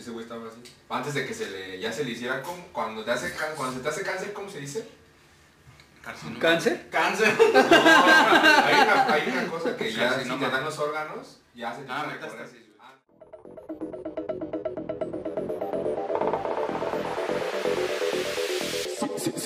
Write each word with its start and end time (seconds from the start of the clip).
ese 0.00 0.10
güey 0.10 0.24
estaba 0.24 0.46
así. 0.48 0.62
Antes 0.88 1.14
de 1.14 1.26
que 1.26 1.34
se 1.34 1.50
le, 1.50 1.78
ya 1.80 1.92
se 1.92 2.04
le 2.04 2.10
hiciera 2.12 2.42
como, 2.42 2.62
cuando 2.72 3.04
te 3.04 3.10
hace, 3.10 3.32
cuando 3.56 3.76
se 3.76 3.82
te 3.82 3.88
hace 3.88 4.02
cáncer, 4.02 4.32
¿cómo 4.32 4.50
se 4.50 4.60
dice? 4.60 4.88
¿Cáncer? 6.40 6.88
Cáncer. 6.90 7.34
No, 7.38 7.58
hay, 7.60 8.74
una, 8.82 9.12
hay 9.12 9.28
una 9.30 9.46
cosa 9.48 9.76
que 9.76 9.92
ya, 9.92 10.08
si 10.08 10.14
Carcinoma. 10.14 10.46
te 10.46 10.52
dan 10.52 10.64
los 10.64 10.78
órganos, 10.78 11.40
ya 11.54 11.74
se 11.74 11.82
te 11.82 11.90
Ah. 11.92 12.04
Ah. 12.80 12.94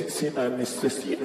Sin 0.08 0.38
anestesia. 0.38 1.18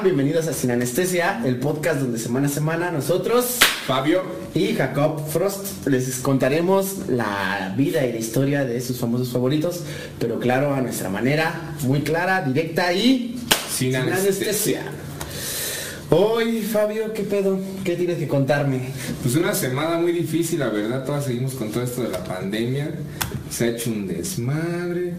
Están? 0.00 0.04
Bienvenidos 0.04 0.46
a 0.48 0.52
Sin 0.52 0.70
Anestesia, 0.70 1.42
el 1.44 1.56
podcast 1.56 2.00
donde 2.00 2.18
semana 2.18 2.46
a 2.46 2.50
semana 2.50 2.90
nosotros 2.90 3.58
Fabio, 3.86 4.22
y 4.54 4.74
Jacob 4.74 5.26
Frost 5.28 5.86
les 5.86 6.18
contaremos 6.20 7.08
la 7.08 7.74
vida 7.76 8.04
y 8.06 8.12
la 8.12 8.18
historia 8.18 8.64
de 8.64 8.80
sus 8.80 8.98
famosos 8.98 9.30
favoritos, 9.30 9.82
pero 10.18 10.38
claro, 10.38 10.74
a 10.74 10.80
nuestra 10.80 11.08
manera, 11.08 11.74
muy 11.82 12.00
clara, 12.00 12.42
directa 12.42 12.92
y 12.92 13.36
Sin 13.72 13.94
anestesia. 13.96 14.82
Hoy, 16.10 16.62
Fabio, 16.62 17.12
¿qué 17.12 17.22
pedo? 17.22 17.58
¿Qué 17.84 17.94
tienes 17.94 18.18
que 18.18 18.26
contarme? 18.26 18.88
Pues 19.22 19.36
una 19.36 19.54
semana 19.54 19.98
muy 19.98 20.12
difícil, 20.12 20.58
la 20.58 20.68
verdad, 20.68 21.04
todas 21.04 21.24
seguimos 21.24 21.54
con 21.54 21.70
todo 21.70 21.84
esto 21.84 22.02
de 22.02 22.08
la 22.08 22.24
pandemia. 22.24 22.90
Se 23.48 23.64
ha 23.64 23.68
hecho 23.68 23.90
un 23.90 24.08
desmadre. 24.08 25.14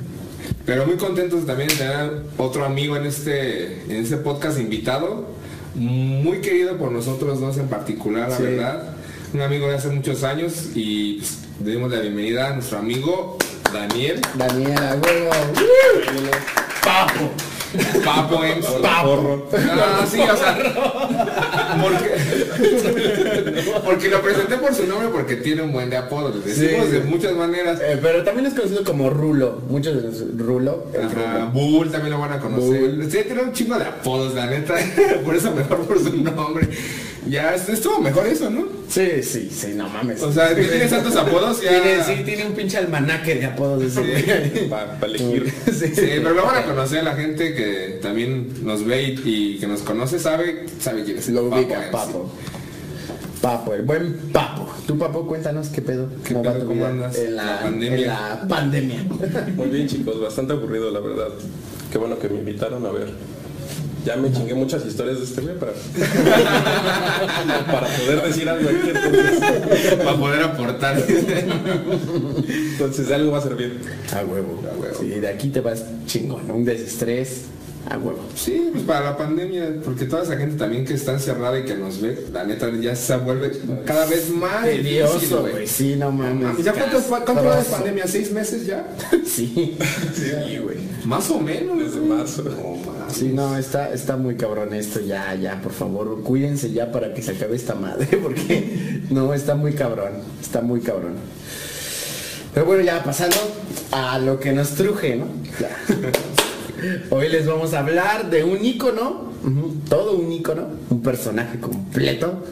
Pero 0.66 0.86
muy 0.86 0.96
contentos 0.96 1.46
también 1.46 1.70
de 1.70 1.76
tener 1.76 2.12
otro 2.38 2.66
amigo 2.66 2.96
en 2.96 3.06
este, 3.06 3.84
en 3.86 4.04
este 4.04 4.18
podcast 4.18 4.60
invitado. 4.60 5.28
Muy 5.76 6.40
querido 6.42 6.78
por 6.78 6.92
nosotros 6.92 7.40
dos 7.40 7.58
en 7.58 7.68
particular, 7.68 8.30
la 8.30 8.38
Sí. 8.38 8.44
verdad. 8.44 8.84
Un 9.34 9.42
amigo 9.42 9.68
de 9.70 9.76
hace 9.76 9.88
muchos 9.90 10.24
años 10.24 10.68
y 10.76 11.16
pues, 11.20 11.38
le 11.64 11.72
dimos 11.72 11.92
la 11.92 12.00
bienvenida 12.02 12.50
a 12.50 12.54
nuestro 12.54 12.80
amigo 12.80 13.38
Daniel. 13.74 14.20
Daniela, 14.36 14.98
huevo. 15.02 15.32
Papo. 16.84 17.32
Papo 18.04 18.44
en 18.44 18.60
Papo. 18.82 19.48
Ah, 19.56 20.06
sí, 20.10 20.20
o 20.20 20.36
sea. 20.38 20.58
Porque, 21.82 23.72
porque 23.86 24.10
lo 24.10 24.22
presenté 24.22 24.58
por 24.58 24.74
su 24.74 24.86
nombre 24.88 25.10
porque 25.12 25.36
tiene 25.38 25.62
un 25.62 25.72
buen 25.72 25.90
de 25.90 25.98
apodos. 25.98 26.36
Le 26.36 26.54
decimos 26.54 26.86
Sí. 26.88 26.92
de 26.94 27.00
muchas 27.02 27.34
maneras. 27.34 27.80
Eh, 27.82 28.00
pero 28.02 28.24
también 28.24 28.48
es 28.48 28.54
conocido 28.54 28.84
como 28.84 29.10
Rulo. 29.10 29.62
Muchos 29.70 29.96
de 29.96 30.02
los 30.02 30.38
Rulo. 30.38 30.88
Ajá. 30.98 31.46
Bull 31.54 31.92
también 31.92 32.12
lo 32.14 32.20
van 32.20 32.34
a 32.34 32.40
conocer. 32.40 32.82
Bull. 32.82 33.08
Sí, 33.12 33.20
tiene 33.26 33.42
un 33.44 33.54
chingo 33.54 33.78
de 33.78 33.86
apodos, 33.86 34.34
la 34.36 34.48
neta. 34.48 34.76
por 35.26 35.36
eso 35.36 35.52
mejor 35.52 35.86
por 35.86 36.00
su 36.00 36.16
nombre. 36.18 36.68
Ya, 37.28 37.54
es- 37.54 37.70
estuvo 37.70 38.00
mejor 38.00 38.26
eso, 38.26 38.50
¿no? 38.50 38.66
Sí, 38.90 39.22
sí, 39.24 39.50
sí, 39.56 39.74
no 39.76 39.88
mames. 39.88 40.22
O 40.24 40.34
sea, 40.34 40.54
tiene 40.56 40.86
tantos 40.88 41.16
apodos 41.16 41.62
ya. 41.62 41.70
Tiene, 41.70 42.04
sí, 42.04 42.24
tiene 42.26 42.46
un 42.48 42.54
pinche 42.54 42.78
almanaque 42.78 43.36
de 43.36 43.46
apodos 43.46 43.96
güey. 43.96 44.68
Para 44.70 44.98
elegir. 45.04 45.54
Sí. 45.72 45.88
Sí, 45.96 46.02
pero 46.18 46.32
lo 46.34 46.44
van 46.46 46.58
a 46.58 46.64
conocer 46.66 47.04
la 47.04 47.16
gente 47.16 47.54
que 47.56 48.00
también 48.02 48.66
nos 48.66 48.86
ve 48.86 49.04
y, 49.04 49.22
y 49.24 49.58
que 49.60 49.68
nos 49.68 49.82
conoce, 49.82 50.20
sabe, 50.20 50.66
sabe 50.80 51.04
quién 51.04 51.18
es 51.18 51.30
Lo 51.30 51.50
Papo. 51.66 51.92
Papo. 51.92 52.30
Papo, 53.42 53.74
el 53.74 53.82
buen 53.84 54.14
Papo. 54.32 54.68
Tú, 54.86 54.98
Papo, 54.98 55.26
cuéntanos 55.26 55.70
qué 55.70 55.82
pedo. 55.82 56.08
¿Qué 56.24 56.34
¿Cómo 56.34 56.46
va 56.46 56.52
pedo? 56.54 56.62
tu 56.64 56.68
¿Cómo 56.70 56.80
vida 56.82 56.90
andas? 56.90 57.18
En 57.18 57.36
la, 57.36 57.46
La 57.46 57.62
pandemia. 57.62 57.98
En 57.98 58.08
la 58.08 58.46
pandemia. 58.48 59.04
Muy 59.56 59.68
bien, 59.70 59.88
chicos, 59.88 60.22
bastante 60.22 60.54
aburrido, 60.54 60.92
la 60.92 61.00
verdad. 61.00 61.30
Qué 61.92 61.98
bueno 61.98 62.20
que 62.20 62.30
me 62.30 62.40
invitaron 62.40 62.86
a 62.86 62.92
ver. 62.92 63.08
Ya 64.06 64.16
me 64.16 64.32
chingué 64.32 64.56
muchas 64.56 64.84
historias 64.86 65.20
de 65.20 65.26
este 65.26 65.42
güey 65.42 65.56
para, 65.60 65.74
para 67.72 67.88
poder 67.88 68.24
decir 68.24 68.50
algo 68.50 68.68
aquí. 68.68 68.90
Entonces, 68.90 69.94
Para 70.04 70.18
poder 70.18 70.44
aportar. 70.44 70.98
entonces 72.72 73.08
de 73.08 73.16
algo 73.16 73.32
va 73.32 73.38
a 73.38 73.42
servir. 73.42 73.80
A 74.14 74.24
huevo. 74.26 74.60
A 74.72 74.80
huevo. 74.80 74.96
Sí, 75.00 75.08
de 75.08 75.28
aquí 75.28 75.50
te 75.50 75.62
vas 75.62 75.84
chingón. 76.08 76.50
Un 76.50 76.66
desestrés. 76.66 77.44
A 77.90 77.98
huevo. 77.98 78.20
Sí, 78.36 78.70
pues 78.72 78.84
para 78.86 79.06
la 79.06 79.18
pandemia, 79.18 79.74
porque 79.84 80.06
toda 80.06 80.24
esa 80.24 80.38
gente 80.38 80.56
también 80.56 80.86
que 80.86 80.94
está 80.94 81.14
encerrada 81.14 81.60
y 81.60 81.64
que 81.66 81.76
nos 81.76 82.00
ve, 82.00 82.28
la 82.32 82.44
neta 82.44 82.70
ya 82.80 82.96
se 82.96 83.18
vuelve 83.18 83.52
cada 83.86 84.06
vez 84.06 84.30
más 84.30 84.64
Tedioso, 84.66 85.42
güey. 85.42 85.68
Sí, 85.68 85.96
no 85.98 86.12
mames. 86.12 86.64
¿Ya 86.64 86.74
cuánto, 86.74 87.00
fue- 87.00 87.24
cuánto 87.26 87.44
de 87.44 87.64
pandemia? 87.64 88.08
¿Seis 88.08 88.32
meses 88.32 88.66
ya? 88.66 88.88
Sí. 89.26 89.78
Sí, 90.14 90.58
güey. 90.62 90.78
Más 91.06 91.30
o 91.32 91.40
menos. 91.40 91.80
Desde 91.80 92.02
marzo. 92.02 92.44
No, 92.44 92.92
más. 92.92 93.14
Sí, 93.16 93.32
no, 93.34 93.58
está, 93.58 93.92
está 93.94 94.16
muy 94.16 94.36
cabrón 94.36 94.74
esto, 94.74 95.00
ya, 95.02 95.34
ya, 95.36 95.60
por 95.62 95.72
favor, 95.74 96.22
cuídense 96.22 96.72
ya 96.72 96.92
para 96.92 97.14
que 97.14 97.22
se 97.22 97.32
acabe 97.32 97.56
esta 97.56 97.76
madre, 97.76 98.06
porque 98.24 99.02
no, 99.10 99.34
está 99.34 99.56
muy 99.56 99.74
cabrón, 99.74 100.12
está 100.42 100.62
muy 100.62 100.82
cabrón. 100.82 101.16
Pero 102.54 102.66
bueno, 102.66 102.84
ya 102.84 103.04
pasando 103.04 103.38
a 103.92 104.20
lo 104.20 104.40
que 104.40 104.52
nos 104.52 104.72
truje, 104.72 105.16
¿no? 105.16 105.26
Ya. 105.60 105.70
Hoy 107.12 107.30
les 107.30 107.46
vamos 107.46 107.74
a 107.74 107.80
hablar 107.80 108.32
de 108.32 108.44
un 108.44 108.66
ícono, 108.66 109.32
todo 109.88 110.18
un 110.18 110.32
ícono, 110.32 110.68
un 110.90 111.04
personaje 111.04 111.60
completo 111.60 112.44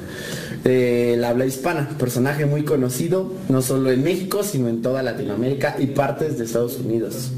de 0.63 1.15
la 1.17 1.29
habla 1.29 1.47
hispana, 1.47 1.89
personaje 1.97 2.45
muy 2.45 2.63
conocido, 2.63 3.33
no 3.47 3.63
solo 3.63 3.89
en 3.89 4.03
México, 4.03 4.43
sino 4.43 4.67
en 4.69 4.83
toda 4.83 5.01
Latinoamérica 5.01 5.77
y 5.79 5.87
partes 5.87 6.37
de 6.37 6.45
Estados 6.45 6.77
Unidos. 6.77 7.31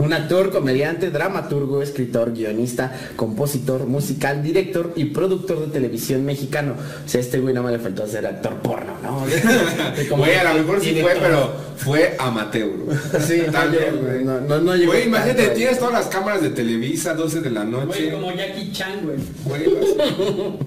Un 0.00 0.12
actor, 0.12 0.50
comediante, 0.50 1.10
dramaturgo, 1.10 1.82
escritor, 1.82 2.32
guionista, 2.32 2.92
compositor, 3.16 3.86
musical, 3.86 4.42
director 4.42 4.92
y 4.96 5.06
productor 5.06 5.60
de 5.60 5.66
televisión 5.66 6.24
mexicano. 6.24 6.74
O 7.04 7.08
sea, 7.08 7.20
este 7.20 7.38
güey 7.40 7.54
no 7.54 7.62
me 7.62 7.70
le 7.72 7.78
faltó 7.78 8.06
ser 8.06 8.26
actor 8.26 8.54
porno, 8.56 8.94
¿no? 9.02 9.26
De 9.96 10.08
como- 10.08 10.24
Güey, 10.24 10.36
a 10.36 10.44
lo 10.54 10.60
mejor 10.60 10.80
sí 10.80 10.98
fue, 11.00 11.16
pero 11.20 11.52
fue 11.76 12.14
amateur. 12.18 12.68
güey. 12.84 12.96
Sí, 13.26 13.42
no 13.46 13.52
También, 13.52 13.98
güey. 14.02 14.24
no, 14.24 14.40
no, 14.40 14.60
no 14.60 14.76
llegó 14.76 14.92
Güey, 14.92 15.06
imagínate, 15.06 15.48
tienes 15.48 15.78
todas 15.78 15.92
las 15.94 16.06
cámaras 16.06 16.42
de 16.42 16.50
Televisa, 16.50 17.14
12 17.14 17.40
de 17.40 17.50
la 17.50 17.64
Güey, 17.64 17.86
noche. 17.86 18.10
como 18.12 18.32
Jackie 18.34 18.72
Chan, 18.72 19.00
güey. 19.02 19.16
Güey, 19.44 19.64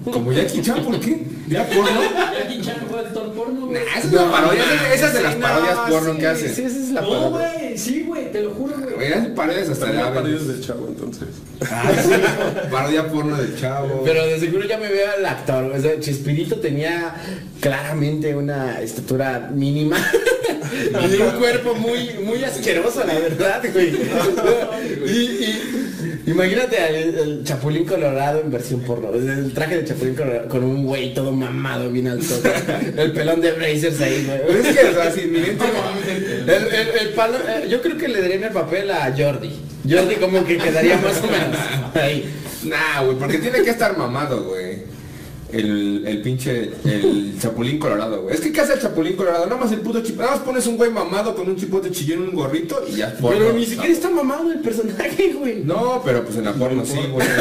como 0.12 0.32
Jackie 0.32 0.62
Chan, 0.62 0.82
¿por 0.84 1.00
qué? 1.00 1.24
¿Ya 1.48 1.66
porno? 1.66 2.00
Jackie 2.38 2.60
Chan 2.62 2.76
fue 2.90 3.00
actor 3.00 3.32
porno, 3.32 3.66
güey. 3.66 3.74
Nah, 3.84 3.98
esa 3.98 4.06
es 4.06 4.12
la 4.12 4.30
parodia, 4.30 4.62
esa- 4.64 4.94
esa 4.94 5.06
es 5.08 5.14
de 5.14 5.22
las 5.22 5.34
parodias 5.36 5.76
no, 5.76 5.86
porno 5.88 6.12
sí, 6.14 6.18
que 6.20 6.26
hacen. 6.26 6.54
Sí, 6.54 6.62
esa 6.62 6.78
es 6.78 6.88
la 6.90 7.00
No, 7.02 7.08
parodia. 7.08 7.52
güey, 7.58 7.78
sí, 7.78 8.02
güey, 8.06 8.32
te 8.32 8.40
lo 8.42 8.50
juro, 8.52 8.74
güey. 8.78 8.94
Parodias 9.34 9.68
hasta 9.68 9.88
Aves. 9.88 10.02
parodias 10.14 10.48
del 10.48 10.60
chavo, 10.60 10.86
entonces. 10.88 11.28
Parodia 12.70 13.08
porno 13.08 13.36
del 13.36 13.58
chavo. 13.58 14.02
Pero 14.04 14.26
de 14.26 14.38
seguro 14.40 14.66
ya 14.66 14.78
me 14.78 14.88
veo 14.88 15.08
al 15.16 15.24
actor. 15.26 15.64
O 15.72 15.80
sea, 15.80 15.98
Chespirito 16.00 16.56
tenía 16.56 17.14
claramente 17.60 18.34
una 18.34 18.80
estatura 18.80 19.50
mínima 19.52 19.96
y 21.10 21.20
un 21.22 21.30
cuerpo 21.38 21.74
muy, 21.74 22.10
muy 22.24 22.44
asqueroso, 22.44 23.04
la 23.06 23.14
verdad, 23.14 23.62
güey. 23.72 23.92
Y, 25.06 25.10
y 25.10 26.30
imagínate 26.30 26.78
al 26.78 26.94
el 26.94 27.44
Chapulín 27.44 27.84
Colorado 27.84 28.40
en 28.40 28.50
versión 28.50 28.80
porno. 28.80 29.12
El 29.14 29.52
traje 29.54 29.78
de 29.78 29.84
Chapulín 29.84 30.14
Colorado 30.14 30.48
con 30.48 30.64
un 30.64 30.84
güey 30.84 31.14
todo 31.14 31.32
mamado, 31.32 31.90
bien 31.90 32.08
alto. 32.08 32.34
El 32.96 33.12
pelón 33.12 33.40
de 33.40 33.52
Brazers 33.52 34.00
ahí, 34.00 34.24
güey. 34.26 34.60
es 34.60 34.76
que, 34.78 34.86
o 34.88 34.92
sea, 34.94 35.10
si 35.12 35.20
evidente- 35.20 35.64
El, 36.46 36.50
el- 36.50 36.98
el 37.00 37.08
palo, 37.14 37.38
eh, 37.48 37.66
yo 37.68 37.80
creo 37.82 37.96
que 37.96 38.08
le 38.08 38.20
darían 38.20 38.44
el 38.44 38.50
papel 38.52 38.90
a 38.90 39.13
Jordi. 39.16 39.50
Jordi 39.88 40.14
como 40.16 40.44
que 40.44 40.58
quedaría 40.58 40.96
más 40.98 41.18
o 41.22 41.26
menos. 41.26 41.58
Nah, 42.64 43.02
güey, 43.02 43.18
porque 43.18 43.38
tiene 43.38 43.62
que 43.62 43.70
estar 43.70 43.96
mamado, 43.96 44.42
güey. 44.44 44.63
El, 45.54 46.04
el 46.06 46.22
pinche, 46.22 46.70
el 46.84 47.34
chapulín 47.40 47.78
colorado, 47.78 48.22
güey. 48.22 48.34
Es 48.34 48.40
que 48.40 48.52
¿qué 48.52 48.60
hace 48.60 48.74
el 48.74 48.80
chapulín 48.80 49.16
colorado? 49.16 49.46
Nada 49.46 49.60
más 49.60 49.72
el 49.72 49.80
puto 49.80 50.02
chip. 50.02 50.18
Nada 50.18 50.32
más 50.32 50.40
pones 50.40 50.66
un 50.66 50.76
güey 50.76 50.90
mamado 50.90 51.34
con 51.34 51.48
un 51.48 51.56
chipote 51.56 51.90
chillón 51.90 52.24
y 52.24 52.28
un 52.28 52.34
gorrito 52.34 52.82
y 52.88 52.96
ya. 52.96 53.12
porno. 53.14 53.38
Pero 53.38 53.52
ni 53.52 53.64
siquiera 53.64 53.92
está 53.92 54.10
mamado 54.10 54.50
el 54.50 54.60
personaje, 54.60 55.32
güey. 55.38 55.62
No, 55.64 56.02
pero 56.04 56.24
pues 56.24 56.36
en 56.36 56.44
la 56.44 56.52
porno 56.54 56.84
sí, 56.84 56.98
güey. 57.10 57.26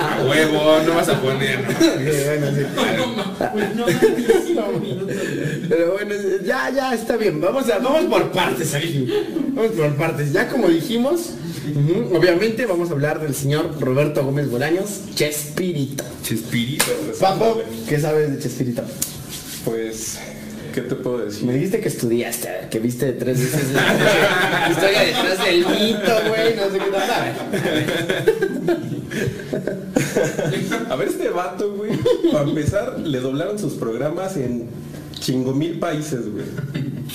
A 0.00 0.24
huevo, 0.28 0.78
no 0.86 0.94
vas 0.94 1.08
a 1.08 1.20
poner. 1.20 1.60
¿no? 3.74 3.86
no. 3.86 5.06
Pero 5.68 5.92
bueno, 5.92 6.14
ya, 6.44 6.70
ya 6.70 6.94
está 6.94 7.16
bien. 7.16 7.40
Vamos 7.40 7.68
a, 7.70 7.78
vamos 7.78 8.04
por 8.04 8.30
partes 8.32 8.74
aquí. 8.74 9.08
Vamos 9.52 9.72
por 9.72 9.94
partes. 9.96 10.32
Ya 10.32 10.48
como 10.48 10.68
dijimos, 10.68 11.30
obviamente 12.14 12.66
vamos 12.66 12.90
a 12.90 12.92
hablar 12.92 13.20
del 13.20 13.34
señor 13.34 13.80
Roberto 13.80 14.24
Gómez 14.24 14.50
Bolaños, 14.50 15.00
Chespirito. 15.14 16.04
Chespirito. 16.22 16.84
Papo, 17.20 17.62
¿qué 17.88 17.98
sabes 17.98 18.30
de 18.32 18.38
Chespirito? 18.38 18.82
Pues, 19.64 20.18
¿qué 20.74 20.82
te 20.82 20.94
puedo 20.94 21.24
decir? 21.24 21.44
Me 21.44 21.54
dijiste 21.54 21.80
que 21.80 21.88
estudiaste, 21.88 22.48
que 22.70 22.78
viste 22.80 23.12
tres 23.12 23.40
veces 23.40 23.72
la 23.72 24.68
historia 24.70 25.00
detrás 25.00 25.44
del 25.44 25.58
mito, 25.58 26.12
güey, 26.28 26.56
no 26.56 26.70
sé 26.70 26.78
qué 26.78 26.90
tal. 26.90 27.34
A 30.90 30.96
ver, 30.96 31.08
este 31.08 31.28
vato, 31.30 31.72
güey, 31.74 31.92
para 32.32 32.44
empezar, 32.48 32.98
le 33.00 33.20
doblaron 33.20 33.58
sus 33.58 33.74
programas 33.74 34.36
en 34.36 34.68
chingo 35.18 35.54
mil 35.54 35.78
países, 35.78 36.30
güey. 36.30 36.44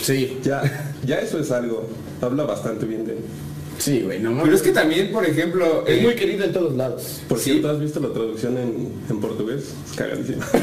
Sí, 0.02 0.40
Ya, 0.44 0.62
ya 1.06 1.20
eso 1.20 1.40
es 1.40 1.52
algo. 1.52 1.88
Habla 2.22 2.44
bastante 2.44 2.86
bien 2.86 3.06
de 3.06 3.14
él. 3.14 3.20
Sí, 3.80 4.02
güey, 4.02 4.20
no 4.20 4.30
Pero 4.30 4.42
mames. 4.46 4.56
es 4.56 4.62
que 4.62 4.72
también, 4.72 5.12
por 5.12 5.26
ejemplo, 5.26 5.84
Es 5.88 5.98
eh, 6.00 6.02
muy 6.04 6.14
querido 6.16 6.46
en 6.46 6.54
todos 6.54 6.76
lados. 6.76 7.22
Por 7.28 7.38
Sí. 7.40 7.46
cierto, 7.52 7.72
¿has 7.72 7.80
visto 7.80 8.00
la 8.00 8.10
traducción 8.14 8.58
en, 8.58 8.94
en 9.10 9.20
portugués? 9.20 9.64
Es 9.90 9.98
cagadísimo. 9.98 10.42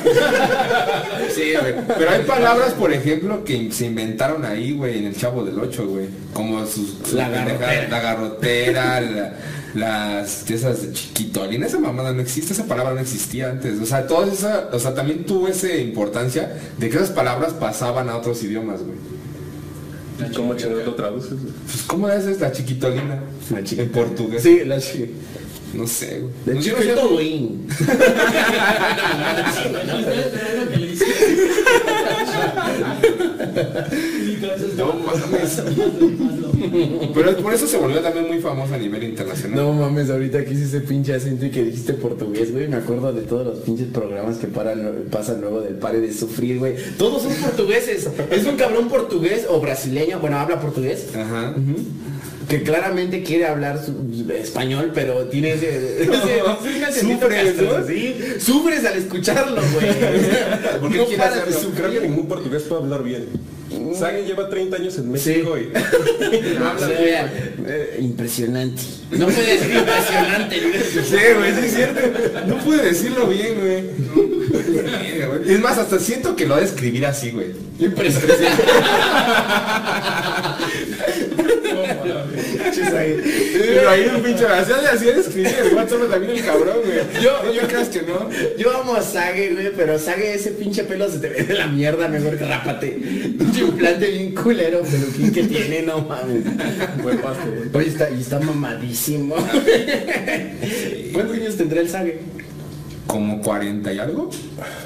Sí, 1.35 1.53
güey. 1.61 1.75
Pero 1.99 2.11
hay 2.11 2.23
palabras, 2.25 2.73
por 2.75 2.93
ejemplo, 2.93 3.45
que 3.45 3.71
se 3.73 3.87
inventaron 3.87 4.45
ahí, 4.45 4.73
güey, 4.73 4.99
en 4.99 5.07
el 5.07 5.17
Chavo 5.17 5.45
del 5.45 5.59
8, 5.59 5.87
güey. 5.87 6.07
Como 6.33 6.65
sus... 6.67 6.95
sus 7.05 7.13
La 7.15 7.29
garrotera. 7.29 7.89
La 7.89 8.01
garrotera, 8.01 9.01
la- 9.01 9.33
las... 9.75 10.49
Esas 10.51 10.83
de 10.83 10.93
chiquitolina. 10.93 11.67
Esa 11.67 11.79
mamada 11.79 12.13
no 12.13 12.23
existe, 12.23 12.53
esa 12.55 12.65
palabra 12.67 12.95
no 12.95 13.01
existía 13.01 13.51
antes. 13.51 13.81
O 13.81 13.87
sea, 13.87 14.07
toda 14.07 14.27
esa... 14.33 14.71
O 14.73 14.79
sea, 14.79 14.95
también 14.95 15.25
tuvo 15.25 15.49
esa 15.49 15.75
importancia 15.75 16.57
de 16.79 16.89
que 16.89 16.97
esas 16.97 17.11
palabras 17.11 17.53
pasaban 17.53 18.09
a 18.09 18.17
otros 18.17 18.43
idiomas, 18.43 18.81
güey. 18.83 18.97
¿Cómo 20.35 20.55
chingados 20.57 20.87
lo 20.87 20.95
traduces? 20.95 21.33
Pues, 21.67 21.83
¿cómo 21.87 22.07
haces 22.07 22.41
la 22.41 22.51
chiquitolina? 22.53 23.21
La 23.51 23.63
chiquita. 23.63 23.83
En 23.83 23.89
portugués. 23.91 24.43
Sí, 24.43 24.63
la 24.65 24.81
chiquita. 24.81 25.13
No 25.75 25.87
sé, 25.87 26.21
güey. 26.21 26.33
De 26.47 26.55
No, 26.55 26.61
yo 26.61 26.73
no 26.73 26.79
sé- 26.79 26.87
No 34.77 34.95
mames. 34.95 35.63
Pero 37.15 37.37
por 37.39 37.55
eso 37.55 37.67
se 37.67 37.77
volvió 37.79 38.01
también 38.01 38.27
muy 38.27 38.39
famoso 38.41 38.75
a 38.75 38.79
nivel 38.79 39.03
internacional. 39.05 39.57
No 39.57 39.73
mames, 39.73 40.11
ahorita 40.11 40.45
que 40.45 40.53
hice 40.53 40.65
ese 40.65 40.81
pinche 40.81 41.15
acento 41.15 41.47
y 41.47 41.51
que 41.51 41.65
dijiste 41.65 41.95
portugués, 41.95 42.53
güey. 42.53 42.69
Me 42.69 42.77
acuerdo 42.77 43.13
de 43.13 43.23
todos 43.23 43.47
los 43.47 43.59
pinches 43.61 43.89
programas 43.89 44.39
que 44.39 44.47
paran, 44.47 45.05
pasan 45.11 45.41
luego 45.41 45.61
del 45.61 45.75
pare 45.75 46.01
de 46.01 46.13
sufrir, 46.13 46.59
güey. 46.59 46.75
Todos 46.99 47.23
son 47.23 47.33
portugueses. 47.35 48.09
Es 48.31 48.47
un 48.47 48.57
cabrón 48.57 48.89
portugués 48.89 49.47
o 49.49 49.61
brasileño, 49.61 50.19
bueno, 50.21 50.39
habla 50.39 50.61
portugués. 50.61 51.09
Ajá. 51.15 51.55
Que 52.49 52.63
claramente 52.63 53.25
quiere 53.25 53.47
hablar 53.47 53.85
su- 53.85 54.16
español, 54.31 54.91
pero 54.95 55.25
tiene 55.27 55.53
ese, 55.55 56.03
ese- 56.03 57.01
Sufres, 57.01 57.45
castroso, 57.55 57.79
¿no? 57.81 57.87
¿sí? 57.87 58.15
Sufres 58.39 58.85
al 58.85 58.99
escucharlo, 58.99 59.63
güey. 59.73 59.87
¿Por 60.81 60.91
qué 60.93 60.99
no 60.99 61.05
quiere 61.07 61.23
hacerlo? 61.23 61.53
sufrir. 61.53 61.75
Creo 61.75 61.91
que 62.01 62.09
ningún 62.09 62.27
portugués 62.29 62.63
puede 62.65 62.83
hablar 62.83 63.03
bien. 63.03 63.27
Sagan 63.99 64.25
lleva 64.25 64.49
30 64.49 64.77
años 64.77 64.97
en 64.99 65.11
México 65.11 65.57
y 65.59 65.71
Habla, 66.57 66.89
eh, 67.67 67.99
impresionante. 68.01 68.81
No 69.11 69.27
puede 69.27 69.59
decir 69.59 69.77
impresionante. 69.77 70.61
Sí, 71.05 71.17
güey, 71.37 71.53
sí 71.55 71.67
es 71.67 71.75
cierto. 71.75 72.01
No 72.47 72.57
pude 72.59 72.83
decirlo 72.83 73.27
bien, 73.27 73.55
güey. 73.61 73.85
Es 75.53 75.61
más, 75.61 75.79
hasta 75.79 75.99
siento 75.99 76.37
que 76.37 76.47
lo 76.47 76.55
ha 76.55 76.61
de 76.61 76.67
escribir 76.67 77.05
así, 77.07 77.31
güey. 77.33 77.49
Impresionante. 77.79 78.45
Ahí 83.89 84.11
un 84.15 84.23
pinche 84.23 84.47
así 84.47 85.09
escribir 85.09 85.55
el 85.65 85.75
WhatsApp 85.75 86.11
también 86.11 86.33
el 86.39 86.45
cabrón, 86.45 86.77
güey. 86.85 87.23
Yo- 87.23 87.43
no 87.45 87.53
yo 87.53 87.63
creas 87.69 87.89
que 87.89 88.03
no. 88.03 88.29
Yo 88.59 88.77
amo 88.77 88.95
a 88.95 89.03
Sage, 89.03 89.53
güey, 89.55 89.73
pero 89.77 89.99
Sage 89.99 90.35
ese 90.35 90.51
pinche 90.53 90.85
pelo 90.85 91.11
se 91.11 91.19
te 91.19 91.29
ve 91.29 91.43
de 91.45 91.55
la 91.55 91.67
mierda, 91.67 92.09
mejor 92.09 92.37
que 92.39 92.45
rápate. 92.47 92.89
Pinche 93.39 93.61
implante 93.61 94.11
bien 94.11 94.35
culero, 94.35 94.83
peluquín 94.83 95.33
que 95.33 95.43
tiene, 95.45 95.83
no 95.83 96.01
mames. 96.03 96.45
buen 97.03 97.19
pasto, 97.19 97.45
güey. 97.51 97.69
Oye, 97.73 97.89
está, 97.89 98.11
y 98.11 98.21
está 98.21 98.39
mamadísimo. 98.41 99.37
¿Cuántos 101.13 101.37
años 101.37 101.57
tendrá 101.57 101.81
el 101.81 101.89
Sage? 101.89 102.19
Como 103.07 103.41
40 103.41 103.93
y 103.93 103.99
algo. 103.99 104.31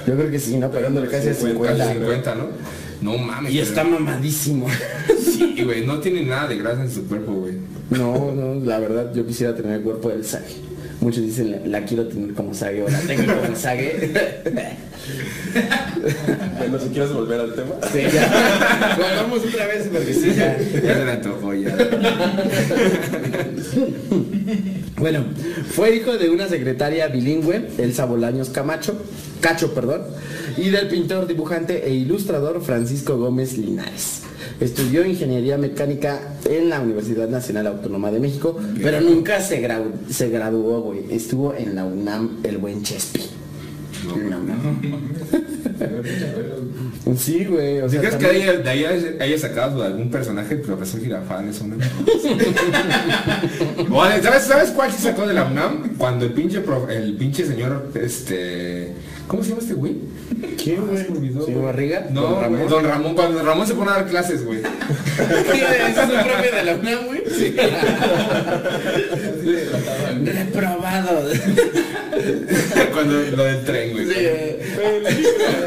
Yo 0.06 0.14
creo 0.14 0.30
que 0.30 0.38
sí, 0.38 0.56
¿no? 0.58 0.70
Pegándole 0.70 1.08
casi 1.08 1.28
a 1.28 1.34
50. 1.34 1.76
Casi 1.76 1.94
50, 1.94 2.34
¿no? 2.34 2.48
No 3.00 3.16
mames. 3.16 3.50
Y 3.52 3.56
pero- 3.56 3.66
está 3.68 3.84
mamadísimo. 3.84 4.66
Sí, 5.24 5.62
güey, 5.64 5.86
no 5.86 6.00
tiene 6.00 6.22
nada 6.24 6.48
de 6.48 6.56
grasa 6.58 6.82
en 6.82 6.90
su 6.90 7.06
cuerpo, 7.08 7.32
güey. 7.32 7.54
No, 7.90 8.32
no, 8.32 8.64
la 8.64 8.78
verdad 8.78 9.12
yo 9.14 9.26
quisiera 9.26 9.54
tener 9.54 9.72
el 9.76 9.82
cuerpo 9.82 10.08
del 10.08 10.24
Sage. 10.24 10.56
Muchos 11.00 11.22
dicen, 11.22 11.50
la, 11.50 11.80
la 11.80 11.84
quiero 11.86 12.06
tener 12.06 12.34
como 12.34 12.52
Sage 12.54 12.82
o 12.82 12.88
la 12.88 13.00
tengo 13.00 13.34
como 13.34 13.56
Sage. 13.56 14.12
Bueno, 16.58 16.78
si 16.78 16.88
quieres 16.90 17.12
volver 17.12 17.40
al 17.40 17.54
tema. 17.54 17.74
Sí, 17.90 18.00
ya. 18.12 18.96
Volvamos 18.96 19.44
otra 19.46 19.66
vez 19.66 19.88
porque 19.92 20.14
sí, 20.14 20.32
ya. 20.36 20.56
Ya 20.58 20.94
se 20.94 21.04
le 21.04 21.10
antojó 21.10 21.54
ya. 21.54 21.76
Bueno, 24.96 25.24
fue 25.74 25.96
hijo 25.96 26.18
de 26.18 26.28
una 26.28 26.46
secretaria 26.46 27.08
bilingüe, 27.08 27.68
Elsa 27.78 28.04
Bolaños 28.04 28.50
Camacho, 28.50 29.00
Cacho, 29.40 29.72
perdón, 29.74 30.02
y 30.60 30.68
del 30.68 30.88
pintor, 30.88 31.26
dibujante 31.26 31.86
e 31.86 31.94
ilustrador 31.94 32.62
Francisco 32.62 33.16
Gómez 33.16 33.56
Linares. 33.56 34.22
Estudió 34.60 35.06
ingeniería 35.06 35.56
mecánica 35.56 36.36
en 36.44 36.68
la 36.68 36.80
Universidad 36.80 37.28
Nacional 37.28 37.66
Autónoma 37.66 38.10
de 38.10 38.20
México, 38.20 38.58
pero 38.82 39.00
nunca 39.00 39.40
se, 39.40 39.58
graduó, 39.60 40.82
güey. 40.82 41.04
Estuvo 41.10 41.54
en 41.54 41.74
la 41.74 41.86
UNAM, 41.86 42.40
el 42.42 42.58
buen 42.58 42.82
Chespi. 42.82 43.22
No, 44.06 44.38
no. 44.38 44.54
Sí, 47.16 47.44
güey. 47.44 47.80
O 47.80 47.88
¿Sí 47.88 47.98
sea, 47.98 48.10
crees 48.10 48.16
que 48.16 48.26
haya- 48.26 48.52
de 48.58 48.70
ahí 48.70 48.84
haya- 48.84 49.38
sacado 49.38 49.82
algún 49.82 50.10
personaje 50.10 50.54
el 50.54 50.60
profesor 50.60 51.00
Girafales 51.00 51.60
una 51.60 51.76
¿sabes, 54.22 54.42
¿Sabes 54.44 54.70
cuál 54.70 54.92
sí 54.92 55.02
sacó 55.02 55.26
de 55.26 55.34
la 55.34 55.44
UNAM? 55.44 55.94
Cuando 55.98 56.24
el 56.26 56.32
pinche, 56.32 56.60
prof- 56.60 56.88
el 56.90 57.14
pinche 57.16 57.44
señor, 57.46 57.90
este... 57.94 58.92
¿Cómo 59.26 59.42
se 59.44 59.50
llama 59.50 59.62
este 59.62 59.74
güey? 59.74 59.96
¿Quién, 60.62 60.86
güey? 60.86 61.00
Ah, 61.00 61.04
se 61.06 61.12
¿Señor. 61.46 61.64
Barriga? 61.64 62.06
No, 62.10 62.22
¿Don 62.22 62.40
Ramón? 62.42 62.68
Don 62.68 62.84
Ramón, 62.84 63.14
cuando 63.14 63.38
Don 63.38 63.46
Ramón 63.46 63.66
se 63.66 63.74
pone 63.74 63.90
a 63.90 63.94
dar 63.94 64.06
clases, 64.06 64.44
güey. 64.44 64.58
¿Ese 64.60 66.02
es 66.02 66.10
un 66.10 66.22
profe 66.24 66.50
de 66.56 66.64
la 66.64 66.74
UNAM, 66.74 67.06
güey? 67.06 67.22
Sí. 67.30 67.54
Reprobado. 70.24 71.28
cuando 72.92 73.12
lo 73.36 73.44
del 73.44 73.64
tren, 73.64 73.92
güey. 73.92 74.06
Sí, 74.06 74.14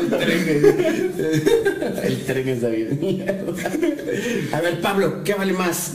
el 0.03 0.09
tren. 2.25 2.43
El 2.47 2.69
bien. 2.69 2.99
mierda. 2.99 3.53
A 4.51 4.61
ver, 4.61 4.81
Pablo, 4.81 5.23
¿qué 5.23 5.33
vale 5.33 5.53
más? 5.53 5.93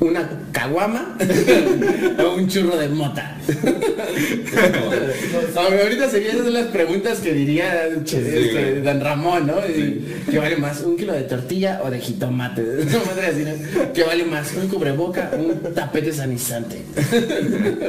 ¿Una 0.00 0.28
caguama 0.52 1.16
o 2.24 2.34
un 2.36 2.48
churro 2.48 2.76
de 2.76 2.88
mota? 2.88 3.36
Ahorita 5.56 6.08
serían 6.08 6.36
esas 6.36 6.52
las 6.52 6.66
preguntas 6.66 7.18
que 7.20 7.32
diría 7.32 7.88
che, 8.04 8.18
este. 8.18 8.82
Dan 8.82 9.00
Ramón, 9.00 9.46
¿no? 9.46 9.54
¿Qué 10.30 10.38
vale 10.38 10.56
más? 10.56 10.82
¿Un 10.82 10.96
kilo 10.96 11.12
de 11.12 11.22
tortilla 11.22 11.80
o 11.84 11.90
de 11.90 11.98
jitomate? 11.98 12.62
¿Qué 13.94 14.04
vale 14.04 14.24
más? 14.24 14.52
¿Un 14.54 14.68
cubreboca 14.68 15.30
o 15.34 15.42
un 15.42 15.74
tapete 15.74 16.12
sanizante? 16.12 16.82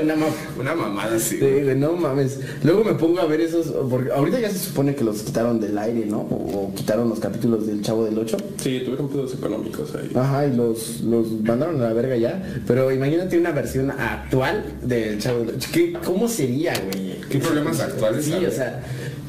Una 0.04 0.16
ma- 0.16 0.26
Una 0.60 0.76
mamada 0.76 1.16
así. 1.18 1.38
Sí, 1.38 1.46
no 1.76 1.94
mames. 1.94 2.40
Luego 2.64 2.84
me 2.84 2.94
pongo 2.94 3.20
a 3.20 3.26
ver 3.26 3.42
esos, 3.42 3.68
porque 3.90 4.12
ahorita 4.12 4.40
ya 4.40 4.50
se 4.50 4.60
supone 4.60 4.96
que 4.96 5.04
los 5.04 5.22
quitaron 5.22 5.60
del 5.60 5.78
aire, 5.78 6.06
¿no? 6.06 6.20
O, 6.22 6.68
o 6.70 6.74
quitaron 6.76 7.10
los 7.10 7.20
capítulos 7.20 7.68
del 7.68 7.82
Chavo 7.82 8.06
del 8.06 8.18
8. 8.18 8.38
Sí, 8.58 8.82
tuvieron 8.84 9.10
pedos 9.10 9.34
económicos 9.34 9.94
ahí. 9.96 10.12
Ajá, 10.16 10.48
y 10.48 10.56
los, 10.56 11.02
los 11.02 11.30
mandaron 11.44 11.82
a 11.82 11.88
la 11.88 11.94
verga 12.02 12.16
ya. 12.18 12.42
Pero 12.68 12.92
imagínate 12.92 13.38
una 13.38 13.52
versión 13.52 13.92
actual 13.92 14.64
del 14.82 15.20
Chavo 15.20 15.40
del 15.40 15.56
8. 15.56 15.70
¿Qué, 15.74 15.94
¿Cómo 16.06 16.28
sería, 16.28 16.74
güey? 16.74 17.20
¿Qué 17.30 17.40
problemas 17.40 17.80
actuales 17.80 18.26
Sí, 18.26 18.34
hay? 18.34 18.46
o 18.46 18.52
sea, 18.52 18.80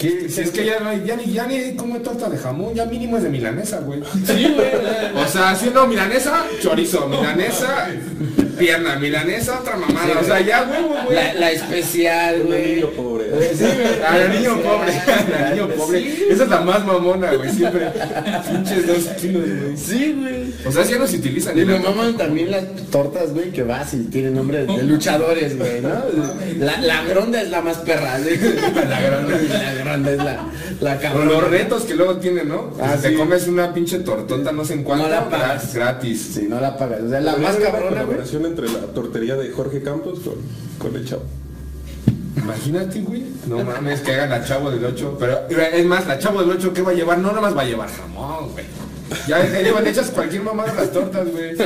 ¿Qué? 0.01 0.29
Si 0.31 0.41
es 0.41 0.51
que 0.51 0.65
ya 0.65 0.81
no 0.81 0.89
hay, 0.89 1.03
ya 1.07 1.15
ni, 1.15 1.31
ya 1.31 1.47
ni 1.47 1.75
come 1.77 2.01
torta 2.01 2.29
de 2.31 2.39
jamón, 2.39 2.75
ya 2.75 2.87
mínimo 2.87 3.19
es 3.19 3.23
de 3.23 3.29
milanesa, 3.29 3.81
güey. 3.81 4.01
Sí, 4.27 4.53
güey. 4.55 5.23
O 5.23 5.29
sea, 5.29 5.55
si 5.55 5.69
no, 5.71 5.87
milanesa, 5.87 6.47
chorizo, 6.63 7.07
milanesa, 7.07 7.89
pierna, 8.59 8.97
milanesa, 8.97 9.61
otra 9.61 9.77
mamada. 9.77 10.21
O 10.21 10.25
sea, 10.25 10.41
ya, 10.41 10.65
güey, 10.65 10.83
güey. 11.05 11.15
La, 11.17 11.35
la 11.35 11.51
especial, 11.53 12.43
güey. 12.45 12.77
niño 12.77 12.91
pobre. 12.97 13.25
Sí, 13.55 13.65
güey. 13.65 14.03
A 14.07 14.17
la 14.19 14.29
niño 14.29 14.57
pobre, 14.63 14.93
a 14.93 15.41
la 15.43 15.51
niño 15.55 15.69
pobre. 15.69 16.33
Esa 16.33 16.45
es 16.45 16.49
la 16.49 16.61
más 16.61 16.85
mamona, 16.87 17.33
güey, 17.35 17.51
siempre. 17.53 17.89
Pinches 18.51 18.87
dos 18.87 19.05
kilos, 19.21 19.43
güey. 19.47 19.77
Sí, 19.77 20.17
güey. 20.19 20.55
O 20.67 20.73
sea, 20.73 20.85
si 20.85 20.93
ya 20.93 20.99
no 20.99 21.07
se 21.07 21.17
utilizan. 21.19 21.59
Y 21.59 21.65
me 21.65 21.75
la- 21.79 21.91
maman 21.91 22.17
también 22.17 22.51
las 22.51 22.65
tortas, 22.91 23.33
güey, 23.33 23.51
que 23.51 23.63
vas 23.63 23.93
y 23.95 24.05
tienen 24.05 24.35
nombre 24.35 24.65
de 24.65 24.83
luchadores, 24.83 25.59
güey, 25.59 25.81
¿no? 25.83 25.91
La, 26.59 26.81
la 26.81 27.05
gronda 27.05 27.41
es 27.43 27.51
la 27.51 27.61
más 27.61 27.77
perra, 27.79 28.19
¿sí? 28.19 28.31
La 28.89 29.01
gronda, 29.03 29.39
la 29.39 29.75
gronda 29.75 29.90
es 29.95 30.17
la, 30.19 30.45
la 30.81 31.15
los 31.25 31.51
retos 31.51 31.83
que 31.85 31.95
luego 31.95 32.17
tienen, 32.17 32.49
¿no? 32.49 32.71
Ah, 32.81 32.95
Si 32.97 33.03
te 33.03 33.09
sí. 33.11 33.15
comes 33.17 33.47
una 33.49 33.73
pinche 33.75 33.99
tortota, 34.01 34.53
no 34.53 34.65
sé 34.65 34.75
en 34.75 34.85
cuánto, 34.85 35.05
No 35.07 35.11
la 35.15 35.29
pagas. 35.29 35.73
gra- 35.73 35.75
gratis. 35.75 36.31
Sí, 36.35 36.47
no 36.49 36.61
la 36.61 36.77
pagas. 36.77 37.01
O 37.03 37.09
sea, 37.09 37.21
la 37.21 37.37
más 37.37 37.57
cabrona, 37.57 37.89
colaboración 38.03 38.47
entre 38.47 38.69
la 38.69 38.81
tortería 38.95 39.37
de 39.37 39.51
Jorge 39.51 39.83
Campos 39.83 40.21
con, 40.21 40.35
con 40.79 40.97
el 41.01 41.07
chavo. 41.07 41.23
Imagínate, 42.37 43.01
güey. 43.01 43.25
No 43.49 43.63
mames, 43.65 44.01
que 44.01 44.13
hagan 44.13 44.31
la 44.31 44.45
chavo 44.45 44.71
del 44.71 44.85
8. 44.85 45.17
Pero 45.19 45.41
es 45.73 45.85
más, 45.85 46.07
la 46.07 46.19
chavo 46.19 46.41
del 46.41 46.51
8, 46.51 46.73
¿qué 46.73 46.83
va 46.83 46.91
a 46.93 46.95
llevar? 46.95 47.19
No, 47.19 47.33
nomás 47.33 47.57
va 47.57 47.63
a 47.63 47.67
llevar 47.67 47.89
jamón, 47.89 48.51
güey. 48.53 48.65
Ya, 49.27 49.45
ya 49.45 49.61
llevan 49.61 49.85
hechas 49.89 50.11
cualquier 50.11 50.43
mamada 50.43 50.73
las 50.73 50.93
tortas, 50.93 51.27
güey. 51.33 51.57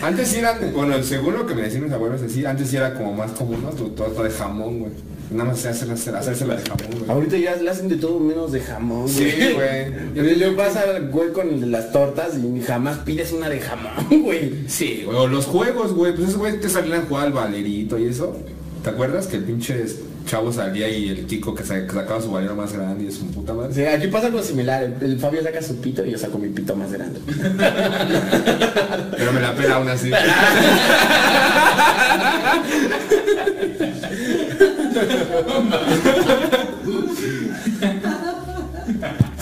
Antes 0.00 0.28
sí 0.28 0.38
eran, 0.38 0.72
bueno, 0.72 1.02
según 1.02 1.34
lo 1.34 1.44
que 1.46 1.54
me 1.54 1.62
decían 1.62 1.82
mis 1.82 1.92
abuelos 1.92 2.22
así, 2.22 2.46
antes 2.46 2.68
sí 2.68 2.76
era 2.76 2.94
como 2.94 3.12
más 3.12 3.32
común, 3.32 3.60
¿no? 3.62 3.70
Tu 3.70 3.88
torta 3.90 4.22
de 4.22 4.30
jamón, 4.30 4.78
güey. 4.80 4.92
Nada 5.32 5.50
más 5.50 5.58
se 5.60 5.68
hace 5.68 5.90
hacerse 5.90 6.46
la 6.46 6.56
de 6.56 6.62
jamón, 6.62 6.86
güey. 6.98 7.10
Ahorita 7.10 7.36
ya 7.38 7.56
le 7.56 7.70
hacen 7.70 7.88
de 7.88 7.96
todo 7.96 8.18
menos 8.20 8.52
de 8.52 8.60
jamón, 8.60 9.08
Sí, 9.08 9.24
güey. 9.54 9.86
Y 10.14 10.20
luego 10.38 10.56
pasa 10.56 10.84
el 10.96 11.08
güey 11.10 11.32
con 11.32 11.48
el 11.48 11.60
de 11.60 11.66
las 11.66 11.90
tortas 11.92 12.32
y 12.36 12.60
jamás 12.60 12.98
pides 12.98 13.32
una 13.32 13.48
de 13.48 13.60
jamón, 13.60 14.22
güey. 14.22 14.64
Sí, 14.68 15.02
güey. 15.06 15.16
O 15.16 15.26
los 15.26 15.46
juegos, 15.46 15.92
güey. 15.94 16.14
Pues 16.14 16.28
esos 16.28 16.38
güey 16.38 16.60
que 16.60 16.68
salían 16.68 17.00
a 17.02 17.04
jugar 17.06 17.26
al 17.26 17.32
valerito 17.32 17.98
y 17.98 18.06
eso. 18.08 18.36
¿Te 18.84 18.90
acuerdas 18.90 19.26
que 19.28 19.36
el 19.36 19.44
pinche 19.44 19.84
chavo 20.26 20.52
salía 20.52 20.88
y 20.88 21.08
el 21.08 21.26
Kiko 21.26 21.54
que, 21.54 21.64
sa- 21.64 21.86
que 21.86 21.92
sacaba 21.92 22.20
su 22.20 22.30
valero 22.32 22.54
más 22.56 22.72
grande 22.72 23.04
y 23.04 23.08
es 23.08 23.18
un 23.20 23.28
puta 23.28 23.52
madre? 23.54 23.72
Sí, 23.74 23.84
aquí 23.84 24.08
pasa 24.08 24.26
algo 24.26 24.42
similar. 24.42 24.82
El, 24.82 24.94
el 25.02 25.18
Fabio 25.20 25.40
saca 25.42 25.62
su 25.62 25.76
pito 25.80 26.04
y 26.04 26.10
yo 26.10 26.18
saco 26.18 26.36
mi 26.38 26.48
pito 26.48 26.74
más 26.74 26.92
grande. 26.92 27.20
Pero 29.16 29.32
me 29.32 29.40
la 29.40 29.54
pela 29.54 29.76
aún 29.76 29.88
así. 29.88 30.10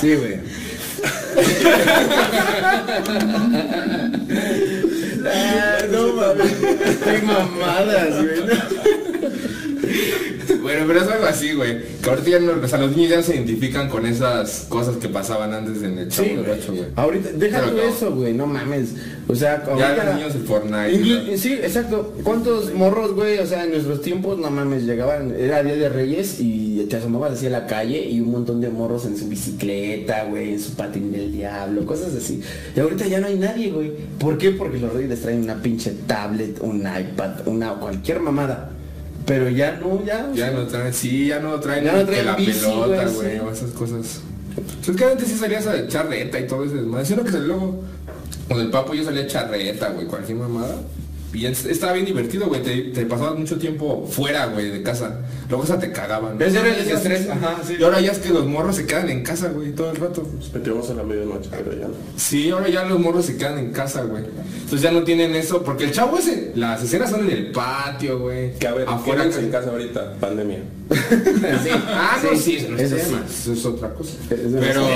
Sí, 0.01 0.15
güey. 0.15 0.41
Ah, 5.27 5.79
no 5.91 6.13
mames. 6.15 6.53
Qué 7.05 7.23
mamadas, 7.27 8.17
güey. 8.23 8.41
Bueno, 10.63 10.85
pero 10.87 11.01
es 11.01 11.09
algo 11.09 11.27
así, 11.27 11.53
güey. 11.53 11.79
Que 12.03 12.11
ahorita 12.11 12.31
ya 12.31 12.41
no, 12.41 12.53
o 12.63 12.69
sea, 12.69 12.79
los 12.79 12.95
niños 12.97 13.11
ya 13.11 13.17
no 13.17 13.23
se 13.23 13.35
identifican 13.35 13.89
con 13.89 14.05
esas 14.07 14.67
cosas 14.69 14.97
que 14.97 15.09
pasaban 15.09 15.53
antes 15.55 15.83
en 15.83 15.99
el 15.99 16.09
chavo 16.09 16.29
Sí, 16.29 16.35
del 16.35 16.45
güey. 16.45 16.85
Ahorita, 16.97 17.31
tú 17.31 17.77
no. 17.77 17.83
eso, 17.83 18.13
güey, 18.15 18.33
no 18.35 18.47
mames. 18.47 18.91
O 19.29 19.35
sea, 19.35 19.65
Ya 19.65 19.89
ahorita- 19.89 20.05
los 20.05 20.15
niños 20.17 20.35
el 20.35 20.43
Fortnite. 20.43 21.39
Sí, 21.39 21.53
exacto. 21.55 22.15
¿Cuántos 22.25 22.75
morros, 22.75 23.15
güey? 23.15 23.39
O 23.39 23.47
sea, 23.47 23.65
en 23.65 23.71
nuestros 23.71 24.03
tiempos, 24.03 24.39
no 24.39 24.51
mames, 24.51 24.83
llegaban, 24.85 25.35
era 25.39 25.63
Día 25.63 25.77
de 25.77 25.89
Reyes 25.89 26.37
y 26.41 26.87
te 26.91 26.97
asomabas 26.97 27.33
hacia 27.35 27.51
la 27.51 27.67
calle 27.67 28.03
y 28.09 28.21
un 28.21 28.31
montón 28.33 28.61
de 28.61 28.69
morros 28.71 29.07
en 29.07 29.17
su 29.17 29.29
bicicleta, 29.29 30.25
güey, 30.25 30.55
en 30.55 30.61
su 30.61 30.73
patín 30.75 31.13
del 31.13 31.31
diablo, 31.33 31.85
cosas 31.87 32.15
así. 32.15 32.43
Y 32.77 32.81
ahorita 32.81 33.07
ya 33.07 33.21
no 33.21 33.29
hay 33.29 33.37
nadie, 33.37 33.71
güey. 33.71 33.93
¿Por 34.19 34.37
qué? 34.39 34.51
Porque 34.51 34.79
los 34.79 34.93
reyes 34.93 35.11
les 35.11 35.21
traen 35.23 35.43
una 35.45 35.63
pinche 35.63 35.93
tablet, 36.07 36.59
un 36.61 36.80
iPad, 36.83 37.47
una 37.47 37.75
cualquier 37.75 38.21
mamada. 38.21 38.71
Pero 39.27 39.49
ya 39.49 39.73
no, 39.77 40.05
ya. 40.05 40.29
Ya 40.35 40.47
sea, 40.49 40.51
no 40.59 40.67
traen, 40.67 40.93
sí, 40.95 41.29
ya 41.29 41.41
no 41.41 41.61
traen, 41.61 41.85
Ya 41.85 41.93
no 41.93 42.05
traen 42.05 42.27
la 42.27 42.37
bici, 42.37 42.61
pelota, 42.61 43.09
güey, 43.09 43.33
sí. 43.37 43.39
o 43.45 43.51
esas 43.53 43.71
cosas. 43.71 44.21
Pues 44.55 44.89
es 44.89 44.97
que 44.97 45.05
antes 45.05 45.29
sí 45.29 45.37
salías 45.37 45.67
a 45.67 45.77
echar 45.79 46.09
reta 46.09 46.41
y 46.41 46.47
todo 46.47 46.65
ese 46.65 46.77
desmadre. 46.77 47.05
Sino 47.05 47.23
que 47.23 47.31
luego, 47.33 47.83
con 48.49 48.61
el 48.61 48.71
papo 48.71 48.95
yo 48.95 49.05
salía 49.05 49.23
a 49.23 49.25
echar 49.25 49.51
reta, 49.51 49.91
güey, 49.91 50.07
cualquier 50.07 50.39
mamada. 50.39 50.77
Y 51.33 51.47
es- 51.47 51.65
estaba 51.65 51.93
bien 51.93 52.07
divertido, 52.07 52.47
güey. 52.49 52.63
Te, 52.63 52.77
te 52.93 53.07
pasabas 53.07 53.39
mucho 53.39 53.57
tiempo 53.57 54.07
fuera, 54.11 54.47
güey, 54.47 54.71
de 54.71 54.83
casa. 54.83 55.21
Luego 55.49 55.65
esa 55.65 55.79
te 55.79 55.93
cagaban. 55.93 56.41
Ese 56.43 56.59
era 56.59 56.69
el 56.75 56.81
Ese 56.81 56.95
estrés, 56.95 57.29
ajá, 57.29 57.59
sí. 57.67 57.77
Y 57.79 57.83
ahora 57.85 58.01
ya 58.01 58.13
es 58.13 58.19
que 58.19 58.31
los 58.31 58.47
morros 58.47 58.77
se 58.77 58.87
quedan 58.87 59.09
en 59.11 59.23
casa, 59.23 59.49
güey, 59.49 59.73
todo 59.73 59.91
el 59.91 59.97
rato. 59.97 60.27
Nos 60.37 60.53
metíamos 60.53 60.91
a 60.91 60.95
la 60.95 61.03
medianoche, 61.05 61.49
pero 61.51 61.73
ya 61.73 61.87
no. 61.87 61.95
Sí, 62.17 62.51
ahora 62.51 62.69
ya 62.69 62.85
los 62.85 62.99
morros 62.99 63.27
se 63.27 63.37
quedan 63.37 63.59
en 63.59 63.71
casa, 63.73 64.03
güey. 64.03 64.25
Entonces 64.25 64.83
ya 64.83 64.91
no 64.91 65.03
tienen 65.05 65.35
eso, 65.37 65.63
porque 65.63 65.85
el 65.85 65.93
chavo 65.93 66.19
ese, 66.19 66.53
las 66.57 66.83
escenas 66.83 67.11
son 67.11 67.21
en 67.21 67.31
el 67.31 67.53
patio, 67.53 68.19
güey. 68.19 68.55
Que 68.59 68.67
a 68.67 68.75
ver, 68.75 68.89
afuera 68.89 69.23
quédense 69.23 69.41
en 69.41 69.51
casa 69.51 69.71
ahorita, 69.71 70.15
pandemia. 70.19 70.59
sí. 70.91 71.71
Ah, 71.87 72.19
no, 72.23 72.37
sí, 72.39 72.57
eso 72.57 72.71
no 72.71 72.77
es 72.79 72.91
eso 72.93 73.69
otra 73.71 73.91
cosa. 73.95 74.15
No 74.31 74.59
es 74.59 74.67
Pero 74.67 74.89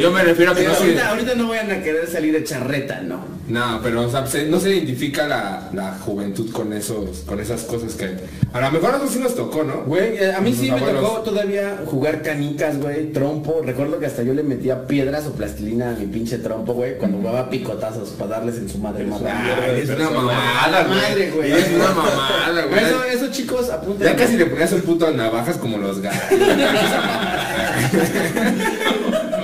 yo 0.00 0.12
me 0.12 0.22
refiero 0.22 0.52
a 0.52 0.54
que 0.54 0.60
Pero 0.60 0.72
no 0.72 0.78
ahorita, 0.78 1.08
ahorita 1.10 1.34
no 1.34 1.48
vayan 1.48 1.70
a 1.72 1.82
querer 1.82 2.06
salir 2.08 2.32
de 2.32 2.44
charreta, 2.44 3.00
no. 3.00 3.37
No, 3.48 3.80
pero 3.82 4.02
o 4.02 4.10
sea, 4.10 4.26
se- 4.26 4.46
no 4.46 4.60
se 4.60 4.70
identifica 4.70 5.26
la, 5.26 5.70
la 5.72 5.94
juventud 6.04 6.50
con 6.52 6.72
esos, 6.72 7.20
con 7.26 7.40
esas 7.40 7.62
cosas 7.62 7.94
que... 7.94 8.16
A 8.52 8.60
lo 8.60 8.70
mejor 8.72 8.90
a 8.90 8.92
nosotros 8.92 9.12
sí 9.14 9.18
nos 9.20 9.34
tocó, 9.34 9.64
¿no? 9.64 9.82
Güey, 9.84 10.16
eh, 10.18 10.34
a 10.34 10.40
mí 10.40 10.54
sí 10.54 10.70
me 10.70 10.80
tocó 10.80 11.20
todavía 11.22 11.78
jugar 11.86 12.22
canicas, 12.22 12.78
güey, 12.78 13.12
trompo. 13.12 13.60
Recuerdo 13.64 13.98
que 13.98 14.06
hasta 14.06 14.22
yo 14.22 14.34
le 14.34 14.42
metía 14.42 14.86
piedras 14.86 15.26
o 15.26 15.32
plastilina 15.32 15.90
a 15.90 15.94
mi 15.94 16.06
pinche 16.06 16.38
trompo, 16.38 16.74
güey, 16.74 16.98
cuando 16.98 17.18
jugaba 17.18 17.48
picotazos 17.50 18.10
para 18.10 18.32
darles 18.32 18.56
en 18.56 18.68
su 18.68 18.78
madre. 18.78 19.06
Ay, 19.24 19.80
es 19.82 19.88
una 19.90 20.10
mamada, 20.10 20.84
güey. 20.84 20.98
Madre, 21.00 21.30
güey. 21.30 21.52
Es 21.52 21.68
una 21.74 21.88
mamada, 21.94 22.64
güey. 22.66 22.84
Eso, 22.84 23.04
eso 23.04 23.26
chicos, 23.30 23.70
apunten. 23.70 24.06
Ya 24.08 24.16
casi 24.16 24.36
le 24.36 24.46
ponías 24.46 24.72
un 24.72 24.80
puto 24.82 25.10
navajas 25.10 25.56
como 25.56 25.78
los 25.78 26.00
gatos. 26.00 26.38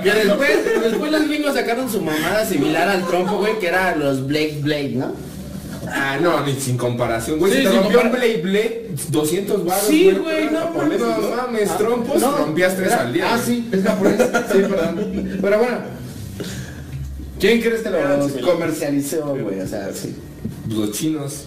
Que 0.05 0.13
después, 0.13 0.83
después 0.83 1.11
los 1.13 1.29
gringos 1.29 1.55
sacaron 1.55 1.91
su 1.91 2.01
mamada 2.01 2.45
similar 2.47 2.89
al 2.89 3.07
trompo, 3.07 3.39
güey, 3.39 3.59
que 3.59 3.67
era 3.69 3.97
los 3.97 4.27
Blade 4.27 4.59
Blade, 4.63 4.91
¿no? 4.91 5.13
Ah, 5.87 6.19
no, 6.21 6.45
ni 6.47 6.55
sin 6.55 6.77
comparación, 6.79 7.39
güey. 7.39 7.53
Sí, 7.53 7.59
si 7.59 7.65
te 7.65 7.71
sin 7.71 7.81
rompió 7.81 7.99
un 8.01 8.05
compara- 8.07 8.25
Blade 8.25 8.43
Blade, 8.43 8.89
200 9.11 9.65
baros, 9.65 9.87
Sí, 9.87 10.11
güey, 10.13 10.51
no, 10.51 10.71
mames, 10.71 11.01
no 11.01 11.37
mames, 11.37 11.77
trompos, 11.79 12.21
No, 12.21 12.37
rompías 12.39 12.75
tres 12.77 12.89
era- 12.89 13.03
al 13.03 13.13
día. 13.13 13.27
Ah, 13.29 13.37
güey. 13.37 13.47
sí, 13.47 13.69
es 13.73 13.83
japonés. 13.83 14.17
Sí, 14.53 14.59
perdón. 14.59 15.39
Pero 15.43 15.59
bueno. 15.59 15.79
¿Quién 17.41 17.61
crees 17.61 17.83
que 17.83 17.91
los 17.91 18.33
comercializó, 18.43 19.37
güey? 19.37 19.61
O 19.61 19.67
sea, 19.67 19.91
sí. 19.93 20.17
Los 20.71 20.93
chinos. 20.93 21.45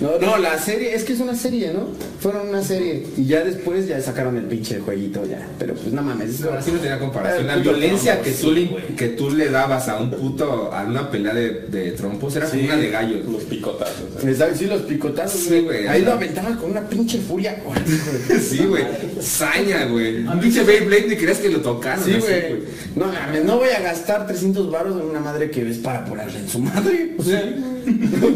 No, 0.00 0.18
no, 0.18 0.38
la 0.38 0.58
serie, 0.58 0.94
es 0.94 1.04
que 1.04 1.12
es 1.12 1.20
una 1.20 1.34
serie, 1.36 1.72
¿no? 1.72 1.86
Fueron 2.20 2.48
una 2.48 2.62
serie. 2.62 3.06
Y 3.16 3.26
ya 3.26 3.44
después 3.44 3.86
ya 3.86 4.00
sacaron 4.00 4.36
el 4.36 4.44
pinche 4.44 4.80
jueguito 4.80 5.24
ya. 5.24 5.46
Pero 5.58 5.74
pues 5.74 5.92
no 5.92 6.02
mames. 6.02 6.30
eso- 6.30 6.48
Ahora 6.48 6.62
sí 6.62 6.72
no 6.72 6.78
tenía 6.80 6.98
comparación. 6.98 7.46
La 7.46 7.56
Eh, 7.56 7.60
violencia 7.60 8.12
trompo, 8.14 8.24
que, 8.30 8.34
sí, 8.36 8.42
tú 8.42 8.50
le, 8.52 8.64
güey. 8.66 8.96
que 8.96 9.08
tú 9.10 9.30
le 9.30 9.48
dabas 9.50 9.88
a 9.88 9.98
un 9.98 10.10
puto, 10.10 10.72
a 10.72 10.84
una 10.84 11.10
pelea 11.10 11.32
de, 11.34 11.50
de 11.68 11.92
trompos, 11.92 12.34
era 12.36 12.48
como 12.50 12.62
una 12.64 12.76
de 12.76 12.90
gallos. 12.90 13.24
Los 13.26 13.42
picotazos. 13.44 14.00
¿eh? 14.20 14.24
¿Me 14.26 14.34
sabes? 14.34 14.58
Sí, 14.58 14.66
los 14.66 14.82
picotazos, 14.82 15.40
Sí, 15.40 15.60
güey. 15.60 15.86
Ahí 15.86 16.02
lo 16.02 16.12
aventaban 16.12 16.56
con 16.56 16.70
una 16.72 16.86
pinche 16.88 17.18
furia. 17.18 17.56
Sí, 18.40 18.58
güey. 18.66 18.84
Saña, 19.20 19.84
güey. 19.86 20.26
Un 20.26 20.40
pinche 20.40 20.64
Beyblade 20.64 21.06
ni 21.08 21.16
crees 21.16 21.38
que 21.38 21.48
lo 21.50 21.60
tocaron. 21.60 22.04
Sí, 22.04 22.12
así, 22.12 22.20
güey. 22.20 22.62
No 22.96 23.06
mames, 23.06 23.44
no 23.44 23.56
voy 23.58 23.68
a 23.70 23.80
gastar 23.80 24.26
300 24.26 24.70
baros 24.70 25.00
en 25.00 25.08
una 25.08 25.20
madre 25.20 25.50
que 25.50 25.68
es 25.68 25.78
para 25.78 26.04
ponerle 26.04 26.38
en 26.40 26.48
su 26.48 26.58
madre. 26.58 27.14
O 27.18 27.22
sea, 27.22 27.42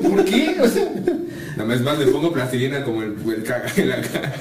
¿por 0.09 0.25
qué? 0.25 0.57
O 0.61 0.69
sea, 0.69 0.85
Nada 1.57 1.71
más 1.71 1.81
más 1.81 1.99
le 1.99 2.07
pongo 2.07 2.33
plastilina 2.33 2.85
como 2.85 3.03
el, 3.03 3.15
el 3.35 3.43
caga 3.43 3.67
en 3.77 3.89
la 3.89 4.01
cara. 4.13 4.33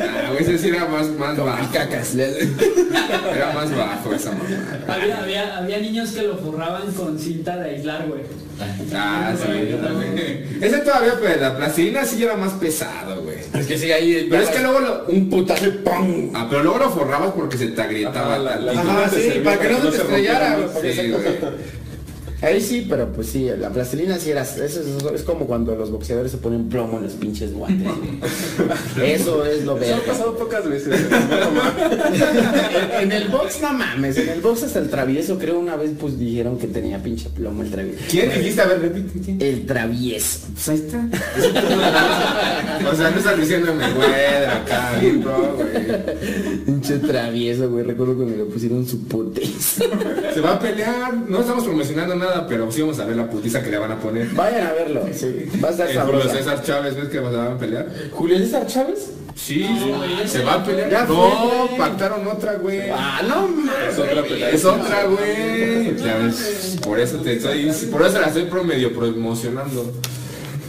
Ah, 0.00 0.32
ese 0.38 0.56
sí 0.58 0.68
era 0.68 0.86
más, 0.86 1.08
más 1.18 1.34
como 1.34 1.46
bajo. 1.50 1.72
cacas. 1.72 2.14
Era 2.14 3.52
más 3.52 3.76
bajo 3.76 4.14
esa 4.14 4.30
mamá. 4.30 4.44
Había, 4.86 5.18
había, 5.22 5.58
había 5.58 5.78
niños 5.80 6.10
que 6.10 6.22
lo 6.22 6.36
forraban 6.38 6.92
con 6.92 7.18
cinta 7.18 7.56
de 7.56 7.70
aislar, 7.70 8.06
güey. 8.06 8.20
Ah, 8.94 9.34
sí, 9.36 9.48
güey. 9.48 10.62
Ese 10.62 10.78
todavía, 10.78 11.14
pues 11.18 11.40
la 11.40 11.56
plastilina 11.56 12.04
sí 12.04 12.22
era 12.22 12.36
más 12.36 12.52
pesado, 12.52 13.22
güey. 13.22 13.38
Es 13.54 13.66
que 13.66 13.76
sí, 13.76 13.90
ahí. 13.90 14.28
Pero 14.30 14.42
es 14.42 14.48
que 14.50 14.60
luego 14.60 14.78
lo. 14.80 15.04
Un 15.06 15.28
putazo 15.30 15.64
¡pum! 15.82 16.30
Ah, 16.32 16.46
pero 16.48 16.62
luego 16.62 16.78
lo 16.78 16.90
forrabas 16.90 17.32
porque 17.32 17.58
se 17.58 17.68
te 17.68 17.82
agrietaba 17.82 18.34
Ajá, 18.34 18.38
la- 18.38 18.56
la- 18.60 19.08
sí, 19.10 19.40
para 19.42 19.58
que 19.58 19.68
no 19.68 19.80
se 19.82 19.88
te 19.90 19.96
estrellara. 19.96 20.58
Sí, 20.80 21.10
güey. 21.10 21.22
Ahí 22.42 22.60
sí, 22.60 22.86
pero 22.88 23.12
pues 23.12 23.28
sí, 23.28 23.48
la 23.58 23.70
plastilina 23.70 24.18
sí 24.18 24.30
era. 24.30 24.42
Eso 24.42 24.62
es, 24.64 24.76
es 25.14 25.22
como 25.22 25.46
cuando 25.46 25.74
los 25.76 25.90
boxeadores 25.90 26.32
se 26.32 26.38
ponen 26.38 26.68
plomo 26.68 26.98
en 26.98 27.04
los 27.04 27.12
pinches 27.12 27.52
guantes. 27.54 27.88
Eso 29.02 29.44
es 29.46 29.64
lo 29.64 29.76
Eso 29.78 29.94
ha 29.94 29.96
verga. 29.98 30.12
pasado 30.12 30.36
pocas 30.36 30.68
veces. 30.68 31.00
Mames. 31.10 32.22
En, 33.00 33.02
en 33.02 33.12
el 33.12 33.28
box 33.28 33.60
no 33.62 33.72
mames, 33.72 34.16
en 34.18 34.28
el 34.28 34.40
box 34.40 34.64
hasta 34.64 34.78
el 34.80 34.88
travieso 34.90 35.38
creo 35.38 35.58
una 35.58 35.76
vez 35.76 35.92
pues 35.98 36.18
dijeron 36.18 36.58
que 36.58 36.66
tenía 36.66 37.02
pinche 37.02 37.28
plomo 37.30 37.62
el 37.62 37.70
travieso. 37.70 38.00
¿Quién 38.10 38.28
dijiste? 38.30 38.60
A 38.62 38.66
ver, 38.66 38.80
repite. 38.82 39.20
¿quién? 39.20 39.40
El 39.40 39.64
travieso. 39.66 40.40
Pues 40.54 40.68
ahí 40.68 40.76
está. 40.76 41.08
O 42.90 42.94
sea, 42.96 43.10
no 43.10 43.18
estás 43.18 43.38
diciéndome, 43.38 43.84
güey, 43.92 44.44
acá, 44.46 44.92
güey. 45.00 46.64
Pinche 46.64 46.98
travieso, 46.98 47.70
güey. 47.70 47.84
Recuerdo 47.84 48.16
cuando 48.16 48.36
le 48.36 48.44
pusieron 48.44 48.86
su 48.86 49.04
putiza. 49.04 49.84
Se 50.34 50.40
va 50.40 50.54
a 50.54 50.58
pelear. 50.58 51.14
No 51.28 51.40
estamos 51.40 51.64
promocionando 51.64 52.14
nada, 52.16 52.31
pero 52.48 52.70
sí 52.70 52.80
vamos 52.80 52.98
a 52.98 53.04
ver 53.04 53.16
la 53.16 53.28
putiza 53.28 53.62
que 53.62 53.70
le 53.70 53.78
van 53.78 53.92
a 53.92 53.98
poner. 53.98 54.28
Vayan 54.30 54.66
a 54.66 54.72
verlo, 54.72 55.06
sí. 55.12 55.46
Va 55.62 55.68
a 55.68 55.70
estar 55.72 55.88
El 55.88 56.00
Julio. 56.00 56.28
César 56.28 56.62
Chávez, 56.62 56.96
¿ves 56.96 57.06
que 57.06 57.18
se 57.18 57.20
van 57.20 57.52
a 57.52 57.58
pelear? 57.58 57.86
¿Julio 58.12 58.38
César 58.38 58.66
Chávez? 58.66 59.10
Sí, 59.34 59.66
se 60.26 60.44
va 60.44 60.54
a 60.54 60.64
pelear. 60.64 60.90
Ya 60.90 61.04
no, 61.04 61.68
fue, 61.68 61.78
pactaron 61.78 62.26
otra, 62.26 62.54
güey. 62.54 62.90
Ah, 62.90 63.22
no. 63.26 63.48
Es 63.88 63.98
otra 63.98 64.22
pelea. 64.22 64.50
Es 64.50 64.64
otra, 64.64 65.04
güey. 65.04 65.96
Ya 65.96 66.18
ves, 66.18 66.78
por 66.82 67.00
eso 67.00 67.18
te 67.18 67.34
estoy, 67.34 67.70
por 67.90 68.02
eso 68.02 68.20
la 68.20 68.28
estoy 68.28 68.48
medio 68.64 68.92
promocionando. 68.92 69.92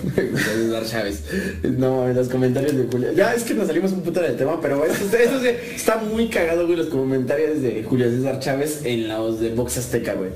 Julio 0.03 0.37
César 0.37 0.85
Chávez. 0.85 1.23
No, 1.63 2.07
en 2.09 2.15
los 2.15 2.27
comentarios 2.29 2.75
de 2.75 2.83
Julio. 2.91 3.11
Ya 3.15 3.33
es 3.33 3.43
que 3.43 3.53
nos 3.53 3.67
salimos 3.67 3.91
un 3.91 4.01
puto 4.01 4.21
del 4.21 4.35
tema, 4.35 4.59
pero 4.61 4.83
eso, 4.85 5.05
eso 5.17 5.39
sí, 5.41 5.47
está 5.75 5.97
muy 5.97 6.27
cagado, 6.27 6.65
güey, 6.65 6.77
los 6.77 6.87
comentarios 6.87 7.61
de 7.61 7.83
Julio 7.83 8.09
César 8.09 8.39
Chávez 8.39 8.81
en 8.83 9.07
los 9.07 9.39
de 9.39 9.49
Box 9.49 9.77
Azteca, 9.77 10.13
güey. 10.13 10.29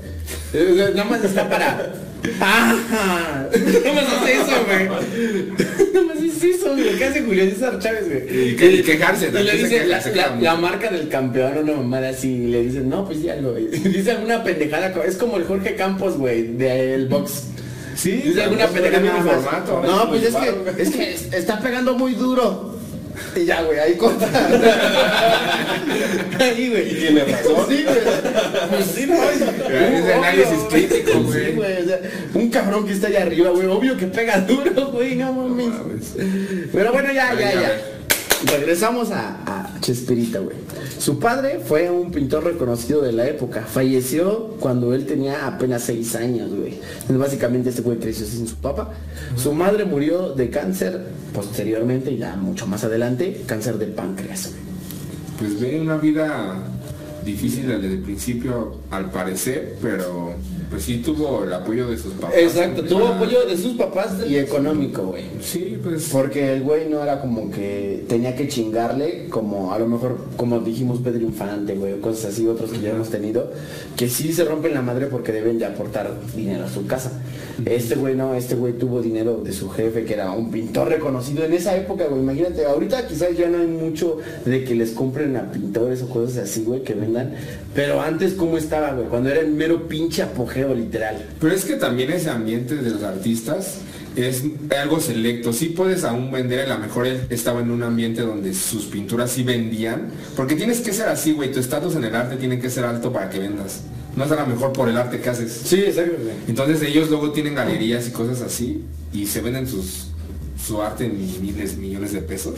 Eh, 0.54 0.90
Nada 0.94 1.04
más 1.08 1.24
está 1.24 1.48
para. 1.48 1.92
¡Ah! 2.40 3.46
Nada 3.52 3.92
más 3.94 4.12
hace 4.12 4.32
eso, 4.32 4.64
güey. 4.66 4.88
Nada 5.94 6.06
más 6.06 6.18
es 6.22 6.42
eso, 6.42 6.72
güey. 6.74 6.96
¿Qué 6.96 7.04
hace 7.04 7.22
Julio 7.22 7.44
César 7.44 7.78
Chávez, 7.78 8.08
güey? 8.08 8.48
Y 8.52 8.56
que- 8.56 8.72
y 8.72 8.82
quejarse, 8.82 9.28
Y 9.28 9.42
le 9.44 9.56
dice 9.56 9.86
la, 10.40 10.56
marca 10.56 10.90
del 10.90 11.08
campeón, 11.08 11.58
una 11.58 11.74
mamada 11.74 12.08
así, 12.08 12.28
y 12.32 12.46
le 12.48 12.62
dicen, 12.64 12.88
no, 12.88 13.04
pues 13.06 13.22
ya 13.22 13.36
lo. 13.36 13.54
Dice 13.88 14.10
alguna 14.12 14.42
pendejada, 14.42 14.92
es 15.06 15.16
como 15.16 15.36
el 15.36 15.44
Jorge 15.44 15.74
Campos, 15.76 16.16
güey, 16.16 16.54
del 16.56 17.06
box. 17.08 17.44
Sí, 17.98 18.12
Dice 18.12 18.44
alguna 18.44 18.68
más. 19.24 19.42
formato. 19.42 19.82
No, 19.84 20.08
pues 20.08 20.22
es 20.22 20.34
que, 20.36 20.82
es 20.82 20.90
que 20.90 21.14
es- 21.14 21.32
está 21.32 21.58
pegando 21.58 21.94
muy 21.94 22.14
duro. 22.14 22.76
Y 23.34 23.44
ya, 23.44 23.62
güey, 23.62 23.76
ahí 23.80 23.96
corta. 23.96 24.26
ahí, 26.38 26.70
güey. 26.70 26.92
Y 26.92 26.94
tiene 27.00 27.24
razón. 27.24 27.66
Sí, 27.68 27.84
güey. 27.84 27.98
Pues 28.70 28.84
sí, 28.94 29.06
es- 29.30 29.42
obvio, 30.04 30.14
análisis 30.14 30.58
güey. 30.70 30.86
crítico, 30.86 31.18
güey. 31.22 31.46
Sí, 31.46 31.52
güey. 31.52 31.82
O 31.82 31.86
sea, 31.86 32.00
un 32.34 32.50
cabrón 32.50 32.86
que 32.86 32.92
está 32.92 33.08
allá 33.08 33.22
arriba, 33.22 33.50
güey. 33.50 33.66
Obvio 33.66 33.96
que 33.96 34.06
pega 34.06 34.38
duro, 34.42 34.86
güey. 34.92 35.16
No 35.16 35.32
mames. 35.32 36.14
Pero 36.72 36.92
bueno, 36.92 37.12
ya, 37.12 37.34
ya, 37.34 37.52
ya. 37.52 37.82
Regresamos 38.46 39.10
a, 39.10 39.42
a 39.46 39.80
Chespirita, 39.80 40.38
güey. 40.38 40.56
Su 40.98 41.18
padre 41.18 41.60
fue 41.64 41.90
un 41.90 42.10
pintor 42.10 42.44
reconocido 42.44 43.02
de 43.02 43.12
la 43.12 43.28
época. 43.28 43.62
Falleció 43.62 44.56
cuando 44.60 44.94
él 44.94 45.06
tenía 45.06 45.46
apenas 45.46 45.82
seis 45.82 46.14
años, 46.14 46.54
güey. 46.54 46.78
Básicamente 47.08 47.70
este 47.70 47.82
güey 47.82 47.98
creció 47.98 48.26
sin 48.26 48.46
su 48.46 48.56
papá. 48.56 48.92
Su 49.36 49.52
madre 49.52 49.84
murió 49.84 50.34
de 50.34 50.50
cáncer 50.50 51.06
posteriormente, 51.32 52.16
ya 52.16 52.36
mucho 52.36 52.66
más 52.66 52.84
adelante, 52.84 53.42
cáncer 53.46 53.78
de 53.78 53.86
páncreas. 53.86 54.50
Pues 55.38 55.60
ve 55.60 55.80
una 55.80 55.96
vida 55.96 56.56
difícil 57.24 57.68
desde 57.68 57.88
el 57.88 58.00
principio, 58.00 58.76
al 58.90 59.10
parecer, 59.10 59.76
pero 59.82 60.34
pues 60.70 60.84
sí 60.84 60.98
tuvo 60.98 61.44
el 61.44 61.52
apoyo 61.52 61.86
de 61.88 61.96
sus 61.96 62.12
papás. 62.14 62.36
Exacto, 62.36 62.84
tuvo 62.84 63.06
Ah, 63.08 63.16
apoyo 63.16 63.46
de 63.46 63.56
sus 63.56 63.74
papás 63.74 64.12
y 64.28 64.36
económico, 64.36 65.02
güey. 65.06 65.24
Sí, 65.40 65.78
pues. 65.82 66.08
Porque 66.12 66.52
el 66.54 66.62
güey 66.62 66.88
no 66.88 67.02
era 67.02 67.20
como 67.20 67.50
que 67.50 68.04
tenía 68.08 68.34
que 68.36 68.48
chingarle, 68.48 69.28
como 69.28 69.72
a 69.72 69.78
lo 69.78 69.86
mejor, 69.86 70.18
como 70.36 70.58
dijimos 70.60 71.00
Pedro 71.00 71.20
Infante, 71.22 71.74
güey, 71.74 71.94
o 71.94 72.00
cosas 72.00 72.32
así, 72.32 72.46
otros 72.46 72.70
que 72.70 72.80
ya 72.80 72.90
hemos 72.90 73.08
tenido, 73.10 73.50
que 73.96 74.08
sí 74.08 74.32
se 74.32 74.44
rompen 74.44 74.74
la 74.74 74.82
madre 74.82 75.06
porque 75.06 75.32
deben 75.32 75.58
de 75.58 75.66
aportar 75.66 76.12
dinero 76.34 76.64
a 76.64 76.68
su 76.68 76.86
casa. 76.86 77.12
Este 77.64 77.96
güey 77.96 78.14
no, 78.14 78.34
este 78.34 78.54
güey 78.54 78.74
tuvo 78.74 79.00
dinero 79.02 79.40
de 79.42 79.52
su 79.52 79.68
jefe, 79.70 80.04
que 80.04 80.14
era 80.14 80.30
un 80.32 80.50
pintor 80.50 80.88
reconocido 80.88 81.44
en 81.44 81.52
esa 81.54 81.76
época, 81.76 82.06
güey. 82.06 82.20
Imagínate, 82.20 82.64
ahorita 82.64 83.06
quizás 83.08 83.36
ya 83.36 83.48
no 83.48 83.58
hay 83.58 83.66
mucho 83.66 84.18
de 84.44 84.64
que 84.64 84.74
les 84.74 84.90
compren 84.92 85.36
a 85.36 85.50
pintores 85.50 86.02
o 86.02 86.08
cosas 86.08 86.38
así, 86.44 86.62
güey, 86.64 86.82
que 86.82 86.94
vendan. 86.94 87.34
Pero 87.74 88.00
antes, 88.00 88.34
¿cómo 88.34 88.58
estaba, 88.58 88.92
güey? 88.92 89.08
Cuando 89.08 89.30
era 89.30 89.40
el 89.40 89.48
mero 89.52 89.88
pinche 89.88 90.22
apogeo, 90.22 90.57
literal. 90.74 91.26
Pero 91.40 91.54
es 91.54 91.64
que 91.64 91.74
también 91.74 92.10
ese 92.10 92.30
ambiente 92.30 92.76
de 92.76 92.90
los 92.90 93.02
artistas 93.02 93.78
es 94.16 94.42
algo 94.76 95.00
selecto. 95.00 95.52
Sí 95.52 95.66
puedes 95.66 96.04
aún 96.04 96.30
vender, 96.32 96.70
a 96.70 96.74
lo 96.74 96.80
mejor 96.80 97.06
él 97.06 97.20
estaba 97.30 97.60
en 97.60 97.70
un 97.70 97.82
ambiente 97.82 98.22
donde 98.22 98.52
sus 98.54 98.86
pinturas 98.86 99.30
sí 99.30 99.42
vendían. 99.42 100.10
Porque 100.36 100.56
tienes 100.56 100.80
que 100.80 100.92
ser 100.92 101.08
así, 101.08 101.32
güey. 101.32 101.52
Tu 101.52 101.60
estatus 101.60 101.94
en 101.94 102.04
el 102.04 102.14
arte 102.14 102.36
tiene 102.36 102.58
que 102.58 102.70
ser 102.70 102.84
alto 102.84 103.12
para 103.12 103.30
que 103.30 103.38
vendas. 103.38 103.82
No 104.16 104.24
es 104.24 104.32
a 104.32 104.36
lo 104.36 104.46
mejor 104.46 104.72
por 104.72 104.88
el 104.88 104.96
arte 104.96 105.20
que 105.20 105.28
haces. 105.28 105.52
Sí, 105.64 105.80
exacto. 105.80 106.16
Entonces 106.48 106.82
ellos 106.82 107.08
luego 107.08 107.30
tienen 107.30 107.54
galerías 107.54 108.08
y 108.08 108.10
cosas 108.10 108.40
así 108.40 108.82
y 109.12 109.26
se 109.26 109.40
venden 109.40 109.68
sus, 109.68 110.08
su 110.66 110.82
arte 110.82 111.06
en 111.06 111.16
miles, 111.40 111.76
millones 111.76 112.12
de 112.12 112.22
pesos. 112.22 112.54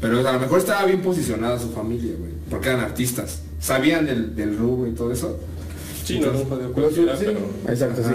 Pero 0.00 0.26
a 0.28 0.32
lo 0.32 0.38
mejor 0.38 0.58
estaba 0.58 0.84
bien 0.84 1.00
posicionada 1.00 1.58
su 1.58 1.70
familia, 1.70 2.12
güey. 2.18 2.32
Porque 2.50 2.68
eran 2.68 2.80
artistas. 2.80 3.40
Sabían 3.60 4.06
del, 4.06 4.36
del 4.36 4.56
rubro 4.56 4.88
y 4.88 4.94
todo 4.94 5.10
eso. 5.10 5.40
Sí, 6.08 6.20
no, 6.20 6.32
cualquiera, 6.72 7.16
sí, 7.16 7.24
pero... 7.26 7.40
Exacto, 7.68 8.02
sí. 8.02 8.10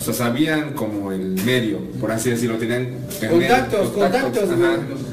O 0.00 0.04
sea, 0.04 0.14
sabían 0.14 0.72
como 0.74 1.12
el 1.12 1.40
medio, 1.44 1.78
por 2.00 2.10
así 2.12 2.28
decirlo. 2.30 2.56
Tenían 2.58 2.88
Contactos, 3.30 3.80
medio, 3.80 3.92
contactos. 3.94 4.42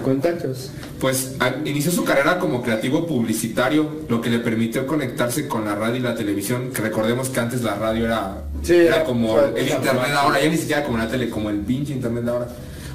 Contactos. 0.04 0.72
Pues 1.00 1.36
a- 1.40 1.56
inició 1.66 1.92
su 1.92 2.04
carrera 2.04 2.40
como 2.40 2.62
creativo 2.62 3.06
publicitario, 3.08 3.88
lo 4.10 4.20
que 4.22 4.30
le 4.30 4.40
permitió 4.40 4.86
conectarse 4.88 5.48
con 5.48 5.66
la 5.66 5.76
radio 5.76 5.98
y 5.98 6.00
la 6.02 6.16
televisión, 6.16 6.72
que 6.74 6.82
recordemos 6.82 7.30
que 7.30 7.40
antes 7.40 7.62
la 7.62 7.76
radio 7.76 8.06
era, 8.06 8.42
Sí, 8.64 8.74
era 8.76 8.98
era- 8.98 9.04
como 9.06 9.34
fue- 9.38 9.54
el 9.62 9.70
internet 9.70 10.04
forma. 10.04 10.20
ahora, 10.20 10.42
ya 10.44 10.50
ni 10.50 10.58
siquiera 10.58 10.84
como 10.84 10.98
la 10.98 11.08
tele, 11.08 11.30
como 11.30 11.50
el 11.50 11.60
pinche 11.60 11.94
internet 11.94 12.24
de 12.26 12.32
ahora. 12.32 12.48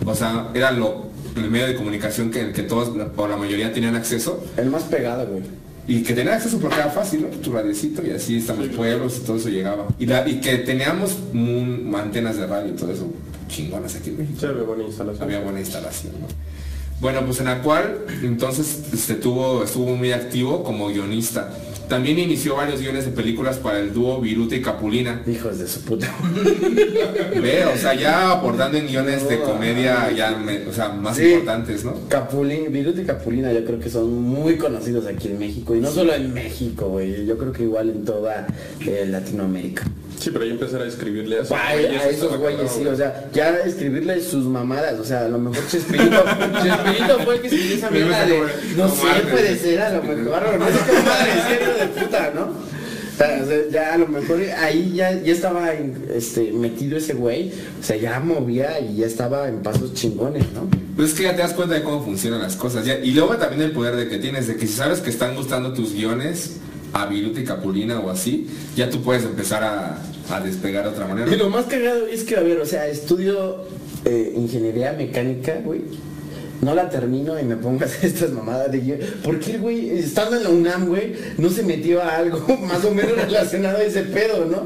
O 0.04 0.14
sea, 0.14 0.48
era 0.54 0.70
lo, 0.72 1.06
el 1.36 1.50
medio 1.50 1.66
de 1.68 1.76
comunicación 1.76 2.30
que, 2.30 2.52
que 2.52 2.62
todos, 2.62 2.92
o 3.16 3.26
la 3.28 3.36
mayoría 3.36 3.72
tenían 3.72 3.94
acceso, 3.96 4.44
El 4.56 4.70
más 4.70 4.82
pegado, 4.84 5.26
güey. 5.26 5.42
Y 5.88 6.02
que 6.02 6.14
tenían 6.14 6.34
acceso 6.34 6.58
porque 6.58 6.76
era 6.76 6.90
fácil, 6.90 7.22
¿no? 7.22 7.28
Tu 7.28 7.52
radiocito 7.52 8.04
y 8.06 8.10
así 8.10 8.38
están 8.38 8.58
los 8.58 8.68
pueblos 8.76 9.18
y 9.18 9.20
todo 9.26 9.36
eso 9.36 9.48
llegaba. 9.48 9.86
Y, 9.98 10.06
la- 10.06 10.28
y 10.28 10.40
que 10.40 10.56
teníamos 10.58 11.16
un- 11.32 11.94
antenas 11.96 12.36
de 12.36 12.46
radio 12.46 12.72
y 12.72 12.76
todo 12.76 12.92
eso 12.92 13.08
chingonas 13.48 13.94
aquí 13.94 14.10
en 14.10 14.18
México 14.18 14.38
Sí, 14.40 14.46
había 14.46 14.62
buena 14.64 14.82
instalación. 14.84 15.22
había 15.24 15.40
buena 15.40 15.60
instalación. 15.60 16.12
¿no? 16.20 16.26
Bueno, 17.00 17.24
pues 17.26 17.38
en 17.40 17.44
la 17.46 17.62
cual 17.62 17.98
entonces 18.22 18.84
este, 18.92 19.14
tuvo, 19.14 19.62
estuvo 19.62 19.94
muy 19.96 20.12
activo 20.12 20.64
como 20.64 20.88
guionista. 20.88 21.52
También 21.88 22.18
inició 22.18 22.56
varios 22.56 22.80
guiones 22.80 23.04
de 23.04 23.12
películas 23.12 23.58
para 23.58 23.78
el 23.78 23.92
dúo 23.94 24.20
Viruta 24.20 24.56
y 24.56 24.60
Capulina. 24.62 25.22
Hijos 25.26 25.58
de 25.58 25.68
su 25.68 25.82
puta. 25.82 26.12
Ve, 27.40 27.64
o 27.64 27.76
sea, 27.76 27.94
ya 27.94 28.32
aportando 28.32 28.76
en 28.78 28.86
guiones 28.88 29.28
de 29.28 29.38
comedia 29.40 30.10
ya 30.10 30.32
me- 30.36 30.66
o 30.66 30.72
sea, 30.72 30.88
más 30.88 31.16
Sí. 31.16 31.24
importantes, 31.28 31.84
¿no? 31.84 31.94
Capulín, 32.08 32.72
Viruta 32.72 33.00
y 33.00 33.04
Capulina 33.04 33.52
yo 33.52 33.64
creo 33.64 33.78
que 33.78 33.88
son 33.88 34.12
muy 34.22 34.56
conocidos 34.56 35.06
aquí 35.06 35.28
en 35.28 35.38
México. 35.38 35.76
Y 35.76 35.80
no 35.80 35.90
solo 35.90 36.12
en 36.14 36.32
México, 36.34 36.88
güey. 36.88 37.24
Yo 37.24 37.38
creo 37.38 37.52
que 37.52 37.62
igual 37.62 37.90
en 37.90 38.04
toda 38.04 38.46
eh, 38.84 39.06
Latinoamérica. 39.08 39.84
Sí, 40.18 40.30
pero 40.30 40.44
yo 40.44 40.52
empecé 40.52 40.76
a 40.76 40.84
escribirle 40.86 41.36
a 41.36 41.42
esos 41.42 41.50
Pa- 41.56 41.72
güeyes, 41.74 42.02
a 42.02 42.08
esos 42.08 42.36
güeyes, 42.38 42.70
sí, 42.72 42.86
o 42.86 42.96
sea, 42.96 43.28
ya 43.32 43.50
escribirle 43.58 44.20
sus 44.22 44.44
mamadas, 44.46 44.98
o 44.98 45.04
sea, 45.04 45.26
a 45.26 45.28
lo 45.28 45.38
mejor 45.38 45.66
Chespirito, 45.68 46.24
Chespirito 46.62 47.18
fue 47.24 47.34
el 47.36 47.40
que 47.42 47.46
escribió 47.48 47.76
esa 47.76 47.90
mierda 47.90 48.24
de, 48.26 48.40
no 48.76 48.88
sé, 48.88 49.06
puede 49.30 49.56
ser, 49.56 49.80
a 49.82 49.90
lo 49.92 50.02
mejor, 50.02 50.42
no 50.58 50.66
sé 50.66 50.72
qué 50.86 51.02
madre, 51.02 51.86
de 51.86 52.00
puta, 52.00 52.32
¿no? 52.34 52.42
O 53.14 53.18
sea, 53.18 53.42
ya 53.70 53.94
a 53.94 53.98
lo 53.98 54.08
mejor 54.08 54.40
ahí 54.58 54.92
ya, 54.94 55.12
ya 55.22 55.32
estaba 55.32 55.70
este, 55.72 56.52
metido 56.52 56.98
ese 56.98 57.14
güey, 57.14 57.50
o 57.80 57.82
sea, 57.82 57.96
ya 57.96 58.20
movía 58.20 58.78
y 58.80 58.96
ya 58.96 59.06
estaba 59.06 59.48
en 59.48 59.62
pasos 59.62 59.94
chingones, 59.94 60.44
¿no? 60.52 60.68
Pues 60.96 61.10
es 61.10 61.14
que 61.14 61.22
ya 61.22 61.34
te 61.36 61.40
das 61.42 61.54
cuenta 61.54 61.74
de 61.76 61.82
cómo 61.82 62.02
funcionan 62.04 62.42
las 62.42 62.56
cosas. 62.56 62.84
ya- 62.84 62.98
y 62.98 63.12
luego 63.12 63.36
también 63.36 63.62
el 63.62 63.72
poder 63.72 63.96
de 63.96 64.08
que 64.08 64.18
tienes, 64.18 64.46
de 64.48 64.56
que 64.56 64.66
si 64.66 64.72
sabes 64.74 65.00
que 65.00 65.08
están 65.10 65.34
gustando 65.34 65.72
tus 65.72 65.94
guiones 65.94 66.56
a 66.92 67.06
Viruta 67.06 67.40
y 67.40 67.44
Capulina 67.44 68.00
o 68.00 68.10
así, 68.10 68.46
ya 68.76 68.88
tú 68.90 69.02
puedes 69.02 69.24
empezar 69.24 69.62
a, 69.64 70.02
a 70.30 70.40
despegar 70.40 70.84
de 70.84 70.90
otra 70.90 71.06
manera. 71.06 71.32
Y 71.32 71.36
lo 71.36 71.50
más 71.50 71.66
cagado 71.66 72.06
es 72.06 72.24
que, 72.24 72.36
a 72.36 72.40
ver, 72.40 72.58
o 72.60 72.66
sea, 72.66 72.86
estudio 72.88 73.64
eh, 74.04 74.32
ingeniería 74.36 74.92
mecánica, 74.92 75.60
güey. 75.64 75.82
No 76.62 76.74
la 76.74 76.88
termino 76.88 77.38
y 77.38 77.42
me 77.44 77.56
pongo 77.56 77.82
a 77.82 77.84
hacer 77.84 78.06
estas 78.06 78.30
mamadas 78.32 78.72
de 78.72 78.80
guion. 78.80 78.98
¿Por 79.22 79.38
qué 79.40 79.52
el 79.56 79.60
güey, 79.60 79.90
estando 79.90 80.36
en 80.36 80.42
la 80.44 80.48
UNAM, 80.48 80.86
güey, 80.88 81.12
no 81.36 81.50
se 81.50 81.62
metió 81.62 82.02
a 82.02 82.16
algo 82.16 82.46
más 82.66 82.82
o 82.84 82.90
menos 82.92 83.12
relacionado 83.14 83.76
a 83.78 83.82
ese 83.82 84.02
pedo, 84.04 84.46
no? 84.46 84.62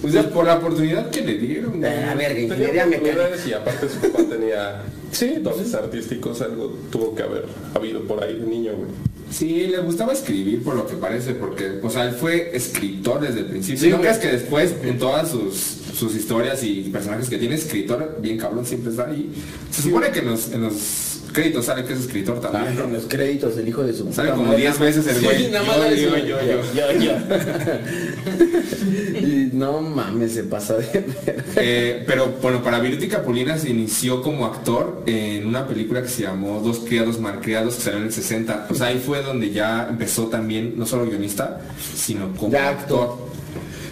Pues 0.00 0.14
es 0.14 0.24
por 0.26 0.46
la 0.46 0.54
oportunidad 0.56 1.10
que 1.10 1.22
le 1.22 1.38
dieron. 1.38 1.80
güey. 1.80 1.92
Eh, 1.92 2.04
a 2.04 2.14
ver, 2.14 2.28
Tenía 2.28 2.44
ingeniería 2.44 2.86
mecánica. 2.86 3.36
y 3.48 3.52
aparte 3.52 3.88
su 3.88 3.96
papá 4.12 4.22
tenía 4.30 4.82
Sí, 5.10 5.34
dones 5.42 5.74
artísticos, 5.74 6.40
algo 6.40 6.78
tuvo 6.90 7.14
que 7.16 7.24
haber 7.24 7.44
habido 7.74 8.02
por 8.04 8.22
ahí 8.22 8.38
de 8.38 8.46
niño, 8.46 8.72
güey. 8.76 8.88
Sí, 9.30 9.66
le 9.68 9.78
gustaba 9.78 10.12
escribir 10.12 10.62
por 10.62 10.74
lo 10.74 10.86
que 10.86 10.94
parece, 10.94 11.34
porque, 11.34 11.78
o 11.82 11.88
sea, 11.90 12.04
él 12.04 12.14
fue 12.14 12.50
escritor 12.54 13.20
desde 13.20 13.40
el 13.40 13.46
principio. 13.46 13.80
Sí, 13.80 13.88
no 13.88 14.00
creas 14.00 14.18
que 14.18 14.28
después, 14.28 14.74
en 14.82 14.98
todas 14.98 15.30
sus, 15.30 15.54
sus 15.94 16.14
historias 16.14 16.62
y 16.64 16.82
personajes 16.92 17.28
que 17.28 17.38
tiene, 17.38 17.54
escritor 17.54 18.18
bien 18.20 18.38
cabrón 18.38 18.66
siempre 18.66 18.90
está 18.90 19.06
ahí. 19.08 19.30
Se 19.70 19.82
supone 19.82 20.10
que 20.10 20.18
en 20.18 20.26
los, 20.26 20.52
en 20.52 20.62
los 20.62 21.09
créditos 21.32 21.64
sale 21.66 21.84
que 21.84 21.92
es 21.94 22.00
escritor 22.00 22.36
Ah, 22.38 22.50
también. 22.50 22.68
en 22.68 22.76
¿no? 22.90 22.96
los 22.96 23.04
créditos, 23.06 23.56
el 23.56 23.68
hijo 23.68 23.82
de 23.82 23.92
su 23.92 24.10
Sale 24.12 24.30
como 24.30 24.44
madre. 24.44 24.60
10 24.62 24.78
veces 24.78 25.06
el 25.06 25.16
Sí, 25.16 25.24
güey. 25.24 25.50
nada 25.50 25.64
más 25.64 25.76
Yo, 25.90 26.16
yo, 26.18 26.38
yo, 26.40 26.62
yo, 26.74 27.00
yo. 27.00 27.12
Y 29.20 29.50
no 29.52 29.80
mames, 29.82 30.32
se 30.32 30.44
pasa 30.44 30.76
de. 30.76 31.04
Eh, 31.56 32.04
pero 32.06 32.34
bueno, 32.40 32.62
para 32.62 32.80
Viruti 32.80 33.08
Capulina 33.08 33.58
se 33.58 33.70
inició 33.70 34.22
como 34.22 34.46
actor 34.46 35.02
en 35.06 35.46
una 35.46 35.66
película 35.66 36.02
que 36.02 36.08
se 36.08 36.22
llamó 36.22 36.60
Dos 36.60 36.80
criados 36.80 37.18
malcriados 37.20 37.74
que 37.76 37.82
salió 37.82 37.98
en 37.98 38.06
el 38.06 38.12
60. 38.12 38.68
O 38.70 38.74
sea, 38.74 38.86
ahí 38.88 39.02
fue 39.04 39.22
donde 39.22 39.50
ya 39.50 39.86
empezó 39.90 40.26
también, 40.28 40.74
no 40.76 40.86
solo 40.86 41.06
guionista, 41.06 41.60
sino 41.94 42.32
como 42.36 42.56
actor. 42.58 43.29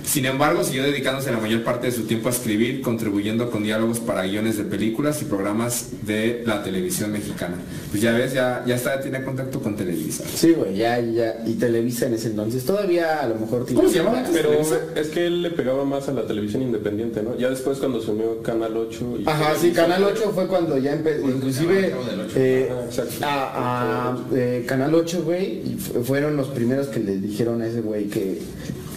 Sin 0.09 0.25
embargo, 0.25 0.65
siguió 0.65 0.85
dedicándose 0.85 1.31
la 1.31 1.39
mayor 1.39 1.63
parte 1.65 1.89
de 1.89 1.93
su 1.93 2.05
tiempo 2.05 2.29
a 2.29 2.33
escribir, 2.33 2.81
contribuyendo 2.81 3.51
con 3.51 3.63
diálogos 3.63 4.01
para 4.01 4.23
guiones 4.23 4.57
de 4.57 4.65
películas 4.65 5.21
y 5.21 5.27
programas 5.27 5.89
de 6.07 6.43
la 6.47 6.63
televisión 6.63 7.13
mexicana. 7.13 7.57
Pues 7.91 8.03
ya 8.03 8.13
ves, 8.13 8.33
ya, 8.33 8.65
ya 8.67 8.77
está, 8.77 8.99
tiene 9.01 9.23
contacto 9.23 9.61
con 9.61 9.77
Televisa. 9.77 10.25
Sí, 10.35 10.53
güey, 10.53 10.77
ya, 10.77 10.99
ya. 10.99 11.43
Y 11.47 11.55
Televisa 11.55 12.07
en 12.07 12.15
ese 12.15 12.29
entonces. 12.29 12.65
Todavía 12.65 13.21
a 13.21 13.29
lo 13.29 13.35
mejor 13.35 13.67
tiene- 13.67 13.81
¿Cómo 13.83 13.93
se 13.93 13.99
llamaba? 13.99 14.25
Pero 14.33 14.49
Televisa? 14.49 14.81
es 14.97 15.09
que 15.09 15.27
él 15.27 15.43
le 15.43 15.51
pegaba 15.51 15.85
más 15.85 16.09
a 16.09 16.13
la 16.13 16.27
televisión 16.27 16.63
independiente, 16.63 17.23
¿no? 17.23 17.37
Ya 17.37 17.51
después 17.51 17.77
cuando 17.79 18.01
se 18.01 18.11
unió 18.11 18.41
Canal 18.43 18.77
8 18.79 19.19
y 19.21 19.29
Ajá, 19.29 19.55
sí, 19.61 19.73
Canal 19.73 20.05
8 20.05 20.33
fue 20.35 20.47
cuando 20.47 20.79
ya 20.79 20.95
empezó, 20.95 21.29
inclusive 21.29 21.93
eh, 22.35 22.71
a, 23.21 24.13
a, 24.15 24.19
eh, 24.35 24.65
Canal 24.67 24.95
8, 24.95 25.23
güey, 25.23 25.77
fueron 26.05 26.35
los 26.39 26.49
primeros 26.49 26.87
que 26.87 27.01
le 27.01 27.19
dijeron 27.19 27.61
a 27.61 27.67
ese 27.67 27.83
güey 27.83 28.07
que 28.07 28.39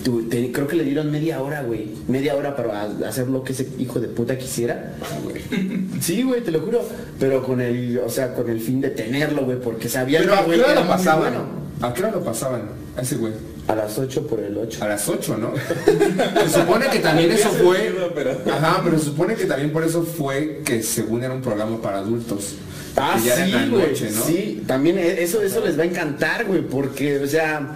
tu- 0.03 0.23
te- 0.29 0.51
creo 0.51 0.67
que 0.67 0.75
le 0.75 0.83
dieron 0.83 1.11
media 1.11 1.41
hora, 1.41 1.61
güey, 1.63 1.89
media 2.07 2.35
hora 2.35 2.55
para 2.55 2.81
ha- 2.81 3.07
hacer 3.07 3.27
lo 3.27 3.43
que 3.43 3.53
ese 3.53 3.67
hijo 3.79 3.99
de 3.99 4.07
puta 4.07 4.37
quisiera. 4.37 4.93
Sí, 6.01 6.23
güey, 6.23 6.41
te 6.41 6.51
lo 6.51 6.61
juro, 6.61 6.81
pero 7.19 7.43
con 7.43 7.61
el, 7.61 7.99
o 8.03 8.09
sea, 8.09 8.33
con 8.33 8.49
el 8.49 8.59
fin 8.59 8.81
de 8.81 8.89
tenerlo, 8.89 9.45
güey, 9.45 9.59
porque 9.59 9.87
sabían 9.87 10.23
Pero 10.23 10.33
que, 10.33 10.39
¿a 10.39 10.45
qué 10.55 10.61
hora 10.63 10.75
lo 10.81 10.87
pasaban? 10.87 11.33
¿A 11.81 11.93
qué 11.93 12.01
hora 12.03 12.11
lo 12.11 12.23
pasaban? 12.23 12.61
A 12.97 13.01
ese 13.01 13.15
güey. 13.17 13.33
A 13.67 13.75
las 13.75 13.97
8 13.99 14.25
por 14.27 14.39
el 14.39 14.57
8. 14.57 14.83
A 14.83 14.87
las 14.87 15.07
8, 15.07 15.37
¿no? 15.37 15.53
se 16.47 16.59
supone 16.59 16.87
que 16.89 16.99
también 16.99 17.31
eso 17.31 17.49
fue. 17.49 17.93
Ajá, 18.51 18.81
pero 18.83 18.97
se 18.97 19.05
supone 19.05 19.35
que 19.35 19.45
también 19.45 19.71
por 19.71 19.83
eso 19.83 20.03
fue 20.03 20.61
que 20.65 20.81
según 20.81 21.23
era 21.23 21.33
un 21.33 21.41
programa 21.41 21.79
para 21.81 21.99
adultos. 21.99 22.55
Ah, 22.97 23.17
ya 23.23 23.45
sí, 23.45 23.51
güey. 23.69 23.91
¿no? 24.13 24.23
Sí, 24.25 24.63
también 24.67 24.97
e- 24.97 25.21
eso, 25.23 25.41
eso 25.41 25.63
les 25.63 25.77
va 25.77 25.83
a 25.83 25.85
encantar, 25.85 26.45
güey, 26.45 26.61
porque, 26.61 27.19
o 27.19 27.27
sea, 27.27 27.75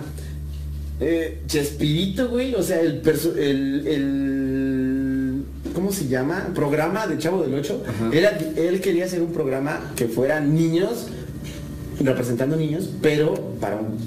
eh, 0.99 1.41
Chespirito, 1.47 2.29
güey, 2.29 2.53
o 2.55 2.63
sea, 2.63 2.79
el, 2.79 3.01
el, 3.37 3.87
el- 3.87 5.43
¿cómo 5.73 5.91
se 5.91 6.07
llama? 6.07 6.49
Programa 6.55 7.05
de 7.07 7.17
Chavo 7.17 7.43
del 7.43 7.53
8. 7.55 7.83
Era, 8.13 8.37
él 8.55 8.79
quería 8.81 9.05
hacer 9.05 9.21
un 9.21 9.33
programa 9.33 9.91
que 9.95 10.07
fuera 10.07 10.39
niños, 10.39 11.07
representando 11.99 12.55
niños, 12.55 12.89
pero 13.01 13.33
para 13.59 13.75
un, 13.77 13.97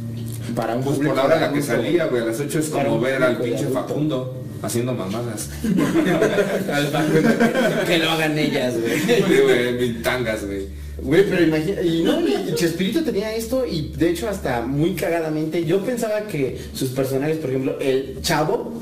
para 0.55 0.77
un 0.77 0.85
Pues 0.85 0.99
por 0.99 1.17
la 1.17 1.25
hora 1.25 1.35
en 1.37 1.41
la 1.43 1.53
que 1.53 1.63
salía, 1.63 2.07
güey, 2.07 2.23
a 2.23 2.27
las 2.27 2.41
8 2.41 2.59
es 2.59 2.69
como 2.69 3.01
ver 3.01 3.23
al 3.23 3.39
pinche. 3.39 3.67
Facundo 3.67 4.35
haciendo 4.63 4.95
mamadas. 4.95 5.51
que 7.87 7.99
lo 7.99 8.11
hagan 8.11 8.39
ellas, 8.39 8.75
güey. 8.81 8.99
Sí, 9.01 9.23
güey, 9.43 10.03
tangas, 10.03 10.45
güey. 10.45 10.67
Güey, 11.01 11.31
pero 11.31 11.45
imagina, 11.45 11.81
y 11.81 12.03
no, 12.03 12.21
y 12.21 12.55
Chespirito 12.55 13.05
tenía 13.05 13.35
esto 13.35 13.65
y 13.65 13.93
de 13.97 14.11
hecho 14.11 14.29
hasta 14.29 14.63
muy 14.63 14.95
cagadamente, 14.95 15.65
yo 15.65 15.85
pensaba 15.85 16.27
que 16.27 16.59
sus 16.73 16.91
personajes, 16.91 17.37
por 17.37 17.51
ejemplo, 17.51 17.79
el 17.81 18.19
Chavo, 18.21 18.73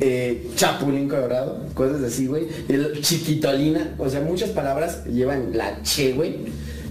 eh, 0.00 0.50
Chapulín 0.54 1.08
Colorado, 1.08 1.66
cosas 1.74 2.02
así, 2.02 2.26
güey, 2.26 2.46
el 2.68 3.00
Chiquitolina, 3.00 3.94
o 3.98 4.08
sea, 4.10 4.20
muchas 4.20 4.50
palabras 4.50 5.04
llevan 5.06 5.56
la 5.56 5.82
che, 5.82 6.12
güey. 6.12 6.36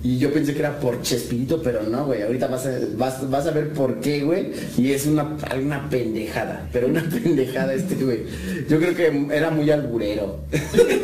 Y 0.02 0.18
yo 0.18 0.32
pensé 0.32 0.54
que 0.54 0.60
era 0.60 0.80
por 0.80 1.02
Chespirito, 1.02 1.62
pero 1.62 1.84
no, 1.84 2.06
güey. 2.06 2.22
Ahorita 2.22 2.48
vas 2.48 2.66
a, 2.66 2.72
vas, 2.96 3.30
vas 3.30 3.46
a 3.48 3.52
ver 3.52 3.70
por 3.74 4.00
qué, 4.00 4.22
güey. 4.22 4.52
Y 4.78 4.92
es 4.94 5.06
una, 5.06 5.36
una 5.62 5.90
pendejada. 5.90 6.68
Pero 6.72 6.88
una 6.88 7.02
pendejada 7.24 7.74
este, 7.74 7.96
güey. 7.96 8.20
Yo 8.70 8.80
creo 8.80 8.96
que 8.96 9.28
era 9.36 9.50
muy 9.50 9.70
alburero. 9.70 10.40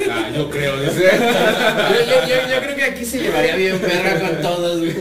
Ah, 0.10 0.30
yo 0.36 0.50
creo. 0.50 0.76
Yo, 0.86 0.92
yo- 0.92 2.28
yo- 2.28 2.56
yo 2.56 2.62
creo 2.64 2.76
que 2.76 2.84
aquí 2.84 3.06
se 3.06 3.20
llevaría 3.20 3.56
bien 3.56 3.78
perra 3.80 4.20
con 4.30 4.42
todos, 4.42 4.80
güey. 4.80 4.94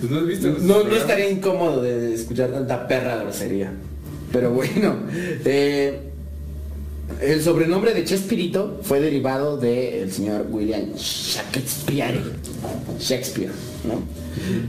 Pues 0.00 0.10
no 0.10 0.18
has 0.20 0.26
visto. 0.26 0.56
No, 0.60 0.80
estaría 0.96 1.30
incómodo 1.30 1.82
de 1.82 2.14
escuchar 2.14 2.50
tanta 2.50 2.86
perra 2.88 3.16
grosería. 3.16 3.72
Pero 4.32 4.50
bueno, 4.50 4.96
eh, 5.44 6.00
el 7.20 7.42
sobrenombre 7.42 7.94
de 7.94 8.04
Chespirito 8.04 8.80
fue 8.82 9.00
derivado 9.00 9.56
del 9.56 10.10
señor 10.12 10.46
William 10.50 10.94
Shakespeare. 10.94 12.20
Shakespeare, 12.98 13.52
¿no? 13.84 14.02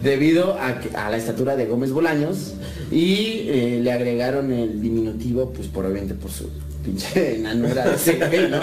Debido 0.04 0.58
a, 0.60 1.10
la 1.10 1.18
estatura 1.18 1.56
de 1.56 1.66
Gómez 1.66 1.92
Bolaños 1.92 2.54
y 2.92 3.48
eh, 3.48 3.80
le 3.82 3.92
agregaron 3.92 4.52
el 4.52 4.82
diminutivo, 4.82 5.52
pues 5.52 5.68
probablemente 5.68 6.14
por 6.14 6.32
su 6.32 6.50
pinche 6.84 7.36
enanura 7.40 7.90
de 7.90 7.96
ese 7.96 8.14
güey, 8.14 8.50
¿no? 8.50 8.62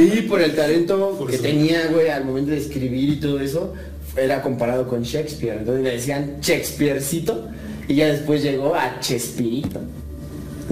Y 0.00 0.22
por 0.22 0.40
el 0.40 0.54
talento 0.54 1.26
que 1.28 1.38
tenía, 1.38 1.88
güey, 1.88 2.08
al 2.08 2.24
momento 2.24 2.52
de 2.52 2.58
escribir 2.58 3.10
y 3.10 3.16
todo 3.16 3.40
eso, 3.40 3.74
era 4.16 4.42
comparado 4.42 4.88
con 4.88 5.02
Shakespeare. 5.02 5.58
Entonces 5.58 5.84
le 5.84 5.90
decían 5.90 6.36
Shakespearecito 6.40 7.48
y 7.88 7.96
ya 7.96 8.08
después 8.08 8.42
llegó 8.42 8.74
a 8.74 9.00
Chespirito. 9.00 9.80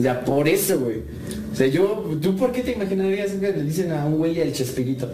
O 0.00 0.02
sea, 0.02 0.24
por 0.24 0.48
eso, 0.48 0.80
güey. 0.80 1.02
O 1.52 1.54
sea, 1.54 1.66
yo, 1.66 2.16
¿tú 2.22 2.34
por 2.34 2.52
qué 2.52 2.62
te 2.62 2.72
imaginarías 2.72 3.32
que 3.32 3.52
le 3.52 3.64
dicen 3.64 3.92
a 3.92 4.06
un 4.06 4.16
güey 4.16 4.40
el 4.40 4.50
Chespirito? 4.50 5.06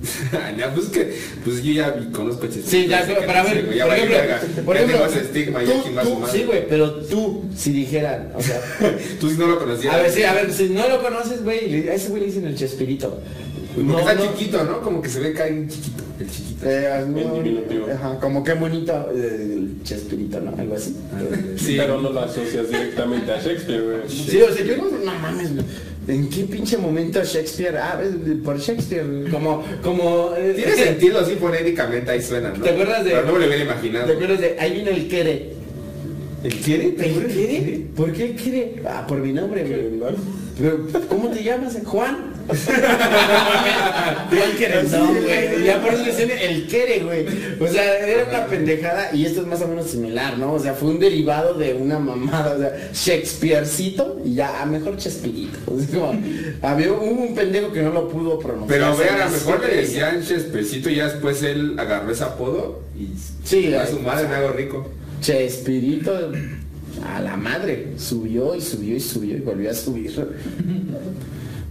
ya, 0.58 0.74
pues 0.74 0.86
que, 0.86 1.14
pues 1.44 1.62
yo 1.62 1.72
ya 1.72 1.90
vi- 1.90 2.10
conozco. 2.10 2.46
Sí, 2.64 2.86
ya, 2.88 3.06
que 3.06 3.14
para 3.26 3.42
ver, 3.42 3.66
por 3.66 3.76
vale 3.78 3.94
ejemplo, 4.04 4.16
verga. 4.16 4.40
por 4.64 4.74
Ya 4.76 4.82
ejemplo, 4.82 4.98
tengo 5.06 5.12
ese 5.12 5.24
estigma, 5.26 5.60
tú, 5.60 5.72
ya 5.94 6.02
tú- 6.02 6.18
madre. 6.18 6.38
sí, 6.38 6.44
güey, 6.46 6.68
pero 6.68 6.92
tú, 7.06 7.44
si 7.56 7.72
dijeran, 7.72 8.32
o 8.34 8.42
sea, 8.42 8.60
Tú 9.20 9.30
si 9.30 9.36
no 9.36 9.46
lo 9.46 9.58
conocías. 9.58 9.94
a 9.94 9.98
ver, 9.98 10.10
sí, 10.10 10.22
a 10.22 10.32
ver, 10.32 10.52
si 10.52 10.70
no 10.70 10.88
lo 10.88 11.02
conoces, 11.02 11.44
güey, 11.44 11.88
a 11.88 11.94
ese 11.94 12.08
güey 12.08 12.20
le 12.22 12.26
dicen 12.28 12.46
el 12.46 12.54
Chespirito. 12.56 13.20
Porque 13.74 13.88
No, 13.88 13.98
está 14.00 14.14
no. 14.14 14.22
chiquito, 14.32 14.64
¿no? 14.64 14.80
Como 14.80 15.00
que 15.00 15.08
se 15.08 15.20
ve 15.20 15.32
caer 15.32 15.68
chiquito, 15.68 16.02
el 16.18 16.28
chiquito. 16.28 16.66
Eh, 16.68 17.04
no, 17.06 17.34
diminutivo. 17.34 17.86
ajá, 17.94 18.18
como 18.18 18.42
qué 18.42 18.54
bonito 18.54 18.92
eh, 19.14 19.52
el 19.54 19.82
Chespirito, 19.84 20.40
¿no? 20.40 20.52
Algo 20.58 20.74
así. 20.74 20.96
Sí. 21.56 21.74
Pero 21.76 22.00
no 22.00 22.10
lo 22.10 22.20
asocias 22.20 22.68
directamente 22.68 23.30
a 23.30 23.40
Shakespeare, 23.40 23.80
güey. 23.82 24.08
Sí, 24.08 24.40
o 24.42 24.52
sea, 24.52 24.64
yo 24.64 24.76
no, 24.76 24.84
no 25.04 25.18
mames, 25.20 25.54
güey. 25.54 25.64
¿En 26.08 26.28
qué 26.30 26.44
pinche 26.44 26.76
momento 26.78 27.22
Shakespeare? 27.22 27.76
Ah, 27.76 28.00
por 28.44 28.58
Shakespeare, 28.58 29.04
como, 29.30 29.62
como... 29.82 30.30
eh, 30.36 30.54
Tiene 30.56 30.72
sentido 30.74 31.20
así 31.20 31.34
fonéticamente, 31.36 32.10
ahí 32.10 32.22
suena, 32.22 32.50
¿no? 32.50 32.62
¿Te 32.62 32.70
acuerdas 32.70 33.04
de- 33.04 33.10
Pero 33.10 33.26
no 33.26 33.32
me 33.34 33.40
lo 33.40 33.46
hubiera 33.46 33.64
imaginado. 33.64 34.06
¿Te 34.06 34.12
acuerdas 34.14 34.40
de 34.40 34.56
ahí 34.58 34.72
viene 34.72 34.90
el 34.90 35.08
Kere? 35.08 35.50
¿El 36.42 36.54
quiere? 36.54 36.84
¿El 36.86 36.94
Kere? 37.26 37.86
¿Por 37.94 38.12
qué 38.12 38.24
el 38.24 38.36
Kere? 38.36 38.82
Ah, 38.86 39.06
por 39.06 39.18
mi 39.18 39.32
nombre, 39.32 39.62
güey. 39.64 40.00
¿cómo 41.08 41.28
te 41.28 41.42
llamas? 41.44 41.76
¿Juan? 41.84 42.32
Juan 44.30 44.56
Querendón, 44.58 45.22
güey. 45.22 45.64
Ya 45.64 45.80
por 45.82 45.94
eso 45.94 46.04
le 46.04 46.12
decían 46.12 46.30
el 46.30 46.66
Kere, 46.66 47.00
güey. 47.00 47.26
O 47.60 47.66
sea, 47.66 47.98
era 48.06 48.28
una 48.28 48.46
pendejada 48.46 49.14
y 49.14 49.26
esto 49.26 49.40
es 49.42 49.46
más 49.46 49.60
o 49.62 49.68
menos 49.68 49.86
similar, 49.86 50.38
¿no? 50.38 50.54
O 50.54 50.58
sea, 50.58 50.74
fue 50.74 50.90
un 50.90 50.98
derivado 50.98 51.54
de 51.54 51.74
una 51.74 51.98
mamada, 51.98 52.54
o 52.54 52.58
sea, 52.58 52.90
Shakespearecito 52.92 54.20
y 54.24 54.34
ya, 54.34 54.62
a 54.62 54.66
mejor 54.66 54.96
Chespirito. 54.96 55.58
O 55.66 55.78
sea, 55.78 55.88
como, 55.88 56.20
había 56.62 56.92
hubo 56.92 57.22
un 57.22 57.34
pendejo 57.34 57.72
que 57.72 57.82
no 57.82 57.90
lo 57.90 58.08
pudo 58.08 58.38
pronunciar. 58.38 58.80
Pero 58.80 58.96
vean, 58.96 59.20
a 59.20 59.26
lo 59.26 59.32
mejor 59.32 59.60
le 59.64 59.76
decían 59.76 60.22
Chespirito 60.22 60.90
y 60.90 60.96
ya 60.96 61.08
después 61.08 61.42
él 61.42 61.78
agarró 61.78 62.10
ese 62.12 62.24
apodo 62.24 62.82
y 62.98 63.08
Sí, 63.44 63.74
a 63.74 63.86
su 63.86 63.98
madre 64.00 64.28
me 64.28 64.34
hago 64.36 64.52
rico. 64.52 64.88
Chespirito 65.20 66.12
a 67.06 67.20
la 67.20 67.36
madre. 67.36 67.94
Subió 67.96 68.54
y 68.54 68.60
subió 68.60 68.96
y 68.96 69.00
subió 69.00 69.36
y 69.36 69.40
volvió 69.40 69.70
a 69.70 69.74
subir. 69.74 70.12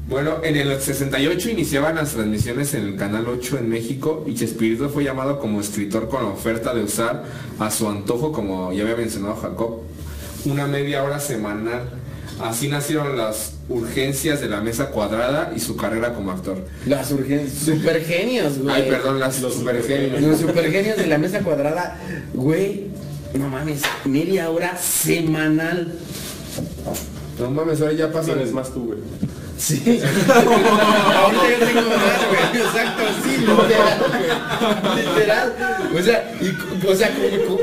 Bueno, 0.10 0.38
en 0.44 0.56
el 0.56 0.82
68 0.82 1.52
iniciaban 1.52 1.94
las 1.96 2.14
transmisiones 2.14 2.74
en 2.74 2.82
el 2.84 2.96
Canal 2.96 3.28
8 3.28 3.60
en 3.60 3.70
México 3.70 4.26
y 4.26 4.34
Chespirito 4.34 4.90
fue 4.90 5.04
llamado 5.04 5.40
como 5.40 5.62
escritor 5.62 6.10
con 6.10 6.24
la 6.24 6.30
oferta 6.30 6.74
de 6.74 6.84
usar 6.84 7.26
a 7.60 7.70
su 7.70 7.88
antojo, 7.88 8.32
como 8.32 8.74
ya 8.74 8.82
había 8.82 8.96
mencionado 8.96 9.36
Jacob, 9.36 9.82
una 10.46 10.66
media 10.66 11.04
hora 11.04 11.20
semanal. 11.20 11.92
Así 12.42 12.70
nacieron 12.70 13.18
las 13.18 13.54
urgencias 13.68 14.42
de 14.42 14.50
la 14.50 14.62
mesa 14.62 14.88
cuadrada 14.90 15.54
y 15.56 15.60
su 15.60 15.76
carrera 15.76 16.16
como 16.16 16.32
actor. 16.32 16.58
Las 16.88 17.12
urgencias. 17.12 17.78
Super 17.78 18.04
genios, 18.04 18.58
güey. 18.58 18.76
Ay, 18.76 18.90
perdón, 18.90 19.20
las 19.20 19.40
los 19.42 19.54
supergenios. 19.54 20.22
Los 20.24 20.40
supergenios 20.40 20.98
de 20.98 21.06
la 21.06 21.20
mesa 21.20 21.42
cuadrada, 21.42 22.00
güey, 22.34 22.88
no 23.38 23.48
mames, 23.48 23.84
media 24.06 24.50
hora 24.50 24.76
semanal. 24.76 25.94
No 27.38 27.52
mames, 27.52 27.80
ahora 27.80 27.94
ya 27.94 28.12
pasan. 28.12 28.36
Tienes 28.36 28.54
más 28.54 28.74
tú, 28.74 28.86
güey. 28.86 29.00
Sí. 29.60 29.82
Ahorita 30.34 31.50
yo 31.52 31.66
tengo 31.68 31.90
más, 31.90 32.28
güey. 32.30 32.64
Exacto, 32.64 33.04
sí, 33.24 33.38
literal, 33.38 34.00
güey. 34.00 35.06
Literal. 35.06 35.54
O 35.98 36.02
sea, 36.02 36.32
y, 36.40 36.88
o 36.88 36.96
sea, 36.96 37.12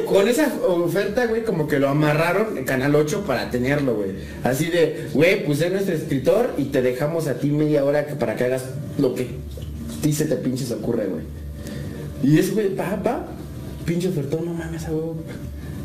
con, 0.04 0.28
esa 0.28 0.52
oferta, 0.68 1.26
güey, 1.26 1.42
como 1.42 1.66
que 1.66 1.78
lo 1.78 1.88
amarraron 1.88 2.58
en 2.58 2.64
Canal 2.64 2.94
8 2.94 3.24
para 3.26 3.50
tenerlo, 3.50 3.94
güey. 3.94 4.10
Así 4.44 4.66
de, 4.66 5.08
güey, 5.14 5.44
pues 5.46 5.62
es 5.62 5.72
nuestro 5.72 5.94
escritor 5.94 6.52
y 6.58 6.64
te 6.64 6.82
dejamos 6.82 7.28
a 7.28 7.34
ti 7.38 7.48
media 7.48 7.82
hora 7.82 8.06
para 8.18 8.36
que 8.36 8.44
hagas 8.44 8.64
lo 8.98 9.14
que 9.14 9.22
a 9.22 10.02
ti 10.02 10.12
se 10.12 10.26
te 10.26 10.36
pinches 10.36 10.70
ocurre, 10.72 11.06
güey. 11.06 11.24
Y 12.22 12.38
ese 12.38 12.52
güey, 12.52 12.68
pa, 12.76 13.02
pa, 13.02 13.26
pinche 13.86 14.08
ofertón, 14.08 14.44
no 14.44 14.52
mames, 14.52 14.84
a 14.84 14.90
huevo. 14.90 15.16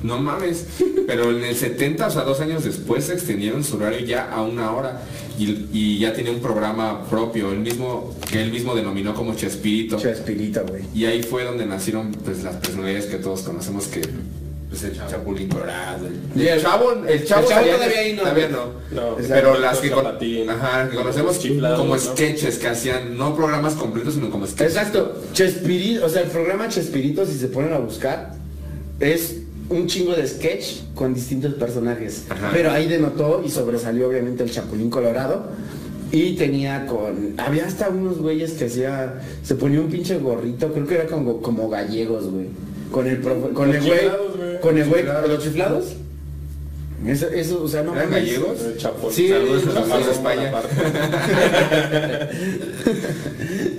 No 0.03 0.17
mames. 0.19 0.65
Pero 1.07 1.29
en 1.31 1.43
el 1.43 1.55
70, 1.55 2.07
o 2.07 2.11
sea, 2.11 2.23
dos 2.23 2.39
años 2.41 2.63
después, 2.63 3.05
se 3.05 3.13
extendieron 3.13 3.63
su 3.63 3.77
horario 3.77 3.99
ya 4.05 4.31
a 4.31 4.41
una 4.41 4.71
hora. 4.71 5.01
Y, 5.39 5.67
y 5.73 5.99
ya 5.99 6.13
tenía 6.13 6.31
un 6.31 6.39
programa 6.41 7.03
propio, 7.09 7.51
el 7.51 7.59
mismo, 7.59 8.15
que 8.31 8.41
él 8.41 8.51
mismo 8.51 8.75
denominó 8.75 9.13
como 9.13 9.35
Chespirito. 9.35 9.97
Chespirita, 9.97 10.61
güey. 10.61 10.83
Y 10.93 11.05
ahí 11.05 11.23
fue 11.23 11.43
donde 11.43 11.65
nacieron 11.65 12.11
pues 12.11 12.43
las 12.43 12.55
personalidades 12.57 13.05
que 13.05 13.17
todos 13.17 13.41
conocemos 13.41 13.87
que 13.87 14.01
pues 14.69 14.83
el 14.83 14.93
Chapulín 14.95 15.49
Colorado. 15.49 16.07
El, 16.35 16.47
el- 16.47 16.61
chavo, 16.61 16.91
el 16.93 17.01
chavo, 17.01 17.05
el 17.07 17.25
chavo 17.25 17.47
salía- 17.49 17.73
todavía 17.75 17.99
ahí 17.99 18.13
no. 18.13 18.21
Todavía 18.21 18.47
no. 18.49 18.65
No, 18.91 19.15
Pero 19.27 19.59
las 19.59 19.79
que, 19.79 19.91
con- 19.91 20.05
ajá, 20.05 20.89
que 20.89 20.95
conocemos 20.95 21.39
como 21.77 21.95
¿no? 21.95 21.99
sketches 21.99 22.57
que 22.57 22.67
hacían, 22.67 23.17
no 23.17 23.35
programas 23.35 23.73
completos, 23.73 24.13
sino 24.13 24.29
como 24.29 24.45
sketches. 24.47 24.77
Exacto, 24.77 25.21
Chespirito, 25.33 26.05
o 26.05 26.09
sea, 26.09 26.21
el 26.21 26.29
programa 26.29 26.69
Chespirito, 26.69 27.25
si 27.25 27.37
se 27.37 27.47
ponen 27.47 27.73
a 27.73 27.79
buscar, 27.79 28.33
es 29.01 29.40
un 29.71 29.87
chingo 29.87 30.13
de 30.13 30.27
sketch 30.27 30.81
con 30.95 31.13
distintos 31.13 31.53
personajes. 31.55 32.25
Ajá. 32.29 32.49
Pero 32.53 32.71
ahí 32.71 32.87
denotó 32.87 33.41
y 33.45 33.49
sobresalió 33.49 34.07
obviamente 34.09 34.43
el 34.43 34.51
Chapulín 34.51 34.89
Colorado. 34.89 35.45
Y 36.11 36.35
tenía 36.35 36.85
con. 36.87 37.35
Había 37.37 37.65
hasta 37.65 37.87
unos 37.89 38.17
güeyes 38.19 38.51
que 38.53 38.65
hacía. 38.65 39.21
Se 39.43 39.55
ponía 39.55 39.79
un 39.79 39.89
pinche 39.89 40.17
gorrito, 40.19 40.71
creo 40.73 40.85
que 40.85 40.95
era 40.95 41.05
como, 41.07 41.41
como 41.41 41.69
gallegos, 41.69 42.29
güey. 42.29 42.47
Con 42.91 43.07
el 43.07 43.21
profe- 43.23 43.53
con 43.53 43.67
Los 43.67 43.77
el 43.77 43.83
güey. 43.85 44.59
Con 44.61 44.77
el 44.77 44.89
güey. 44.89 45.03
¿Los 45.27 45.41
chiflados? 45.43 45.85
Eso, 47.07 47.27
eso, 47.29 47.63
o 47.63 47.67
sea, 47.67 47.81
no 47.81 47.95
¿Eran 47.95 48.11
gallegos? 48.11 48.61
El 48.61 48.77
Chapo. 48.77 49.11
Sí, 49.11 49.29
Saludos 49.29 49.63
a 49.75 49.79
no. 49.87 49.97
España. 50.11 50.51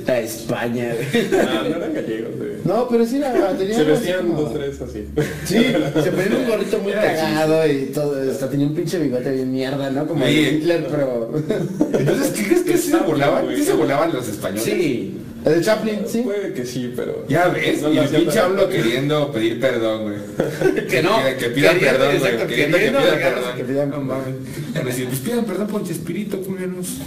A 0.06 0.18
España, 0.18 0.94
güey. 0.94 1.28
No, 1.30 1.62
no 1.68 1.76
eran 1.76 1.94
gallegos, 1.94 2.36
güey. 2.36 2.50
No, 2.64 2.88
pero 2.88 3.06
sí 3.06 3.16
era. 3.18 3.56
tenía 3.56 3.74
Se 3.76 3.84
vestían 3.84 4.26
como- 4.26 4.42
dos, 4.42 4.54
tres 4.54 4.80
así. 4.80 5.06
Sí, 5.44 5.72
se 6.02 6.10
ponía 6.10 6.38
un 6.38 6.48
gorrito 6.48 6.78
muy 6.80 6.92
cagado 6.92 7.66
y 7.66 7.86
todo, 7.86 8.30
hasta 8.30 8.50
tenía 8.50 8.66
un 8.66 8.74
pinche 8.74 8.98
bigote 8.98 9.30
bien 9.30 9.52
mierda, 9.52 9.90
¿no? 9.90 10.06
Como 10.06 10.24
el 10.24 10.36
Hitler, 10.56 10.86
pero... 10.90 11.30
Entonces, 11.98 12.32
¿qué 12.36 12.44
crees 12.44 12.62
que 12.62 12.76
sí 12.78 12.90
se 12.90 12.98
bien, 12.98 13.56
¿Sí 13.56 13.64
se 13.64 13.72
burlaban 13.74 14.12
los 14.12 14.28
españoles? 14.28 14.64
Sí. 14.64 15.18
El 15.44 15.54
de 15.56 15.60
Chaplin, 15.60 16.02
sí. 16.06 16.20
Puede 16.22 16.52
que 16.52 16.64
sí, 16.64 16.92
pero. 16.94 17.24
Ya 17.28 17.48
ves, 17.48 17.82
No 17.82 17.92
y 17.92 17.98
el 17.98 18.06
pinche 18.08 18.38
hablo 18.38 18.68
queriendo 18.68 19.32
pedir 19.32 19.58
perdón, 19.58 20.04
güey. 20.04 20.86
Que 20.86 21.02
no. 21.02 21.16
Que, 21.24 21.34
que 21.34 21.46
pidan 21.50 21.74
Queriendo, 21.80 21.98
perdón, 21.98 22.18
güey. 22.20 22.30
exacto, 22.32 22.46
Queriendo 22.46 22.76
que 22.78 22.84
queriendo 22.84 22.98
pidan 23.00 23.02
regalos 23.02 23.11
perdón. 23.16 23.56
que 23.56 23.64
pidan 23.64 23.90
perdón. 23.90 25.44
perdón 25.46 25.66
por 25.68 25.84
Chespirito, 25.84 26.40
culeros. 26.40 26.98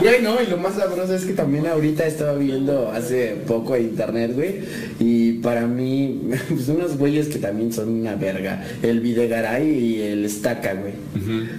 Güey, 0.00 0.22
no, 0.22 0.40
y 0.40 0.46
lo 0.46 0.56
más 0.56 0.74
sabroso 0.74 1.14
es 1.14 1.24
que 1.24 1.32
también 1.32 1.66
ahorita 1.66 2.06
estaba 2.06 2.34
viendo 2.34 2.90
hace 2.90 3.36
poco 3.46 3.76
en 3.76 3.84
internet, 3.84 4.32
güey, 4.34 4.60
y 5.00 5.32
para 5.34 5.66
mí, 5.66 6.30
pues 6.48 6.68
unos 6.68 6.96
güeyes 6.96 7.28
que 7.28 7.38
también 7.38 7.72
son 7.72 7.88
una 7.88 8.14
verga, 8.14 8.64
el 8.82 9.00
Videgaray 9.00 9.68
y 9.68 10.02
el 10.02 10.24
Estaca, 10.24 10.74
güey. 10.74 10.94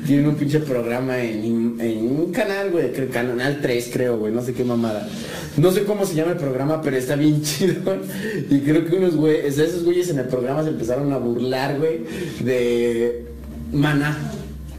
Tienen 0.06 0.28
un 0.28 0.36
pinche 0.36 0.60
programa 0.60 1.22
en, 1.22 1.78
en 1.80 2.06
un 2.06 2.32
canal, 2.32 2.72
güey, 2.72 2.92
canal 3.12 3.60
3 3.62 3.90
creo, 3.92 4.18
güey, 4.18 4.34
no 4.34 4.42
sé 4.42 4.54
qué 4.54 4.64
mamada. 4.64 5.08
No 5.58 5.72
sé 5.72 5.84
cómo 5.84 6.06
se 6.06 6.16
llama 6.16 6.32
el 6.32 6.38
programa, 6.38 6.82
pero 6.82 6.98
está 6.98 7.16
bien 7.16 7.42
chido. 7.44 7.76
Y 8.50 8.60
creo 8.60 8.86
que 8.86 8.96
unos 8.96 9.16
güeyes, 9.16 9.58
esos 9.58 9.84
güeyes 9.84 10.10
en 10.10 10.20
el 10.20 10.26
programa 10.26 10.64
se 10.64 10.70
empezaron 10.70 11.12
a 11.12 11.18
burlar, 11.18 11.78
güey, 11.78 12.02
de 12.40 13.26
Maná. 13.72 14.16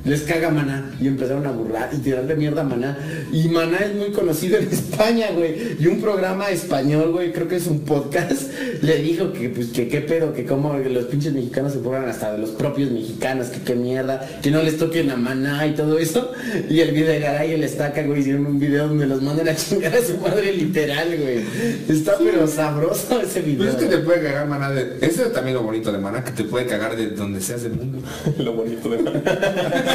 Les 0.04 0.22
caga 0.22 0.48
Maná 0.48 0.92
y 0.98 1.08
empezaron 1.08 1.46
a 1.46 1.50
burlar 1.50 1.90
y 1.92 1.98
tirarle 1.98 2.34
mierda 2.34 2.62
a 2.62 2.64
Maná. 2.64 2.96
Y 3.32 3.48
Maná 3.48 3.78
es 3.78 3.94
muy 3.94 4.10
conocido 4.12 4.56
en 4.56 4.68
España, 4.72 5.26
güey. 5.34 5.76
Y 5.78 5.86
un 5.88 6.00
programa 6.00 6.48
español, 6.50 7.12
güey, 7.12 7.32
creo 7.32 7.48
que 7.48 7.56
es 7.56 7.66
un 7.66 7.80
podcast, 7.80 8.50
le 8.80 8.96
dijo 9.02 9.32
que 9.32 9.50
pues 9.50 9.68
que 9.68 9.88
qué 9.88 10.00
pedo, 10.00 10.32
que 10.32 10.46
como 10.46 10.74
los 10.78 11.04
pinches 11.04 11.34
mexicanos 11.34 11.72
se 11.72 11.78
burlan 11.78 12.08
hasta 12.08 12.32
de 12.32 12.38
los 12.38 12.50
propios 12.50 12.90
mexicanos, 12.90 13.48
que 13.48 13.60
qué 13.60 13.74
mierda, 13.74 14.26
que 14.42 14.50
no 14.50 14.62
les 14.62 14.78
toquen 14.78 15.10
a 15.10 15.16
Maná 15.16 15.66
y 15.66 15.74
todo 15.74 15.98
eso. 15.98 16.32
Y 16.70 16.80
el 16.80 16.92
video 16.92 17.10
de 17.10 17.20
Garay 17.20 17.50
y 17.50 17.54
el 17.54 17.64
estaca, 17.64 18.02
güey, 18.02 18.20
hicieron 18.20 18.46
un 18.46 18.58
video 18.58 18.88
donde 18.88 19.06
los 19.06 19.20
mandan 19.20 19.48
a 19.48 19.54
chingar 19.54 19.94
a 19.94 20.02
su 20.02 20.16
madre 20.16 20.52
literal, 20.54 21.08
güey. 21.20 21.44
Está 21.88 22.14
pero 22.18 22.46
sabroso 22.46 23.20
ese 23.20 23.42
video. 23.42 23.66
Pero 23.66 23.70
es 23.72 23.76
que 23.76 23.96
te 23.96 23.98
puede 23.98 24.22
cagar 24.22 24.48
maná 24.48 24.70
de... 24.70 24.96
Eso 25.02 25.24
es 25.24 25.32
también 25.32 25.56
lo 25.56 25.62
bonito 25.62 25.92
de 25.92 25.98
maná, 25.98 26.24
que 26.24 26.32
te 26.32 26.44
puede 26.44 26.66
cagar 26.66 26.96
de 26.96 27.10
donde 27.10 27.40
seas 27.40 27.62
del 27.64 27.72
mundo. 27.72 27.98
Lo 28.38 28.54
bonito 28.54 28.88
de. 28.88 29.00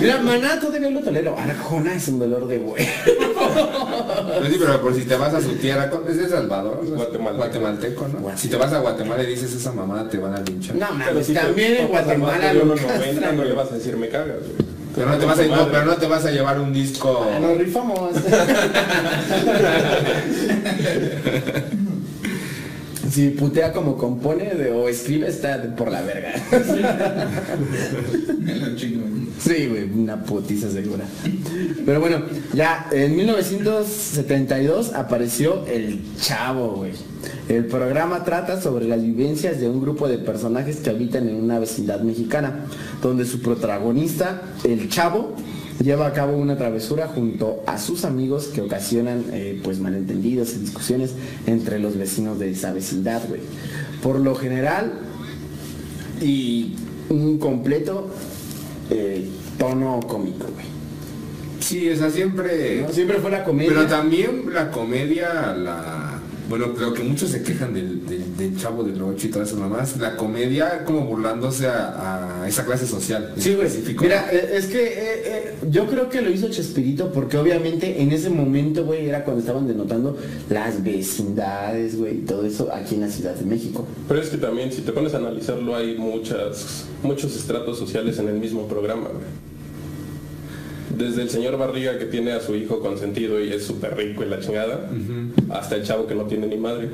Mira, 0.00 0.18
Maná 0.20 0.58
todavía 0.60 0.90
lo 0.90 1.00
tolero. 1.00 1.36
Arjona 1.38 1.94
es 1.94 2.08
un 2.08 2.18
dolor 2.18 2.46
de 2.48 2.58
güey. 2.58 2.86
Pues 4.38 4.52
sí, 4.52 4.56
pero 4.58 4.80
por 4.80 4.94
si 4.94 5.02
te 5.04 5.16
vas 5.16 5.34
a 5.34 5.40
su 5.40 5.54
tierra, 5.56 5.88
¿cuál- 5.90 6.02
¿es 6.08 6.18
de 6.18 6.28
Salvador? 6.28 6.80
Guatemalteco. 6.84 7.36
Guatemalteco, 7.36 8.00
¿no? 8.02 8.08
Guatemalteco. 8.20 8.38
Si 8.38 8.48
te 8.48 8.56
vas 8.56 8.72
a 8.72 8.78
Guatemala 8.78 9.22
y 9.22 9.26
dices 9.26 9.52
esa 9.54 9.72
mamada, 9.72 10.08
te 10.08 10.18
van 10.18 10.34
a 10.34 10.40
linchar. 10.40 10.76
No 10.76 10.86
Pero 10.86 10.98
mames, 10.98 11.26
si 11.26 11.32
te 11.34 11.40
también 11.40 11.76
en 11.76 11.88
Guatemala 11.88 12.52
lo 12.54 12.64
1.90, 12.76 12.86
castran, 12.86 13.36
no 13.36 13.44
le 13.44 13.52
vas 13.52 13.70
a 13.70 13.74
decir 13.74 13.96
me 13.96 14.08
cagas, 14.08 14.38
güey. 14.38 14.70
Pero 14.94 15.08
no 15.08 15.18
te 15.18 15.24
vas 15.26 15.38
a, 15.38 15.42
no, 15.44 15.68
pero 15.70 15.84
no 15.84 15.96
te 15.96 16.06
vas 16.06 16.24
a 16.24 16.30
llevar 16.32 16.58
un 16.60 16.72
disco... 16.72 17.24
Ah, 17.32 17.38
Nos 17.38 17.58
rifamos. 17.58 18.10
Si 23.10 23.30
putea 23.30 23.72
como 23.72 23.96
compone 23.96 24.54
de- 24.54 24.70
o 24.70 24.88
escribe 24.88 25.28
está 25.28 25.60
por 25.76 25.90
la 25.90 26.00
verga. 26.02 26.32
Sí, 29.40 29.66
güey, 29.68 29.84
una 29.90 30.22
putiza 30.22 30.70
segura. 30.70 31.04
Pero 31.86 32.00
bueno, 32.00 32.22
ya 32.52 32.88
en 32.92 33.16
1972 33.16 34.92
apareció 34.94 35.64
El 35.66 36.00
Chavo, 36.20 36.76
güey. 36.76 36.92
El 37.48 37.66
programa 37.66 38.22
trata 38.24 38.60
sobre 38.60 38.86
las 38.86 39.02
vivencias 39.02 39.58
de 39.60 39.68
un 39.68 39.80
grupo 39.80 40.08
de 40.08 40.18
personajes 40.18 40.76
que 40.76 40.90
habitan 40.90 41.28
en 41.28 41.36
una 41.36 41.58
vecindad 41.58 42.00
mexicana, 42.00 42.66
donde 43.02 43.24
su 43.24 43.40
protagonista, 43.40 44.42
El 44.64 44.88
Chavo, 44.88 45.34
lleva 45.80 46.06
a 46.06 46.12
cabo 46.12 46.36
una 46.36 46.56
travesura 46.56 47.08
junto 47.08 47.62
a 47.66 47.78
sus 47.78 48.04
amigos 48.04 48.48
que 48.48 48.60
ocasionan 48.60 49.24
eh, 49.32 49.60
pues 49.62 49.80
malentendidos 49.80 50.54
y 50.54 50.58
discusiones 50.58 51.14
entre 51.46 51.78
los 51.78 51.96
vecinos 51.96 52.38
de 52.38 52.50
esa 52.50 52.72
vecindad, 52.72 53.22
güey. 53.28 53.40
Por 54.02 54.20
lo 54.20 54.34
general, 54.34 54.92
y 56.20 56.74
un 57.08 57.38
completo 57.38 58.08
eh, 58.90 59.26
tono 59.58 60.00
cómico, 60.06 60.46
güey. 60.52 60.66
Sí, 61.60 61.88
o 61.90 61.96
sea, 61.96 62.10
siempre... 62.10 62.82
¿No? 62.82 62.92
Siempre 62.92 63.18
fue 63.18 63.30
la 63.30 63.44
comedia. 63.44 63.70
Pero 63.70 63.86
también 63.86 64.52
la 64.52 64.70
comedia, 64.70 65.54
la... 65.54 65.99
Bueno, 66.50 66.74
creo 66.74 66.92
que 66.92 67.04
muchos 67.04 67.30
se 67.30 67.44
quejan 67.44 67.72
del, 67.72 68.04
del, 68.06 68.36
del 68.36 68.58
chavo 68.58 68.82
del 68.82 69.00
8 69.00 69.28
y 69.28 69.30
todas 69.30 69.46
esas 69.46 69.60
mamás. 69.60 69.96
La 69.98 70.16
comedia 70.16 70.84
como 70.84 71.02
burlándose 71.02 71.68
a, 71.68 72.42
a 72.42 72.48
esa 72.48 72.64
clase 72.64 72.88
social. 72.88 73.34
Sí, 73.36 73.54
güey. 73.54 73.68
específico. 73.68 74.02
Mira, 74.02 74.28
eh, 74.32 74.54
es 74.54 74.66
que 74.66 74.82
eh, 74.82 75.22
eh, 75.26 75.54
yo 75.70 75.86
creo 75.86 76.08
que 76.08 76.20
lo 76.20 76.28
hizo 76.28 76.50
Chespirito 76.50 77.12
porque 77.12 77.38
obviamente 77.38 78.02
en 78.02 78.10
ese 78.10 78.30
momento, 78.30 78.84
güey, 78.84 79.08
era 79.08 79.22
cuando 79.22 79.42
estaban 79.42 79.68
denotando 79.68 80.18
las 80.48 80.82
vecindades, 80.82 81.96
güey, 81.96 82.18
y 82.18 82.22
todo 82.22 82.44
eso 82.44 82.68
aquí 82.74 82.96
en 82.96 83.02
la 83.02 83.10
Ciudad 83.10 83.36
de 83.36 83.44
México. 83.44 83.86
Pero 84.08 84.20
es 84.20 84.28
que 84.28 84.36
también, 84.36 84.72
si 84.72 84.80
te 84.80 84.90
pones 84.90 85.14
a 85.14 85.18
analizarlo, 85.18 85.76
hay 85.76 85.96
muchas, 85.98 86.86
muchos 87.04 87.36
estratos 87.36 87.78
sociales 87.78 88.18
en 88.18 88.26
el 88.26 88.40
mismo 88.40 88.66
programa, 88.66 89.06
güey. 89.06 89.49
Desde 90.96 91.22
el 91.22 91.30
señor 91.30 91.56
Barriga 91.56 91.98
que 91.98 92.04
tiene 92.06 92.32
a 92.32 92.40
su 92.40 92.54
hijo 92.56 92.80
consentido 92.80 93.40
y 93.42 93.52
es 93.52 93.64
súper 93.64 93.96
rico 93.96 94.22
y 94.24 94.28
la 94.28 94.40
chingada, 94.40 94.90
hasta 95.50 95.76
el 95.76 95.84
chavo 95.84 96.06
que 96.06 96.14
no 96.14 96.24
tiene 96.24 96.46
ni 96.48 96.56
madre. 96.56 96.88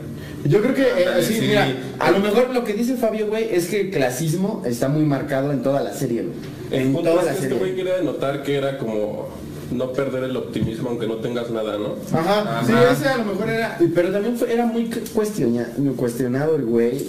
Yo 0.44 0.60
creo 0.60 0.74
que, 0.74 0.82
eh, 0.82 1.22
sí, 1.22 1.34
sí. 1.34 1.40
mira, 1.48 1.66
a 1.98 2.10
lo 2.10 2.20
mejor 2.20 2.50
lo 2.54 2.62
que 2.62 2.74
dice 2.74 2.96
Fabio, 2.96 3.26
güey, 3.28 3.48
es 3.50 3.66
que 3.66 3.80
el 3.82 3.90
clasismo 3.90 4.62
está 4.66 4.88
muy 4.88 5.02
marcado 5.04 5.50
en 5.50 5.62
toda 5.62 5.82
la 5.82 5.92
serie, 5.92 6.22
güey. 6.24 6.82
En 6.82 6.92
toda 6.94 7.10
es 7.10 7.16
la 7.16 7.22
que 7.22 7.28
este 7.30 7.42
serie. 7.42 7.58
güey 7.58 7.74
quería 7.74 7.96
denotar 7.96 8.42
que 8.42 8.54
era 8.56 8.76
como 8.78 9.28
no 9.72 9.92
perder 9.92 10.24
el 10.24 10.36
optimismo 10.36 10.90
aunque 10.90 11.08
no 11.08 11.16
tengas 11.16 11.50
nada, 11.50 11.76
¿no? 11.78 11.94
Ajá, 12.16 12.62
sí, 12.66 12.72
ese 12.92 13.08
a 13.08 13.16
lo 13.18 13.24
mejor 13.24 13.48
era, 13.48 13.78
pero 13.94 14.12
también 14.12 14.36
fue- 14.36 14.52
era 14.52 14.64
muy 14.66 14.88
cuestiona- 15.14 15.68
cuestionado 15.96 16.54
el 16.56 16.64
güey 16.66 17.06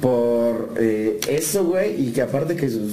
por 0.00 0.70
eh, 0.78 1.20
eso, 1.28 1.64
güey, 1.64 2.08
y 2.08 2.12
que 2.12 2.22
aparte 2.22 2.56
que 2.56 2.70
sus 2.70 2.92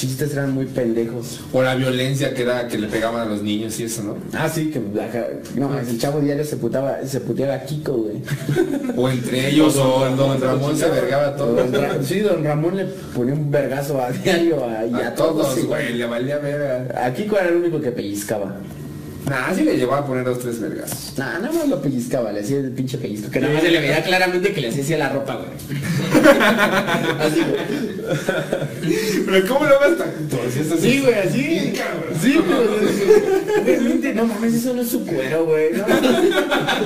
chistes 0.00 0.32
eran 0.32 0.52
muy 0.52 0.66
pendejos. 0.66 1.40
O 1.52 1.62
la 1.62 1.74
violencia 1.74 2.32
que 2.34 2.42
era 2.42 2.66
que 2.68 2.78
le 2.78 2.88
pegaban 2.88 3.20
a 3.20 3.24
los 3.30 3.42
niños 3.42 3.78
y 3.80 3.84
eso, 3.84 4.02
¿no? 4.02 4.16
Ah, 4.32 4.48
sí, 4.48 4.70
que 4.70 4.80
no, 5.58 5.78
el 5.78 5.98
chavo 5.98 6.20
diario 6.20 6.44
se 6.44 6.56
putaba, 6.56 6.98
se 7.06 7.20
puteaba 7.20 7.54
a 7.54 7.64
Kiko, 7.64 7.92
güey. 7.92 8.16
O 8.96 9.08
entre 9.08 9.50
ellos, 9.50 9.76
o 9.76 10.06
don 10.16 10.40
Ramón 10.40 10.76
se 10.76 10.88
vergaba 10.88 11.28
a 11.28 11.36
todos. 11.36 11.56
Don 11.56 11.72
Ra- 11.82 11.98
Sí, 12.02 12.20
don 12.20 12.42
Ramón 12.42 12.76
le 12.76 12.84
ponía 13.14 13.34
un 13.34 13.50
vergazo 13.50 14.00
a 14.00 14.10
diario 14.10 14.64
a, 14.64 14.86
y 14.86 14.94
a, 14.94 15.08
A 15.08 15.14
todos, 15.14 15.64
güey, 15.66 15.94
le 15.94 16.06
valía 16.06 16.38
ver 16.38 16.96
A 16.96 17.12
Kiko 17.12 17.36
era 17.38 17.48
el 17.48 17.56
único 17.56 17.80
que 17.80 17.90
pellizcaba. 17.92 18.56
Nah, 19.30 19.54
sí 19.54 19.62
le 19.62 19.76
llevaba 19.76 20.00
a 20.00 20.06
poner 20.06 20.24
dos, 20.24 20.40
tres 20.40 20.58
vergas. 20.60 21.12
Nah, 21.16 21.38
nada 21.38 21.52
más 21.52 21.68
lo 21.68 21.80
pellizcaba, 21.80 22.32
le 22.32 22.40
hacía 22.40 22.56
el 22.58 22.72
pinche 22.72 22.98
pellizco. 22.98 23.30
Que 23.30 23.38
nada 23.38 23.54
más 23.54 23.62
se 23.62 23.70
le 23.70 23.78
veía 23.78 24.02
claramente 24.02 24.52
que 24.52 24.60
le 24.60 24.70
hacía 24.70 24.98
la 24.98 25.08
ropa, 25.10 25.36
güey. 25.36 25.50
Así, 27.20 27.40
güey. 27.40 29.22
Pero 29.26 29.46
¿cómo 29.46 29.66
lo 29.66 29.78
ves 29.78 29.98
tan 29.98 30.28
torcido? 30.28 30.76
Sí, 30.76 31.00
güey, 31.00 31.14
así. 31.14 31.74
Sí, 32.20 32.40
pero. 32.44 33.64
Realmente, 33.64 34.14
no 34.14 34.26
mames, 34.26 34.54
eso 34.54 34.74
no 34.74 34.82
es 34.82 34.88
su 34.88 35.06
cuero, 35.06 35.44
güey. 35.44 35.74
No, 35.74 35.86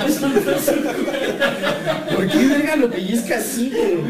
eso 0.06 0.28
no 0.28 0.38
es 0.38 0.64
su 0.64 0.72
cuero. 0.82 2.14
¿Por 2.14 2.28
qué 2.28 2.46
verga 2.46 2.76
lo 2.76 2.90
pellizca 2.90 3.38
así, 3.38 3.70
güey? 3.70 4.04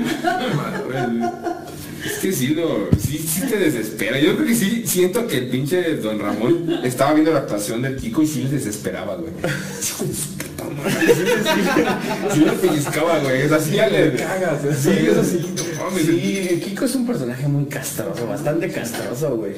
Es 2.04 2.18
que 2.18 2.32
sí, 2.32 2.48
lo, 2.48 2.88
sí, 2.98 3.18
sí 3.18 3.42
te 3.48 3.56
desespera. 3.58 4.18
Yo 4.18 4.34
creo 4.36 4.46
que 4.46 4.54
sí 4.54 4.84
siento 4.86 5.26
que 5.26 5.38
el 5.38 5.48
pinche 5.48 5.96
Don 5.96 6.18
Ramón 6.18 6.80
estaba 6.84 7.12
viendo 7.14 7.32
la 7.32 7.40
actuación 7.40 7.82
del 7.82 7.96
Kiko 7.96 8.22
y 8.22 8.26
sí 8.26 8.42
le 8.42 8.50
desesperaba, 8.50 9.16
güey. 9.16 9.32
Hijo 9.82 10.04
de 10.04 10.14
su 10.14 10.28
puta 10.36 10.64
madre, 10.64 11.14
Sí, 12.34 12.40
lo 12.40 12.54
pellizcaba, 12.54 13.18
güey. 13.20 13.42
Es 13.42 13.52
así 13.52 13.76
ya 13.76 13.88
le 13.88 14.14
cagas. 14.14 14.60
Sí, 14.82 14.90
es 14.90 15.16
así. 15.16 15.54
Sí, 16.04 16.60
Kiko 16.64 16.84
es 16.84 16.94
un 16.94 17.06
personaje 17.06 17.48
muy 17.48 17.66
castroso, 17.66 18.26
bastante 18.26 18.70
castroso, 18.70 19.36
güey. 19.36 19.52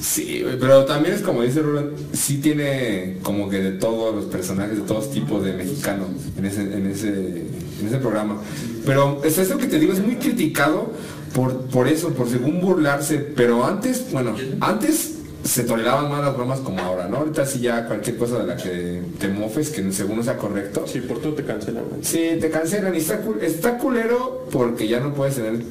Sí, 0.00 0.44
pero 0.60 0.84
también 0.84 1.14
es 1.14 1.22
como 1.22 1.42
dice 1.42 1.60
Rubén, 1.60 1.90
sí 2.12 2.38
tiene 2.38 3.16
como 3.22 3.48
que 3.48 3.58
de 3.58 3.72
todos 3.72 4.14
los 4.14 4.26
personajes, 4.26 4.76
de 4.76 4.82
todos 4.82 5.10
tipos 5.10 5.44
de 5.44 5.52
mexicanos 5.54 6.08
en 6.36 6.44
ese, 6.44 6.62
en 6.62 6.86
ese, 6.86 7.08
en 7.08 7.86
ese 7.86 7.98
programa. 7.98 8.40
Pero 8.86 9.20
es 9.24 9.38
eso 9.38 9.58
que 9.58 9.66
te 9.66 9.78
digo, 9.78 9.92
es 9.92 10.00
muy 10.00 10.16
criticado 10.16 10.92
por, 11.34 11.66
por 11.66 11.88
eso, 11.88 12.10
por 12.10 12.28
según 12.28 12.60
burlarse, 12.60 13.18
pero 13.18 13.64
antes, 13.64 14.10
bueno, 14.12 14.34
antes 14.60 15.14
se 15.44 15.62
toleraban 15.62 16.10
más 16.10 16.24
las 16.24 16.36
bromas 16.36 16.60
como 16.60 16.80
ahora, 16.80 17.08
¿no? 17.08 17.18
Ahorita 17.18 17.46
sí 17.46 17.60
ya 17.60 17.86
cualquier 17.86 18.16
cosa 18.16 18.38
de 18.40 18.46
la 18.46 18.56
que 18.56 19.02
te 19.18 19.28
mofes, 19.28 19.70
que 19.70 19.92
según 19.92 20.16
no 20.16 20.22
sea 20.22 20.36
correcto, 20.36 20.84
Sí, 20.86 21.00
por 21.00 21.20
todo 21.20 21.34
te 21.34 21.44
cancelan. 21.44 21.84
Sí, 22.02 22.36
te 22.40 22.50
cancelan 22.50 22.94
y 22.94 22.98
está, 22.98 23.20
está 23.40 23.78
culero 23.78 24.46
porque 24.50 24.88
ya 24.88 25.00
no 25.00 25.14
puedes 25.14 25.36
tener 25.36 25.62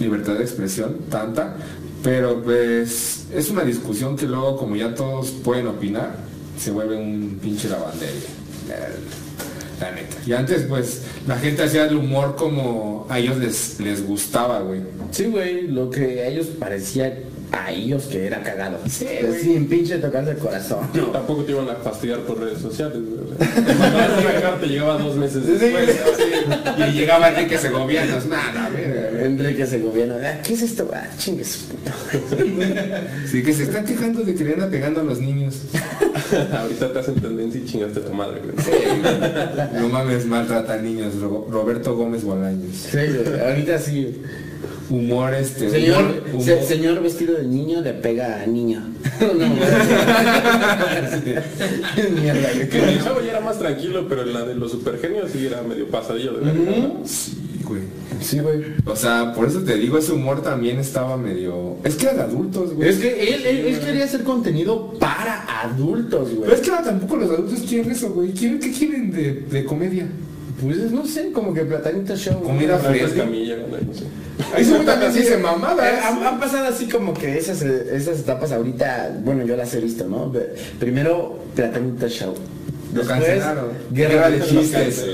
libertad 0.00 0.34
de 0.34 0.42
expresión 0.42 0.96
tanta, 1.08 1.56
pero 2.02 2.42
pues 2.42 3.26
es 3.32 3.50
una 3.50 3.62
discusión 3.62 4.16
que 4.16 4.26
luego 4.26 4.56
como 4.56 4.76
ya 4.76 4.94
todos 4.94 5.30
pueden 5.30 5.68
opinar, 5.68 6.16
se 6.58 6.70
vuelve 6.70 6.96
un 6.96 7.38
pinche 7.40 7.68
lavandería. 7.68 8.28
La, 9.82 9.90
la 9.90 9.96
neta. 9.96 10.16
Y 10.26 10.32
antes 10.32 10.62
pues 10.68 11.02
la 11.26 11.36
gente 11.36 11.62
hacía 11.62 11.86
el 11.86 11.96
humor 11.96 12.36
como 12.36 13.06
a 13.08 13.18
ellos 13.18 13.36
les, 13.38 13.80
les 13.80 14.06
gustaba, 14.06 14.60
güey. 14.60 14.80
Sí, 15.10 15.24
güey, 15.26 15.66
lo 15.66 15.90
que 15.90 16.20
a 16.22 16.26
ellos 16.28 16.46
parecía 16.58 17.12
a 17.52 17.70
ellos 17.70 18.04
que 18.04 18.26
era 18.26 18.42
cagado. 18.42 18.78
Sí, 18.88 19.06
Pues 19.20 19.28
güey. 19.28 19.40
Sin 19.42 19.68
pinche 19.68 19.98
tocarse 19.98 20.30
el 20.30 20.38
corazón. 20.38 20.88
Tampoco 21.12 21.44
te 21.44 21.52
iban 21.52 21.68
a 21.68 21.74
fastidiar 21.74 22.20
por 22.20 22.40
redes 22.40 22.58
sociales, 22.62 22.96
güey. 22.96 23.36
Te 23.38 23.74
mandabas 23.74 24.22
una 24.24 24.40
carta 24.40 24.64
y 24.66 24.68
llegaba 24.70 24.96
dos 24.96 25.16
meses 25.16 25.46
después. 25.46 26.00
Y 26.78 26.92
llegaba 26.92 27.28
Enrique 27.28 27.58
Segovianos, 27.58 28.24
nada, 28.26 28.70
verga. 28.70 29.22
Enrique 29.24 29.66
Segoviano, 29.66 30.14
ah, 30.24 30.38
¿qué 30.42 30.54
es 30.54 30.62
esto? 30.62 30.90
Ah, 30.94 31.06
chingue 31.18 31.44
su 31.44 31.66
puta. 31.66 31.92
Sí, 33.30 33.42
que 33.42 33.52
se 33.52 33.64
están 33.64 33.84
quejando 33.84 34.22
de 34.22 34.34
que 34.34 34.44
le 34.44 34.54
anda 34.54 34.70
pegando 34.70 35.00
a 35.02 35.04
los 35.04 35.20
niños. 35.20 35.56
Ahorita 36.58 36.92
te 36.92 36.98
hacen 36.98 37.14
tendencia 37.16 37.60
y 37.60 37.64
chingaste 37.64 38.00
a 38.00 38.04
tu 38.04 38.12
madre, 38.14 38.40
güey. 38.42 38.54
No 39.82 39.88
mames, 39.88 40.26
maltrata 40.26 40.74
a 40.74 40.78
niños. 40.78 41.14
Ro- 41.20 41.46
Roberto 41.50 41.96
Gómez 41.96 42.24
Bolaños. 42.24 42.74
Sí, 42.76 42.96
güey, 42.98 43.40
ahorita 43.40 43.78
sí. 43.78 44.22
Humor 44.90 45.32
este. 45.34 45.70
Señor, 45.70 46.02
humor- 46.04 46.22
humor- 46.34 46.44
se- 46.44 46.62
señor 46.66 47.00
vestido 47.02 47.34
de 47.36 47.44
niño 47.44 47.80
le 47.80 47.94
pega 47.94 48.42
a 48.42 48.46
niño. 48.46 48.82
no. 49.20 49.46
Mierda. 52.20 52.68
Que 52.70 52.78
el 52.92 53.02
chavo 53.02 53.20
ya 53.20 53.30
era 53.30 53.40
más 53.40 53.58
tranquilo, 53.58 54.06
pero 54.08 54.24
la 54.24 54.42
de 54.44 54.54
los 54.54 54.70
supergenios 54.72 55.30
sí 55.30 55.46
era 55.46 55.62
medio 55.62 55.88
pasadillo 55.88 56.32
de 56.34 56.40
verga, 56.40 56.76
¿no? 56.78 57.00
Sí, 57.06 57.32
güey. 57.64 57.82
Sí, 58.22 58.38
güey. 58.38 58.64
O 58.86 58.96
sea, 58.96 59.32
por 59.34 59.46
eso 59.48 59.60
te 59.60 59.74
digo, 59.76 59.98
ese 59.98 60.12
humor 60.12 60.42
también 60.42 60.78
estaba 60.78 61.16
medio. 61.16 61.76
Es 61.84 61.96
que 61.96 62.04
era 62.06 62.14
de 62.14 62.22
adultos, 62.22 62.74
güey. 62.74 62.88
Es 62.88 62.96
que 62.96 63.34
él, 63.34 63.44
él, 63.46 63.58
él 63.66 63.80
quería 63.80 64.04
hacer 64.04 64.22
contenido 64.22 64.92
para 64.98 65.62
adultos, 65.62 66.28
güey. 66.30 66.42
Pero 66.42 66.54
es 66.54 66.60
que 66.60 66.70
ahora 66.70 66.84
tampoco 66.84 67.16
los 67.16 67.30
adultos 67.30 67.60
quieren 67.68 67.90
eso, 67.92 68.10
güey. 68.10 68.32
¿Quieren, 68.32 68.58
¿Qué 68.60 68.70
quieren 68.72 69.10
de, 69.10 69.32
de 69.50 69.64
comedia? 69.64 70.06
Pues 70.60 70.92
no 70.92 71.04
sé, 71.04 71.32
como 71.32 71.52
que 71.52 71.62
Platanito 71.62 72.16
Show. 72.16 72.34
güey. 72.38 72.46
Comida 72.56 72.78
fresca. 72.78 73.24
Ahí 74.54 74.64
se 74.64 74.78
también 74.80 75.12
dice 75.12 75.34
Eh, 75.34 75.38
mamadas. 75.38 76.04
han, 76.04 76.22
han 76.24 76.40
pasado 76.40 76.66
así 76.66 76.86
como 76.88 77.12
que 77.14 77.36
esas, 77.38 77.62
eh, 77.62 77.86
esas 77.92 78.20
etapas 78.20 78.52
ahorita, 78.52 79.18
bueno, 79.24 79.44
yo 79.44 79.56
las 79.56 79.74
he 79.74 79.80
visto, 79.80 80.06
¿no? 80.06 80.32
Primero, 80.78 81.38
Platanito 81.54 82.08
Show. 82.08 82.34
Lo 82.92 83.02
cancelaron. 83.06 83.68
Guerra 83.90 84.30
de 84.30 84.40
Chistes. 84.42 85.06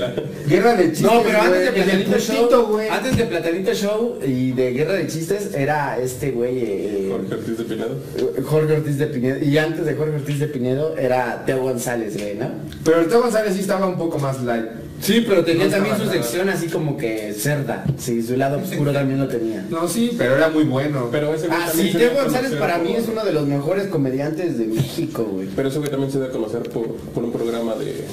Guerra 0.47 0.75
de 0.75 0.83
chistes. 0.91 1.01
No, 1.01 1.23
pero 1.23 1.41
antes 1.41 1.65
de. 1.65 1.71
Platanito 1.71 2.19
Show, 2.19 2.35
putito, 2.37 2.67
güey. 2.67 2.89
antes 2.89 3.17
de 3.17 3.23
Platanito 3.25 3.73
Show 3.73 4.19
y 4.25 4.51
de 4.51 4.71
Guerra 4.71 4.93
de 4.93 5.07
Chistes 5.07 5.53
era 5.53 5.97
este 5.99 6.31
güey, 6.31 6.57
eh, 6.59 7.09
Jorge 7.11 7.35
Ortiz 7.35 7.57
de 7.57 7.63
Pinedo. 7.63 7.97
Jorge 8.45 8.73
Ortiz 8.73 8.97
de 8.97 9.07
Pinedo. 9.07 9.43
Y 9.43 9.57
antes 9.57 9.85
de 9.85 9.95
Jorge 9.95 10.15
Ortiz 10.15 10.39
de 10.39 10.47
Pinedo 10.47 10.97
era 10.97 11.43
Teo 11.45 11.61
González, 11.61 12.17
güey, 12.17 12.35
¿no? 12.35 12.49
Pero 12.83 13.01
el 13.01 13.07
Teo 13.07 13.21
González 13.21 13.53
sí 13.53 13.61
estaba 13.61 13.87
un 13.87 13.97
poco 13.97 14.19
más 14.19 14.41
light. 14.43 14.65
Sí, 15.01 15.25
pero 15.27 15.43
tenía 15.45 15.65
No 15.65 15.71
también 15.71 15.95
su 15.97 16.03
nada. 16.05 16.13
sección 16.13 16.49
así 16.49 16.67
como 16.67 16.97
que 16.97 17.33
cerda. 17.33 17.85
Sí, 17.97 18.21
su 18.21 18.35
lado 18.35 18.59
oscuro 18.59 18.91
también 18.91 19.19
lo 19.19 19.27
tenía. 19.27 19.65
No, 19.69 19.87
sí, 19.87 20.11
pero 20.17 20.35
era 20.35 20.49
muy 20.49 20.63
bueno. 20.65 21.07
Pero 21.11 21.33
ese 21.33 21.47
güey 21.47 21.59
Ah, 21.61 21.69
sí, 21.73 21.91
a 22.03 22.21
González 22.23 22.51
para 22.53 22.77
mí 22.79 22.95
es 22.95 23.07
uno 23.07 23.23
de 23.23 23.31
los 23.33 23.47
mejores 23.47 23.87
comediantes 23.87 24.57
de 24.57 24.65
México, 24.67 25.23
güey. 25.23 25.47
Pero 25.55 25.69
ese 25.69 25.79
güey 25.79 25.89
también 25.89 26.11
se 26.11 26.17
dio 26.19 26.27
a 26.27 26.31
conocer 26.31 26.63
por, 26.69 26.87
por 26.95 27.23
un 27.23 27.31
programa 27.31 27.75
de, 27.75 28.03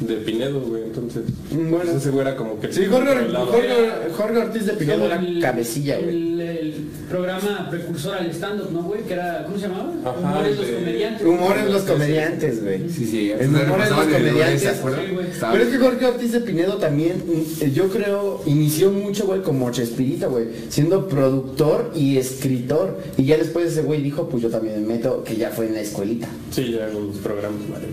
de 0.00 0.14
Pinedo, 0.16 0.60
güey. 0.60 0.82
Entonces, 0.84 1.22
Mm, 1.50 1.70
bueno. 1.70 1.78
pues 1.84 1.88
ese 1.96 2.10
güey 2.10 2.26
era 2.26 2.36
como 2.36 2.58
que... 2.60 2.72
Sí, 2.72 2.84
Jorge, 2.90 3.14
Jorge, 3.32 3.68
Jorge 4.16 4.38
Ortiz 4.38 4.66
de 4.66 4.72
Pinedo 4.74 5.06
era 5.06 5.16
el- 5.16 5.40
cabecilla, 5.40 5.98
güey. 5.98 6.08
El, 6.08 6.40
el 6.40 6.74
programa 7.08 7.68
precursor 7.70 8.14
al 8.16 8.30
stand-up, 8.30 8.70
¿no, 8.72 8.82
güey? 8.82 9.02
Que 9.02 9.12
era, 9.14 9.44
¿cómo 9.44 9.56
se 9.58 9.68
llamaba? 9.68 9.92
Ajá, 10.04 10.18
Humores 10.18 10.56
los 10.58 10.66
comediantes. 10.66 11.26
Humor 11.26 11.56
en 11.58 11.72
los 11.72 11.82
comediantes, 11.82 12.62
güey. 12.64 12.88
Sí, 12.90 13.06
sí. 13.06 13.30
El 13.30 13.48
humor 13.48 13.80
en 13.82 13.90
los 13.90 14.04
comediantes. 14.06 14.62
Sí, 14.62 15.38
Pero 15.52 15.62
es 15.62 15.68
que 15.68 15.78
Jorge 15.78 16.06
Ortiz 16.06 16.32
de 16.32 16.40
Pinedo 16.40 16.74
también, 16.78 17.22
mm, 17.26 17.64
yo 17.72 17.88
creo, 17.88 18.42
inició 18.46 18.90
mucho, 18.90 19.26
güey, 19.26 19.42
como 19.42 19.70
Chespirito, 19.70 20.30
güey, 20.30 20.46
siendo 20.68 21.08
productor 21.08 21.92
y 21.94 22.16
escritor. 22.18 22.98
Y 23.16 23.24
ya 23.24 23.36
después 23.36 23.66
ese 23.72 23.82
güey 23.82 24.02
dijo, 24.02 24.28
pues 24.28 24.42
yo 24.42 24.50
también 24.50 24.86
me 24.86 24.94
meto, 24.94 25.22
que 25.24 25.36
ya 25.36 25.50
fue 25.50 25.66
en 25.66 25.74
la 25.74 25.80
escuelita. 25.80 26.28
Sí, 26.50 26.72
ya 26.72 26.88
con 26.90 27.08
los 27.08 27.16
programas, 27.18 27.60
vale. 27.70 27.86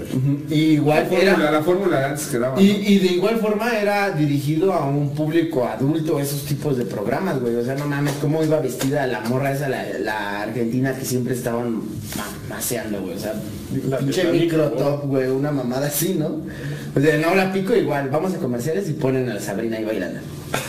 Y 0.50 0.74
igual 0.74 1.04
La 1.04 1.06
fórmula, 1.10 1.34
era... 1.34 1.52
la 1.52 1.62
fórmula 1.64 2.01
antes 2.04 2.28
quedaba. 2.28 2.62
Y, 2.62 2.70
y 2.70 3.00
de 3.00 3.08
igual 3.14 3.38
forma 3.40 3.78
era 3.80 4.12
dirigido 4.12 4.74
a 4.74 4.86
un 4.86 5.14
público 5.16 5.68
adulto, 5.68 6.20
esos 6.20 6.44
tipos 6.46 6.78
de 6.78 6.86
programas, 6.86 7.40
güey. 7.40 7.56
O 7.56 7.64
sea, 7.64 7.76
no 7.76 7.86
mames, 7.88 8.14
cómo 8.22 8.44
iba 8.44 8.60
vestida 8.60 9.08
la 9.08 9.22
morra 9.22 9.52
esa, 9.54 9.70
la, 9.70 9.86
la 10.00 10.42
argentina 10.42 10.94
que 10.98 11.06
siempre 11.06 11.34
estaban 11.34 11.76
ma- 12.18 12.28
maceando, 12.56 13.02
güey. 13.02 13.16
O 13.16 13.20
sea, 13.20 13.34
La 13.90 13.98
pinche 14.00 14.26
micro 14.32 14.70
top, 14.72 15.06
güey, 15.08 15.28
una 15.30 15.52
mamada 15.52 15.88
así, 15.88 16.16
¿no? 16.18 16.42
O 16.96 17.00
sea, 17.00 17.18
no 17.18 17.34
la 17.36 17.54
pico 17.54 17.74
igual, 17.76 18.10
vamos 18.10 18.34
a 18.34 18.38
comerciales 18.38 18.90
y 18.90 18.94
ponen 18.94 19.30
a 19.30 19.36
la 19.36 19.40
Sabrina 19.40 19.78
ahí 19.78 19.86
bailando. 19.86 20.20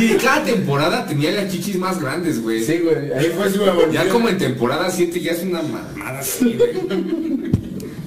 Y 0.00 0.14
cada 0.16 0.42
temporada 0.44 1.06
tenía 1.06 1.30
las 1.32 1.50
chichis 1.52 1.76
más 1.76 2.00
grandes, 2.00 2.42
güey. 2.42 2.64
Sí, 2.64 2.78
güey, 2.78 3.12
ahí 3.12 3.30
fue 3.36 3.50
su. 3.50 3.60
Ya 3.92 4.08
como 4.08 4.28
en 4.28 4.38
temporada 4.38 4.90
7 4.90 5.20
ya 5.20 5.32
es 5.32 5.42
una 5.42 5.60
mamada 5.62 6.20
así, 6.20 6.56
güey. 6.56 7.43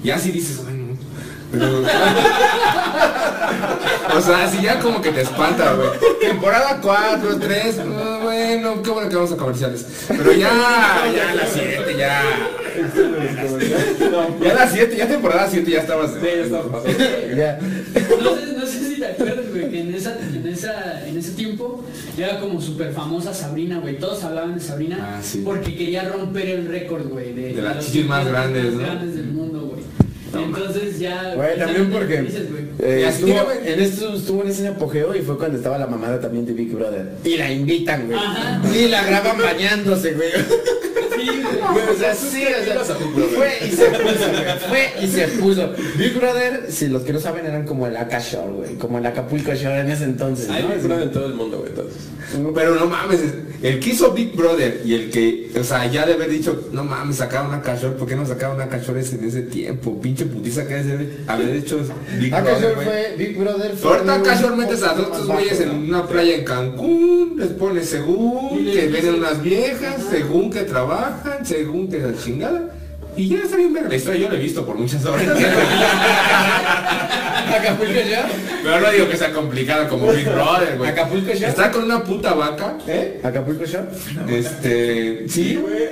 Ya 0.07 0.17
si 0.17 0.31
dices, 0.31 0.63
bueno. 0.63 0.97
Pero... 1.51 1.81
o 4.17 4.21
sea, 4.21 4.45
así 4.45 4.61
ya 4.61 4.79
como 4.79 5.01
que 5.01 5.11
te 5.11 5.21
espanta, 5.21 5.73
güey. 5.73 5.89
Temporada 6.21 6.79
4, 6.81 7.37
3, 7.39 7.75
bueno, 8.23 8.81
qué 8.81 8.89
bueno 8.89 9.09
que 9.09 9.15
vamos 9.15 9.31
a 9.33 9.37
comerciales. 9.37 9.85
Pero 10.07 10.31
ya, 10.33 10.49
ya 11.15 11.33
la 11.35 11.45
7, 11.45 11.95
ya. 11.97 12.23
Ya 14.43 14.53
la 14.53 14.67
7, 14.69 14.95
ya 14.97 15.07
temporada 15.07 15.47
7 15.49 15.69
ya 15.71 15.79
estabas. 15.79 16.11
Sí, 16.11 16.19
ya 16.25 16.43
estaba 16.43 16.71
pasando. 16.71 16.99
Ya. 17.35 17.59
No 18.21 18.35
sé, 18.35 18.53
no 18.57 18.65
sé 18.65 18.79
si 18.89 18.95
te 18.99 19.05
acuerdas, 19.07 19.45
güey, 19.51 19.69
que 19.71 19.81
en, 19.81 19.95
esa, 19.95 20.15
en, 20.19 20.47
esa, 20.47 21.07
en 21.07 21.17
ese 21.17 21.31
tiempo 21.31 21.83
era 22.17 22.39
como 22.39 22.61
súper 22.61 22.91
famosa 22.93 23.33
Sabrina, 23.33 23.79
güey. 23.79 23.97
Todos 23.97 24.23
hablaban 24.23 24.55
de 24.55 24.61
Sabrina 24.61 25.15
Ah, 25.17 25.21
sí. 25.23 25.41
porque 25.45 25.75
quería 25.75 26.03
romper 26.09 26.47
el 26.49 26.67
récord, 26.67 27.07
güey. 27.07 27.33
De, 27.33 27.53
De 27.53 27.61
las 27.61 27.77
los 27.77 27.85
chichis 27.85 28.05
más 28.05 28.27
grandes, 28.27 28.73
¿no? 28.73 28.79
grandes 28.79 29.15
del 29.15 29.27
mundo, 29.27 29.56
Entonces 30.33 30.99
ya... 30.99 31.33
Güey, 31.35 31.57
también 31.57 31.89
porque 31.91 32.21
dices, 32.21 32.51
güey. 32.51 32.63
eh, 32.79 33.07
estuvo, 33.07 33.27
tiene, 33.27 33.73
en 33.73 33.81
esto 33.81 34.13
estuvo 34.15 34.43
en 34.43 34.49
ese 34.49 34.67
apogeo 34.67 35.15
y 35.15 35.21
fue 35.21 35.37
cuando 35.37 35.57
estaba 35.57 35.77
la 35.77 35.87
mamada 35.87 36.19
también 36.19 36.45
de 36.45 36.53
Big 36.53 36.73
Brother. 36.73 37.09
Y 37.23 37.37
la 37.37 37.51
invitan, 37.51 38.07
güey. 38.07 38.17
Ajá. 38.17 38.61
Y 38.75 38.87
la 38.87 39.03
graban 39.03 39.37
bañándose, 39.37 40.13
güey. 40.13 40.29
Sí, 41.27 41.41
güey. 41.41 41.73
Güey, 41.73 41.95
o 41.95 41.99
sea, 41.99 42.15
sí, 42.15 42.43
o 42.45 42.85
sea, 42.85 42.95
fue 42.95 43.57
y 43.65 43.71
se 43.71 43.85
puso, 43.85 44.31
güey. 44.31 44.59
Fue 44.69 44.93
y 45.01 45.07
se 45.07 45.27
puso. 45.27 45.69
Big 45.97 46.13
Brother, 46.17 46.65
si 46.69 46.87
los 46.87 47.03
que 47.03 47.13
no 47.13 47.19
saben, 47.19 47.45
eran 47.45 47.65
como 47.65 47.87
el 47.87 47.97
Aka 47.97 48.19
Shore, 48.19 48.51
güey. 48.51 48.75
Como 48.75 48.97
el 48.97 49.05
Acapulco 49.05 49.53
Shore 49.53 49.79
en 49.81 49.91
ese 49.91 50.05
entonces, 50.05 50.49
Hay 50.49 50.63
¿no? 50.63 50.69
Big 50.69 50.79
Brother 50.79 51.03
en 51.03 51.11
todo 51.11 51.25
el 51.27 51.33
mundo, 51.33 51.57
güey, 51.59 51.69
entonces. 51.69 51.97
Pero 52.53 52.75
no 52.75 52.87
mames, 52.87 53.21
el 53.63 53.79
que 53.79 53.89
hizo 53.89 54.11
Big 54.11 54.35
Brother 54.35 54.81
y 54.85 54.93
el 54.93 55.09
que, 55.09 55.49
o 55.59 55.63
sea, 55.63 55.89
ya 55.89 56.05
de 56.05 56.13
haber 56.13 56.29
dicho, 56.29 56.67
no 56.73 56.83
mames, 56.83 57.15
sacaron 57.15 57.47
una 57.47 57.61
cachor, 57.61 57.95
¿por 57.95 58.07
qué 58.07 58.15
no 58.15 58.25
sacaron 58.25 58.57
una 58.57 58.67
cachor 58.67 58.97
ese 58.97 59.15
en 59.15 59.25
ese 59.25 59.43
tiempo? 59.43 59.99
Pinche 60.01 60.25
putiza 60.25 60.67
que 60.67 60.75
debe 60.75 61.17
haber 61.25 61.55
hecho 61.55 61.79
Big 62.19 62.31
Brother, 62.31 62.75
güey. 62.75 62.85
fue 62.85 63.15
Big 63.17 63.37
Brother. 63.37 63.75
fue 63.75 63.91
Ahorita 63.91 64.15
un 64.15 64.23
casualmente 64.23 64.75
a 64.85 64.93
dos 64.93 65.27
güeyes 65.27 65.61
en 65.61 65.69
una 65.69 66.05
playa 66.05 66.35
en 66.35 66.43
Cancún, 66.43 67.35
les 67.37 67.49
pone 67.49 67.81
según, 67.83 68.65
que 68.65 68.87
vienen 68.87 69.15
unas 69.15 69.41
viejas, 69.41 69.95
según 70.11 70.51
que 70.51 70.61
trabajan, 70.63 71.26
según 71.43 71.89
que 71.89 71.99
la 71.99 72.15
chingada. 72.17 72.69
Y 73.15 73.29
ya 73.29 73.39
está 73.39 73.57
bien 73.57 73.73
ver 73.73 73.89
la 73.89 73.95
historia, 73.95 74.21
yo 74.21 74.29
la 74.29 74.35
he 74.35 74.41
visto 74.41 74.63
por 74.63 74.75
muchas 74.75 75.03
horas. 75.03 75.25
Acapulco 77.47 77.93
ya. 77.93 78.27
Pero 78.63 78.79
no 78.79 78.91
digo 78.91 79.09
que 79.09 79.17
sea 79.17 79.33
complicada 79.33 79.87
como 79.87 80.11
Big 80.11 80.29
Brother, 80.29 80.77
güey. 80.77 80.89
Acapulco 80.89 81.33
Shore. 81.33 81.47
Está 81.47 81.71
con 81.71 81.83
una 81.85 82.03
puta 82.03 82.33
vaca, 82.33 82.77
¿eh? 82.87 83.19
Acapulco 83.23 83.65
Shore. 83.65 83.87
Este, 84.29 85.27
sí, 85.29 85.55
güey. 85.55 85.87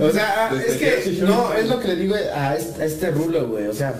O 0.00 0.10
sea, 0.12 0.50
ah, 0.50 0.54
es 0.66 0.76
que- 0.76 1.22
no, 1.22 1.54
es 1.54 1.68
lo 1.68 1.80
que 1.80 1.88
le 1.88 1.96
digo 1.96 2.14
a 2.34 2.54
este, 2.56 2.82
a 2.82 2.84
este 2.86 3.10
rulo, 3.10 3.46
güey. 3.48 3.66
O 3.68 3.72
sea, 3.74 3.94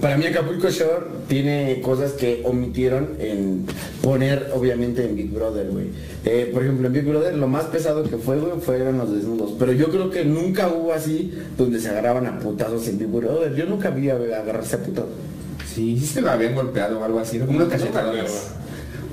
para 0.00 0.16
mí 0.16 0.26
Acapulco 0.26 0.68
Shore 0.70 1.06
tiene 1.28 1.80
cosas 1.82 2.12
que 2.12 2.42
omitieron 2.44 3.10
en 3.18 3.66
poner, 4.02 4.50
obviamente, 4.54 5.04
en 5.04 5.16
Big 5.16 5.30
Brother, 5.32 5.68
güey. 5.70 5.86
Eh, 6.24 6.50
por 6.52 6.62
ejemplo, 6.62 6.86
en 6.86 6.92
Big 6.92 7.04
Brother 7.04 7.34
lo 7.34 7.46
más 7.48 7.64
pesado 7.64 8.02
que 8.04 8.16
fue, 8.16 8.38
güey, 8.38 8.60
fueron 8.60 8.98
los 8.98 9.12
desnudos. 9.12 9.52
Pero 9.58 9.72
yo 9.72 9.88
creo 9.90 10.10
que 10.10 10.24
nunca 10.24 10.68
hubo 10.68 10.92
así 10.92 11.34
donde 11.58 11.80
se 11.80 11.88
agarraban 11.88 12.26
a 12.26 12.38
putazos 12.38 12.86
en 12.88 12.98
Big 12.98 13.08
Brother. 13.08 13.54
Yo 13.54 13.66
nunca 13.66 13.90
vi 13.90 14.08
a- 14.10 14.14
agarrarse 14.16 14.76
a 14.76 14.78
putazos. 14.80 15.10
Sí, 15.74 15.98
sí 15.98 16.06
se 16.06 16.20
lo 16.20 16.30
habían 16.30 16.54
golpeado 16.54 17.00
o 17.00 17.04
algo 17.04 17.18
así, 17.18 17.38
¿no? 17.38 17.46
Como 17.46 17.58
una 17.58 17.68
cachetada. 17.68 18.12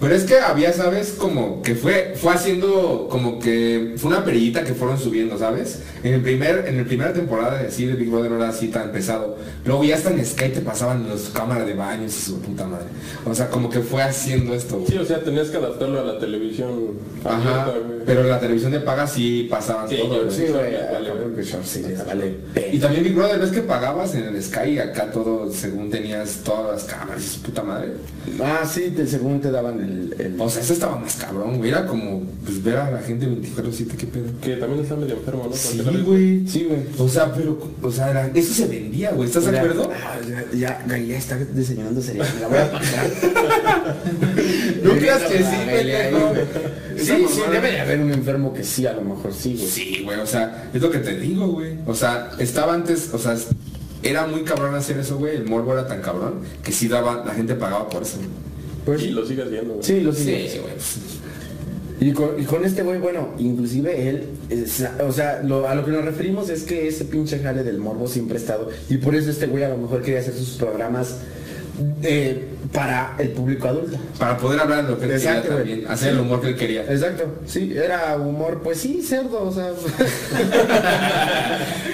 Pero 0.02 0.16
es 0.16 0.24
que 0.24 0.40
había, 0.40 0.74
¿sabes? 0.74 1.12
Como 1.18 1.62
que 1.62 1.76
fue, 1.76 2.14
fue 2.16 2.34
haciendo, 2.34 3.08
como 3.10 3.38
que 3.40 3.94
fue 3.98 4.10
una 4.10 4.26
perillita 4.26 4.64
que 4.64 4.74
fueron 4.74 4.98
subiendo, 5.00 5.38
¿sabes? 5.38 5.80
En 6.04 6.16
el 6.16 6.22
primer, 6.22 6.66
en 6.68 6.78
la 6.78 6.84
primera 6.86 7.14
temporada 7.14 7.62
de 7.62 7.68
así 7.68 7.86
de 7.86 7.94
Big 7.94 8.10
Brother 8.10 8.32
no 8.32 8.38
era 8.38 8.50
así 8.50 8.70
tan 8.70 8.92
pesado. 8.92 9.38
Luego 9.64 9.84
ya 9.84 9.96
hasta 9.96 10.10
en 10.10 10.26
Sky 10.26 10.50
te 10.50 10.62
pasaban 10.62 11.08
las 11.08 11.30
cámaras 11.30 11.68
de 11.68 11.76
baños 11.76 12.18
y 12.18 12.22
su 12.32 12.42
puta 12.42 12.66
madre. 12.66 12.88
O 13.26 13.36
sea, 13.36 13.50
como 13.50 13.70
que 13.70 13.80
fue 13.82 14.02
haciendo 14.02 14.56
esto, 14.56 14.78
güey. 14.80 14.88
Sí, 14.92 14.98
o 14.98 15.06
sea, 15.06 15.20
tenías 15.24 15.50
que 15.50 15.58
adaptarlo 15.58 16.00
a 16.00 16.04
la 16.04 16.18
televisión 16.20 16.98
Ajá, 17.24 17.66
abierta, 17.66 18.04
pero 18.06 18.24
la 18.24 18.40
televisión 18.40 18.72
de 18.72 18.80
paga 18.80 19.06
sí 19.06 19.48
pasaban 19.52 19.88
Sí, 19.88 19.98
todo, 20.02 20.26
yo-. 20.26 20.32
Sí, 20.32 20.46
güey, 20.50 20.74
Vale, 20.74 21.44
sí, 21.64 21.84
vale. 22.08 22.36
Y 22.72 22.80
también 22.80 23.04
Big 23.04 23.14
Brother, 23.14 23.40
¿ves 23.40 23.52
que 23.52 23.62
pagabas 23.62 24.16
en 24.16 24.24
el 24.24 24.42
Sky 24.42 24.70
y 24.72 24.80
acá 24.80 25.12
todo, 25.12 25.52
según 25.52 25.92
tenías 25.92 26.38
todas 26.44 26.72
las 26.72 26.84
cámaras 26.92 27.24
y 27.24 27.28
su 27.28 27.42
puta 27.44 27.62
madre? 27.62 27.90
Ah, 28.44 28.66
sí, 28.66 28.92
te- 28.96 29.06
según 29.06 29.40
te 29.42 29.52
daban 29.52 29.80
el... 29.80 29.91
el- 30.18 30.36
O 30.40 30.50
sea, 30.50 30.62
eso 30.62 30.74
estaba 30.74 30.96
más 30.98 31.16
cabrón, 31.16 31.58
güey. 31.58 31.70
Era 31.70 31.86
como, 31.86 32.24
pues, 32.46 32.64
ver 32.64 32.78
a 32.78 32.92
la 32.92 33.00
gente 33.00 33.28
24-7, 33.28 33.96
¿qué 33.98 34.08
pedo? 34.08 34.26
Que 34.42 34.56
también 34.58 34.82
está 34.84 34.96
medio 34.96 35.16
enfermo, 35.16 35.48
¿no? 35.50 35.56
Sí, 35.56 35.82
güey. 36.06 36.48
Sí, 36.48 36.66
güey. 36.70 36.82
O 36.98 37.08
sea, 37.10 37.34
pero, 37.34 37.58
o 37.82 37.92
sea, 37.92 38.10
era- 38.12 38.32
eso 38.34 38.54
se 38.54 38.68
vendía, 38.68 39.12
güey. 39.12 39.28
¿Estás 39.28 39.46
de 39.46 39.58
acuerdo? 39.58 39.90
ah, 39.94 40.18
Ya, 40.56 40.84
ya, 40.88 40.98
ya 40.98 41.18
está 41.18 41.38
desayunando 41.38 42.02
cereal. 42.02 42.28
Me 42.36 42.42
la 42.42 42.48
voy 42.48 42.58
a 42.58 42.72
pasar. 42.72 43.10
¿No 44.84 44.92
creas 44.94 45.22
que 45.24 45.38
sí, 45.40 45.56
güey. 45.70 45.92
Sí, 46.98 47.26
sí, 47.34 47.42
debe 47.52 47.72
de 47.72 47.80
haber 47.80 48.00
un 48.00 48.12
enfermo 48.12 48.54
que 48.54 48.64
sí, 48.64 48.86
a 48.86 48.94
lo 48.94 49.02
mejor 49.02 49.34
sí, 49.34 49.56
güey. 49.56 49.68
Sí, 49.68 50.02
güey, 50.04 50.20
o 50.20 50.26
sea, 50.28 50.70
es 50.74 50.82
lo 50.82 50.92
que 50.92 51.00
te 51.00 51.18
digo, 51.20 51.48
güey. 51.48 51.78
O 51.86 51.96
sea, 51.96 52.32
estaba 52.40 52.74
antes, 52.74 53.10
o 53.14 53.18
sea, 53.18 53.36
era 54.04 54.28
muy 54.28 54.44
cabrón 54.44 54.76
hacer 54.76 54.98
eso, 54.98 55.18
güey. 55.18 55.36
El 55.36 55.46
morbo 55.46 55.74
era 55.74 55.88
tan 55.88 56.02
cabrón 56.02 56.42
que 56.64 56.72
sí 56.72 56.88
daba, 56.88 57.24
la 57.26 57.34
gente 57.34 57.56
pagaba 57.56 57.90
por 57.90 58.04
eso. 58.04 58.18
güey. 58.18 58.30
Pues, 58.86 59.04
Y 59.04 59.10
lo 59.12 59.26
sigas 59.26 59.50
viendo, 59.50 59.74
güey. 59.76 59.84
sí, 59.86 60.00
lo 60.02 60.12
Sí, 60.14 60.24
sigue. 60.24 60.60
güey. 60.62 60.74
pues, 60.74 60.98
Y 62.00 62.14
con, 62.14 62.42
y 62.42 62.46
con 62.46 62.66
este 62.66 62.82
güey, 62.82 62.98
bueno, 63.00 63.30
inclusive 63.38 64.10
él, 64.10 64.24
es- 64.50 64.84
o 65.06 65.12
sea, 65.12 65.42
lo- 65.44 65.68
a 65.68 65.76
lo 65.76 65.86
que 65.86 65.92
nos 65.92 66.04
referimos 66.04 66.50
es 66.50 66.64
que 66.64 66.88
ese 66.88 67.06
pinche 67.06 67.38
jale 67.40 67.64
del 67.64 67.78
morbo 67.78 68.08
siempre 68.08 68.38
ha 68.38 68.40
estado. 68.40 68.70
Y 68.90 68.98
por 68.98 69.14
eso 69.16 69.30
este 69.30 69.46
güey 69.46 69.64
a 69.64 69.70
lo 69.70 69.78
mejor 69.78 70.02
quería 70.02 70.20
hacer 70.20 70.34
sus 70.34 70.58
programas 70.58 71.18
eh, 72.02 72.44
para 72.74 73.16
el 73.20 73.30
público 73.30 73.68
adulto. 73.68 73.98
Para 74.18 74.36
poder 74.38 74.60
hablar 74.62 74.84
de 74.86 74.92
lo 74.92 74.98
que 75.00 75.06
él 75.06 75.12
Exacto, 75.12 75.42
quería 75.50 75.58
también. 75.58 75.88
Hacer 75.92 76.10
el 76.14 76.20
humor 76.22 76.42
que 76.42 76.48
él 76.50 76.56
quería. 76.56 76.82
Exacto, 76.92 77.24
sí, 77.46 77.72
era 77.76 78.18
humor, 78.18 78.62
pues 78.64 78.80
sí, 78.80 79.02
cerdo, 79.04 79.44
o 79.44 79.52
sea. 79.52 79.72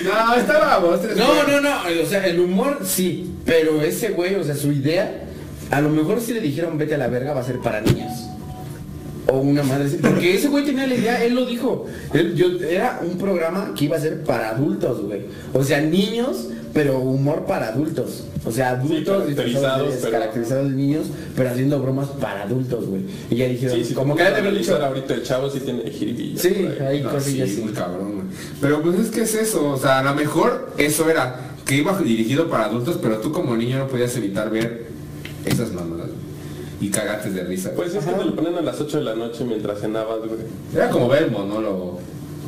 No, 0.04 0.36
estaba 0.36 0.80
vos. 0.80 1.00
No, 1.18 1.44
no, 1.48 1.62
no, 1.62 1.70
o 2.04 2.06
sea, 2.06 2.26
el 2.28 2.40
humor 2.40 2.80
sí, 2.86 3.34
pero 3.46 3.82
ese 3.82 4.10
güey, 4.10 4.36
o 4.36 4.44
sea, 4.44 4.56
su 4.56 4.72
idea, 4.72 5.24
a 5.72 5.82
lo 5.82 5.89
mejor 5.89 6.22
si 6.22 6.34
le 6.34 6.41
dijeron 6.41 6.78
vete 6.78 6.95
a 6.95 6.97
la 6.97 7.07
verga 7.07 7.34
va 7.34 7.41
a 7.41 7.43
ser 7.43 7.59
para 7.59 7.82
niños. 7.82 8.11
O 9.30 9.39
una 9.39 9.61
madre 9.63 9.89
porque 10.01 10.36
ese 10.36 10.47
güey 10.47 10.63
tenía 10.63 10.88
la 10.88 10.95
idea, 10.95 11.24
él 11.24 11.36
lo 11.36 11.45
dijo. 11.45 11.86
Él- 12.13 12.34
yo, 12.36 12.47
era 12.65 13.01
un 13.03 13.18
programa 13.18 13.74
que 13.78 13.86
iba 13.86 13.97
a 13.97 13.99
ser 13.99 14.24
para 14.24 14.51
adultos, 14.51 15.01
güey. 15.01 15.24
O 15.53 15.61
sea, 15.65 15.82
niños, 15.82 16.47
pero 16.74 16.99
humor 16.99 17.45
para 17.45 17.68
adultos. 17.68 18.24
O 18.45 18.51
sea, 18.53 18.70
adultos 18.70 19.24
caracterizados, 19.26 19.95
pero- 19.99 20.11
caracterizados 20.11 20.70
de 20.70 20.76
niños, 20.78 21.07
pero 21.36 21.49
haciendo 21.49 21.78
bromas 21.82 22.07
para 22.22 22.43
adultos, 22.43 22.86
güey. 22.86 23.01
Y 23.30 23.36
ya 23.36 23.47
dijeron, 23.49 23.76
Sí, 23.78 23.84
sí, 23.84 23.93
como 23.93 24.15
que 24.15 24.24
ya 24.24 24.39
dicho. 24.39 24.78
ahorita 24.82 25.13
el 25.15 25.24
chavo 25.24 25.49
sí 25.49 25.59
tiene 25.59 25.91
jiribilla. 25.91 26.39
Sí, 26.41 26.65
hay 26.88 27.01
No, 27.01 27.09
cosillas 27.09 27.49
sí, 27.49 27.55
así. 27.55 27.63
muy 27.63 27.74
cabrón, 27.74 28.13
güey. 28.15 28.28
Pero 28.61 28.82
pues 28.82 28.97
es 28.99 29.09
que 29.09 29.22
es 29.24 29.36
eso, 29.36 29.72
o 29.72 29.78
sea, 29.78 29.99
a 29.99 30.03
lo 30.03 30.13
mejor 30.15 30.72
eso 30.78 31.09
era 31.09 31.51
que 31.65 31.76
iba 31.76 31.99
dirigido 31.99 32.49
para 32.49 32.63
adultos, 32.65 32.97
pero 33.01 33.18
tú 33.18 33.34
como 33.34 33.57
niño 33.57 33.78
no 33.80 33.88
podías 33.89 34.15
evitar 34.15 34.49
ver 34.49 34.88
esas 35.48 35.72
mamadas 35.72 36.10
y 36.80 36.89
cagates 36.89 37.34
de 37.34 37.43
risa. 37.43 37.72
Pues 37.76 37.93
es 37.95 38.06
que 38.06 38.12
te 38.12 38.24
lo 38.24 38.36
ponen 38.36 38.56
a 38.56 38.62
las 38.62 38.80
8 38.80 39.00
de 39.00 39.04
la 39.04 39.16
noche 39.16 39.43
mientras 39.43 39.80
cenabas, 39.80 40.20
güey. 40.20 40.41
Era 40.76 40.89
como 40.89 41.08
ver 41.08 41.24
el 41.24 41.32
monólogo. 41.32 42.00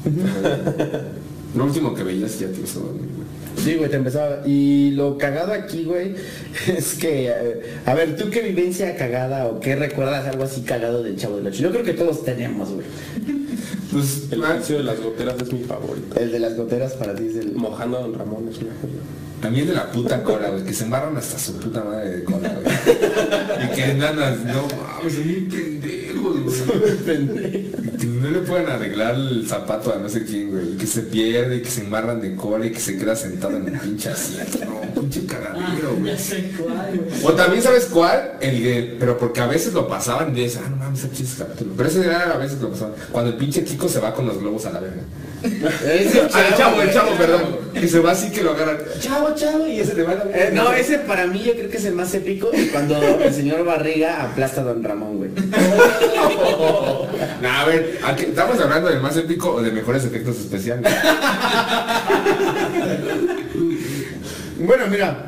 Lo 1.56 1.66
último 1.66 1.96
que 1.96 2.04
veías 2.04 2.40
ya 2.40 2.48
te 2.48 2.62
hizo 2.62 2.80
dormir, 2.80 3.10
güey. 3.16 3.28
Sí, 3.64 3.76
güey, 3.76 3.90
te 3.90 3.98
empezaba. 3.98 4.42
Y 4.46 4.92
lo 4.92 5.18
cagado 5.18 5.52
aquí, 5.52 5.84
güey, 5.84 6.16
es 6.68 6.94
que, 6.94 7.28
eh, 7.28 7.62
a 7.86 7.94
ver, 7.96 8.16
¿tú 8.16 8.30
qué 8.30 8.42
vivencia 8.42 8.96
cagada 8.96 9.48
o 9.48 9.60
qué 9.60 9.76
recuerdas 9.76 10.28
algo 10.28 10.44
así 10.44 10.62
cagado 10.62 11.04
del 11.04 11.18
Chavo 11.18 11.38
del 11.38 11.48
Ocho? 11.48 11.64
Yo 11.64 11.72
creo 11.72 11.84
que 11.84 11.94
todos 11.94 12.24
tenemos, 12.24 12.70
güey. 12.70 12.86
Pues, 13.92 14.28
El 14.32 14.44
ah, 14.44 14.54
oficio 14.54 14.78
de 14.78 14.84
las 14.84 15.02
goteras 15.02 15.42
es 15.42 15.52
mi 15.52 15.64
favorito. 15.64 16.20
El 16.20 16.32
de 16.32 16.40
las 16.40 16.56
goteras 16.56 16.94
para 16.94 17.16
ti 17.16 17.26
es 17.28 17.36
el... 17.38 17.54
Mojando 17.54 17.98
a 17.98 18.02
Don 18.02 18.14
Ramón 18.14 18.48
es 18.48 18.60
una 18.60 18.72
joya. 18.80 19.02
También 19.42 19.68
de 19.68 19.74
la 19.74 19.92
puta 19.92 20.24
cola, 20.24 20.50
güey, 20.50 20.64
que 20.64 20.74
se 20.74 20.84
embarran 20.86 21.16
hasta 21.18 21.38
su 21.40 21.54
puta 21.58 21.84
madre 21.84 22.18
de 22.18 22.24
cola, 22.24 22.56
güey. 22.62 23.66
Y 23.66 23.76
que 23.76 23.94
nanas, 23.96 24.40
no 24.40 24.68
mames, 24.68 25.14
son 25.14 25.24
bien 25.28 25.50
pendejos, 25.50 26.66
güey. 26.66 27.72
Que 28.00 28.06
no 28.06 28.30
le 28.32 28.40
pueden 28.40 28.70
arreglar 28.70 29.16
el 29.16 29.46
zapato 29.48 29.94
a 29.94 29.98
no 30.00 30.10
sé 30.10 30.24
quién, 30.26 30.52
güey. 30.52 30.74
Y 30.74 30.78
que 30.78 30.88
se 30.88 31.02
pierde, 31.04 31.58
y 31.58 31.62
que 31.62 31.70
se 31.70 31.82
embarran 31.82 32.22
de 32.22 32.36
cola 32.36 32.66
y 32.66 32.72
que 32.72 32.80
se 32.80 32.98
queda 32.98 33.16
sentado 33.16 33.58
en 33.58 33.68
el 33.68 33.80
pinche 33.80 34.10
asiento. 34.10 34.60
No, 34.66 35.02
pinche 35.02 35.22
Ah, 35.30 35.32
cagadero, 35.54 35.96
güey. 36.00 36.16
cuál, 36.58 36.98
güey. 36.98 37.24
O 37.26 37.34
también, 37.34 37.62
¿sabes 37.64 37.86
cuál? 37.86 38.34
El 38.42 38.64
de, 38.64 38.96
pero 39.00 39.18
porque 39.18 39.42
a 39.42 39.48
veces 39.48 39.74
lo 39.74 39.88
pasaban 39.88 40.36
y 40.38 40.42
dices, 40.42 40.60
ah, 40.66 40.70
no 40.70 40.76
mames, 40.78 41.00
ese 41.04 41.12
chiste 41.12 41.44
capítulo. 41.44 41.74
Pero 41.76 41.90
ese 41.90 42.06
era 42.06 42.34
a 42.34 42.38
veces 42.38 42.60
lo 42.62 42.70
pasaban. 42.72 42.94
Cuando 43.12 43.32
el 43.32 43.38
pinche 43.38 43.64
Kiko 43.64 43.88
se 43.90 44.00
va 44.00 44.14
con 44.14 44.26
los 44.28 44.38
globos 44.40 44.66
a 44.66 44.72
la 44.72 44.80
verga. 44.80 45.02
Ese 45.44 46.22
Ah, 46.34 46.42
el 46.50 46.56
chavo, 46.56 46.82
el 46.82 46.92
chavo, 46.94 47.12
perdón. 47.18 47.42
Que 47.74 47.88
se 47.88 48.00
va 48.00 48.12
así 48.12 48.30
que 48.32 48.42
lo 48.44 48.52
agarran. 48.52 48.78
Chavo, 49.00 49.34
chavo, 49.36 49.66
y 49.68 49.80
ese 49.80 49.94
le 49.96 50.04
va 50.04 50.12
a 50.12 50.16
verga. 50.16 50.38
Eh, 50.38 50.52
no, 50.54 50.74
ese 50.74 51.00
para 51.00 51.28
mí 51.28 51.42
yo 51.44 51.54
creo 51.54 51.70
que 51.70 51.78
es 51.78 51.86
el 51.86 51.94
más 51.94 52.14
épico 52.14 52.50
cuando 52.74 52.98
el 53.24 53.34
señor 53.34 53.64
Barriga 53.64 54.24
aplasta 54.24 54.62
a 54.62 54.64
Don 54.66 54.84
Ramón, 54.84 55.18
güey. 55.18 55.30
No, 57.42 57.50
a 57.50 57.66
ver, 57.66 58.00
¿a 58.04 58.16
qué- 58.16 58.24
¿estamos 58.28 58.60
hablando 58.60 58.90
del 58.90 59.00
más 59.00 59.16
épico 59.16 59.52
o 59.56 59.62
de 59.62 59.72
mejores 59.72 60.04
efectos 60.06 60.38
especiales? 60.40 60.92
Bueno, 64.62 64.88
mira, 64.90 65.28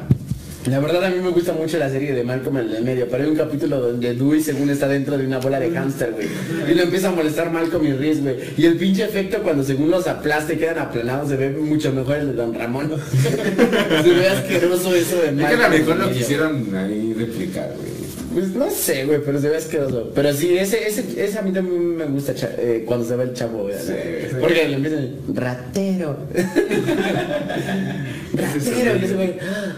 la 0.69 0.79
verdad 0.79 1.05
a 1.05 1.09
mí 1.09 1.15
me 1.21 1.29
gusta 1.29 1.53
mucho 1.53 1.77
la 1.79 1.89
serie 1.89 2.13
de 2.13 2.23
Malcolm 2.23 2.57
en 2.57 2.69
el 2.69 2.83
medio, 2.83 3.07
pero 3.09 3.23
hay 3.23 3.29
un 3.29 3.35
capítulo 3.35 3.79
donde 3.79 4.13
Dewey 4.13 4.41
según 4.41 4.69
está 4.69 4.87
dentro 4.87 5.17
de 5.17 5.25
una 5.25 5.39
bola 5.39 5.59
de 5.59 5.71
hámster, 5.71 6.11
güey. 6.11 6.27
Y 6.69 6.75
lo 6.75 6.83
empieza 6.83 7.09
a 7.09 7.11
molestar 7.11 7.51
Malcolm 7.51 7.85
y 7.85 7.93
Reese, 7.93 8.21
güey. 8.21 8.35
Y 8.57 8.65
el 8.65 8.77
pinche 8.77 9.03
efecto 9.03 9.39
cuando 9.41 9.63
según 9.63 9.89
los 9.89 10.07
aplasta 10.07 10.53
y 10.53 10.57
quedan 10.57 10.77
aplanados 10.77 11.29
se 11.29 11.37
ve 11.37 11.49
mucho 11.49 11.91
mejor 11.91 12.17
el 12.17 12.27
de 12.27 12.33
Don 12.33 12.53
Ramón. 12.53 12.91
se 14.03 14.09
ve 14.09 14.29
asqueroso 14.29 14.93
eso 14.93 15.15
de 15.17 15.29
Es 15.29 15.35
que 15.35 15.43
a 15.45 15.57
Malcolm 15.57 15.61
lo 15.61 15.69
mejor 15.69 15.97
lo 15.97 16.11
quisieron 16.11 16.75
ahí 16.75 17.13
replicar, 17.17 17.73
güey. 17.75 18.00
Pues 18.33 18.47
no 18.49 18.69
sé, 18.69 19.05
güey, 19.05 19.19
pero 19.25 19.39
se 19.41 19.49
ve 19.49 19.57
asqueroso. 19.57 20.11
Pero 20.15 20.33
sí, 20.33 20.57
ese, 20.57 20.87
ese, 20.87 21.03
ese 21.23 21.39
a 21.39 21.41
mí 21.41 21.51
también 21.51 21.97
me 21.97 22.05
gusta 22.05 22.33
eh, 22.57 22.83
cuando 22.85 23.05
se 23.05 23.15
ve 23.15 23.23
el 23.25 23.33
chavo, 23.33 23.63
güey. 23.63 23.75
Sí, 23.77 23.93
sí. 24.29 24.35
Porque 24.39 24.67
le 24.67 24.75
empiezan, 24.75 25.15
ratero. 25.33 26.17
ratero. 28.33 28.97
Y 29.01 29.05
ese 29.05 29.13
güey, 29.15 29.35
"Ah". 29.41 29.75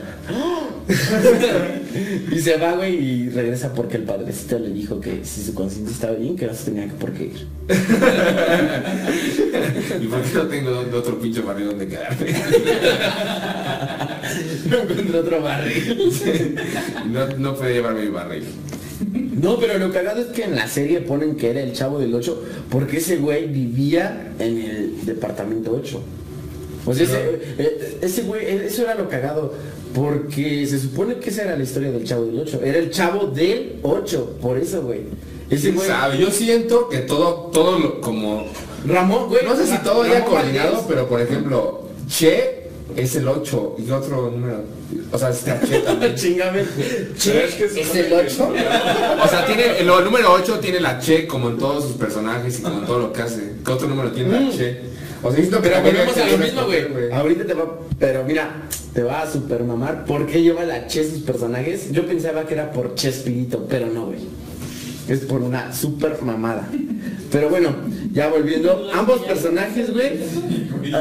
y 2.32 2.40
se 2.40 2.58
va, 2.58 2.74
güey, 2.74 2.96
y 2.96 3.30
regresa 3.30 3.74
porque 3.74 3.98
el 3.98 4.04
padrecito 4.04 4.60
le 4.60 4.70
dijo 4.70 5.00
que 5.00 5.24
si 5.24 5.44
su 5.44 5.54
conciencia 5.54 5.94
estaba 5.94 6.14
bien, 6.14 6.36
que 6.36 6.48
no 6.48 6.54
se 6.54 6.72
tenía 6.72 6.88
por 7.00 7.12
qué 7.14 7.26
ir. 7.26 7.48
¿Y 10.02 10.08
por 10.08 10.22
qué 10.22 10.34
no 10.34 10.48
tengo 10.48 10.98
otro 10.98 11.20
pinche 11.20 11.42
barrio 11.42 11.68
donde 11.68 11.88
quedarme? 11.88 12.34
no 14.70 14.78
encontré 14.78 15.20
otro 15.20 15.42
barrio. 15.42 15.96
no, 17.12 17.28
no 17.38 17.56
puede 17.56 17.74
llevarme 17.74 18.02
mi 18.04 18.10
barril. 18.12 18.44
No, 19.42 19.58
pero 19.60 19.78
lo 19.78 19.92
cagado 19.92 20.22
es 20.22 20.28
que 20.28 20.44
en 20.44 20.56
la 20.56 20.68
serie 20.68 21.02
ponen 21.02 21.36
que 21.36 21.50
era 21.50 21.62
el 21.62 21.74
chavo 21.74 22.00
del 22.00 22.14
8 22.14 22.44
porque 22.70 22.98
ese 22.98 23.18
güey 23.18 23.48
vivía 23.48 24.34
en 24.40 24.58
el 24.62 25.06
departamento 25.06 25.72
8. 25.74 26.02
O 26.86 26.94
sea, 26.94 27.04
ese, 27.04 27.40
eh, 27.58 27.98
ese 28.02 28.22
güey, 28.24 28.46
eh, 28.46 28.66
eso 28.68 28.84
era 28.84 28.96
lo 28.96 29.08
cagado. 29.10 29.54
Porque 29.94 30.66
se 30.66 30.80
supone 30.80 31.16
que 31.18 31.30
esa 31.30 31.44
era 31.44 31.56
la 31.56 31.64
historia 31.64 31.92
del 31.92 32.04
chavo 32.04 32.26
del 32.26 32.40
8. 32.40 32.62
Era 32.64 32.80
el 32.80 32.90
chavo 32.90 33.28
del 33.28 33.80
8, 33.84 34.38
por 34.42 34.58
eso, 34.58 34.82
güey. 34.82 35.02
Ese 35.50 35.62
¿Quién 35.64 35.76
güey. 35.76 35.88
sabe? 35.88 36.18
Yo 36.18 36.32
siento 36.32 36.90
que 36.90 37.00
todo, 37.00 37.52
todo 37.54 37.78
lo- 37.80 38.02
como... 38.02 38.46
Ramón, 38.88 39.30
güey. 39.30 39.46
No 39.46 39.56
sé 39.56 39.66
si 39.68 39.78
todo 39.80 40.02
Ramón 40.04 40.18
haya 40.18 40.26
coordinado, 40.26 40.86
pero 40.88 41.08
por 41.08 41.22
ejemplo, 41.22 41.84
Che 42.10 42.63
es 42.96 43.16
el 43.16 43.28
8 43.28 43.76
y 43.86 43.92
otro 43.92 44.32
número. 44.32 44.62
O 45.12 45.18
sea, 45.18 45.30
está 45.30 45.60
también. 45.60 46.16
Chingame. 46.16 46.64
Che, 47.18 47.46
es 47.46 47.54
que 47.56 47.66
es 47.66 47.96
el 47.96 48.08
que- 48.08 48.16
8. 48.16 48.54
O 49.24 49.28
sea, 49.28 49.46
tiene, 49.46 49.80
el, 49.80 49.90
el 49.90 50.04
número 50.06 50.32
8 50.34 50.60
tiene 50.60 50.80
la 50.80 51.00
Che 51.00 51.26
como 51.28 51.50
en 51.50 51.58
todos 51.58 51.84
sus 51.86 51.94
personajes 51.94 52.60
y 52.60 52.62
como 52.62 52.80
en 52.80 52.86
todo 52.86 53.00
lo 53.00 53.14
que 53.14 53.22
hace. 53.22 53.54
¿Qué 53.66 53.72
otro 53.72 53.88
número 53.88 54.12
tiene 54.12 54.30
la 54.40 54.52
Che? 54.52 54.80
O 55.24 55.32
sea, 55.32 55.42
que 55.42 55.48
Pero 55.48 55.82
volvemos 55.82 56.18
a 56.18 56.28
lo 56.28 56.38
mismo, 56.38 56.64
güey. 56.66 57.12
Ahorita 57.12 57.46
te 57.46 57.54
va. 57.54 57.80
Pero 57.98 58.24
mira, 58.26 58.64
te 58.94 59.04
va 59.04 59.22
a 59.22 59.32
super 59.32 59.64
mamar. 59.64 60.04
¿Por 60.06 60.26
qué 60.28 60.42
lleva 60.42 60.66
la 60.66 60.88
Che 60.88 61.10
sus 61.10 61.20
personajes? 61.20 61.92
Yo 61.92 62.06
pensaba 62.06 62.46
que 62.46 62.54
era 62.56 62.72
por 62.72 62.94
Chespirito, 62.96 63.66
pero 63.70 63.88
no, 63.88 64.08
güey. 64.08 64.20
Es 65.08 65.20
por 65.22 65.42
una 65.42 65.74
super 65.74 66.22
mamada. 66.22 66.68
Pero 67.32 67.50
bueno, 67.50 67.74
ya 68.14 68.30
volviendo. 68.30 68.90
Ambos 68.94 69.22
personajes, 69.22 69.92
güey. 69.92 70.12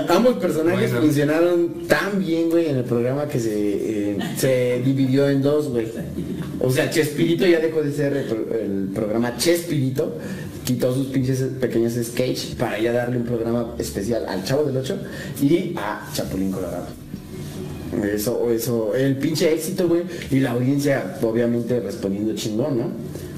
Ambos 0.09 0.37
personajes 0.39 0.91
Bueno. 0.91 1.07
funcionaron 1.07 1.87
tan 1.87 2.19
bien, 2.25 2.49
güey, 2.51 2.69
en 2.71 2.77
el 2.77 2.85
programa 2.85 3.29
que 3.29 3.39
se, 3.39 3.53
eh, 4.13 4.19
se 4.37 4.81
dividió 4.85 5.29
en 5.29 5.43
dos, 5.43 5.69
güey. 5.69 5.87
O 6.61 6.71
sea, 6.71 6.89
Chespirito 6.91 7.47
ya 7.47 7.61
dejó 7.61 7.83
de 7.83 7.93
ser 7.93 8.17
el, 8.17 8.27
el 8.61 8.89
programa 8.95 9.37
Chespirito, 9.37 10.17
quitó 10.65 10.95
sus 10.95 11.09
pinches 11.09 11.41
pequeños 11.61 11.93
sketch 11.95 12.55
para 12.55 12.79
ya 12.79 12.93
darle 12.93 13.19
un 13.19 13.25
programa 13.25 13.75
especial 13.79 14.25
al 14.27 14.45
Chavo 14.45 14.65
del 14.65 14.77
8 14.79 14.97
y 15.43 15.75
a 15.77 16.09
Chapulín 16.15 16.53
Colorado. 16.53 16.87
Eso, 18.15 18.51
eso, 18.51 18.95
el 18.95 19.17
pinche 19.19 19.53
éxito, 19.53 19.87
güey, 19.87 20.03
y 20.31 20.41
la 20.41 20.53
audiencia 20.53 21.19
obviamente 21.21 21.79
respondiendo 21.81 22.35
chingón, 22.35 22.79
¿no? 22.79 22.85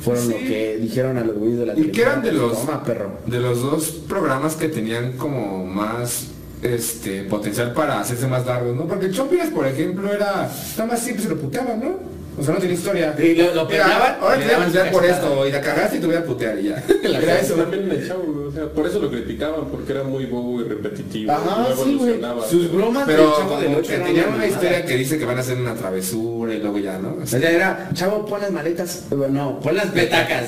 Fueron 0.05 0.29
lo 0.29 0.37
que 0.37 0.77
dijeron 0.81 1.17
a 1.19 1.25
los 1.25 1.37
güeyes 1.37 1.59
de 1.59 1.67
la 1.67 1.79
Y 1.79 1.91
que 1.91 2.03
eran 2.03 2.23
de 2.23 2.33
los, 2.33 2.65
Toma, 2.65 2.85
perro. 2.85 3.11
de 3.27 3.41
los 3.41 3.63
dos 3.63 3.91
programas 4.09 4.55
que 4.55 4.69
tenían 4.69 5.13
como 5.13 5.65
más 5.67 6.27
este 6.63 7.23
potencial 7.25 7.73
para 7.73 8.01
hacerse 8.01 8.27
más 8.27 8.47
largos, 8.47 8.77
¿no? 8.77 8.87
Porque 8.87 9.11
Chompiras, 9.11 9.49
por 9.51 9.67
ejemplo, 9.67 10.13
era. 10.13 10.51
Nada 10.77 10.87
más 10.87 11.01
siempre 11.01 11.23
se 11.25 11.31
lo 11.31 11.37
puteaban, 11.37 11.81
¿no? 11.81 12.14
O 12.39 12.43
sea, 12.43 12.55
no 12.55 12.61
tenía 12.61 12.75
historia. 12.75 13.15
Y 13.19 13.35
lo- 13.35 13.55
lo 13.55 13.61
Ahora 13.63 13.69
te 13.69 13.75
voy 13.79 14.45
a 14.45 14.49
daban 14.49 14.67
putear 14.69 14.91
por 14.91 15.05
esto, 15.05 15.47
y 15.49 15.53
la 15.53 15.61
cagaste 15.61 15.97
y 15.97 16.01
te 16.01 16.07
voy 16.07 16.17
a 16.17 16.25
putear 16.25 16.59
y 16.59 16.63
ya. 16.65 16.83
Era 17.05 17.41
eso 17.41 17.55
también 17.55 17.91
el 17.91 18.09
chavo, 18.09 18.47
o 18.49 18.53
sea, 18.53 18.67
por 18.67 18.87
eso 18.87 18.99
lo 19.01 19.11
criticaban, 19.11 19.67
porque 19.71 19.93
era 19.93 20.03
muy 20.05 20.27
bobo 20.27 20.61
y 20.61 20.65
repetitivo, 20.65 21.31
Ajá, 21.33 21.67
no 21.69 21.85
sí, 21.85 21.97
güey. 21.97 22.21
Sus 22.51 22.73
bromas 22.73 23.05
Pero 23.07 23.23
del 23.23 23.33
Chavo 23.33 23.49
como 23.63 23.77
8 23.79 23.89
que 23.91 23.99
tenían 23.99 24.35
una 24.35 24.47
historia 24.47 24.85
que 24.85 24.97
dice 24.97 25.19
que 25.19 25.25
van 25.25 25.37
a 25.39 25.41
hacer 25.41 25.57
una 25.59 25.75
travesura 25.75 26.55
y 26.55 26.59
luego 26.59 26.79
ya, 26.79 26.99
¿no? 26.99 27.17
O 27.23 27.27
sea, 27.27 27.39
era, 27.39 27.89
chavo, 27.95 28.25
pon 28.27 28.41
las 28.41 28.51
maletas, 28.51 29.05
no, 29.31 29.61
pon 29.61 29.77
las 29.77 29.87
petacas, 29.93 30.45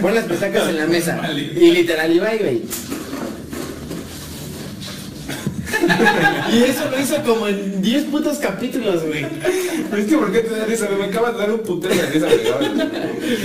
pon 0.00 0.14
las 0.14 0.24
petacas 0.24 0.68
en 0.68 0.76
la 0.76 0.86
mesa. 0.86 1.20
Y 1.34 1.70
literal 1.72 2.12
iba 2.12 2.34
y 2.34 2.38
güey. 2.38 2.62
Y 6.52 6.62
eso 6.64 6.90
lo 6.90 7.00
hizo 7.00 7.22
como 7.22 7.46
en 7.48 7.80
10 7.80 8.04
putos 8.04 8.38
capítulos, 8.38 9.04
güey. 9.06 9.24
Es 9.24 10.06
que 10.06 10.16
¿por 10.16 10.32
qué 10.32 10.40
te 10.40 10.50
da 10.56 10.64
risa? 10.66 10.88
Me 10.98 11.04
acabas 11.04 11.34
de 11.34 11.38
dar 11.40 11.52
un 11.52 11.60
putero 11.60 11.94
de 11.94 12.06
risa. 12.06 12.26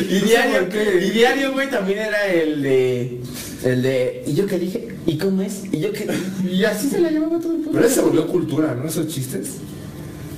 Y 0.10 0.20
No 0.20 0.26
diario, 0.26 1.00
y 1.02 1.10
diario, 1.12 1.54
güey, 1.54 1.70
también 1.70 2.00
era 2.00 2.26
el 2.28 2.64
de, 2.64 3.20
el 3.64 3.82
de, 3.84 4.24
¿y 4.26 4.34
yo 4.34 4.48
qué 4.48 4.58
dije? 4.58 4.88
¿Y 5.06 5.18
cómo 5.18 5.42
es? 5.44 5.64
¿Y 5.72 5.80
yo 5.80 5.92
qué? 5.92 6.08
Y 6.50 6.64
así 6.66 6.90
se 6.90 7.00
la 7.00 7.10
llevaba 7.12 7.40
todo 7.40 7.52
el 7.54 7.60
puto. 7.60 7.72
Pero 7.74 7.86
eso 7.86 7.96
se 7.96 8.02
volvió 8.02 8.28
cultura, 8.28 8.74
¿no? 8.74 8.88
Esos 8.88 9.08
chistes. 9.08 9.50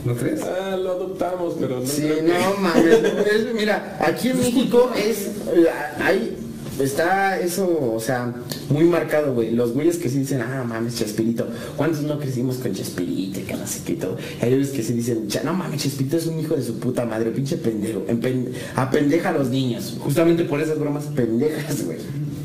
¿No 0.03 0.15
crees? 0.15 0.41
Ah, 0.41 0.75
lo 0.77 0.91
adoptamos, 0.91 1.55
pero 1.59 1.79
no 1.79 1.85
Sí, 1.87 2.01
creo 2.01 2.17
que- 2.17 2.21
no 2.33 2.53
mames. 2.59 2.85
es- 2.85 3.53
mira, 3.53 3.97
aquí 4.01 4.29
en 4.29 4.39
México 4.39 4.91
es. 4.97 5.27
eh, 5.55 5.67
Hay. 6.01 6.35
Está 6.79 7.39
eso, 7.39 7.93
o 7.95 7.99
sea, 7.99 8.33
muy 8.69 8.83
marcado, 8.85 9.33
güey. 9.33 9.51
Los 9.51 9.73
güeyes 9.73 9.97
que 9.97 10.09
sí 10.09 10.19
dicen, 10.19 10.41
ah, 10.41 10.63
mames, 10.67 10.95
Chespirito. 10.95 11.47
¿Cuántos 11.75 12.01
no 12.03 12.19
crecimos 12.19 12.57
con 12.57 12.73
Chespirito? 12.73 13.39
y 13.39 13.43
Que 13.43 13.53
no 13.55 13.65
sé 13.65 13.81
qué 13.85 13.93
y 13.93 13.95
todo. 13.95 14.17
Hay 14.41 14.49
güeyes 14.49 14.69
que 14.69 14.83
sí 14.83 14.93
dicen, 14.93 15.27
"Cha- 15.27 15.43
no 15.43 15.53
mames, 15.53 15.81
Chespirito 15.81 16.17
es 16.17 16.27
un 16.27 16.39
hijo 16.39 16.55
de 16.55 16.63
su 16.63 16.77
puta 16.79 17.05
madre, 17.05 17.31
pinche 17.31 17.57
pendejo. 17.57 18.05
Empen- 18.07 18.49
apendeja 18.75 19.29
a 19.29 19.33
los 19.33 19.49
niños. 19.49 19.95
Justamente 19.99 20.43
por 20.43 20.61
esas 20.61 20.77
bromas 20.79 21.05
pendejas, 21.15 21.83
güey. 21.85 21.97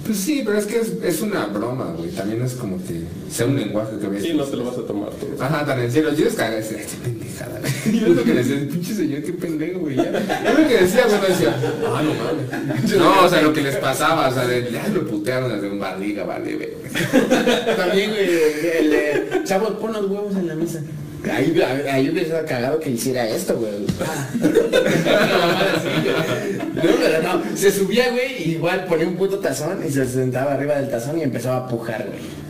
Pues 0.04 0.18
sí, 0.18 0.42
pero 0.44 0.58
es 0.58 0.66
que 0.66 0.80
es, 0.80 0.92
es 1.04 1.20
una 1.22 1.46
broma, 1.46 1.94
güey. 1.96 2.10
También 2.10 2.42
es 2.42 2.54
como 2.54 2.76
que 2.78 3.02
sea 3.30 3.46
un 3.46 3.54
lenguaje 3.56 3.98
que 4.00 4.08
ves. 4.08 4.22
Sí, 4.24 4.32
no 4.34 4.44
te 4.44 4.56
lo 4.56 4.64
vas 4.64 4.76
a 4.78 4.82
tomar 4.86 5.10
tú. 5.10 5.26
Ajá, 5.40 5.64
tan 5.64 5.78
en 5.80 5.92
serio. 5.92 6.12
Yo 6.14 6.26
es 6.26 6.34
cagar 6.34 6.60
Yo 7.92 8.06
es 8.06 8.16
lo 8.16 8.24
que 8.24 8.34
decía, 8.34 8.56
el 8.56 8.68
pinche 8.68 8.94
señor, 8.94 9.22
qué 9.22 9.32
pendejo, 9.32 9.80
güey. 9.80 9.98
Es 9.98 10.58
lo 10.58 10.68
que 10.68 10.76
decía, 10.78 11.06
güey, 11.06 11.30
decía, 11.32 11.56
ah, 11.86 12.02
no 12.02 12.14
mames. 12.14 12.96
No, 12.96 13.24
o 13.24 13.28
sea, 13.28 13.42
lo 13.42 13.52
que 13.52 13.62
les 13.62 13.76
pasaba, 13.76 14.28
o 14.28 14.34
sea, 14.34 14.46
de, 14.46 14.70
ya 14.70 14.86
lo 14.88 15.06
putearon 15.06 15.52
desde 15.52 15.70
un 15.70 15.80
barriga, 15.80 16.24
vale, 16.24 16.54
güey. 16.54 16.68
También, 17.76 18.10
güey, 18.10 18.28
el 18.78 19.44
chavos, 19.44 19.72
pon 19.80 19.92
los 19.92 20.06
huevos 20.08 20.34
en 20.36 20.48
la 20.48 20.54
mesa. 20.54 20.80
Ahí, 21.30 21.60
ahí 21.88 22.10
hubiera 22.10 22.44
cagado 22.44 22.80
que 22.80 22.90
hiciera 22.90 23.28
esto, 23.28 23.56
güey. 23.56 23.86
Ah. 24.00 24.28
No, 26.72 26.90
pero 27.00 27.22
no, 27.22 27.56
se 27.56 27.70
subía, 27.70 28.10
güey, 28.10 28.42
y 28.42 28.52
igual 28.52 28.86
ponía 28.86 29.06
un 29.06 29.16
puto 29.16 29.38
tazón 29.38 29.84
y 29.86 29.90
se 29.90 30.04
sentaba 30.06 30.54
arriba 30.54 30.74
del 30.76 30.90
tazón 30.90 31.18
y 31.18 31.22
empezaba 31.22 31.58
a 31.58 31.68
pujar, 31.68 32.06
güey. 32.08 32.41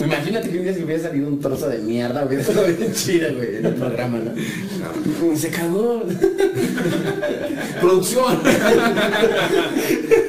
Imagínate 0.00 0.48
que 0.48 0.58
un 0.58 0.64
día 0.64 0.74
se 0.74 0.84
hubiera 0.84 1.02
salido 1.02 1.28
un 1.28 1.40
trozo 1.40 1.68
de 1.68 1.78
mierda, 1.78 2.24
hubiera 2.24 2.42
estado 2.42 2.66
bien 2.66 2.92
chido, 2.94 3.34
güey, 3.34 3.56
en 3.56 3.66
el 3.66 3.74
programa, 3.74 4.18
¿no? 4.18 5.36
Se 5.36 5.50
cagó. 5.50 6.02
Producción. 7.80 8.38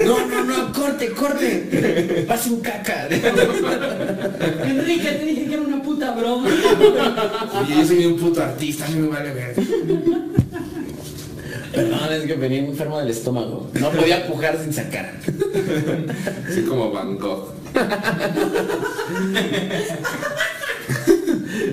No, 0.06 0.28
no, 0.28 0.44
no, 0.44 0.74
corte, 0.74 1.10
corte. 1.12 2.26
Pase 2.28 2.50
un 2.50 2.62
caca. 2.62 3.08
Enrique, 3.08 5.12
te 5.12 5.26
dije 5.26 5.46
que 5.46 5.54
era 5.54 5.64
una 5.64 5.82
puta 5.82 6.12
broma. 6.16 6.50
Y 7.68 7.74
yo 7.74 7.86
soy 7.86 8.06
un 8.06 8.18
puto 8.18 8.42
artista, 8.42 8.86
a 8.86 8.90
mí 8.90 9.00
me 9.00 9.08
vale 9.08 9.34
ver. 9.34 9.56
Perdón, 11.80 12.12
es 12.12 12.24
que 12.24 12.36
venía 12.36 12.60
enfermo 12.60 13.00
del 13.00 13.10
estómago. 13.10 13.70
No 13.80 13.90
podía 13.92 14.28
pujar 14.28 14.60
sin 14.62 14.74
sacar. 14.74 15.14
Así 16.48 16.64
como 16.64 16.92
Van 16.92 17.18
Gogh. 17.18 17.54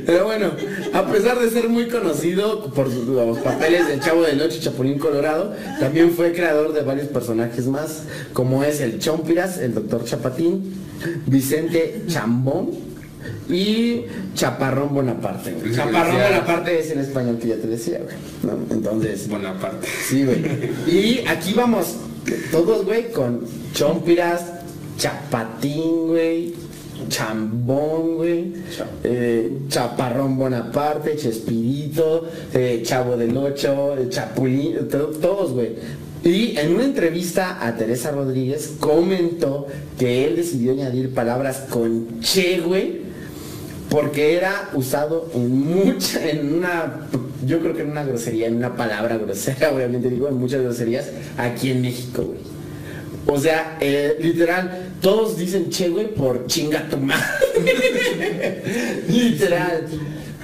Pero 0.05 0.25
bueno, 0.27 0.53
a 0.93 1.07
pesar 1.07 1.41
de 1.41 1.51
ser 1.51 1.69
muy 1.69 1.89
conocido 1.89 2.73
por 2.73 2.89
los 2.89 3.39
papeles 3.39 3.89
del 3.89 4.01
Chavo 4.01 4.23
del 4.23 4.41
Ocho 4.41 4.59
y 4.59 4.61
Chapulín 4.61 4.99
Colorado, 4.99 5.55
también 5.81 6.13
fue 6.13 6.33
creador 6.33 6.73
de 6.73 6.83
varios 6.83 7.09
personajes 7.09 7.67
más, 7.67 8.05
como 8.33 8.63
es 8.63 8.81
el 8.81 9.01
Chompiras, 9.01 9.59
el 9.59 9.75
Doctor 9.75 10.05
Chapatín, 10.05 10.73
Vicente 11.27 12.05
Chambón 12.07 12.71
y 13.49 14.03
Chaparrón 14.35 14.95
Bonaparte. 14.95 15.53
güey. 15.53 15.71
Que 15.71 15.77
Chaparrón 15.77 16.15
Bonaparte 16.17 16.79
es 16.81 16.91
el 16.91 17.01
español 17.01 17.39
que 17.41 17.49
ya 17.49 17.57
te 17.57 17.67
decía, 17.69 18.01
güey. 18.03 18.17
¿no? 18.43 18.75
Entonces, 18.75 19.29
Bonaparte. 19.29 19.87
Sí, 20.09 20.25
güey. 20.25 20.43
Y 20.87 21.27
aquí 21.27 21.53
vamos, 21.55 21.97
todos, 22.51 22.85
güey, 22.85 23.11
con 23.13 23.41
Chompiras, 23.73 24.45
Chapatín, 24.99 26.09
güey, 26.09 26.55
Chambón, 27.09 28.17
güey, 28.17 28.53
eh, 29.05 29.59
Chaparrón 29.69 30.37
Bonaparte, 30.39 31.17
Chespirito, 31.17 32.27
eh, 32.55 32.83
Chavo 32.85 33.17
del 33.17 33.37
Ocho, 33.37 33.97
eh, 33.99 34.09
Chapulín, 34.09 34.89
to- 34.89 35.11
todos, 35.21 35.53
güey. 35.53 35.71
Y 36.25 36.57
en 36.59 36.75
una 36.75 36.85
entrevista 36.85 37.65
a 37.65 37.77
Teresa 37.77 38.11
Rodríguez 38.11 38.75
comentó 38.81 39.67
que 39.99 40.25
él 40.27 40.37
decidió 40.37 40.73
añadir 40.73 41.15
palabras 41.15 41.65
con 41.71 42.21
che, 42.21 42.61
güey, 42.61 43.06
porque 43.91 44.37
era 44.37 44.71
usado 44.75 45.31
en 45.35 45.61
mucha, 45.61 46.29
en 46.29 46.55
una, 46.55 47.09
yo 47.47 47.61
creo 47.61 47.75
que 47.75 47.83
en 47.83 47.91
una 47.91 48.05
grosería, 48.05 48.47
en 48.49 48.57
una 48.57 48.77
palabra 48.77 49.17
grosera, 49.17 49.71
obviamente 49.75 50.11
digo, 50.11 50.29
en 50.29 50.35
muchas 50.35 50.63
groserías, 50.63 51.11
aquí 51.37 51.71
en 51.71 51.83
México, 51.83 52.23
güey. 52.23 52.57
O 53.29 53.41
sea, 53.41 53.77
eh, 53.81 54.17
literal, 54.21 54.93
todos 55.01 55.37
dicen 55.37 55.69
che, 55.69 55.89
güey, 55.89 56.15
por 56.15 56.47
chinga 56.47 56.89
tu 56.89 56.97
madre. 56.97 57.25
literal, 59.09 59.85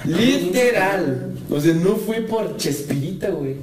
literal. 0.05 1.33
O 1.49 1.61
sea, 1.61 1.73
no 1.75 1.95
fue 1.95 2.21
por 2.21 2.57
Chespirita, 2.57 3.29
güey. 3.29 3.55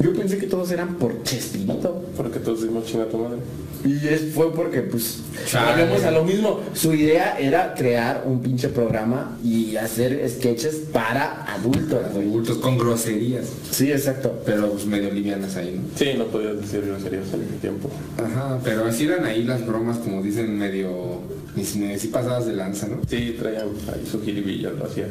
Yo 0.00 0.12
pensé 0.12 0.38
que 0.38 0.46
todos 0.46 0.70
eran 0.72 0.96
por 0.96 1.22
Chespirito. 1.22 2.04
Porque 2.16 2.38
todos 2.40 2.62
dimos 2.62 2.84
chinga 2.86 3.04
a 3.04 3.08
tu 3.08 3.18
madre. 3.18 3.38
Y 3.84 4.08
es, 4.08 4.32
fue 4.34 4.50
porque, 4.54 4.80
pues, 4.80 5.18
volvemos 5.52 6.02
a 6.04 6.10
lo 6.10 6.24
mismo. 6.24 6.60
Su 6.72 6.94
idea 6.94 7.38
era 7.38 7.74
crear 7.74 8.24
un 8.26 8.40
pinche 8.40 8.68
programa 8.70 9.38
y 9.44 9.76
hacer 9.76 10.26
sketches 10.28 10.76
para 10.92 11.44
adultos, 11.52 12.00
güey. 12.14 12.28
Adultos 12.30 12.56
con 12.58 12.78
groserías, 12.78 13.46
Sí, 13.70 13.92
exacto. 13.92 14.40
pero 14.46 14.70
pues 14.72 14.86
medio 14.86 15.10
livianas 15.12 15.56
ahí, 15.56 15.78
¿no? 15.80 15.98
Sí, 15.98 16.12
no 16.16 16.24
podías 16.26 16.56
decir 16.60 16.80
groserías 16.86 17.24
en 17.34 17.42
ese 17.42 17.56
tiempo. 17.60 17.90
Ajá, 18.16 18.58
pero 18.64 18.86
así 18.86 19.04
eran 19.04 19.24
ahí 19.26 19.44
las 19.44 19.66
bromas, 19.66 19.98
como 19.98 20.22
dicen, 20.22 20.58
medio. 20.58 21.20
Ni 21.54 21.64
si 21.64 22.08
pasadas 22.08 22.46
de 22.46 22.54
lanza, 22.54 22.88
¿no? 22.88 23.00
Sí, 23.08 23.36
traían 23.38 23.68
ahí 23.92 24.04
su 24.10 24.20
jiribilla, 24.22 24.70
lo 24.70 24.86
hacía. 24.86 25.08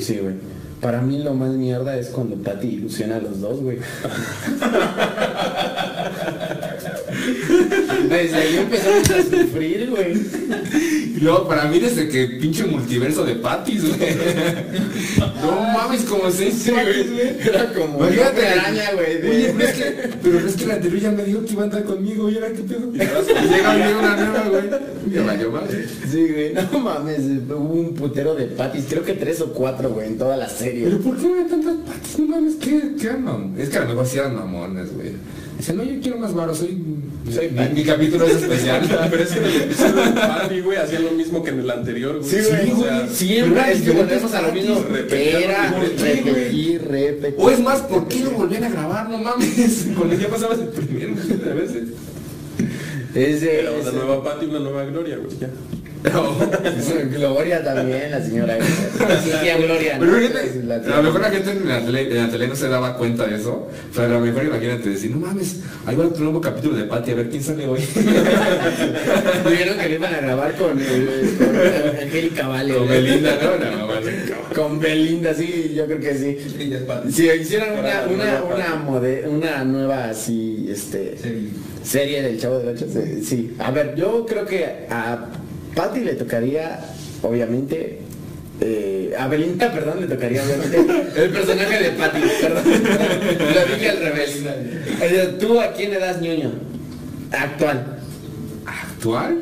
Sí, 0.00 0.18
güey. 0.20 0.34
Para 0.80 1.02
mí 1.02 1.18
lo 1.18 1.34
más 1.34 1.50
mierda 1.50 1.96
es 1.96 2.08
cuando 2.08 2.36
Patty 2.36 2.68
ilusiona 2.68 3.16
a 3.16 3.20
los 3.20 3.40
dos, 3.40 3.60
güey. 3.60 3.78
Desde 8.08 8.34
ahí 8.36 8.56
empezamos 8.56 9.10
a 9.10 9.22
sufrir, 9.22 9.90
güey. 9.90 10.12
Y 11.16 11.20
luego, 11.20 11.46
para 11.48 11.66
mí, 11.66 11.78
desde 11.78 12.08
que 12.08 12.24
pinche 12.40 12.64
multiverso 12.64 13.24
de 13.24 13.34
patis, 13.36 13.82
güey. 13.84 14.10
No 15.42 15.52
mames, 15.72 16.02
como 16.02 16.30
seis 16.30 16.70
patis, 16.74 17.10
güey. 17.12 17.28
Era 17.48 17.72
como 17.72 17.98
Imagínate, 17.98 18.40
una 18.40 18.50
araña, 18.52 18.92
güey. 18.94 19.20
de- 19.20 19.30
Oye, 19.30 19.54
pero 19.56 19.68
es 19.68 19.74
que, 19.76 20.08
pero 20.22 20.38
es 20.46 20.56
que 20.56 20.66
la 20.66 20.74
anterior 20.74 21.00
ya 21.00 21.10
me 21.10 21.24
dijo 21.24 21.44
que 21.44 21.52
iba 21.52 21.62
a 21.62 21.64
andar 21.64 21.84
conmigo, 21.84 22.30
¿y 22.30 22.34
ahora 22.36 22.48
qué 22.52 22.62
pedo? 22.62 22.92
Llega 22.92 23.74
llega 23.76 23.98
una 23.98 24.16
nueva, 24.16 24.44
güey. 24.48 25.12
Ya 25.12 25.22
valió. 25.22 25.50
Sí, 26.10 26.28
güey. 26.28 26.54
No 26.72 26.78
mames, 26.80 27.20
hubo 27.48 27.56
un 27.74 27.94
putero 27.94 28.34
de 28.34 28.46
patis. 28.46 28.84
Creo 28.88 29.02
que 29.04 29.14
tres 29.14 29.40
o 29.40 29.52
cuatro, 29.52 29.90
güey, 29.90 30.08
en 30.08 30.18
toda 30.18 30.36
la 30.36 30.48
serie. 30.48 30.84
Pero 30.84 30.98
¿por 31.00 31.16
qué 31.16 31.28
me 31.28 31.42
tantas 31.48 31.74
patis? 31.86 32.18
No 32.18 32.26
mames, 32.26 32.54
¿qué, 32.56 32.92
qué? 33.00 33.10
Es 33.62 33.68
que 33.68 33.78
a 33.78 33.82
lo 33.82 33.88
mejor 33.88 34.06
sí 34.06 34.18
eran 34.18 34.36
mamones, 34.36 34.92
güey. 34.94 35.10
Dice, 35.58 35.74
no, 35.74 35.82
yo 35.84 36.00
quiero 36.00 36.16
más 36.18 36.32
varo, 36.34 36.54
soy... 36.54 36.78
Mi, 37.24 37.74
mi 37.74 37.84
capítulo 37.84 38.26
es 38.26 38.36
especial. 38.36 38.88
Pero 39.10 39.22
es 39.22 39.30
que 39.30 39.38
en 39.38 39.44
el 39.44 39.62
episodio 39.62 39.94
de 39.94 40.12
Patty, 40.12 40.60
güey, 40.60 40.78
hacían 40.78 41.04
lo 41.04 41.10
mismo 41.12 41.42
que 41.42 41.50
en 41.50 41.60
el 41.60 41.70
anterior, 41.70 42.18
güey. 42.18 42.30
Sí, 42.30 42.36
güey. 42.48 42.70
o 42.72 42.82
sea, 42.82 43.08
Siempre 43.08 43.72
es 43.72 43.82
que 43.82 43.90
volvemos 43.90 44.34
a 44.34 44.42
lo 44.42 44.52
mismo. 44.52 44.84
Era 45.10 45.70
repetir, 45.72 46.82
repetir. 46.82 47.34
O 47.38 47.50
es 47.50 47.60
más, 47.60 47.80
¿por 47.82 48.08
qué 48.08 48.20
lo 48.20 48.30
volvían 48.32 48.64
a 48.64 48.70
grabar? 48.70 49.08
No 49.08 49.18
mames. 49.18 49.88
Cuando 49.96 50.16
ya 50.16 50.28
pasabas 50.28 50.58
el 50.58 50.68
primero, 50.68 51.14
a 51.14 51.54
veces. 51.54 51.88
Es 53.14 53.40
de. 53.40 53.60
Era 53.60 53.72
una 53.72 53.90
nueva 53.90 54.24
Patty, 54.24 54.46
una 54.46 54.60
nueva 54.60 54.84
Gloria, 54.84 55.18
güey, 55.18 55.38
ya. 55.38 55.50
Gloria 57.10 57.62
también, 57.62 58.10
la 58.10 58.22
señora. 58.24 58.56
Sí, 59.22 59.30
tía 59.42 59.58
Gloria. 59.58 59.96
a 59.96 59.98
lo 59.98 61.02
mejor 61.02 61.20
la 61.20 61.30
gente 61.30 61.50
en 61.50 61.68
la, 61.68 61.80
tele, 61.84 62.10
en 62.10 62.16
la 62.16 62.30
tele 62.30 62.48
no 62.48 62.56
se 62.56 62.68
daba 62.68 62.96
cuenta 62.96 63.26
de 63.26 63.36
eso. 63.36 63.68
Pero 63.94 64.06
a 64.06 64.08
lo 64.08 64.20
mejor 64.20 64.44
imagínate 64.44 64.88
decir, 64.90 65.10
no 65.10 65.18
mames, 65.18 65.56
ahí 65.86 65.96
va 65.96 66.06
otro 66.06 66.22
nuevo 66.24 66.40
capítulo 66.40 66.76
de 66.76 66.84
Patty, 66.84 67.10
a 67.10 67.14
ver 67.16 67.28
quién 67.28 67.42
sale 67.42 67.66
hoy. 67.66 67.80
Dijeron 69.50 69.78
que 69.78 69.88
lo 69.88 69.94
iban 69.94 70.14
a 70.14 70.20
grabar 70.20 70.54
con, 70.54 70.78
eh, 70.80 71.34
con 71.38 72.02
Angélica 72.02 72.48
Vale. 72.48 72.74
Con. 72.74 72.88
Belinda, 72.88 73.38
¿no? 73.42 73.76
No, 73.78 73.86
bueno. 73.86 74.00
Con 74.54 74.80
Belinda, 74.80 75.34
sí, 75.34 75.72
yo 75.74 75.86
creo 75.86 76.00
que 76.00 76.14
sí. 76.14 76.38
Si 77.12 77.28
hicieran 77.30 77.78
una, 77.78 78.02
una, 78.08 78.40
nueva 78.40 78.54
una, 78.54 78.76
mode- 78.84 79.28
una 79.28 79.64
nueva 79.64 80.04
así, 80.10 80.66
este, 80.70 81.16
serie 81.82 82.22
del 82.22 82.38
Chavo 82.40 82.58
del 82.58 82.68
Ocho, 82.74 82.86
sí, 82.92 83.22
sí. 83.24 83.54
A 83.58 83.70
ver, 83.70 83.94
yo 83.96 84.24
creo 84.26 84.44
que 84.46 84.86
a 84.90 85.26
Patty 85.74 86.00
le 86.00 86.14
tocaría, 86.14 86.80
obviamente, 87.22 88.00
eh, 88.60 89.14
a 89.18 89.26
Belinda, 89.28 89.72
perdón, 89.72 90.00
le 90.00 90.06
tocaría 90.06 90.42
obviamente 90.42 90.76
el 91.16 91.30
personaje 91.30 91.82
de 91.82 91.90
Patty, 91.90 92.20
perdón. 92.40 92.64
Lo 93.54 93.74
dije 93.74 93.90
al 93.90 93.98
revés. 93.98 95.38
¿Tú 95.38 95.60
a 95.60 95.72
quién 95.72 95.90
le 95.90 95.98
das 95.98 96.20
ñoño? 96.20 96.52
Actual. 97.32 97.98
¿Actual? 98.66 99.40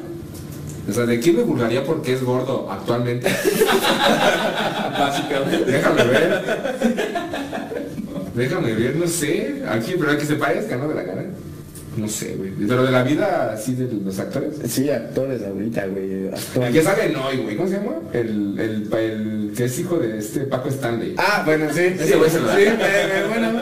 O 0.89 0.93
sea, 0.93 1.05
¿de 1.05 1.21
quién 1.21 1.37
me 1.37 1.43
burlaría 1.43 1.85
porque 1.85 2.15
es 2.15 2.23
gordo 2.23 2.71
actualmente? 2.71 3.29
Básicamente. 4.99 5.71
Déjame 5.71 6.05
ver. 6.05 6.43
Déjame 8.35 8.73
ver, 8.73 8.97
no 8.97 9.07
sé. 9.07 9.63
Aquí, 9.69 9.95
pero 9.99 10.17
que 10.17 10.25
se 10.25 10.37
parezca, 10.37 10.77
¿no? 10.77 10.89
De 10.89 10.95
la 10.95 11.05
cara. 11.05 11.25
No 11.99 12.09
sé, 12.09 12.35
güey. 12.37 12.51
Pero 12.67 12.85
de 12.85 12.93
la 12.93 13.03
vida 13.03 13.53
así 13.53 13.75
de 13.75 13.89
los 14.05 14.19
actores. 14.19 14.55
Sí, 14.69 14.89
actores 14.89 15.43
ahorita, 15.43 15.87
güey. 15.87 16.13
El 16.29 16.35
Actual. 16.35 16.73
que 16.73 16.83
sale 16.83 17.17
hoy, 17.17 17.37
güey. 17.39 17.57
¿Cómo 17.57 17.69
se 17.69 17.77
llama? 17.77 17.93
El, 18.13 18.59
el, 18.59 18.93
el 18.95 19.53
que 19.57 19.65
es 19.65 19.79
hijo 19.79 19.99
de 19.99 20.19
este 20.19 20.41
Paco 20.41 20.69
Stanley. 20.69 21.15
Ah, 21.19 21.43
bueno, 21.45 21.67
sí. 21.73 21.81
Ese 21.81 22.17
güey 22.17 22.31
se 22.31 22.41
lo 22.41 22.47
da. 22.47 22.57
sí, 22.57 22.65
bueno. 23.29 23.61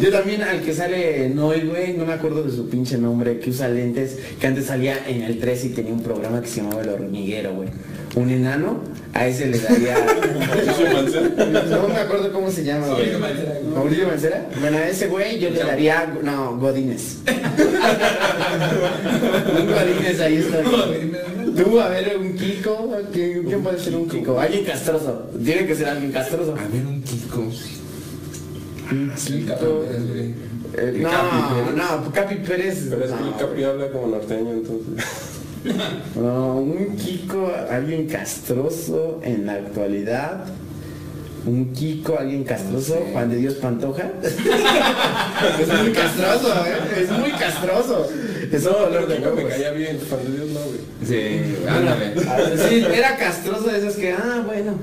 Yo 0.00 0.10
también 0.10 0.42
al 0.42 0.60
que 0.60 0.72
sale 0.74 1.26
en 1.26 1.38
hoy, 1.38 1.62
güey, 1.62 1.94
no 1.94 2.04
me 2.06 2.12
acuerdo 2.12 2.42
de 2.44 2.50
su 2.50 2.68
pinche 2.68 2.98
nombre, 2.98 3.38
que 3.40 3.50
usa 3.50 3.68
lentes, 3.68 4.16
que 4.40 4.46
antes 4.46 4.66
salía 4.66 4.96
en 5.06 5.22
el 5.22 5.38
3 5.38 5.64
y 5.64 5.68
tenía 5.70 5.92
un 5.92 6.02
programa 6.02 6.40
que 6.40 6.48
se 6.48 6.60
llamaba 6.60 6.82
El 6.82 6.90
Hormiguero, 6.90 7.54
güey. 7.54 7.68
Un 8.14 8.30
enano, 8.30 8.80
a 9.12 9.26
ese 9.26 9.46
le 9.46 9.58
daría... 9.58 9.96
no 11.70 11.88
me 11.88 11.96
acuerdo 11.96 12.32
cómo 12.32 12.50
se 12.50 12.64
llama, 12.64 12.86
güey. 12.88 13.10
Mauricio 13.74 14.06
Mancera. 14.06 14.48
Bueno, 14.60 14.78
a 14.78 14.88
ese 14.88 15.08
güey 15.08 15.38
yo 15.38 15.50
le 15.50 15.60
daría... 15.60 16.14
No, 16.22 16.56
Godínez. 16.58 17.18
un 19.60 19.66
Godínez 19.66 20.20
ahí 20.20 20.36
está. 20.36 20.62
Tú, 21.56 21.80
a 21.80 21.88
ver, 21.88 22.16
un 22.18 22.34
Kiko, 22.34 22.96
¿quién, 23.12 23.44
quién 23.44 23.62
puede 23.62 23.78
ser 23.78 23.96
un 23.96 24.08
Kiko? 24.08 24.40
Alguien 24.40 24.64
castroso. 24.64 25.28
Tiene 25.44 25.66
que 25.66 25.74
ser 25.74 25.88
alguien 25.88 26.12
castroso. 26.12 26.52
A 26.52 26.68
ver, 26.68 26.86
un 26.86 27.02
Kiko. 27.02 27.44
Eh, 28.90 30.34
El 30.76 31.02
no, 31.02 31.10
Capi 31.10 31.36
no, 31.76 32.12
Capi 32.12 32.34
Pérez. 32.36 32.86
Pero 32.90 33.04
es 33.04 33.10
que 33.10 33.20
no, 33.20 33.28
el 33.28 33.36
Capi 33.36 33.64
habla 33.64 33.88
como 33.90 34.06
norteño, 34.08 34.50
entonces. 34.52 35.04
no, 36.16 36.56
un 36.56 36.96
Kiko, 36.96 37.50
alguien 37.70 38.06
castroso 38.06 39.20
en 39.22 39.46
la 39.46 39.54
actualidad. 39.54 40.44
Un 41.46 41.72
Kiko, 41.72 42.18
alguien 42.18 42.44
castroso, 42.44 42.94
No 42.94 43.06
sé. 43.06 43.12
Juan 43.12 43.30
de 43.30 43.36
Dios 43.36 43.54
Pantoja. 43.54 44.10
es 44.22 45.68
muy 45.82 45.92
castroso, 45.92 46.54
¿eh? 46.66 47.02
Es 47.02 47.10
muy 47.10 47.30
castroso. 47.32 48.06
Es 48.52 48.64
un 48.64 48.72
dolor 48.72 49.06
de 49.06 49.16
Kiko 49.16 49.32
me 49.32 49.44
caía 49.44 49.70
bien, 49.72 49.98
Juan 50.08 50.24
de 50.24 50.36
Dios 50.36 50.48
no, 50.50 50.60
güey. 50.60 50.80
Sí, 51.06 51.56
ándale. 51.68 52.12
Ah, 52.26 52.38
Sí, 52.68 52.84
era 52.92 53.16
castroso 53.16 53.64
de 53.64 53.78
esos 53.78 53.94
que, 53.94 54.12
ah, 54.12 54.42
bueno. 54.46 54.78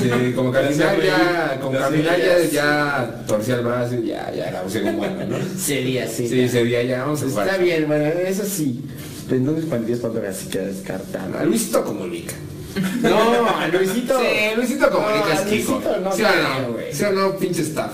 Sí, 0.00 0.32
como 0.34 0.52
que 0.52 0.58
final 0.58 1.02
ya, 1.02 1.58
con 1.60 1.72
Ya 1.72 1.78
caminar 1.80 2.18
ya, 2.50 3.24
torcía 3.26 3.56
el 3.56 3.62
brazo 3.62 3.94
y 3.94 4.08
ya, 4.08 4.32
ya 4.32 4.48
era 4.48 4.62
un 4.62 4.70
segundo 4.70 4.98
bueno, 4.98 5.26
¿no? 5.26 5.36
Sería 5.58 6.04
así. 6.04 6.28
Sí, 6.28 6.48
sería 6.48 6.82
ya, 6.82 7.02
vamos 7.02 7.22
a 7.22 7.26
jugar. 7.28 7.46
Está 7.48 7.58
bien, 7.62 7.86
bueno, 7.86 8.04
eso 8.04 8.44
sí. 8.44 8.82
Pero 9.26 9.38
entonces 9.38 9.64
Juan 9.68 9.80
de 9.82 9.86
Dios 9.86 10.00
Pantoja 10.00 10.32
sí 10.32 10.48
queda 10.48 10.64
descartado. 10.66 11.38
A 11.38 11.44
Luisito 11.44 11.84
comunica. 11.84 12.34
No, 13.02 13.48
a 13.48 13.68
Luisito. 13.68 14.18
Sí, 14.20 14.56
Luisito 14.56 14.90
comunica 14.90 15.26
No, 15.28 15.32
es 15.32 15.40
Kiko. 15.42 15.82
No 16.02 16.12
¿Sí 16.12 16.22
o 16.22 16.60
no? 16.60 16.72
güey. 16.72 16.92
¿Sí 16.92 17.04
o 17.04 17.12
no, 17.12 17.36
pinche 17.36 17.62
staff? 17.62 17.92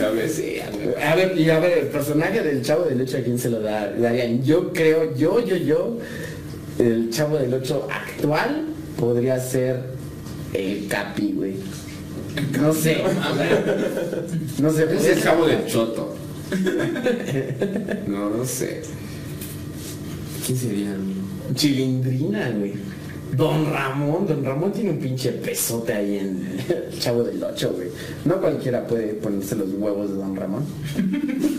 A 0.00 0.10
ver, 0.10 0.28
sí, 0.28 0.56
a 0.60 0.70
ver. 0.76 1.02
A 1.02 1.14
ver, 1.16 1.38
y 1.38 1.50
a 1.50 1.58
ver, 1.60 1.78
el 1.78 1.86
personaje 1.88 2.42
del 2.42 2.62
Chavo 2.62 2.84
del 2.84 3.00
8 3.00 3.18
a 3.18 3.20
quién 3.20 3.38
se 3.38 3.50
lo 3.50 3.60
da- 3.60 3.92
darían. 3.92 4.42
Yo 4.42 4.72
creo, 4.72 5.14
yo, 5.16 5.44
yo, 5.44 5.56
yo, 5.56 5.98
el 6.78 7.10
Chavo 7.10 7.36
del 7.38 7.54
8 7.54 7.88
actual 7.90 8.64
podría 8.98 9.38
ser 9.40 9.80
el 10.54 10.86
Capi, 10.88 11.32
güey. 11.36 11.54
No 12.60 12.72
sé. 12.72 12.98
No 14.60 14.70
sé, 14.70 14.86
pues 14.86 15.04
Es 15.04 15.16
el 15.18 15.22
cabo 15.24 15.46
del 15.46 15.66
choto. 15.66 16.14
No, 18.06 18.30
no 18.30 18.44
sé. 18.44 18.82
¿Quién 20.46 20.58
sería? 20.58 20.94
Chilindrina, 21.54 22.50
güey. 22.50 22.74
Don 23.36 23.70
Ramón, 23.72 24.26
Don 24.26 24.44
Ramón 24.44 24.72
tiene 24.72 24.90
un 24.90 24.98
pinche 24.98 25.32
pesote 25.32 25.92
ahí 25.92 26.18
en 26.18 26.58
el 26.90 26.98
Chavo 26.98 27.22
del 27.24 27.42
8, 27.42 27.72
güey. 27.76 27.88
No 28.24 28.40
cualquiera 28.40 28.86
puede 28.86 29.14
ponerse 29.14 29.54
los 29.56 29.68
huevos 29.74 30.08
de 30.10 30.16
Don 30.16 30.36
Ramón. 30.36 30.64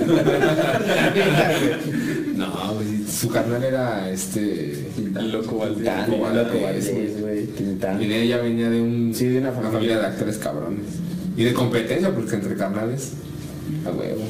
No, 2.36 2.74
güey, 2.76 3.04
su 3.06 3.28
carnal 3.30 3.64
era 3.64 4.10
este. 4.10 4.88
El 4.98 5.32
loco 5.32 5.58
Valdés. 5.58 5.86
Loco 6.08 6.30
Loco 6.34 6.62
Valdés, 6.62 6.94
Valdés, 6.94 7.22
güey. 7.22 7.46
Tintán. 7.48 8.02
Y 8.02 8.08
de 8.08 8.22
ella 8.24 8.38
venía 8.38 8.70
de 8.70 8.82
un, 8.82 9.14
Sí, 9.14 9.26
de 9.28 9.40
una 9.40 9.52
familia. 9.52 10.00
de 10.00 10.06
actores 10.06 10.38
cabrones. 10.38 10.86
Y 11.36 11.44
de 11.44 11.54
competencia, 11.54 12.14
porque 12.14 12.36
entre 12.36 12.56
carnales. 12.56 13.14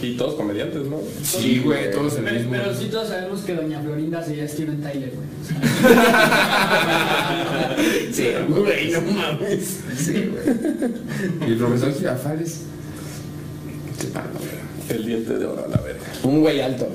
Y 0.01 0.15
todos 0.15 0.35
comediantes, 0.35 0.85
¿no? 0.87 0.97
Sí, 1.23 1.59
güey, 1.63 1.91
todos 1.91 2.17
en 2.17 2.27
el 2.27 2.33
mismo. 2.35 2.51
pero 2.51 2.73
sí 2.75 2.85
todos 2.85 3.07
sabemos 3.09 3.41
que 3.41 3.55
Doña 3.55 3.81
Florinda 3.81 4.23
sería 4.23 4.47
Steven 4.47 4.79
Tyler, 4.81 5.11
güey. 5.15 5.27
Sí, 8.11 8.27
güey, 8.49 8.91
no 8.91 9.01
mames. 9.01 9.79
Sí, 9.97 10.29
güey. 10.31 10.43
Y 11.47 11.51
el 11.53 11.57
profesor 11.57 11.93
Girafales. 11.93 12.61
El 14.89 15.05
diente 15.05 15.37
de 15.37 15.45
oro 15.45 15.65
a 15.65 15.67
la 15.67 15.77
verga. 15.81 16.01
Un 16.23 16.41
güey 16.41 16.61
alto. 16.61 16.87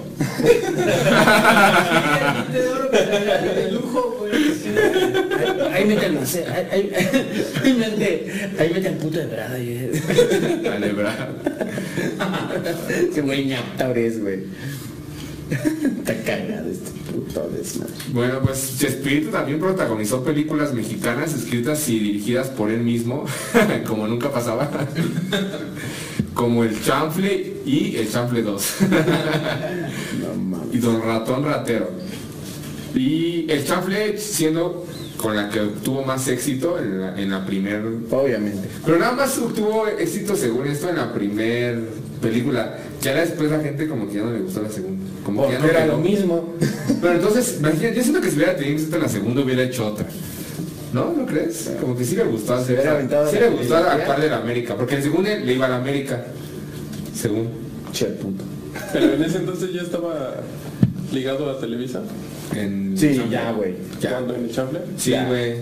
De 2.52 2.68
oro, 2.68 2.88
de 2.90 3.72
lujo, 3.72 4.16
güey. 4.18 4.34
Ahí, 5.72 5.84
mete 5.86 6.06
el 6.06 6.12
macé, 6.14 6.44
ahí, 6.46 6.66
ahí, 6.72 6.90
ahí 7.64 7.72
mete, 7.74 8.50
ahí 8.58 8.70
mete 8.74 8.88
el 8.88 8.94
puto 8.96 9.18
de 9.18 9.26
Brada. 9.26 9.58
y- 9.58 9.90
Vale, 10.64 10.92
bra. 10.92 11.28
Ese 13.10 13.20
güey 13.20 13.46
ñactaures, 13.46 14.20
güey. 14.20 14.40
Está 15.50 16.14
cagado 16.24 16.70
este 16.70 16.90
puto 17.12 17.48
desmadre. 17.50 17.92
Bueno, 18.12 18.40
pues 18.42 18.76
Chespirito 18.78 19.30
también 19.30 19.60
protagonizó 19.60 20.24
películas 20.24 20.72
mexicanas 20.72 21.34
escritas 21.34 21.88
y 21.88 21.98
dirigidas 21.98 22.48
por 22.48 22.70
él 22.70 22.80
mismo, 22.80 23.24
como 23.86 24.06
nunca 24.06 24.30
pasaba, 24.32 24.70
como 26.34 26.64
El 26.64 26.82
Chanfle 26.82 27.54
y 27.64 27.96
El 27.96 28.10
Chanfle 28.10 28.42
2, 28.42 28.74
No 30.20 30.34
mames. 30.42 30.74
y 30.74 30.78
Don 30.78 31.02
Ratón 31.02 31.44
Ratero. 31.44 31.90
Y 32.94 33.50
El 33.50 33.64
Chanfle 33.64 34.18
siendo 34.18 34.84
con 35.16 35.36
la 35.36 35.48
que 35.48 35.60
obtuvo 35.60 36.02
más 36.04 36.28
éxito 36.28 36.78
en 36.78 37.00
la, 37.00 37.20
en 37.20 37.30
la 37.30 37.46
primer... 37.46 37.82
Obviamente. 38.10 38.68
Pero 38.84 38.98
nada 38.98 39.12
más 39.12 39.38
obtuvo 39.38 39.86
éxito 39.88 40.36
según 40.36 40.66
esto 40.66 40.88
en 40.90 40.96
la 40.96 41.12
primer 41.14 41.78
película. 42.20 42.78
Ya 43.00 43.14
después 43.14 43.50
la 43.50 43.60
gente 43.60 43.88
como 43.88 44.08
que 44.08 44.16
ya 44.16 44.22
no 44.22 44.32
le 44.32 44.40
gustó 44.40 44.62
la 44.62 44.70
segunda. 44.70 45.04
Como 45.24 45.46
que 45.46 45.52
ya 45.54 45.58
no 45.60 45.66
era 45.66 45.86
lo 45.86 45.98
mismo. 45.98 46.54
Pero 47.00 47.14
entonces, 47.14 47.56
imagínate, 47.58 47.96
yo 47.96 48.02
siento 48.02 48.20
que 48.20 48.30
si 48.30 48.36
hubiera 48.36 48.56
tenido 48.56 48.74
éxito 48.76 48.96
en 48.96 49.02
la 49.02 49.08
segunda 49.08 49.42
hubiera 49.42 49.62
hecho 49.62 49.86
otra. 49.86 50.06
¿No? 50.94 51.12
¿No 51.12 51.26
crees? 51.26 51.70
Como 51.80 51.96
que 51.96 52.04
sí 52.04 52.16
le 52.16 52.24
gustó 52.24 52.54
hacer 52.54 52.74
hubiera 52.76 52.82
esa- 52.90 52.94
aventado 52.96 53.30
Sí 53.30 53.36
le 53.38 53.48
gustó 53.50 53.76
actuar 53.76 54.20
de 54.20 54.30
la 54.30 54.36
América. 54.38 54.76
Porque 54.76 54.94
el 54.96 55.02
segundo 55.02 55.28
le 55.28 55.52
iba 55.52 55.66
a 55.66 55.70
la 55.70 55.76
América. 55.76 56.24
Según. 57.14 57.48
Che 57.92 58.06
puto. 58.06 58.44
Pero 58.92 59.14
en 59.14 59.22
ese 59.24 59.38
entonces 59.38 59.72
ya 59.72 59.82
estaba 59.82 60.34
ligado 61.12 61.50
a 61.50 61.58
Televisa. 61.60 62.00
En 62.54 62.96
Sí, 62.96 63.20
ya, 63.30 63.52
güey. 63.52 63.74
Ya. 64.00 64.10
Cuando 64.10 64.34
en 64.36 64.44
el 64.44 64.52
Chample. 64.52 64.80
Sí, 64.96 65.14
güey. 65.28 65.56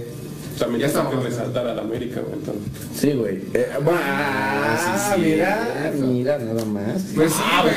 También 0.59 0.81
Ya 0.83 0.87
estamos. 0.87 1.15
que 1.15 1.21
resaltar 1.29 1.67
a 1.67 1.75
la 1.75 1.83
América, 1.83 2.21
güey. 2.21 2.35
Entonces. 2.35 2.63
Sí, 2.95 3.13
güey. 3.13 3.41
Eh, 3.55 3.67
ah, 3.87 4.77
sí, 4.79 5.15
sí, 5.15 5.21
mira, 5.21 5.93
mira, 6.01 6.39
nada 6.39 6.65
más. 6.65 7.03
Pues 7.15 7.33
sí, 7.33 7.43
güey. 7.63 7.75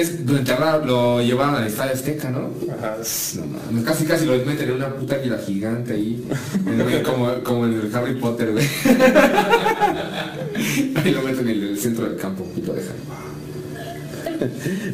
es, 0.00 0.20
lo, 0.26 0.38
enterraron- 0.38 0.86
lo 0.86 1.20
llevaron 1.22 1.56
al 1.56 1.66
Estadio 1.66 1.92
Azteca, 1.92 2.30
¿no? 2.30 2.50
Ajá. 2.78 2.96
No 3.36 3.46
mames, 3.46 3.84
casi 3.84 4.04
casi 4.04 4.26
lo 4.26 4.32
meten 4.44 4.68
en 4.70 4.76
una 4.76 4.94
puta 4.94 5.16
águila 5.16 5.38
gigante 5.38 5.94
ahí. 5.94 6.24
En- 6.66 7.02
como, 7.02 7.32
como 7.42 7.66
en 7.66 7.80
el 7.80 7.94
Harry 7.94 8.14
Potter, 8.14 8.52
güey. 8.52 8.64
Ahí 11.04 11.10
lo 11.12 11.22
meten 11.22 11.48
en 11.48 11.62
el 11.62 11.78
centro 11.78 12.04
del 12.08 12.16
campo 12.16 12.46
y 12.56 12.60
lo 12.62 12.72
dejan. 12.74 12.94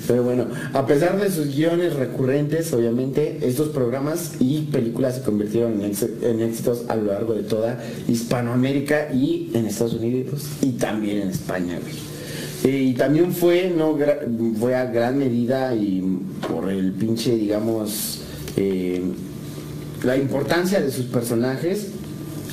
Pero 0.07 0.23
bueno, 0.23 0.47
a 0.73 0.87
pesar 0.87 1.21
de 1.21 1.31
sus 1.31 1.55
guiones 1.55 1.95
recurrentes, 1.95 2.73
obviamente, 2.73 3.39
estos 3.43 3.69
programas 3.69 4.33
y 4.41 4.63
películas 4.63 5.17
se 5.17 5.23
convirtieron 5.23 5.81
en, 5.83 6.41
éxitos 6.41 6.85
a 6.89 6.97
lo 6.97 7.13
largo 7.13 7.35
de 7.35 7.43
toda 7.43 7.79
Hispanoamérica 8.09 9.13
y 9.13 9.51
en 9.55 9.67
Estados 9.67 9.95
Unidos 9.95 10.47
y 10.63 10.73
también 10.73 11.23
en 11.23 11.29
España. 11.31 11.79
Eh, 12.65 12.71
Y 12.71 12.95
también 12.95 13.33
fue, 13.33 13.73
no, 13.77 13.97
fue 14.59 14.75
a 14.75 14.87
gran 14.87 15.19
medida 15.19 15.75
y 15.75 16.03
por 16.49 16.71
el 16.71 16.93
pinche, 16.93 17.37
digamos, 17.37 18.21
eh, 18.57 19.03
la 20.03 20.17
importancia 20.17 20.81
de 20.81 20.91
sus 20.91 21.07
personajes 21.07 21.89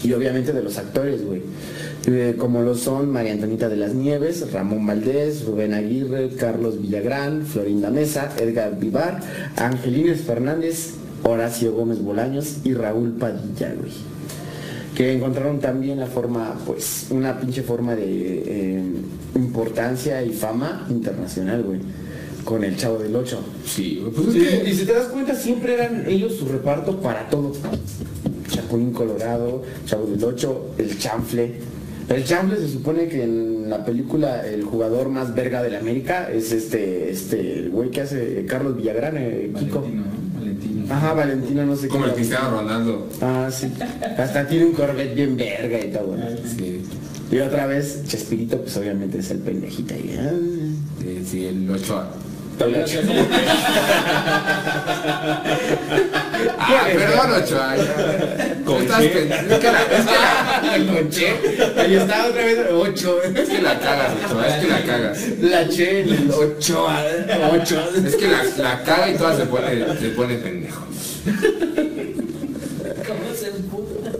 y 0.03 0.13
obviamente 0.13 0.53
de 0.53 0.61
los 0.63 0.77
actores, 0.77 1.25
güey. 1.25 1.41
Eh, 2.07 2.35
como 2.37 2.61
lo 2.61 2.75
son 2.75 3.09
María 3.11 3.31
Antonita 3.33 3.67
de 3.67 3.77
las 3.77 3.93
Nieves, 3.95 4.51
Ramón 4.51 4.85
Valdés, 4.85 5.43
Rubén 5.45 5.73
Aguirre, 5.73 6.29
Carlos 6.37 6.79
Villagrán, 6.81 7.45
Florinda 7.45 7.89
Mesa, 7.89 8.31
Edgar 8.39 8.77
Vivar, 8.79 9.21
Angelines 9.57 10.21
Fernández, 10.21 10.91
Horacio 11.23 11.73
Gómez 11.73 11.99
Bolaños 12.01 12.57
y 12.63 12.73
Raúl 12.73 13.13
Padilla, 13.13 13.73
güey. 13.79 13.91
Que 14.95 15.13
encontraron 15.13 15.59
también 15.59 15.99
la 15.99 16.05
forma, 16.05 16.55
pues, 16.65 17.07
una 17.09 17.39
pinche 17.39 17.63
forma 17.63 17.95
de 17.95 18.03
eh, 18.45 18.83
importancia 19.35 20.23
y 20.23 20.29
fama 20.31 20.85
internacional, 20.89 21.63
güey. 21.63 21.79
Con 22.43 22.63
el 22.63 22.77
Chavo 22.77 22.99
del 22.99 23.15
Ocho. 23.15 23.39
Sí, 23.65 23.97
güey, 23.99 24.13
pues 24.13 24.27
es 24.27 24.33
Sí, 24.33 24.39
que- 24.63 24.69
y 24.69 24.73
si 24.75 24.85
te 24.85 24.93
das 24.93 25.07
cuenta, 25.07 25.33
siempre 25.35 25.73
eran 25.73 26.05
ellos 26.07 26.35
su 26.35 26.45
reparto 26.45 27.01
para 27.01 27.27
todo. 27.29 27.51
Chapulín 28.65 28.91
Colorado, 28.93 29.61
Chavo 29.85 30.07
del 30.07 30.23
Ocho, 30.23 30.71
el 30.77 30.97
chanfle. 30.97 31.53
El 32.09 32.23
chanfle 32.23 32.57
se 32.57 32.69
supone 32.69 33.07
que 33.07 33.23
en 33.23 33.69
la 33.69 33.83
película 33.85 34.45
el 34.45 34.63
jugador 34.63 35.09
más 35.09 35.33
verga 35.33 35.61
de 35.63 35.71
la 35.71 35.79
América 35.79 36.29
es 36.31 36.51
este, 36.51 37.09
este, 37.11 37.59
el 37.59 37.69
güey 37.71 37.89
que 37.91 38.01
hace 38.01 38.45
Carlos 38.47 38.75
Villagrán, 38.77 39.15
eh, 39.17 39.51
Kiko. 39.57 39.83
Valentino. 40.37 40.85
Ajá, 40.93 41.13
Valentino, 41.13 41.65
no 41.65 41.75
sé 41.75 41.87
como 41.87 42.03
qué. 42.03 42.09
el 42.09 42.15
Cristiano 42.15 42.61
Ronaldo. 42.61 43.07
Ah, 43.21 43.49
sí. 43.51 43.71
Hasta 44.17 44.47
tiene 44.47 44.65
un 44.65 44.73
Corvette 44.73 45.15
bien 45.15 45.35
verga 45.37 45.79
y 45.83 45.91
todo. 45.91 46.15
¿no? 46.15 46.25
Sí, 46.57 46.81
Y 47.31 47.39
otra 47.39 47.65
vez, 47.65 48.03
Chespirito, 48.07 48.61
pues 48.61 48.77
obviamente 48.77 49.19
es 49.19 49.31
el 49.31 49.39
pendejita. 49.39 49.95
Y, 49.95 50.15
ah, 50.19 50.31
sí, 51.01 51.25
sí, 51.25 51.45
el 51.45 51.69
Ochoa. 51.69 52.07
También 52.57 52.83
hacía 52.83 53.01
como 53.01 53.27
que 53.27 53.35
Ah, 56.57 56.87
perdón, 56.93 57.31
Ochoa. 57.43 57.75
ya. 57.75 58.55
Con 58.65 58.81
Estás 58.81 59.01
qué. 59.01 59.07
pen- 59.09 59.31
Es 59.51 59.59
que 59.59 59.71
la, 59.71 59.81
es 59.81 60.05
que 60.05 60.15
la, 60.15 60.93
Conche. 60.93 61.27
Ahí 61.77 61.95
está 61.95 62.25
otra 62.27 62.43
vez, 62.45 62.59
ocho. 62.71 63.21
es 63.23 63.49
que 63.49 63.61
la 63.61 63.79
cagas, 63.79 64.11
Ochoa, 64.25 64.47
es 64.47 64.53
que 64.63 64.67
la 64.69 64.81
cagas. 64.83 65.17
La 65.41 65.69
Che, 65.69 66.01
el 66.01 66.31
ocho. 66.31 66.87
Es 68.05 68.15
que 68.15 68.27
la, 68.27 68.43
la 68.57 68.83
caga 68.83 69.09
y 69.11 69.17
toda 69.17 69.35
se 69.37 69.45
pone, 69.45 69.97
se 69.99 70.09
pone 70.09 70.35
pendejo. 70.35 70.85
¿Cómo 73.07 73.33
se 73.35 73.51
puta? 73.69 74.11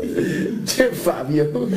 Che, 0.66 0.86
Fabio. 0.90 1.68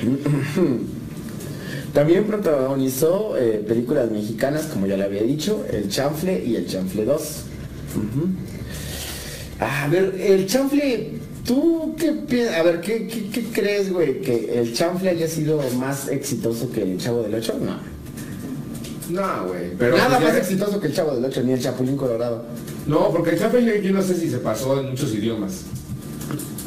También 1.92 2.24
protagonizó 2.24 3.36
eh, 3.36 3.64
películas 3.66 4.10
mexicanas, 4.10 4.66
como 4.66 4.86
ya 4.86 4.96
le 4.96 5.04
había 5.04 5.22
dicho, 5.22 5.64
El 5.70 5.88
Chanfle 5.88 6.44
y 6.44 6.54
El 6.56 6.66
Chanfle 6.66 7.04
2. 7.04 7.20
Ujú. 7.96 8.28
A 9.58 9.88
ver, 9.88 10.14
El 10.20 10.46
Chanfle, 10.46 11.14
¿tú 11.44 11.94
qué 11.98 12.12
piensas? 12.12 12.56
A 12.56 12.62
ver, 12.62 12.80
¿qué, 12.80 13.08
qué, 13.08 13.28
qué 13.30 13.44
crees, 13.52 13.92
güey? 13.92 14.20
¿Que 14.20 14.60
El 14.60 14.72
Chanfle 14.72 15.10
haya 15.10 15.26
sido 15.26 15.60
más 15.78 16.08
exitoso 16.08 16.70
que 16.70 16.82
El 16.82 16.98
Chavo 16.98 17.22
del 17.22 17.34
Ocho? 17.34 17.58
No. 17.60 17.76
No, 19.10 19.48
güey. 19.48 19.74
Pero 19.76 19.96
Nada 19.96 20.18
pues 20.18 20.30
más 20.30 20.36
exitoso 20.36 20.80
que 20.80 20.86
El 20.86 20.94
Chavo 20.94 21.14
del 21.16 21.24
Ocho, 21.24 21.42
ni 21.42 21.52
El 21.52 21.60
Chapulín 21.60 21.96
Colorado. 21.96 22.44
No, 22.86 23.10
porque 23.10 23.30
el 23.30 23.38
Chape 23.38 23.82
yo, 23.82 23.92
no 23.92 24.02
sé 24.02 24.14
si 24.14 24.30
se 24.30 24.38
pasó 24.38 24.80
en 24.80 24.90
muchos 24.90 25.12
idiomas. 25.12 25.64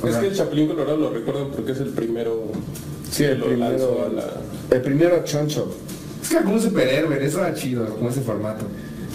O 0.01 0.07
Es 0.07 0.17
que 0.17 0.27
el 0.27 0.35
Chapulín 0.35 0.67
Colorado 0.67 0.97
lo 0.97 1.09
recuerdo 1.11 1.49
porque 1.49 1.71
es 1.71 1.79
el 1.79 1.89
primero 1.89 2.51
Sí, 3.13 3.25
el 3.25 3.39
lanzó 3.39 3.47
primero, 3.47 4.05
a 4.05 4.09
la... 4.09 4.75
el 4.75 4.81
primero 4.81 5.23
choncho. 5.23 5.71
es 6.21 6.29
que 6.29 6.37
como 6.37 6.55
un 6.55 6.61
superhéroe, 6.61 7.23
eso 7.23 7.41
era 7.45 7.53
chido, 7.53 7.85
como 7.89 8.09
ese 8.09 8.21
formato. 8.21 8.65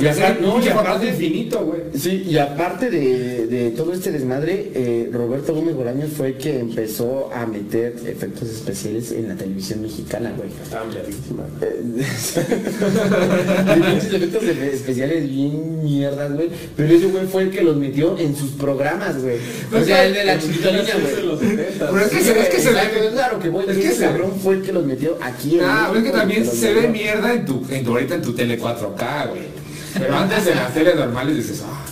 Y 0.00 0.04
Y 0.04 0.06
no, 0.40 0.64
y 0.64 0.68
aparte- 0.68 1.08
infinito, 1.08 1.58
güey. 1.64 1.80
Sí, 1.94 2.22
y 2.28 2.38
aparte 2.38 2.88
de, 2.90 3.46
de 3.48 3.70
todo 3.72 3.92
este 3.92 4.12
desmadre, 4.12 4.70
eh, 4.74 5.10
Roberto 5.12 5.52
Gómez 5.54 5.74
Bolaños 5.74 6.10
fue 6.16 6.28
el 6.28 6.34
que 6.36 6.60
empezó 6.60 7.30
a 7.34 7.44
meter 7.46 7.94
efectos 8.06 8.48
especiales 8.48 9.10
en 9.12 9.28
la 9.28 9.34
televisión 9.34 9.82
mexicana, 9.82 10.32
güey. 10.36 10.48
Verguísima. 10.94 11.42
Eh, 11.60 11.82
efectos 14.16 14.42
de- 14.46 14.72
especiales 14.74 15.28
bien 15.28 15.84
mierdas, 15.84 16.32
güey. 16.32 16.48
Pero 16.76 16.94
ese 16.94 17.06
güey 17.06 17.26
fue 17.26 17.42
el 17.44 17.50
que 17.50 17.62
los 17.62 17.76
metió 17.76 18.16
en 18.18 18.34
sus 18.36 18.50
programas, 18.52 19.20
güey. 19.22 19.36
O 19.72 19.84
sea, 19.84 20.04
el 20.06 20.14
de 20.14 20.24
la 20.24 20.38
chiquitolina, 20.38 20.82
Es 20.82 20.86
de 20.86 20.92
güey. 21.22 21.26
los 21.26 21.40
70. 21.40 21.90
Pero 21.90 21.98
es 22.04 22.08
que 22.10 22.20
se, 22.20 22.40
es 22.40 22.48
que 22.48 22.58
se 22.60 22.70
ve. 22.70 22.78
claro 23.12 23.38
que 23.38 23.48
voy. 23.48 23.64
Es 23.68 23.76
que 23.76 23.82
que 23.82 23.90
se- 23.92 24.04
cabrón 24.04 24.32
fue 24.42 24.54
el 24.54 24.62
que 24.62 24.72
los 24.72 24.84
metió 24.86 25.16
aquí. 25.20 25.58
Ah, 25.62 25.88
pero 25.92 26.04
es 26.04 26.10
que 26.12 26.18
también 26.18 26.46
se 26.46 26.74
ve 26.74 26.88
mierda 26.88 27.32
en 27.34 27.44
tu, 27.44 27.64
en 27.70 27.84
tu 27.84 27.90
ahorita 27.92 28.14
en 28.16 28.22
tu 28.22 28.32
tele 28.32 28.58
4K, 28.60 29.28
güey. 29.30 29.57
Pero 29.94 30.16
antes 30.16 30.46
en 30.46 30.56
las 30.56 30.74
teles 30.74 30.96
normales 30.96 31.36
dices, 31.36 31.62
ah. 31.66 31.84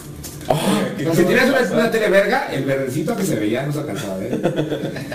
No, 0.48 1.14
si 1.14 1.24
tienes 1.24 1.48
una, 1.48 1.60
una 1.72 1.90
tele 1.90 2.08
verga, 2.08 2.48
el 2.52 2.64
verdecito 2.64 3.16
que 3.16 3.24
se 3.24 3.34
veía 3.34 3.66
no 3.66 3.72
se 3.72 3.80
alcanzaba 3.80 4.14
a 4.14 4.18
ver. 4.18 4.40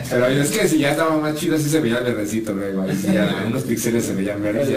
Pero 0.10 0.28
es 0.28 0.52
que 0.52 0.68
si 0.68 0.80
ya 0.80 0.92
estaba 0.92 1.18
más 1.18 1.36
chido, 1.36 1.58
sí 1.58 1.70
se 1.70 1.80
veía 1.80 2.00
el 2.00 2.04
verdecito 2.04 2.54
luego. 2.54 2.82
Ahí 2.82 2.96
sí, 2.96 3.14
ya 3.14 3.44
unos 3.48 3.64
píxeles 3.64 4.06
se 4.06 4.14
veían 4.14 4.42
verdes. 4.42 4.68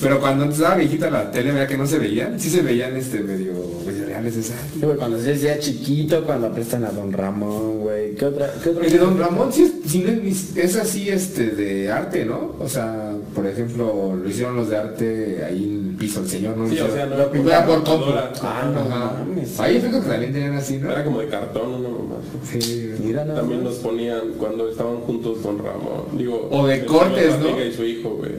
Pero 0.00 0.20
cuando 0.20 0.46
estaba 0.46 0.76
viejita 0.76 1.10
la 1.10 1.30
tele, 1.30 1.52
veía 1.52 1.66
que 1.66 1.76
no 1.76 1.86
se 1.86 1.98
veían. 1.98 2.40
Sí 2.40 2.48
se 2.48 2.62
veían 2.62 2.96
este 2.96 3.20
medio, 3.20 3.52
medio 3.86 4.06
reales 4.06 4.36
esa. 4.36 4.54
Sí, 4.72 4.80
güey, 4.80 4.96
cuando 4.96 5.18
se 5.18 5.34
decía 5.34 5.58
chiquito, 5.58 6.24
cuando 6.24 6.52
prestan 6.52 6.84
a 6.84 6.90
Don 6.90 7.12
Ramón, 7.12 7.80
güey. 7.80 8.14
¿Qué 8.14 8.24
otra? 8.24 8.50
¿Qué 8.62 8.70
otra? 8.70 8.86
El 8.86 8.92
de 8.92 8.98
Don 8.98 9.18
Ramón 9.18 9.52
sí 9.52 9.64
es, 9.64 9.90
sí 9.90 10.04
no 10.06 10.10
es, 10.26 10.56
es 10.56 10.76
así 10.76 11.10
este 11.10 11.50
de 11.50 11.92
arte, 11.92 12.24
¿no? 12.24 12.56
O 12.58 12.68
sea, 12.68 13.13
por 13.34 13.46
ejemplo, 13.46 14.14
lo 14.22 14.28
hicieron 14.28 14.56
los 14.56 14.68
de 14.70 14.76
arte 14.76 15.44
ahí 15.44 15.64
en 15.64 15.88
el 15.90 15.96
piso, 15.96 16.20
el 16.20 16.28
señor, 16.28 16.56
¿no? 16.56 16.66
Sí, 16.68 16.72
o 16.72 16.74
Hicieron- 16.86 16.92
sea, 16.94 17.06
no 17.06 17.14
era 17.50 17.66
por 17.66 17.84
compu. 17.84 18.06
Ah, 18.42 18.70
no 18.72 18.84
mames. 18.88 19.58
Ahí 19.60 19.80
fue 19.80 19.90
que 19.90 20.06
también 20.06 20.32
tenían 20.32 20.54
así, 20.56 20.78
¿no? 20.78 20.90
Era 20.92 21.04
como 21.04 21.20
de 21.20 21.28
cartón, 21.28 21.82
mamá. 21.82 22.16
Sí. 22.50 22.92
Mira 23.02 23.24
nada 23.24 23.40
También 23.40 23.64
los 23.64 23.74
ponían 23.76 24.20
cuando 24.38 24.68
estaban 24.70 24.96
juntos 25.00 25.38
con 25.42 25.58
Ramón. 25.58 26.04
Digo, 26.16 26.48
O 26.50 26.66
de 26.66 26.74
el 26.76 26.84
cortes, 26.86 27.38
¿no? 27.40 27.60
Y 27.64 27.72
su 27.72 27.84
hijo, 27.84 28.10
güey. 28.16 28.32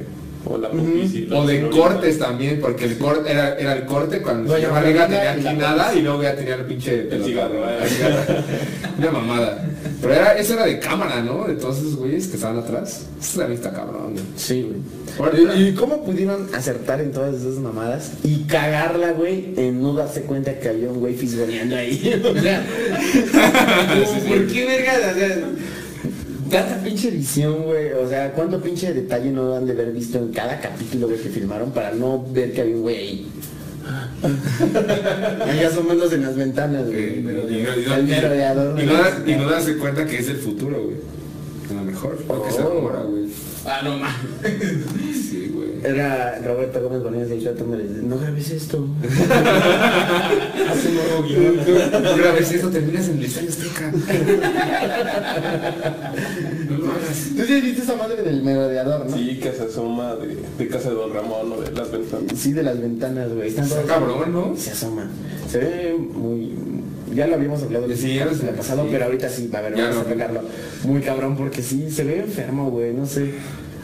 O 0.48 0.58
la 0.60 0.70
O 0.70 0.76
de 0.76 1.08
señorita. 1.08 1.70
cortes 1.82 2.20
también, 2.20 2.60
porque 2.62 2.86
el 2.86 2.98
corte 3.00 3.32
era, 3.32 3.56
era 3.58 3.74
el 3.74 3.86
corte 3.86 4.22
cuando 4.22 4.54
Doña 4.54 4.70
Margarita 4.70 5.08
tenía 5.08 5.32
aquí 5.32 5.58
nada 5.58 5.94
y 5.96 6.02
luego 6.04 6.22
ya 6.22 6.36
tenía 6.36 6.54
el 6.56 6.66
pinche 6.66 6.98
pelotón, 7.00 7.28
cigarro, 7.28 7.54
¿no? 7.56 7.66
eh. 7.70 7.78
El 7.82 7.90
cigarro. 7.90 8.44
Una 9.00 9.12
mamada. 9.12 9.66
Pero 10.08 10.22
era, 10.22 10.38
eso 10.38 10.54
era 10.54 10.66
de 10.68 10.80
cámara, 10.80 11.22
¿no? 11.24 11.48
De 11.48 11.56
todos 11.56 11.80
esos 11.80 11.96
güeyes 11.96 12.28
que 12.28 12.36
estaban 12.36 12.60
atrás. 12.60 13.06
Eso 13.20 13.40
también 13.40 13.60
está 13.60 13.74
cabrón, 13.74 14.14
güey. 14.14 14.24
Sí, 14.36 14.62
güey. 14.62 15.70
¿Y, 15.70 15.74
cómo 15.74 16.04
pudieron 16.04 16.48
acertar 16.54 17.02
en 17.02 17.12
todas 17.12 17.42
esas 17.42 17.56
mamadas 17.56 18.12
y 18.24 18.44
cagarla, 18.44 19.14
güey, 19.14 19.54
en 19.58 19.82
no 19.82 19.94
darse 19.94 20.22
cuenta 20.22 20.60
que 20.60 20.70
había 20.70 20.92
un 20.92 21.00
güey 21.00 21.16
fisgoneando 21.16 21.76
ahí? 21.76 22.22
O 22.36 22.42
sea, 22.42 22.64
¿por 24.28 24.48
qué 24.48 24.66
verga? 24.66 24.94
O 25.12 25.18
sea, 25.18 25.38
tanta 26.52 26.84
pinche 26.84 27.10
edición, 27.10 27.64
güey. 27.64 27.94
O 27.94 28.08
sea, 28.08 28.32
¿cuánto 28.34 28.62
pinche 28.62 28.94
detalle 28.94 29.32
no 29.32 29.56
han 29.56 29.66
de 29.66 29.72
haber 29.74 29.92
visto 29.92 30.20
en 30.20 30.32
cada 30.32 30.60
capítulo 30.60 31.08
güey, 31.08 31.20
que 31.20 31.30
filmaron 31.30 31.72
para 31.72 31.92
no 31.92 32.24
ver 32.32 32.54
que 32.54 32.62
había 32.62 32.76
un 32.76 32.82
güey 32.84 32.98
ahí? 32.98 33.28
Ahí 35.46 35.60
asomándose 35.64 36.16
en 36.16 36.24
las 36.24 36.36
ventanas, 36.36 36.86
güey. 36.88 37.20
Y, 37.20 37.22
no- 39.36 39.50
darse 39.50 39.78
cuenta 39.78 40.06
que 40.06 40.18
es 40.20 40.28
el 40.30 40.38
futuro, 40.38 40.82
güey. 40.84 40.98
A 41.70 41.74
lo 41.74 41.84
mejor. 41.84 42.18
Porque 42.28 42.52
se 42.52 42.62
Oh. 42.62 42.70
rumora, 42.70 43.00
güey. 43.02 43.26
Ah, 43.66 43.82
no 43.84 43.98
mames. 43.98 44.16
Sí, 45.30 45.52
güey. 45.54 45.70
Era 45.84 46.40
Roberto 46.46 46.82
Gómez 46.82 47.04
Bonilla 47.04 47.36
y 47.36 47.42
yo 47.42 47.52
tomando 47.52 47.84
no 48.04 48.18
grabes 48.20 48.50
esto. 48.52 48.88
Hace 50.70 50.88
un 50.90 50.96
nuevo 50.96 51.24
guion. 51.24 51.58
No 52.04 52.16
grabes 52.16 52.52
esto, 52.52 52.70
terminas 52.70 53.08
en 53.10 53.18
el 53.18 53.26
estadio 53.26 53.50
Azteca. 53.50 53.92
No. 57.36 57.42
¿Tú 57.42 57.48
sí 57.48 57.54
has 57.54 57.64
visto 57.64 57.82
esa 57.84 57.96
madre 57.96 58.22
del 58.24 58.44
merodeador, 58.44 59.10
no? 59.10 59.16
Sí, 59.18 59.40
que 59.42 59.52
se 59.52 59.64
asoma 59.64 60.16
de, 60.16 60.38
de 60.58 60.68
casa 60.68 60.90
de 60.90 60.96
Don 60.96 61.14
Ramón 61.14 61.52
o 61.52 61.62
de 61.62 61.72
las 61.72 61.92
ventanas. 61.92 62.34
Sí, 62.38 62.54
de 62.54 62.64
las 62.64 62.80
ventanas, 62.80 63.34
güey. 63.34 63.48
Está 63.50 63.84
cabrón, 63.84 64.34
¿no? 64.34 64.54
Se 64.58 64.72
asoma. 64.72 65.10
Se 65.50 65.58
ve 65.60 65.96
muy. 66.14 66.52
Ya 67.14 67.28
lo 67.28 67.36
habíamos 67.36 67.62
hablado 67.64 67.86
el 67.86 67.96
Sí, 67.98 68.16
ya 68.16 68.26
lo 68.26 68.34
sé, 68.36 68.48
pasado, 68.48 68.84
sí. 68.84 68.90
pero 68.92 69.06
ahorita 69.06 69.30
sí, 69.30 69.50
a 69.54 69.62
ver, 69.62 69.76
Ya 69.76 69.84
vamos 69.90 69.98
a 69.98 70.04
lo- 70.04 70.10
tocarlo. 70.14 70.42
Muy 70.84 71.02
cabrón, 71.02 71.38
porque 71.38 71.62
sí, 71.64 71.90
se 71.90 72.04
ve 72.04 72.20
enfermo, 72.20 72.70
güey, 72.72 72.94
no 72.94 73.06
sé. 73.06 73.32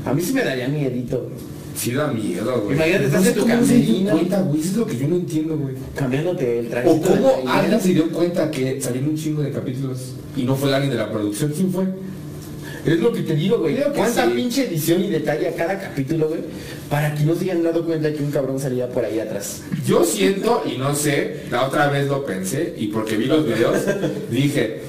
A 0.06 0.14
mí 0.14 0.22
sí 0.22 0.34
me 0.34 0.44
daría 0.44 0.68
miedito. 0.68 1.30
Sí 1.74 1.94
da 1.94 2.08
miedo, 2.12 2.62
güey. 2.64 2.76
Imagínate, 2.76 3.06
estás 3.06 3.22
no 3.24 3.28
en 3.30 3.36
tu 3.36 3.46
camerino. 3.48 4.12
cuenta, 4.12 4.42
güey. 4.42 4.60
Eso 4.60 4.70
es 4.72 4.78
lo 4.78 4.86
que 4.86 4.98
yo 4.98 5.08
no 5.08 5.16
entiendo, 5.16 5.58
güey. 5.58 5.76
Cambiándote 5.96 6.60
el 6.60 6.68
traje. 6.68 6.90
O 6.90 7.02
cómo 7.02 7.34
alguien 7.48 7.80
se 7.80 7.94
dio 7.94 8.12
cuenta 8.12 8.52
que 8.52 8.82
salieron 8.82 9.12
un 9.12 9.16
chingo 9.16 9.42
de 9.42 9.52
capítulos 9.52 10.14
y 10.36 10.44
no 10.44 10.56
fue 10.56 10.74
alguien 10.76 10.92
de 10.92 10.98
la 10.98 11.10
producción. 11.10 11.54
¿Quién 11.56 11.72
fue? 11.72 11.86
Es 12.86 13.00
lo 13.00 13.12
que 13.14 13.22
te 13.22 13.36
digo, 13.36 13.60
güey. 13.60 13.78
¿Cuánta 13.96 14.26
sí. 14.26 14.32
pinche 14.36 14.68
edición 14.68 15.04
y 15.04 15.08
detalle 15.10 15.50
a 15.50 15.54
cada 15.56 15.80
capítulo, 15.80 16.30
güey? 16.30 16.42
Para 16.90 17.14
que 17.14 17.24
no 17.24 17.36
se 17.36 17.44
hayan 17.46 17.64
dado 17.64 17.86
cuenta 17.86 18.12
que 18.12 18.24
un 18.24 18.32
cabrón 18.32 18.60
salía 18.60 18.90
por 18.90 19.06
ahí 19.06 19.20
atrás. 19.20 19.62
Yo 19.86 20.04
siento, 20.04 20.64
y 20.66 20.78
no 20.78 20.96
sé, 20.96 21.44
la 21.52 21.66
otra 21.68 21.90
vez 21.90 22.08
lo 22.08 22.26
pensé, 22.26 22.74
y 22.78 22.88
porque 22.88 23.18
vi 23.18 23.26
los 23.26 23.46
videos, 23.46 23.78
dije, 24.32 24.82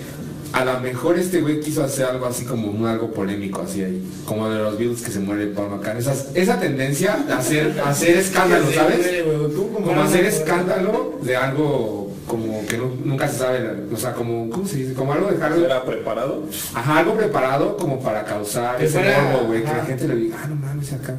a 0.52 0.64
lo 0.64 0.80
mejor 0.80 1.18
este 1.18 1.40
güey 1.40 1.60
quiso 1.60 1.82
hacer 1.82 2.06
algo 2.06 2.26
así 2.26 2.44
como 2.44 2.68
un 2.70 2.86
algo 2.86 3.10
polémico, 3.10 3.62
así 3.62 3.82
ahí, 3.82 4.02
como 4.26 4.48
de 4.50 4.58
los 4.58 4.78
Beatles 4.78 5.02
que 5.02 5.10
se 5.10 5.18
muere 5.20 5.46
Paul 5.46 5.70
McCartney. 5.70 6.00
Esas- 6.02 6.28
esa 6.34 6.60
tendencia 6.60 7.16
de 7.26 7.32
hacer, 7.32 7.80
hacer 7.84 8.16
escándalo, 8.16 8.66
¿sabes? 8.72 8.98
güey, 8.98 9.22
güey, 9.38 9.52
¿cómo 9.54 9.80
Como 9.86 10.02
hacer 10.02 10.24
escándalo 10.26 11.18
de 11.22 11.36
algo 11.36 12.11
como 12.26 12.64
que 12.66 12.78
nu- 12.78 12.96
nunca 13.04 13.28
se 13.28 13.38
sabe, 13.38 13.60
o 13.92 13.96
sea, 13.96 14.12
como, 14.14 14.48
¿cómo 14.50 14.66
se 14.66 14.76
dice? 14.76 14.94
Como 14.94 15.12
algo 15.12 15.30
de 15.30 15.42
algo, 15.42 15.64
¿Era 15.64 15.84
preparado? 15.84 16.42
ajá, 16.74 16.98
algo 16.98 17.14
preparado 17.14 17.76
como 17.76 18.00
para 18.00 18.24
causar 18.24 18.82
ese 18.82 18.98
morbo, 18.98 19.46
güey, 19.48 19.60
que 19.62 19.68
la 19.72 19.84
gente 19.84 20.08
le 20.08 20.14
diga, 20.16 20.36
ah, 20.42 20.46
no 20.48 20.56
mames, 20.56 20.92
acá. 20.92 21.16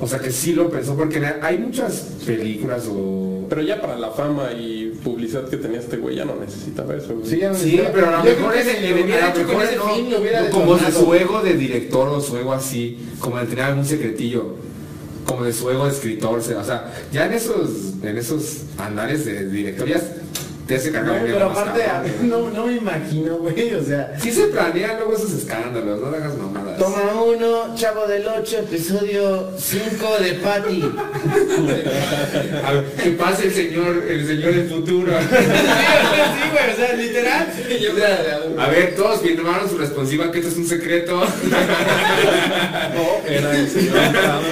O 0.00 0.06
sea, 0.08 0.18
que 0.18 0.32
sí 0.32 0.52
lo 0.52 0.68
pensó, 0.68 0.96
porque 0.96 1.24
hay 1.42 1.58
muchas 1.58 1.92
películas 2.26 2.84
o 2.90 3.46
Pero 3.48 3.62
ya 3.62 3.80
para 3.80 3.96
la 3.96 4.10
fama 4.10 4.50
y 4.52 4.98
publicidad 5.04 5.48
que 5.48 5.56
tenía 5.58 5.78
este 5.78 5.96
güey 5.98 6.16
ya 6.16 6.24
no 6.24 6.34
necesitaba 6.36 6.96
eso, 6.96 7.14
güey. 7.14 7.26
Sí, 7.28 7.38
ya 7.38 7.50
no 7.50 7.54
Sí, 7.54 7.80
pero 7.92 8.08
a 8.08 8.18
lo 8.18 8.24
mejor 8.24 8.54
fin, 9.94 10.10
lo 10.10 10.20
hubiera 10.20 10.50
como 10.50 10.76
de 10.76 10.90
su 10.90 11.14
ego 11.14 11.40
de 11.42 11.54
director 11.54 12.08
o 12.08 12.20
su 12.20 12.36
ego 12.36 12.52
así, 12.52 12.98
como 13.20 13.38
de 13.38 13.46
tener 13.46 13.64
algún 13.64 13.84
secretillo, 13.84 14.56
como 15.24 15.44
de 15.44 15.52
su 15.52 15.70
ego 15.70 15.84
de 15.86 15.92
escritor, 15.92 16.38
o 16.38 16.42
sea, 16.42 16.92
ya 17.12 17.26
en 17.26 17.34
esos, 17.34 17.92
en 18.02 18.18
esos 18.18 18.62
andares 18.78 19.24
de 19.24 19.48
director 19.48 19.86
ya 19.88 20.00
te 20.66 20.76
hace 20.76 20.90
No, 20.90 21.12
pero 21.22 21.50
aparte, 21.50 21.84
a 21.84 22.00
mí 22.00 22.10
no, 22.22 22.50
no 22.50 22.66
me 22.66 22.74
imagino, 22.74 23.36
güey, 23.36 23.74
o 23.74 23.84
sea. 23.84 24.12
Sí 24.20 24.30
se 24.30 24.44
planean 24.46 24.96
luego 24.96 25.14
esos 25.14 25.32
escándalos, 25.32 26.00
no 26.00 26.10
le 26.10 26.16
hagas 26.16 26.36
mamadas. 26.36 26.78
Toma 26.78 27.22
uno, 27.22 27.74
Chavo 27.74 28.06
del 28.06 28.26
8, 28.26 28.58
episodio 28.58 29.50
5 29.56 30.18
de 30.20 30.32
Patty. 30.34 30.82
A 32.64 32.72
ver, 32.72 32.84
que 33.02 33.10
pase 33.10 33.46
el 33.46 33.54
señor, 33.54 34.04
el 34.08 34.26
señor 34.26 34.54
del 34.54 34.68
futuro. 34.68 35.12
sí, 35.20 35.26
güey, 36.52 36.72
o 36.72 36.76
sea, 36.76 36.92
literal. 36.94 37.48
O 37.92 37.96
sea, 37.96 38.64
A 38.64 38.68
ver, 38.68 38.94
todos 38.94 39.20
firmaron 39.20 39.68
su 39.68 39.78
responsiva 39.78 40.30
que 40.30 40.38
esto 40.38 40.50
es 40.50 40.56
un 40.56 40.66
secreto. 40.66 41.22
Era 43.26 43.56
el 43.56 43.68
señor 43.68 43.94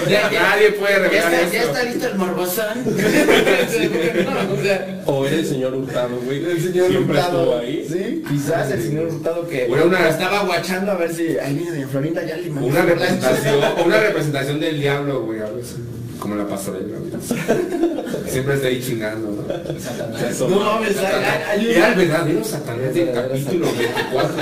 ya, 0.09 0.31
ya, 0.31 0.43
Nadie 0.43 0.73
puede 0.73 0.93
ya 0.95 0.99
revelar 1.01 1.33
está, 1.35 1.53
ya 1.53 1.63
está 1.63 1.83
listo 1.83 2.07
el 2.07 2.15
morbosón. 2.17 2.85
No, 2.85 4.40
o 4.61 4.65
sea, 4.65 5.03
O 5.07 5.27
era 5.27 5.37
el 5.37 5.47
señor 5.47 5.75
Hurtado, 5.75 6.17
güey. 6.25 6.45
el 6.45 6.61
señor 6.61 6.89
Siempre 6.89 7.17
Hurtado. 7.17 7.39
estuvo 7.41 7.59
ahí. 7.59 7.87
Sí, 7.91 8.23
quizás 8.29 8.71
el 8.71 8.83
señor 8.83 9.07
Hurtado 9.07 9.49
que 9.49 9.65
Era 9.67 9.85
una- 9.85 10.09
estaba 10.09 10.45
guachando 10.45 10.93
a 10.93 10.95
ver 10.97 11.13
si. 11.15 11.37
Ay, 11.39 11.55
mira, 11.55 11.73
doña 11.73 11.89
Florinda 11.89 12.25
ya 12.25 12.37
le 12.37 12.51
mandó 12.51 12.67
Una 12.69 12.83
representación, 12.83 13.57
una 13.87 14.01
representación 14.01 14.61
del 14.61 14.81
diablo, 14.81 15.23
güey, 15.25 15.41
a 15.41 15.47
veces. 15.51 15.77
Como 16.21 16.37
la 16.37 16.47
pastorela. 16.47 16.99
Siempre 18.29 18.55
está 18.55 18.69
ahí 18.69 18.81
chingando, 18.81 19.31
¿no? 19.31 20.49
No 20.49 20.61
mames, 20.61 20.97
Era 20.97 21.89
el 21.89 21.95
verdadero 21.97 22.45
Satanás 22.45 22.95
del 22.95 23.13
capítulo 23.13 23.67
24. 23.67 24.35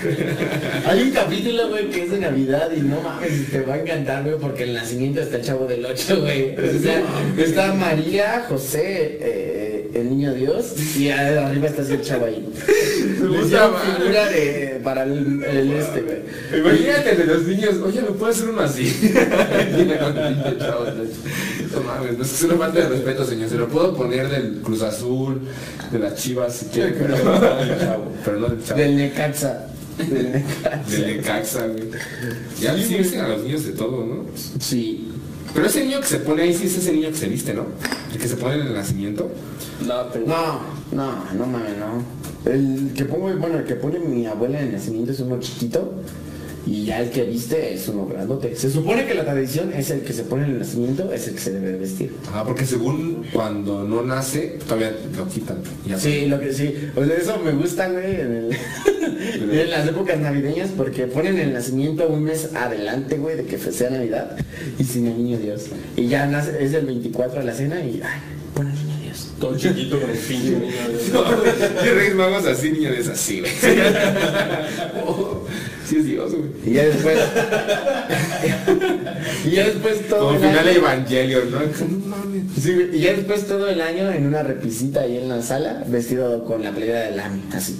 hay 0.86 1.02
un 1.02 1.10
capítulo, 1.10 1.68
güey, 1.68 1.90
que 1.90 2.02
es 2.04 2.10
de 2.10 2.18
Navidad 2.18 2.70
y 2.76 2.80
no 2.80 3.00
mames, 3.00 3.50
te 3.50 3.60
va 3.62 3.74
a 3.74 3.78
encantar, 3.78 4.24
güey, 4.24 4.36
porque 4.38 4.64
el 4.64 4.74
nacimiento 4.74 5.20
está 5.20 5.36
el 5.36 5.44
chavo 5.44 5.66
del 5.66 5.86
8, 5.86 6.20
güey. 6.20 6.56
O 6.56 6.82
sea, 6.82 7.02
está 7.38 7.72
María, 7.74 8.44
José, 8.48 9.18
eh, 9.20 9.90
el 9.94 10.10
niño 10.10 10.34
Dios, 10.34 10.74
y 10.96 11.10
arriba 11.10 11.68
está 11.68 11.82
el 11.82 12.02
chavo 12.02 12.26
ahí. 12.26 12.46
Figura 13.28 14.26
de, 14.28 14.80
para 14.82 15.02
el, 15.04 15.42
el 15.44 15.72
este, 15.72 16.00
güey. 16.02 16.60
Imagínate 16.60 17.16
de 17.16 17.24
los 17.26 17.42
niños, 17.44 17.74
oye, 17.84 18.00
¿me 18.02 18.08
puedo 18.08 18.32
hacer 18.32 18.48
uno 18.48 18.60
así? 18.62 18.84
Dime 18.84 19.98
con 19.98 20.16
el 20.18 20.34
pinche 20.34 20.58
chavo, 20.58 20.84
¿no? 20.84 21.80
Mames, 21.84 22.18
no 22.18 22.24
es 22.24 22.42
una 22.42 22.54
falta 22.56 22.80
de 22.80 22.88
respeto, 22.88 23.24
señor. 23.24 23.48
Se 23.48 23.56
lo 23.56 23.68
puedo 23.68 23.94
poner 23.94 24.28
del 24.28 24.60
Cruz 24.62 24.82
Azul, 24.82 25.40
de 25.92 25.98
las 25.98 26.14
Chivas, 26.16 26.54
si 26.56 26.66
quiere, 26.66 26.92
pero 26.92 27.16
no 27.24 27.40
del 27.56 27.78
chavo. 27.78 28.12
Pero 28.24 28.40
no 28.40 28.48
del 28.48 28.64
chavo. 28.64 28.80
Del 28.80 28.96
Necaxa. 28.96 29.66
Del 29.98 30.32
Necaxa. 30.32 30.82
Del 30.90 31.16
Necaxa, 31.16 31.66
güey. 31.66 31.84
Ya 32.60 32.76
sí 32.76 32.94
visten 32.96 33.20
a 33.20 33.28
los 33.28 33.42
niños 33.44 33.64
de 33.66 33.72
todo, 33.72 34.04
¿no? 34.06 34.24
Sí. 34.58 35.06
Pero 35.54 35.66
ese 35.66 35.84
niño 35.84 36.00
que 36.00 36.06
se 36.06 36.18
pone 36.18 36.42
ahí, 36.42 36.54
sí 36.54 36.66
es 36.66 36.78
ese 36.78 36.92
niño 36.92 37.08
que 37.10 37.16
se 37.16 37.28
viste, 37.28 37.52
¿no? 37.54 37.66
El 38.12 38.18
que 38.18 38.28
se 38.28 38.36
pone 38.36 38.54
en 38.54 38.66
el 38.68 38.74
nacimiento. 38.74 39.30
No, 39.86 40.02
tengo- 40.04 40.26
No, 40.28 40.60
no, 40.92 41.12
no 41.36 41.46
mames, 41.46 41.72
no. 41.78 42.50
El 42.50 42.92
que 42.94 43.04
pongo, 43.04 43.28
bueno, 43.36 43.58
el 43.58 43.64
que 43.64 43.74
pone 43.74 43.98
mi 43.98 44.26
abuela 44.26 44.60
en 44.60 44.66
el 44.68 44.72
nacimiento 44.72 45.12
es 45.12 45.20
uno 45.20 45.38
chiquito 45.40 45.92
y 46.66 46.84
ya 46.84 47.00
el 47.00 47.10
que 47.10 47.24
viste 47.24 47.74
es 47.74 47.88
uno 47.88 48.06
grandote. 48.06 48.54
Se 48.56 48.70
supone 48.70 49.06
que 49.06 49.14
la 49.14 49.24
tradición 49.24 49.72
es 49.72 49.90
el 49.90 50.00
que 50.02 50.12
se 50.12 50.24
pone 50.24 50.44
en 50.44 50.50
el 50.52 50.58
nacimiento, 50.58 51.10
es 51.12 51.26
el 51.28 51.34
que 51.34 51.40
se 51.40 51.52
debe 51.52 51.78
vestir. 51.78 52.14
Ah, 52.32 52.44
porque 52.46 52.64
según 52.66 53.24
cuando 53.32 53.84
no 53.84 54.02
nace, 54.02 54.58
todavía 54.66 54.94
lo 55.16 55.26
quitan. 55.28 55.58
Ya 55.86 55.98
Sí, 55.98 56.26
lo 56.26 56.38
que 56.40 56.52
sí. 56.52 56.74
O 56.96 57.04
sea, 57.04 57.16
eso 57.16 57.38
me 57.38 57.52
gusta, 57.52 57.88
güey, 57.88 58.20
en, 58.20 58.32
el- 58.34 58.56
en 59.60 59.70
las 59.70 59.86
épocas 59.88 60.18
navideñas 60.18 60.70
porque 60.76 61.06
ponen 61.06 61.38
el 61.38 61.52
nacimiento 61.52 62.08
un 62.08 62.24
mes 62.24 62.50
adelante, 62.54 63.16
güey, 63.18 63.36
de 63.36 63.44
que 63.44 63.58
sea 63.58 63.90
Navidad 63.90 64.36
y 64.78 64.84
sin 64.84 65.06
el 65.06 65.16
niño 65.16 65.38
Dios. 65.38 65.66
Y 65.96 66.08
ya 66.08 66.26
nace, 66.26 66.62
es 66.62 66.72
el 66.74 66.86
24 66.86 67.40
a 67.40 67.44
la 67.44 67.52
cena 67.54 67.80
y, 67.84 68.00
ay, 68.04 68.20
Dios. 69.12 69.28
Todo 69.40 69.56
chiquito 69.56 70.00
con 70.00 70.10
el 70.10 70.16
pinche 70.28 70.50
niño. 70.50 70.72
Y 71.84 71.88
Reyes 71.88 72.14
Magos 72.14 72.46
así, 72.46 72.70
niño 72.72 72.90
es 72.90 73.08
así, 73.08 73.40
güey. 73.40 73.52
Oh, 75.06 75.46
sí 75.88 75.96
es 75.98 76.04
Dios, 76.06 76.32
güey. 76.34 76.50
Y 76.66 76.72
ya 76.74 76.84
después. 76.84 77.18
y 79.44 79.50
ya 79.50 79.64
después 79.66 80.08
todo 80.08 80.20
Como 80.26 80.32
el 80.32 80.38
final 80.38 80.64
de 80.64 80.70
año. 80.70 80.78
Evangelion, 80.80 81.50
¿no? 81.50 81.58
No 81.60 82.06
mames. 82.06 82.42
Sí, 82.62 82.74
güey, 82.74 82.96
y 82.96 83.00
ya 83.00 83.12
después 83.14 83.46
todo 83.46 83.68
el 83.68 83.80
año 83.80 84.10
en 84.10 84.26
una 84.26 84.42
repisita 84.42 85.00
ahí 85.00 85.16
en 85.18 85.28
la 85.28 85.42
sala, 85.42 85.84
vestido 85.86 86.44
con 86.44 86.62
la 86.62 86.70
playera 86.72 87.00
del 87.02 87.18
AMI, 87.20 87.42
así. 87.54 87.78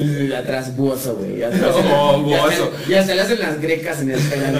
Y 0.00 0.32
atrás 0.32 0.76
buoso, 0.76 1.16
güey. 1.16 1.42
atrás- 1.42 1.76
No, 1.84 2.28
y 2.28 2.34
hasta- 2.34 2.46
buoso. 2.58 2.72
Y 2.88 2.94
hasta 2.94 3.14
le 3.14 3.20
hacen 3.22 3.38
las 3.40 3.60
grecas 3.60 4.00
en 4.02 4.10
el 4.10 4.20
pelo. 4.20 4.58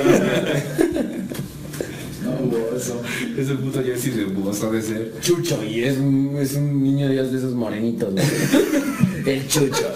Buoso. 2.42 3.02
Ese 3.36 3.54
puto 3.54 3.82
jersey 3.82 4.12
de 4.12 4.82
ser. 4.82 5.12
Chucho, 5.20 5.62
y 5.64 5.84
es 5.84 5.98
un, 5.98 6.36
es 6.38 6.54
un 6.54 6.82
niño 6.82 7.08
Dios 7.08 7.32
de 7.32 7.38
esos 7.38 7.54
morenitos, 7.54 8.12
güey. 8.12 8.24
El 9.26 9.46
chucho. 9.46 9.92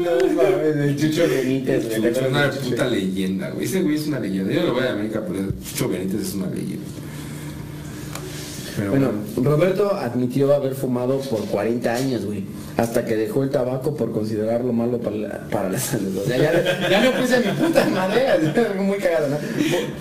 No 0.00 0.34
mames, 0.34 0.76
el 0.76 0.96
chucho 0.96 1.28
Benítez, 1.28 1.88
güey. 1.88 2.00
¿te 2.02 2.10
Es 2.10 2.28
una 2.28 2.50
puta 2.50 2.86
leyenda, 2.86 3.50
güey. 3.50 3.64
Ese 3.64 3.82
güey 3.82 3.96
es 3.96 4.06
una 4.06 4.20
leyenda. 4.20 4.52
Yo 4.52 4.66
lo 4.66 4.74
voy 4.74 4.84
a 4.84 4.92
América, 4.92 5.22
pero 5.26 5.50
Chucho 5.68 5.88
Benítez 5.88 6.20
es 6.28 6.34
una 6.34 6.46
leyenda. 6.48 6.86
Pero 8.80 8.90
Bueno, 8.90 9.10
bueno. 9.36 9.50
Roberto 9.56 9.94
admitió 9.94 10.54
haber 10.54 10.74
fumado 10.74 11.18
por 11.20 11.44
40 11.46 11.92
años, 11.94 12.24
güey. 12.26 12.44
Hasta 12.76 13.04
que 13.04 13.14
dejó 13.16 13.42
el 13.42 13.50
tabaco 13.50 13.94
por 13.94 14.10
considerarlo 14.12 14.72
malo 14.72 14.98
para 14.98 15.16
la, 15.16 15.40
para 15.50 15.68
la 15.68 15.78
salud. 15.78 16.16
O 16.18 16.24
sea, 16.24 16.36
ya, 16.38 16.88
ya 16.88 17.00
me 17.00 17.10
puse 17.20 17.38
mi 17.40 17.52
puta 17.52 17.84
madre. 17.86 18.26
Muy 18.80 18.98
cagado, 18.98 19.28
¿no? 19.28 19.36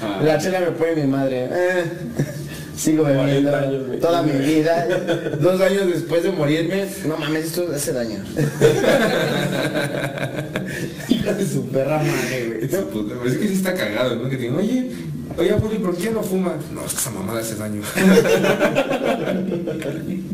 Ah. 0.01 0.21
La 0.23 0.37
chela 0.37 0.59
me 0.61 0.67
pone 0.71 0.95
mi 0.95 1.07
madre. 1.07 1.45
eh, 1.51 1.83
sigo 2.79 3.03
bebiendo 3.03 3.51
40 3.51 3.59
años, 3.59 3.87
güey. 3.87 3.99
toda 3.99 4.23
mi 4.23 4.31
vida. 4.31 4.87
Dos 5.41 5.61
años 5.61 5.87
después 5.87 6.23
de 6.23 6.31
morirme. 6.31 6.87
No 7.05 7.17
mames, 7.17 7.45
esto 7.47 7.67
hace 7.73 7.91
daño. 7.93 8.19
Hijo 11.09 11.33
de 11.33 11.45
su 11.45 11.67
perra 11.67 11.97
madre, 11.97 12.47
güey. 12.47 12.63
Es 13.31 13.37
que 13.37 13.47
sí 13.47 13.53
está 13.55 13.73
cagado, 13.73 14.15
¿no? 14.15 14.29
Que 14.29 14.37
digan, 14.37 14.55
oye, 14.57 14.91
oye, 15.37 15.53
Poli, 15.55 15.77
¿por 15.79 15.97
qué 15.97 16.11
no 16.11 16.23
fuma? 16.23 16.55
No, 16.73 16.85
es 16.85 16.93
que 16.93 16.99
esa 16.99 17.11
mamada 17.11 17.41
hace 17.41 17.55
daño. 17.55 17.81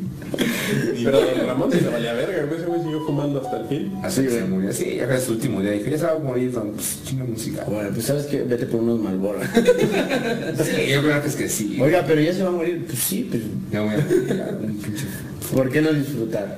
Pero 1.04 1.22
don 1.22 1.48
Ramón 1.48 1.72
se 1.72 1.82
le 1.82 1.90
valía 1.90 2.14
verga, 2.14 2.44
güey. 2.46 2.60
Ese 2.60 2.66
güey 2.68 2.82
siguió 2.82 3.06
fumando 3.06 3.42
hasta 3.42 3.62
el 3.62 3.68
fin. 3.68 3.94
Así 4.04 4.28
se 4.28 4.44
murió. 4.46 4.74
Sí, 4.74 4.96
ya 4.98 5.06
fue 5.08 5.20
su 5.20 5.34
último 5.34 5.62
día. 5.62 5.72
Dijo, 5.72 5.90
ya 5.90 5.98
se 5.98 6.06
va 6.06 6.12
a 6.14 6.20
morir, 6.20 6.52
don. 6.52 6.72
Pues 6.72 7.00
chinga 7.04 7.24
música. 7.26 7.64
Bueno, 7.66 7.90
pues 7.94 8.06
sabes 8.06 8.26
que 8.26 8.44
vete 8.44 8.66
por 8.66 8.82
unos 8.82 9.00
malboros. 9.00 9.44
Sí, 9.56 10.92
yo 10.92 11.02
creo 11.02 11.22
que 11.22 11.28
es 11.28 11.36
que 11.36 11.50
sí. 11.50 11.78
Oiga, 11.80 12.04
pero 12.08 12.22
ya 12.22 12.34
se 12.34 12.44
va 12.44 12.50
a 12.50 12.54
morir. 12.54 12.86
Pues 12.86 13.00
sí, 13.00 13.28
pues 13.30 13.44
Ya 13.72 13.82
voy 13.82 13.94
a 13.94 13.98
morir, 13.98 14.28
ya, 14.28 14.58
un 14.62 14.76
pinche. 14.78 15.06
¿Por 15.54 15.70
qué 15.70 15.82
no 15.82 15.94
disfrutar? 15.94 16.58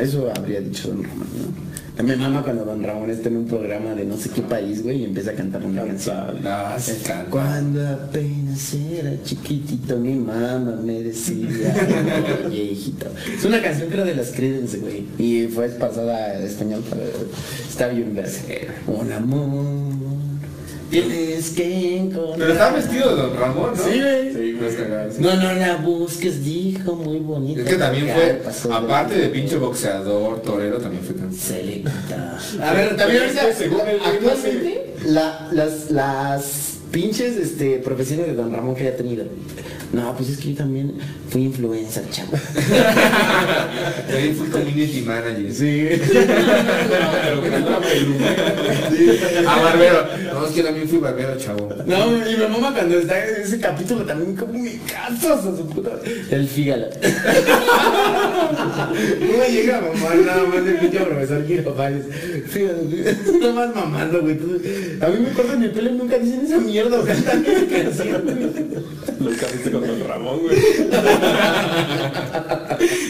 Eso 0.00 0.30
habría 0.34 0.60
dicho 0.60 0.88
Don 0.88 1.02
Ramón, 1.02 1.26
¿no? 1.36 1.66
A 1.98 2.02
mi 2.02 2.14
mamá 2.14 2.42
cuando 2.42 2.66
Don 2.66 2.82
Ramón 2.82 3.08
está 3.08 3.30
en 3.30 3.38
un 3.38 3.46
programa 3.46 3.94
de 3.94 4.04
no 4.04 4.18
sé 4.18 4.28
qué 4.28 4.42
país, 4.42 4.82
güey, 4.82 5.00
y 5.00 5.04
empieza 5.04 5.30
a 5.30 5.34
cantar 5.34 5.64
una 5.64 5.82
canción. 5.82 6.42
No, 6.42 6.78
se 6.78 6.98
canta. 6.98 7.30
Cuando 7.30 7.88
apenas 7.88 8.74
era 8.74 9.22
chiquitito, 9.22 9.96
mi 9.96 10.14
mamá 10.14 10.78
me 10.84 11.02
decía, 11.02 11.74
oye, 12.46 12.64
hijito. 12.64 13.06
Es 13.34 13.42
una 13.46 13.62
canción 13.62 13.88
creo 13.88 14.04
de 14.04 14.14
las 14.14 14.30
Creedence, 14.32 14.76
güey. 14.76 15.06
Y 15.16 15.46
fue 15.46 15.68
pasada 15.70 16.36
al 16.36 16.42
español, 16.42 16.82
está 17.66 17.88
bien 17.88 18.14
verga. 18.14 18.30
Un 18.86 19.12
amor, 19.12 19.56
tienes 20.90 21.50
que 21.50 21.96
encontrar. 21.98 22.38
Pero 22.38 22.52
está 22.52 22.70
vestido 22.70 23.14
de 23.16 23.22
Don 23.22 23.36
Ramón, 23.38 23.70
¿no? 23.76 23.82
Sí, 23.82 24.00
güey. 24.00 24.32
Sí, 24.32 24.56
no 24.60 24.66
es 24.66 24.74
cagado. 24.74 25.12
sí. 25.12 25.16
No, 25.20 25.34
no 25.36 25.52
la 25.54 25.76
busques, 25.76 26.44
dijo 26.44 26.94
muy 26.94 27.18
bonito. 27.18 27.60
Es 27.60 27.68
que 27.68 27.76
también 27.76 28.08
fue, 28.14 28.42
aparte 28.72 29.14
de 29.16 29.28
pinche 29.28 29.56
boxeador, 29.56 30.40
torero, 30.42 30.78
también 30.78 31.02
fue 31.04 31.14
cantante. 31.14 31.36
Se 31.38 31.62
le 31.62 31.72
quita. 31.82 32.38
A 32.62 32.72
ver, 32.72 32.96
también 32.96 33.22
ahorita, 33.22 33.42
güey, 33.68 34.00
actualmente, 34.04 34.94
la- 35.06 35.48
las, 35.52 35.90
las 35.90 36.75
pinches 36.90 37.36
este, 37.36 37.78
profesiones 37.78 38.26
de 38.26 38.34
Don 38.34 38.52
Ramón 38.52 38.74
que 38.74 38.82
haya 38.86 38.96
tenido. 38.96 39.24
No, 39.92 40.14
pues 40.16 40.30
es 40.30 40.38
que 40.38 40.50
yo 40.50 40.56
también 40.58 40.94
fui 41.30 41.44
influencer, 41.44 42.04
chavo. 42.10 42.32
Ahí 44.14 44.34
fui 44.34 44.48
community 44.48 45.02
manager. 45.02 45.52
Sí. 45.52 45.88
Pero 46.12 47.42
que 47.42 47.50
no 47.50 47.80
Ah, 49.48 49.60
barbero. 49.62 50.06
No, 50.34 50.46
es 50.46 50.52
que 50.52 50.62
también 50.62 50.88
fui 50.88 50.98
barbero, 50.98 51.36
chavo. 51.38 51.68
No, 51.86 52.28
y 52.28 52.36
mi 52.36 52.46
mamá 52.48 52.74
cuando 52.74 52.98
está 52.98 53.24
en 53.26 53.42
ese 53.42 53.60
capítulo 53.60 54.04
también 54.04 54.34
como 54.34 54.58
me 54.58 54.78
casas 54.80 55.46
a 55.46 55.56
su 55.56 55.66
puta. 55.68 55.92
El 56.30 56.48
fígalo. 56.48 56.88
No 58.46 59.38
me 59.38 59.48
llega 59.50 59.78
a 59.78 59.80
mamar 59.80 60.16
nada 60.18 60.44
más 60.44 60.66
el 60.66 60.76
pinche 60.78 60.98
profesor 61.00 61.44
fígalo. 62.46 62.82
Nada 63.40 63.52
más 63.52 63.74
mamando, 63.74 64.20
güey. 64.22 64.38
A 65.00 65.08
mí 65.08 65.18
me 65.20 65.30
cortan 65.30 65.62
el 65.62 65.70
pelo 65.70 65.90
y 65.90 65.92
nunca 65.94 66.18
dicen 66.18 66.46
esa 66.46 66.58
mierda, 66.58 66.75
canción, 66.84 68.22
güey. 68.24 68.36
Nunca 69.18 69.46
viste 69.46 69.70
con 69.70 69.86
don 69.86 70.08
Ramón, 70.08 70.40
güey. 70.40 70.56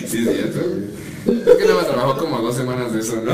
Sí, 0.06 0.18
es 0.18 0.36
cierto, 0.36 0.60
güey. 0.60 1.40
Es 1.40 1.54
que 1.56 1.64
nada 1.64 1.74
más 1.74 1.86
trabajó 1.88 2.16
como 2.18 2.38
dos 2.40 2.56
semanas 2.56 2.92
de 2.92 3.00
eso, 3.00 3.16
¿no? 3.16 3.32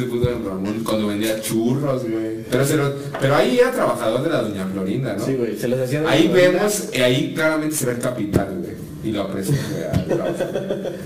No, 0.00 0.06
a 0.08 0.18
mí 0.18 0.18
se 0.18 0.18
puso 0.18 0.30
en 0.30 0.44
Ramón 0.44 0.82
cuando 0.84 1.06
vendía 1.08 1.40
churros, 1.40 2.02
güey. 2.02 2.44
Pero, 2.50 2.64
se 2.64 2.76
lo- 2.76 2.92
pero 3.20 3.36
ahí 3.36 3.58
era 3.58 3.70
trabajador 3.70 4.22
de 4.22 4.30
la 4.30 4.42
doña 4.42 4.66
Florinda, 4.72 5.14
¿no? 5.16 5.24
Sí, 5.24 5.34
güey, 5.34 5.56
se 5.56 5.68
los 5.68 5.80
hacían. 5.80 6.06
Ahí 6.06 6.28
vemos, 6.28 6.88
eh, 6.92 7.02
ahí 7.02 7.32
claramente 7.34 7.76
se 7.76 7.86
ve 7.86 7.92
el 7.92 7.98
capital, 7.98 8.58
güey. 8.58 8.80
Y 9.02 9.12
lo 9.12 9.22
aprecio, 9.22 9.54
güey. 9.72 9.84
al 9.84 10.04
trabajo. 10.06 10.34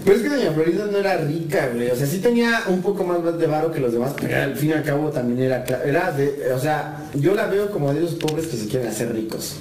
Pero 0.04 0.16
es 0.16 0.22
que 0.22 0.28
Doña 0.28 0.50
Florinda 0.52 0.86
no 0.86 0.98
era 0.98 1.16
rica, 1.18 1.70
güey. 1.72 1.90
O 1.90 1.96
sea, 1.96 2.06
sí 2.06 2.18
tenía 2.18 2.62
un 2.68 2.82
poco 2.82 3.04
más 3.04 3.38
de 3.38 3.46
varo 3.46 3.70
que 3.70 3.78
los 3.78 3.92
demás, 3.92 4.14
pero 4.20 4.36
al 4.36 4.56
fin 4.56 4.70
y 4.70 4.72
al 4.72 4.82
cabo 4.82 5.10
también 5.10 5.40
era, 5.42 5.64
era 5.84 6.10
de, 6.10 6.52
o 6.52 6.58
sea, 6.58 7.08
yo 7.14 7.34
la 7.36 7.46
veo 7.46 7.70
como 7.70 7.92
de 7.94 8.04
esos 8.04 8.14
pobres 8.16 8.46
que 8.48 8.56
se 8.56 8.66
quieren 8.66 8.88
hacer 8.88 9.12
ricos. 9.14 9.56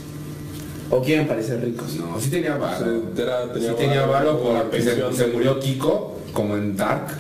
O 0.90 1.02
quieren 1.02 1.28
parecer 1.28 1.60
ricos. 1.64 1.96
No, 1.96 2.20
sí 2.20 2.30
tenía 2.30 2.56
varo. 2.58 2.86
Sí, 2.86 3.22
era- 3.22 3.52
tenía 3.54 3.70
sí 3.70 3.76
tenía 3.78 4.06
varo 4.06 4.40
por 4.42 4.82
se, 5.16 5.28
murió 5.28 5.60
Kiko, 5.60 6.18
como 6.34 6.58
en 6.58 6.76
Dark. 6.76 7.08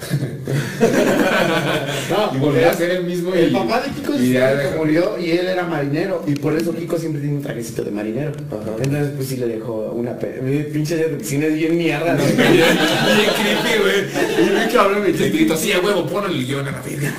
No, 2.10 2.36
y 2.36 2.40
volvió 2.40 2.70
a 2.70 2.74
ser 2.74 2.92
el 2.92 3.06
mismo. 3.06 3.34
El 3.34 3.50
y- 3.50 3.54
papá 3.54 3.82
de 3.82 3.90
Kiko 3.90 4.14
y 4.16 4.34
ya 4.34 4.74
murió 4.78 5.18
y 5.20 5.32
él 5.32 5.48
era 5.48 5.64
marinero. 5.64 6.24
Y 6.28 6.34
por 6.36 6.56
eso 6.56 6.74
Kiko 6.76 6.98
siempre 6.98 7.22
tiene 7.22 7.38
un 7.38 7.42
trajecito 7.42 7.84
de 7.84 7.92
marinero. 7.92 8.32
Entonces, 8.38 9.12
pues 9.16 9.28
sí 9.30 9.38
le 9.38 9.48
dejó 9.48 9.92
una 9.96 10.18
pe- 10.18 10.40
pinche 10.72 10.96
es 11.48 11.54
bien 11.56 11.78
mierda. 11.78 12.14
¿no? 12.14 12.24
Bien 12.24 12.36
creepy, 12.44 13.80
güey. 13.82 14.72
Y 14.74 14.78
habló 14.78 15.00
y 15.00 15.02
me 15.12 15.18
grito, 15.30 15.58
sí, 15.58 15.72
a 15.72 15.80
huevo, 15.80 16.06
pon 16.08 16.26
el 16.30 16.46
guion 16.46 16.68
a 16.68 16.72
la 16.72 16.82
verga. 16.82 17.14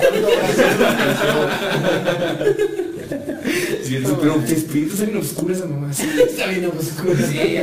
El 3.85 4.03
¿qué 4.45 4.53
espíritus 4.53 4.99
en 5.01 5.17
oscuro 5.17 5.53
esa 5.53 5.65
mamá? 5.65 5.93
Sí, 5.93 6.09
Está 6.27 6.47
bien 6.47 6.65
oscuro. 6.65 7.15
sí. 7.29 7.59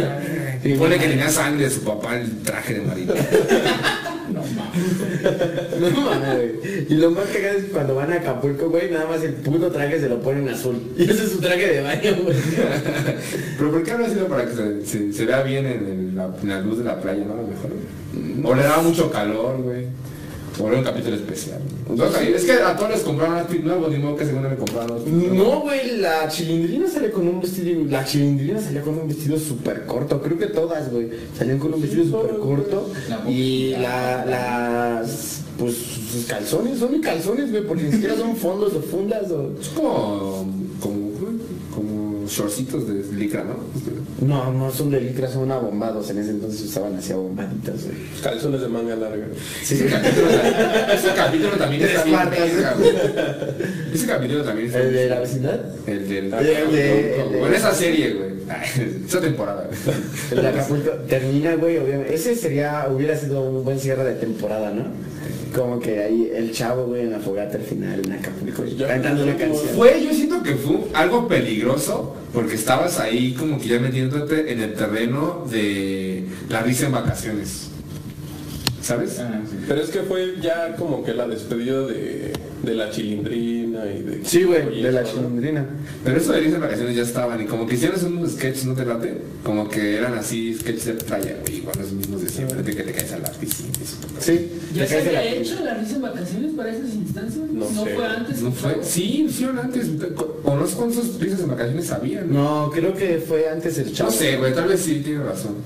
Y 0.64 0.74
pone 0.74 0.99
que 0.99 1.09
tenía 1.09 1.28
sangre 1.28 1.64
de 1.64 1.70
su 1.70 1.83
papá 1.83 2.18
el 2.18 2.39
traje 2.43 2.74
de 2.74 2.80
marino. 2.83 3.14
Y 6.88 6.94
lo 6.94 7.10
más 7.10 7.26
cagado 7.26 7.58
es 7.58 7.64
cuando 7.72 7.94
van 7.94 8.12
a 8.12 8.16
Acapulco, 8.16 8.70
güey, 8.70 8.90
nada 8.90 9.06
más 9.06 9.22
el 9.22 9.34
puto 9.34 9.70
traje 9.70 10.00
se 10.00 10.08
lo 10.08 10.20
ponen 10.20 10.48
azul. 10.48 10.80
Y 10.96 11.04
ese 11.04 11.24
es 11.24 11.32
su 11.32 11.40
traje 11.40 11.66
de 11.66 11.82
baño, 11.82 12.16
güey. 12.22 12.36
Pero 13.58 13.70
¿por 13.70 13.82
qué 13.82 13.90
habrá 13.92 14.08
sido 14.08 14.26
para 14.26 14.46
que 14.46 14.52
se, 14.84 15.26
vea 15.26 15.42
bien 15.42 15.66
en, 15.66 16.16
la, 16.16 16.60
luz 16.60 16.78
de 16.78 16.84
la 16.84 16.98
playa, 17.00 17.24
no? 17.24 17.34
Mejor. 17.34 17.70
O 18.44 18.54
le 18.54 18.62
daba 18.62 18.82
mucho 18.82 19.10
calor, 19.10 19.60
güey. 19.62 19.86
Era 20.59 20.78
un 20.78 20.84
capítulo 20.84 21.16
especial. 21.16 21.61
Entonces, 21.88 22.28
es 22.28 22.44
que 22.44 22.53
a 22.53 22.76
todos 22.76 22.90
les 22.90 23.00
compraron 23.00 23.38
outfit 23.38 23.62
nuevos, 23.62 23.90
ni 23.90 23.98
modo 23.98 24.16
que 24.16 24.26
según 24.26 24.42
me 24.42 24.57
compraron 24.57 24.92
outfit 24.92 25.12
nuevo. 25.12 25.34
No, 25.34 25.61
güey, 25.61 25.96
la 25.98 26.28
chilindrina 26.28 26.88
sale 26.88 27.11
con 27.11 27.26
un 27.26 27.40
vestido. 27.40 27.84
La 27.88 28.05
chilindrina 28.05 28.61
salía 28.61 28.82
con 28.82 28.98
un 28.98 29.09
vestido 29.09 29.38
súper 29.38 29.86
corto. 29.86 30.20
Creo 30.20 30.38
que 30.38 30.46
todas, 30.46 30.90
güey. 30.90 31.09
Salían 31.36 31.59
con 31.59 31.74
un 31.74 31.80
vestido 31.80 32.05
súper 32.05 32.36
corto. 32.38 32.90
Y 33.28 33.70
la, 33.72 34.24
las. 34.26 35.40
Pues 35.59 35.76
sus 35.76 36.24
calzones 36.26 36.78
son 36.78 36.92
ni 36.92 37.00
calzones, 37.00 37.50
güey, 37.50 37.62
porque 37.66 37.84
ni 37.84 37.92
siquiera 37.92 38.16
son 38.16 38.34
fondos 38.44 38.74
o 38.74 38.80
fundas 38.80 39.30
o. 39.30 39.53
Es 39.61 39.68
como 39.68 40.46
shortcitos 42.33 42.87
de 42.89 43.14
licra, 43.16 43.45
¿no? 43.45 43.57
No, 44.26 44.53
no 44.53 44.70
son 44.70 44.91
de 44.91 45.01
licra, 45.01 45.28
son 45.28 45.51
abombados. 45.51 46.09
En 46.11 46.18
ese 46.18 46.30
entonces 46.30 46.62
usaban 46.62 46.95
así 46.97 47.12
abombaditas, 47.12 47.85
güey. 47.85 47.97
Calzones 48.22 48.61
de 48.61 48.68
manga 48.68 48.97
larga. 48.97 49.26
Ese 49.62 49.87
capítulo, 49.87 50.28
ese 50.95 51.09
capítulo 51.14 51.51
también 51.57 51.83
está 51.83 52.05
bien 52.05 52.30
verga, 52.30 52.74
güey. 52.78 52.91
Ese 53.95 54.07
capítulo 54.07 54.43
también 54.45 54.66
está 54.68 54.80
¿El 54.80 54.93
de 54.95 55.09
la 55.09 55.20
vecindad? 55.20 55.61
El 55.87 56.09
del... 56.09 56.24
El 56.24 56.30
de- 56.45 56.62
el 56.62 56.72
de- 57.33 57.39
Bueno, 57.41 57.55
esa 57.57 57.74
serie, 57.74 58.14
güey. 58.14 58.33
Esa 59.07 59.20
temporada, 59.20 59.66
güey. 59.68 59.97
El 60.30 60.43
de 60.43 60.49
Acapulco 60.49 60.91
termina, 61.09 61.55
güey, 61.57 61.78
obviamente. 61.78 62.14
Ese 62.14 62.35
sería, 62.37 62.87
hubiera 62.91 63.16
sido 63.16 63.43
un 63.43 63.64
buen 63.64 63.78
cierre 63.80 64.05
de 64.05 64.14
temporada, 64.14 64.70
¿no? 64.70 64.85
Como 65.55 65.78
que 65.80 66.03
ahí 66.03 66.30
el 66.34 66.50
chavo, 66.53 66.86
güey, 66.86 67.03
en 67.03 67.12
la 67.12 67.18
fogata 67.18 67.59
al 67.59 67.62
final, 67.64 68.00
en 68.05 68.12
Acapulco, 68.12 68.64
Yo- 68.64 68.86
cantando 68.86 69.24
una 69.24 69.36
canción. 69.36 69.68
Fue, 69.76 70.03
yo 70.03 70.12
siento 70.14 70.42
que 70.42 70.55
fue 70.55 70.78
algo 70.94 71.28
peligroso 71.28 72.16
porque 72.32 72.55
estabas 72.55 72.98
ahí 72.98 73.32
como 73.34 73.59
que 73.61 73.68
ya 73.68 73.78
metiéndote 73.78 74.50
en 74.53 74.61
el 74.61 74.72
terreno 74.74 75.46
de 75.50 76.24
la 76.48 76.62
risa 76.62 76.86
en 76.86 76.92
vacaciones. 76.92 77.68
¿Sabes? 78.83 79.18
Ah, 79.20 79.41
sí. 79.49 79.57
Pero 79.66 79.80
es 79.80 79.91
que 79.91 80.01
fue 80.01 80.35
ya 80.43 80.74
como 80.76 81.03
que 81.05 81.14
la 81.14 81.26
despedida 81.26 81.87
de, 81.87 82.33
de 82.62 82.74
la 82.74 82.91
chilindrina 82.91 83.87
y 83.87 84.03
de... 84.03 84.20
Sí, 84.24 84.43
güey, 84.45 84.83
de 84.83 84.93
la 84.93 85.03
¿no? 85.03 85.09
chilindrina. 85.09 85.66
Pero 86.05 86.16
eso 86.18 86.33
de 86.33 86.41
irse 86.41 86.53
de 86.53 86.59
vacaciones 86.59 86.97
ya 86.97 87.03
estaban 87.03 87.41
y 87.41 87.47
como 87.47 87.66
que 87.66 87.74
hicieron 87.76 88.05
unos 88.18 88.33
sketches, 88.33 88.66
¿no 88.66 88.74
te 88.74 88.85
late? 88.85 89.18
Como 89.45 89.68
que 89.68 89.97
eran 89.97 90.14
así 90.14 90.55
sketches 90.55 90.85
de 90.87 90.93
playa, 90.95 91.37
güey, 91.43 91.59
igual 91.59 91.76
los 91.80 91.93
mismos 91.93 92.22
de 92.22 92.28
siempre, 92.28 92.62
de 92.62 92.76
que 92.76 92.83
te 92.83 92.93
caes 92.93 93.12
a 93.12 93.18
la 93.18 93.30
piscina. 93.30 93.70
Sí. 94.20 94.51
¿Ya 94.74 94.87
se 94.87 94.99
había 94.99 95.24
hecho 95.35 95.57
la 95.64 95.74
risa 95.74 95.97
en 95.97 96.03
vacaciones 96.03 96.53
para 96.57 96.70
esas 96.70 96.95
instancias? 96.95 97.37
No 97.53 97.68
No, 97.70 97.85
sé. 97.85 97.95
fue 97.95 98.07
antes. 98.07 98.43
No 98.43 98.53
fue, 98.53 98.78
sí, 98.83 99.24
hicieron 99.28 99.59
antes, 99.59 99.87
o 100.45 100.57
no 100.57 100.66
sé 100.66 100.76
cuántos 100.76 101.20
risas 101.20 101.41
en 101.41 101.49
vacaciones 101.49 101.91
habían. 101.93 102.33
No, 102.33 102.70
creo 102.72 102.95
que 102.95 103.18
fue 103.26 103.49
antes 103.49 103.78
el 103.78 103.93
chavo. 103.93 104.11
No 104.11 104.16
sé, 104.16 104.37
güey, 104.37 104.55
tal 104.55 104.68
vez 104.68 104.80
sí, 104.80 105.01
tiene 105.05 105.22
razón. 105.24 105.57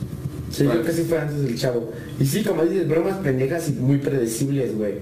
Sí, 0.50 0.64
creo 0.64 0.82
que 0.82 0.92
sí 0.92 1.04
fue 1.08 1.18
antes 1.18 1.36
el 1.44 1.58
chavo. 1.58 1.92
Y 2.18 2.24
sí, 2.24 2.42
como 2.42 2.64
dices, 2.64 2.88
bromas 2.88 3.16
pendejas 3.18 3.68
y 3.68 3.72
muy 3.72 3.98
predecibles, 3.98 4.76
güey. 4.76 4.94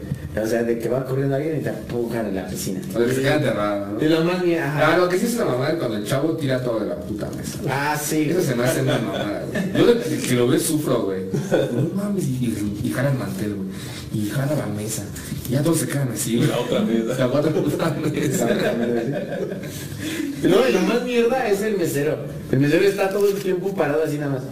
O 0.42 0.46
sea, 0.46 0.62
de 0.62 0.78
que 0.78 0.88
va 0.88 1.04
corriendo 1.04 1.36
alguien 1.36 1.60
y 1.60 1.62
te 1.62 1.68
empujan 1.68 2.26
en 2.26 2.34
la 2.36 2.46
piscina. 2.48 2.80
O 2.94 2.98
de 2.98 3.06
que 3.06 3.12
se 3.14 3.22
queda 3.22 3.36
enterrada, 3.36 3.90
¿no? 3.92 4.04
Y 4.04 4.08
lo 4.08 4.24
más 4.24 4.36
ajá. 4.36 4.94
Ah, 4.94 4.98
lo 4.98 5.08
que 5.08 5.18
sí 5.18 5.26
es 5.26 5.34
una 5.34 5.44
mamada 5.44 5.78
cuando 5.78 5.96
el 5.98 6.04
chavo 6.04 6.36
tira 6.36 6.62
todo 6.62 6.80
de 6.80 6.86
la 6.86 6.96
puta 6.96 7.28
mesa. 7.36 7.58
Ah, 7.68 7.96
sí. 8.02 8.28
Eso 8.30 8.40
se 8.40 8.54
me 8.54 8.64
hace 8.64 8.82
una 8.82 8.98
mamada, 8.98 9.44
güey. 9.50 9.72
Yo 9.74 9.94
de 9.94 10.00
que, 10.00 10.18
que 10.18 10.34
lo 10.34 10.48
veo 10.48 10.58
sufro, 10.58 11.04
güey. 11.04 11.24
No 11.72 11.94
mames, 11.94 12.24
y, 12.24 12.46
y, 12.46 12.80
y 12.84 12.90
jala 12.90 13.12
el 13.12 13.18
mantel, 13.18 13.54
güey. 13.54 13.68
Y 14.14 14.30
jala 14.30 14.56
la 14.56 14.66
mesa. 14.66 15.04
Y 15.48 15.52
ya 15.52 15.62
todos 15.62 15.78
se 15.78 15.86
quedan 15.86 16.08
así, 16.12 16.36
güey. 16.38 16.48
La 16.48 16.58
otra 16.58 16.80
mesa. 16.80 17.18
La 17.18 17.26
otra 17.26 17.52
puta 17.52 17.96
mesa. 18.02 18.48
No, 20.42 20.68
y 20.68 20.72
lo 20.72 20.80
más 20.80 21.02
mierda 21.04 21.48
es 21.48 21.62
el 21.62 21.76
mesero. 21.76 22.18
El 22.50 22.60
mesero 22.60 22.84
está 22.84 23.10
todo 23.10 23.28
el 23.28 23.34
tiempo 23.34 23.74
parado 23.74 24.02
así 24.04 24.18
nada 24.18 24.32
más. 24.32 24.42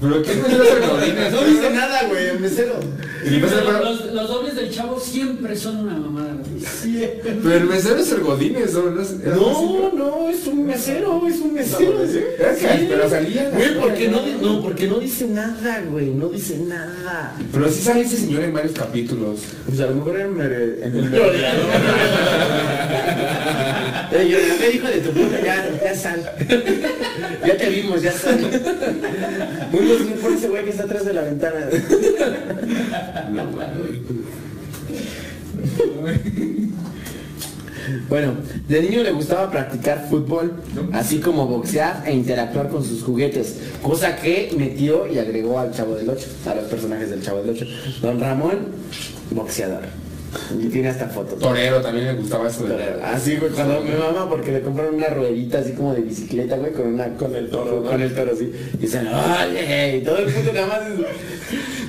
Pero 0.00 0.22
¿quién 0.22 0.42
me 0.42 0.48
dio 0.48 0.58
godines? 0.88 1.32
No 1.32 1.42
dice 1.42 1.70
nada, 1.70 2.04
güey, 2.08 2.26
el 2.26 2.40
mesero. 2.40 2.78
Y 3.26 3.34
el 3.34 3.40
mesero, 3.42 3.62
Pero 3.66 3.78
pero, 3.78 3.90
los, 3.90 4.12
los 4.12 4.28
dobles 4.28 4.54
del 4.54 4.70
chavo 4.70 5.00
siempre 5.00 5.56
son 5.56 5.78
una 5.78 5.94
mamada. 5.96 6.34
güey. 6.34 7.10
pero 7.42 7.54
el 7.56 7.64
mesero 7.64 7.96
es 7.96 8.12
el 8.12 8.20
godines, 8.20 8.72
¿no? 8.72 8.90
No, 8.90 9.02
es- 9.02 9.12
No, 9.20 9.92
no, 9.92 10.28
es 10.30 10.46
un 10.46 10.64
mesero, 10.66 11.26
es 11.26 11.38
un 11.40 11.52
mesero. 11.54 12.02
Era 12.38 12.54
que- 12.54 12.86
pero 12.88 13.10
salía. 13.10 13.50
Güey, 13.50 13.80
porque 13.80 14.08
no, 14.08 14.20
no, 14.40 14.62
porque 14.62 14.86
no 14.86 14.98
dice 15.00 15.26
nada, 15.26 15.82
güey, 15.90 16.10
no 16.10 16.28
dice 16.28 16.56
nada. 16.58 17.34
Pero 17.52 17.68
sí 17.68 17.82
sale 17.82 18.02
ese 18.02 18.16
señor 18.16 18.44
en 18.44 18.52
varios 18.52 18.72
capítulos. 18.72 19.40
Pues 19.66 19.80
a 19.80 19.86
lo 19.86 19.94
mejor 19.96 20.20
en, 20.20 20.36
mere- 20.36 20.84
en 20.84 20.96
el. 20.96 21.14
Eh, 24.12 24.28
yo, 24.30 24.38
a 24.38 24.58
ver, 24.60 24.74
hijo 24.74 24.86
de 24.86 24.98
tu 24.98 25.10
puta, 25.10 25.40
ya, 25.42 25.68
ya 25.82 25.94
sal. 25.96 26.20
ya 27.46 27.56
te 27.56 27.68
vimos, 27.70 28.02
ya 28.02 28.12
sal. 28.12 28.38
Uno 29.72 29.94
sí 29.98 30.14
por 30.22 30.32
ese 30.32 30.48
güey 30.48 30.64
que 30.64 30.70
está 30.70 30.84
atrás 30.84 31.04
de 31.04 31.12
la 31.12 31.22
ventana. 31.22 31.68
Bueno, 38.08 38.34
de 38.68 38.82
niño 38.82 39.02
le 39.02 39.12
gustaba 39.12 39.50
practicar 39.50 40.08
fútbol, 40.08 40.54
así 40.92 41.20
como 41.20 41.46
boxear 41.46 42.02
e 42.04 42.12
interactuar 42.12 42.68
con 42.68 42.84
sus 42.84 43.02
juguetes, 43.02 43.58
cosa 43.82 44.16
que 44.16 44.52
metió 44.58 45.06
y 45.06 45.18
agregó 45.18 45.58
al 45.58 45.72
Chavo 45.72 45.94
del 45.94 46.08
Ocho, 46.10 46.26
a 46.46 46.54
los 46.54 46.64
personajes 46.64 47.10
del 47.10 47.22
Chavo 47.22 47.42
del 47.42 47.50
Ocho. 47.50 47.64
Don 48.02 48.18
Ramón, 48.18 48.58
boxeador. 49.30 49.82
Y 50.58 50.66
tiene 50.68 50.88
hasta 50.88 51.08
fotos. 51.08 51.38
Torero 51.38 51.80
también 51.80 52.06
le 52.06 52.14
gustaba 52.14 52.48
eso. 52.48 52.64
de- 52.66 53.02
Así, 53.02 53.36
güey, 53.36 53.50
cuando 53.52 53.80
me 53.82 53.96
mama 53.96 54.28
porque 54.28 54.52
le 54.52 54.60
compraron 54.62 54.94
una 54.96 55.08
ruedita 55.08 55.58
así 55.58 55.72
como 55.72 55.94
de 55.94 56.02
bicicleta, 56.02 56.56
güey, 56.56 56.72
con 56.72 56.86
una 56.94 57.08
con 57.16 57.34
el 57.34 57.48
toro, 57.50 57.82
con 57.84 58.00
el 58.00 58.14
toro 58.14 58.32
así. 58.32 58.52
Y 58.74 58.78
dicen, 58.78 59.08
¡oye! 59.08 59.96
Y 59.98 60.00
todo 60.04 60.18
el 60.18 60.26
puto 60.32 60.52
nada 60.52 60.66
más 60.66 60.80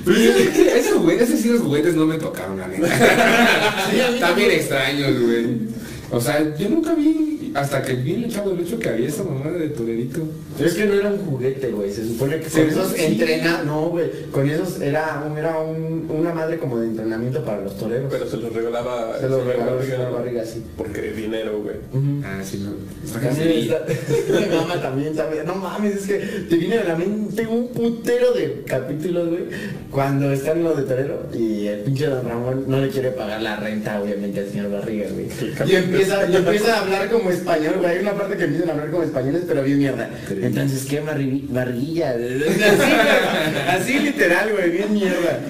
es- 0.06 0.76
esos 0.86 0.98
juguetes, 0.98 1.28
esos 1.28 1.40
sí 1.40 1.48
los 1.50 1.60
juguetes 1.60 1.94
no 1.94 2.06
me 2.06 2.16
tocaron, 2.18 2.58
la 2.58 2.66
neta. 2.68 2.88
También 4.20 4.50
extraños, 4.52 5.20
güey. 5.20 5.46
O 6.10 6.20
sea, 6.20 6.42
yo 6.56 6.68
nunca 6.70 6.94
vi, 6.94 7.37
hasta 7.54 7.82
que 7.82 7.94
vi 7.94 8.14
en 8.14 8.24
el 8.24 8.32
chavo 8.32 8.50
del 8.50 8.60
hecho 8.60 8.78
que 8.78 8.88
había 8.88 9.08
esa 9.08 9.22
mamada 9.24 9.56
de 9.58 9.68
torerito. 9.70 10.20
Es 10.58 10.74
que 10.74 10.86
no 10.86 10.94
era 10.94 11.08
un 11.10 11.18
juguete, 11.18 11.68
güey. 11.70 11.92
Se 11.92 12.04
supone 12.06 12.40
que 12.40 12.48
con 12.48 12.60
esos 12.68 12.88
sí. 12.92 13.02
entrena, 13.04 13.62
no, 13.64 13.88
güey. 13.90 14.08
Con 14.32 14.48
esos 14.48 14.80
era, 14.80 15.24
un, 15.30 15.36
era 15.38 15.58
un- 15.60 16.06
una 16.10 16.32
madre 16.34 16.58
como 16.58 16.78
de 16.78 16.86
entrenamiento 16.88 17.44
para 17.44 17.60
los 17.62 17.76
toreros. 17.78 18.08
Pero 18.10 18.26
se 18.28 18.36
los 18.38 18.52
regalaba... 18.52 19.18
Se 19.20 19.28
los 19.28 19.40
el 19.40 19.46
Barriga, 19.58 19.82
señor 19.96 20.10
¿no? 20.10 20.18
Barriga, 20.18 20.44
sí. 20.44 20.62
Porque 20.76 21.12
dinero, 21.12 21.62
güey. 21.62 21.76
Ah, 22.24 22.40
sí, 22.44 22.64
no. 22.64 22.72
También 23.20 23.48
está, 23.58 23.84
mamá 24.56 24.80
también, 24.80 25.14
también. 25.14 25.46
No 25.46 25.54
mames, 25.54 25.96
es 25.96 26.06
que 26.06 26.18
te 26.48 26.56
viene 26.56 26.78
a 26.78 26.84
la 26.84 26.96
mente 26.96 27.46
un 27.46 27.68
putero 27.68 28.32
de 28.32 28.62
capítulos, 28.66 29.28
güey. 29.28 29.42
Cuando 29.90 30.32
está 30.32 30.52
en 30.52 30.64
lo 30.64 30.74
de 30.74 30.82
torero 30.82 31.26
y 31.34 31.66
el 31.66 31.80
pinche 31.80 32.06
don 32.06 32.28
Ramón 32.28 32.64
no 32.68 32.80
le 32.80 32.88
quiere 32.88 33.10
pagar 33.10 33.40
la 33.42 33.56
renta, 33.56 34.00
obviamente, 34.00 34.40
al 34.40 34.48
señor 34.50 34.70
Barriga, 34.72 35.06
güey. 35.10 35.26
Y 35.70 35.74
empieza, 35.76 36.28
y 36.30 36.36
empieza 36.36 36.76
a 36.76 36.80
hablar 36.80 37.10
como 37.10 37.30
español, 37.38 37.74
güey. 37.78 37.90
Hay 37.96 37.98
una 38.00 38.12
parte 38.14 38.36
que 38.36 38.44
empiezan 38.44 38.68
a 38.70 38.72
hablar 38.72 38.90
como 38.90 39.02
españoles, 39.02 39.42
pero 39.46 39.62
bien 39.62 39.78
mierda. 39.78 40.10
Entonces, 40.30 40.84
¿qué 40.88 41.02
barri- 41.02 41.46
barriguilla? 41.48 42.10
Así. 43.68 43.92
Así 43.92 43.98
literal, 44.00 44.50
güey, 44.52 44.70
bien 44.70 44.92
mierda. 44.92 45.40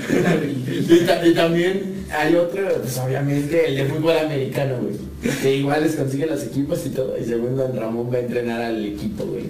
Y, 0.88 1.00
ta- 1.06 1.26
y 1.26 1.34
también 1.34 2.04
hay 2.10 2.34
otro, 2.36 2.66
pues 2.82 2.96
obviamente, 2.98 3.66
el 3.68 3.76
de 3.76 3.84
fútbol 3.86 4.16
americano, 4.18 4.76
güey. 4.80 5.08
Que 5.42 5.56
igual 5.56 5.82
les 5.82 5.96
consigue 5.96 6.26
los 6.26 6.44
equipos 6.44 6.86
y 6.86 6.90
todo. 6.90 7.16
Y 7.20 7.24
según 7.24 7.56
Don 7.56 7.76
Ramón 7.76 8.08
va 8.12 8.18
a 8.18 8.20
entrenar 8.20 8.62
al 8.62 8.84
equipo, 8.84 9.24
güey. 9.24 9.44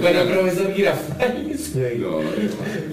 Bueno, 0.00 0.20
el 0.22 0.28
profesor 0.28 0.72
Girafales, 0.72 1.74
güey. 1.74 1.98
No, 1.98 2.20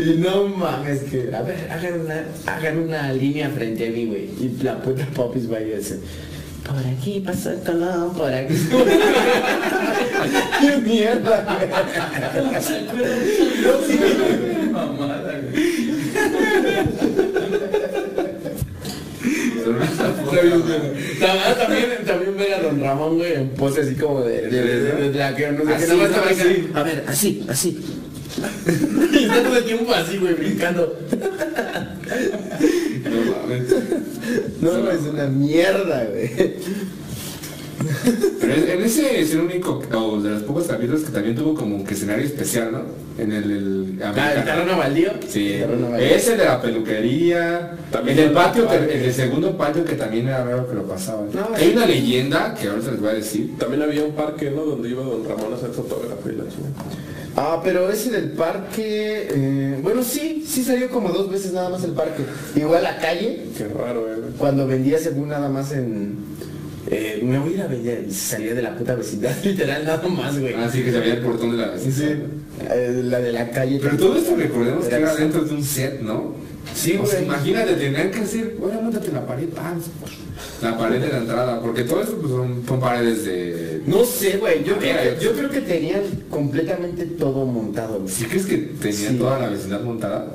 Y 0.04 0.18
no 0.18 0.48
mames, 0.50 1.00
que, 1.04 1.34
a 1.34 1.42
ver, 1.42 1.56
hagan 1.72 2.02
una, 2.02 2.26
hagan 2.46 2.80
una 2.80 3.14
línea 3.14 3.50
frente 3.50 3.88
a 3.88 3.92
mí, 3.92 4.06
güey. 4.08 4.26
Y 4.42 4.60
la 4.62 4.82
puta 4.82 5.06
Popis 5.16 5.50
va 5.52 5.62
y 5.62 5.72
dice, 5.76 6.00
por 6.66 6.78
aquí 6.86 7.20
pasa 7.26 7.54
el 7.54 7.60
colón, 7.62 8.14
por 8.14 8.32
aquí. 8.34 8.54
¡Qué 10.62 10.78
mierda, 10.78 11.46
güey. 11.46 11.68
Mamada, 14.72 15.34
güey. 15.52 15.80
También, 20.30 20.64
también, 21.58 22.06
también 22.06 22.38
ver 22.38 22.54
a 22.54 22.62
Don 22.62 22.80
Ramón, 22.82 23.18
güey, 23.18 23.34
en 23.34 23.50
pose 23.50 23.82
así 23.82 23.96
como 23.96 24.22
de, 24.22 24.42
de, 24.48 24.64
de, 24.64 24.80
de- 24.82 25.10
de 25.12 25.20
la 25.20 25.36
que 25.36 25.52
no 25.52 25.60
sé 25.60 25.66
qué, 25.68 25.74
Así, 25.74 25.88
nada 25.88 25.98
más 25.98 26.10
estaba 26.10 26.30
así. 26.30 26.42
así. 26.42 26.70
A 26.74 26.84
ver, 26.84 27.04
así, 27.08 27.46
así. 27.50 27.80
y 29.14 29.24
está 29.24 29.44
todo 29.44 29.58
el 29.58 29.64
tiempo 29.66 29.94
así, 29.94 30.18
güey, 30.18 30.34
brincando. 30.36 30.98
No 33.04 33.32
mames. 33.32 33.64
No, 34.62 34.92
es 34.92 35.02
una 35.12 35.26
mierda, 35.28 36.06
güey. 36.06 36.30
Pero 38.42 38.54
en 38.54 38.70
en 38.70 38.84
ese 38.84 39.22
es 39.22 39.32
el 39.34 39.40
único, 39.40 39.82
o 39.94 40.22
de 40.22 40.32
los 40.32 40.44
pocos 40.44 40.66
capítulos 40.68 41.02
que 41.02 41.12
también 41.12 41.36
tuvo 41.36 41.54
como 41.56 41.84
que 41.86 41.94
escenario 41.94 42.26
especial, 42.26 42.72
¿no? 42.74 42.82
En 43.18 43.32
el, 43.32 43.52
el 43.52 44.02
Ah, 44.04 44.34
el 44.36 44.44
terreno 44.44 44.78
baldío. 44.78 45.12
Sí, 45.28 45.54
El 45.54 45.60
terreno 45.62 45.90
baldío. 45.92 46.08
ese 46.10 46.36
de 46.38 46.46
la 46.46 46.62
peluquería, 46.62 47.78
También 47.92 48.20
en 48.20 48.26
el 48.26 48.32
patio, 48.32 48.68
en 48.74 48.90
el 49.06 49.14
segundo 49.14 49.58
patio 49.58 49.86
que 49.86 49.96
también 49.96 50.28
era 50.28 50.44
raro 50.44 50.68
que 50.70 50.76
lo 50.76 50.84
pasaban. 50.84 51.30
No, 51.34 51.50
Hay 51.56 51.72
una 51.74 51.86
leyenda 51.86 52.54
que 52.54 52.68
ahora 52.68 52.82
se 52.82 52.92
les 52.92 53.00
voy 53.00 53.10
a 53.10 53.14
decir. 53.14 53.58
También 53.58 53.82
había 53.82 54.04
un 54.04 54.14
parque, 54.14 54.52
¿no? 54.52 54.64
Donde 54.64 54.90
iba 54.90 55.02
Don 55.04 55.24
Ramón 55.28 55.54
a 55.54 55.56
hacer 55.56 55.70
fotógrafo 55.70 56.30
y 56.30 56.36
la. 56.36 56.44
Ah, 57.36 57.62
pero 57.64 57.90
ese 57.90 58.10
del 58.12 58.32
parque, 58.32 59.28
eh, 59.32 59.80
bueno, 59.82 60.04
sí, 60.04 60.44
sí 60.48 60.64
salió 60.64 60.90
como 60.90 61.10
dos 61.10 61.30
veces 61.32 61.54
nada 61.54 61.70
más 61.70 61.84
el 61.84 61.92
parque. 61.92 62.24
Igual 62.56 62.84
la 62.84 62.98
calle, 62.98 63.46
Qué 63.58 63.68
raro, 63.68 64.12
eh, 64.12 64.18
cuando 64.38 64.68
vendía 64.68 64.98
según 64.98 65.30
nada 65.30 65.48
más 65.48 65.72
en... 65.72 66.16
eh, 66.90 67.20
me 67.24 67.40
voy 67.40 67.52
a 67.52 67.56
ir 67.56 67.62
a 67.62 67.68
vender 67.68 68.06
y 68.10 68.12
salía 68.14 68.54
de 68.54 68.62
la 68.62 68.76
puta 68.76 68.96
vecindad, 68.96 69.32
literal, 69.44 69.86
nada 69.86 70.08
más, 70.08 70.38
güey. 70.40 70.54
Así 70.56 70.82
que 70.84 70.92
se 70.92 71.00
veía 71.00 71.14
el 71.16 71.22
portón 71.22 71.52
de 71.52 71.58
la 71.58 71.78
Sí, 71.78 71.86
vecindad. 71.86 72.16
sí, 72.16 72.66
eh, 72.72 73.02
la 73.06 73.20
de 73.20 73.32
la 73.32 73.50
calle. 73.52 73.80
Pero 73.82 73.98
todo 73.98 74.18
esto 74.18 74.36
recordemos 74.36 74.86
que 74.86 74.96
Era 74.96 75.16
dentro 75.16 75.44
de 75.46 75.54
un 75.54 75.64
set, 75.64 76.02
¿no? 76.02 76.34
Sí, 76.76 76.98
O 77.02 77.06
sea, 77.06 77.16
güey. 77.20 77.26
imagínate, 77.26 77.74
tenían 77.74 78.12
que 78.12 78.20
decir, 78.22 78.58
bueno, 78.60 78.82
montate 78.82 79.08
en 79.08 79.14
la 79.16 79.26
pared, 79.26 79.50
pam, 79.50 79.80
la 80.62 80.78
pared 80.78 81.02
de 81.02 81.10
la 81.10 81.18
entrada, 81.18 81.62
porque 81.62 81.84
todo 81.84 82.02
esto 82.02 82.18
pues, 82.18 82.32
son, 82.32 82.64
son 82.68 82.80
paredes 82.80 83.26
de... 83.26 83.82
No 83.86 84.06
sé, 84.06 84.38
güey, 84.38 84.64
yo, 84.64 84.76
Ah, 84.76 84.80
creo 84.80 85.18
que- 85.18 85.24
yo 85.26 85.34
creo 85.34 85.50
que 85.50 85.62
tenían 85.62 86.02
completamente 86.30 87.06
todo 87.06 87.46
montado, 87.46 88.00
güey. 88.00 88.08
¿Sí 88.14 88.26
crees 88.26 88.46
que 88.46 88.58
tenían 88.58 89.14
Sí. 89.14 89.18
toda 89.18 89.40
la 89.40 89.50
vecindad 89.50 89.82
montada? 89.82 90.28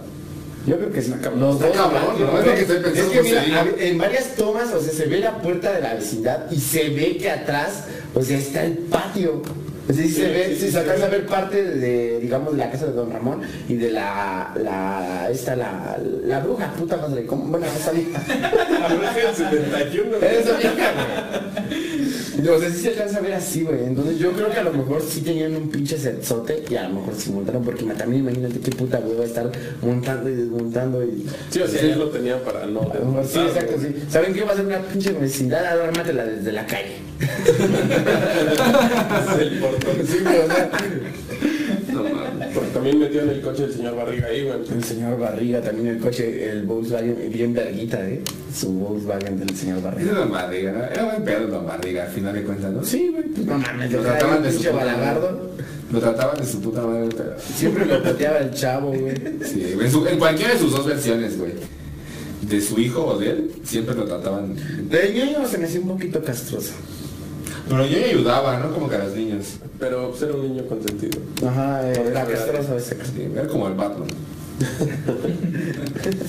Yo 0.66 0.76
creo 0.78 0.90
que 0.92 1.02
sí. 1.02 1.12
cabrón. 1.22 1.40
Los 1.40 1.54
Está 1.56 1.66
dos, 1.68 1.76
cabrón, 1.76 2.16
güey. 2.16 2.20
¿no? 2.30 2.38
Es 2.40 2.46
lo 2.46 2.52
que 2.54 2.60
estoy 2.60 2.76
pensando, 2.78 3.00
Es 3.00 3.08
que 3.10 3.18
pues, 3.30 3.46
mira, 3.46 3.66
en 3.78 3.98
varias 3.98 4.34
tomas, 4.34 4.72
o 4.74 4.80
sea, 4.80 4.92
se 4.92 5.06
ve 5.06 5.20
la 5.20 5.40
puerta 5.42 5.72
de 5.72 5.80
la 5.82 5.94
vecindad 5.94 6.50
y 6.50 6.58
se 6.58 6.88
ve 6.90 7.16
que 7.18 7.30
atrás, 7.30 7.84
o 8.14 8.22
sea, 8.22 8.38
está 8.38 8.64
el 8.64 8.72
patio. 8.78 9.42
Sea, 9.86 9.96
sí 9.96 10.08
se 10.08 10.28
ve, 10.28 10.56
si 10.58 10.70
se 10.70 10.78
alcanza 10.78 11.06
a 11.06 11.08
ver 11.08 11.26
parte 11.26 11.62
de, 11.62 12.18
digamos, 12.20 12.52
de 12.52 12.58
la 12.58 12.70
casa 12.70 12.86
de 12.86 12.92
Don 12.92 13.10
Ramón 13.12 13.42
y 13.68 13.74
de 13.74 13.90
la, 13.90 14.52
la, 14.56 15.28
esta, 15.30 15.54
la, 15.56 15.98
la 16.24 16.40
bruja, 16.40 16.72
puta 16.72 16.96
madre, 16.96 17.26
¿cómo? 17.26 17.44
Bueno, 17.46 17.66
esa 17.66 17.90
vieja. 17.92 18.22
La 18.80 18.88
bruja 18.88 19.12
del 19.14 19.34
71, 19.34 20.18
güey. 20.18 20.36
Esa 20.36 20.56
vieja, 20.56 20.92
güey. 20.92 21.04
O 22.48 22.60
sea, 22.60 22.68
sí 22.70 22.78
se 22.78 22.88
alcanza 22.90 23.18
a 23.18 23.20
ver 23.20 23.34
así, 23.34 23.62
güey. 23.62 23.84
Entonces 23.84 24.18
yo 24.18 24.32
creo 24.32 24.50
que 24.50 24.58
a 24.58 24.64
lo 24.64 24.72
mejor 24.72 25.00
sí 25.02 25.20
tenían 25.20 25.54
un 25.56 25.68
pinche 25.70 25.96
setzote 25.96 26.64
y 26.68 26.74
a 26.74 26.88
lo 26.88 26.96
mejor 26.96 27.14
sí 27.16 27.30
montaron, 27.30 27.62
porque 27.64 27.84
también 27.84 28.22
imagínate 28.22 28.58
qué 28.60 28.70
puta 28.72 28.98
hueva 28.98 29.24
estar 29.24 29.50
montando 29.82 30.28
y 30.28 30.34
desmontando 30.34 31.02
y... 31.04 31.26
Sí, 31.50 31.60
o 31.60 31.68
sea, 31.68 31.80
ellos 31.82 31.98
lo 31.98 32.08
tenían 32.10 32.40
para 32.40 32.66
no. 32.66 32.80
A 32.80 32.94
mejor 32.94 33.24
sí, 33.26 33.38
exacto, 33.38 33.74
güey. 33.76 33.92
sí. 33.92 34.02
¿Saben 34.10 34.34
qué 34.34 34.42
va 34.42 34.52
a 34.52 34.56
ser 34.56 34.66
una 34.66 34.80
pinche 34.80 35.12
vecindad? 35.12 35.64
Ármatela 35.64 36.24
desde 36.24 36.50
la 36.52 36.66
calle. 36.66 37.04
Porque 42.54 42.68
también 42.72 42.98
metió 42.98 43.22
en 43.22 43.30
el 43.30 43.40
coche 43.40 43.64
el 43.64 43.72
señor 43.72 43.96
Barriga 43.96 44.26
ahí, 44.28 44.44
güey. 44.44 44.56
el 44.76 44.84
señor 44.84 45.18
Barriga, 45.18 45.60
también 45.60 45.88
el 45.88 45.98
coche, 45.98 46.50
el 46.50 46.62
Volkswagen, 46.64 47.16
bien 47.32 47.52
verguita, 47.54 48.08
¿eh? 48.08 48.20
Su 48.54 48.70
Volkswagen 48.72 49.38
del 49.38 49.56
señor 49.56 49.82
Barriga. 49.82 50.12
Don 50.12 50.30
Barriga, 50.32 50.72
¿no? 50.72 50.84
era 50.84 51.04
buen 51.04 51.24
pedo 51.24 51.46
Don 51.48 51.66
Barriga, 51.66 52.04
al 52.04 52.10
final 52.10 52.34
de 52.34 52.42
cuentas, 52.42 52.72
¿no? 52.72 52.84
Sí, 52.84 53.08
güey, 53.10 53.24
pues 53.24 53.46
no 53.46 53.58
mames, 53.58 53.92
Lo 53.92 54.00
trataban 54.02 54.42
de 54.42 54.50
su 54.50 54.56
pinche 54.58 54.70
puta 54.70 54.84
madre. 54.84 54.96
balagardo. 54.96 55.50
Lo 55.92 56.00
trataban 56.00 56.36
de 56.38 56.46
su 56.46 56.60
puta 56.60 56.82
madre, 56.82 57.08
pero... 57.16 57.34
Siempre 57.56 57.86
lo 57.86 58.02
pateaba 58.02 58.38
el 58.38 58.50
chavo, 58.52 58.88
güey. 58.92 59.14
Sí, 59.44 59.74
en, 59.80 59.90
su- 59.90 60.06
en 60.06 60.18
cualquiera 60.18 60.52
de 60.54 60.58
sus 60.58 60.72
dos 60.72 60.86
versiones, 60.86 61.38
güey. 61.38 61.52
De 62.42 62.60
su 62.60 62.78
hijo 62.80 63.04
o 63.06 63.18
de 63.18 63.30
él, 63.30 63.50
siempre 63.64 63.94
lo 63.94 64.04
trataban... 64.04 64.54
De 64.88 65.12
ñoño 65.14 65.46
se 65.48 65.58
me 65.58 65.66
hacía 65.66 65.80
un 65.80 65.88
poquito 65.88 66.22
castroso. 66.22 66.72
Pero 67.68 67.86
yo 67.86 67.98
le 67.98 68.04
ayudaba, 68.06 68.58
¿no? 68.58 68.72
Como 68.72 68.88
que 68.88 68.96
a 68.96 69.04
los 69.04 69.14
niños. 69.14 69.54
Pero 69.78 70.10
pues, 70.10 70.22
era 70.22 70.34
un 70.34 70.42
niño 70.42 70.66
consentido. 70.66 71.20
Ajá, 71.46 71.90
eh, 71.90 71.92
era 72.06 72.22
Era- 72.22 73.46
como 73.48 73.68
el 73.68 73.74
Batman. 73.74 74.08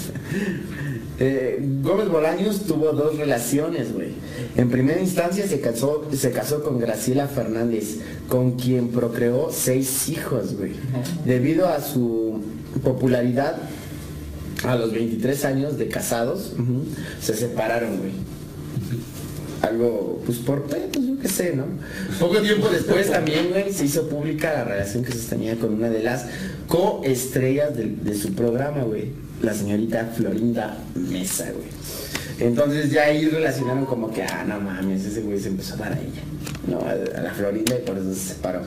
Eh, 1.18 1.60
Gómez 1.82 2.10
Bolaños 2.10 2.64
tuvo 2.66 2.92
dos 2.92 3.18
relaciones, 3.18 3.94
güey. 3.94 4.10
En 4.58 4.70
primera 4.70 5.00
instancia 5.00 5.48
se 5.48 5.62
casó, 5.62 6.06
se 6.12 6.32
casó 6.32 6.62
con 6.62 6.78
Graciela 6.78 7.28
Fernández, 7.28 8.00
con 8.28 8.52
quien 8.58 8.90
procreó 8.90 9.50
seis 9.50 10.10
hijos, 10.10 10.56
güey. 10.58 10.74
Debido 11.26 11.70
a 11.70 11.80
su 11.82 12.42
popularidad, 12.84 13.56
a 14.66 14.76
los 14.76 14.92
23 14.92 15.46
años 15.46 15.78
de 15.78 15.88
casados, 15.88 16.52
se 17.22 17.34
separaron, 17.34 17.98
güey. 17.98 18.12
Algo, 19.62 20.22
pues 20.26 20.38
por 20.40 20.64
pues 20.64 20.82
yo 20.94 21.20
qué 21.22 21.28
sé, 21.28 21.56
¿no? 21.56 21.64
Poco 22.20 22.40
tiempo 22.42 22.68
después 22.70 23.10
también, 23.10 23.50
güey, 23.52 23.72
se 23.74 23.86
hizo 23.86 24.08
pública 24.08 24.54
la 24.54 24.64
relación 24.64 25.04
que 25.04 25.12
sostenía 25.12 25.56
con 25.56 25.74
una 25.74 25.90
de 25.90 26.04
las 26.04 26.26
coestrellas 26.68 27.76
de, 27.76 27.86
de 27.86 28.16
su 28.16 28.34
programa, 28.34 28.84
güey, 28.84 29.12
la 29.42 29.54
señorita 29.54 30.12
Florinda 30.16 30.78
Mesa, 30.94 31.46
güey. 31.52 31.68
Entonces 32.40 32.92
ya 32.92 33.04
ahí 33.04 33.26
relacionaron 33.28 33.86
como 33.86 34.12
que, 34.12 34.24
ah, 34.24 34.44
no 34.48 34.60
mames, 34.60 35.06
ese 35.06 35.22
güey 35.22 35.40
se 35.40 35.48
empezó 35.48 35.76
a 35.76 35.78
dar 35.78 35.94
a 35.94 36.00
ella, 36.00 36.22
¿no? 36.68 36.80
A, 36.80 36.92
a 37.20 37.22
la 37.24 37.32
Florinda 37.34 37.76
y 37.76 37.82
por 37.86 37.98
eso 37.98 38.14
se 38.14 38.34
separó. 38.34 38.60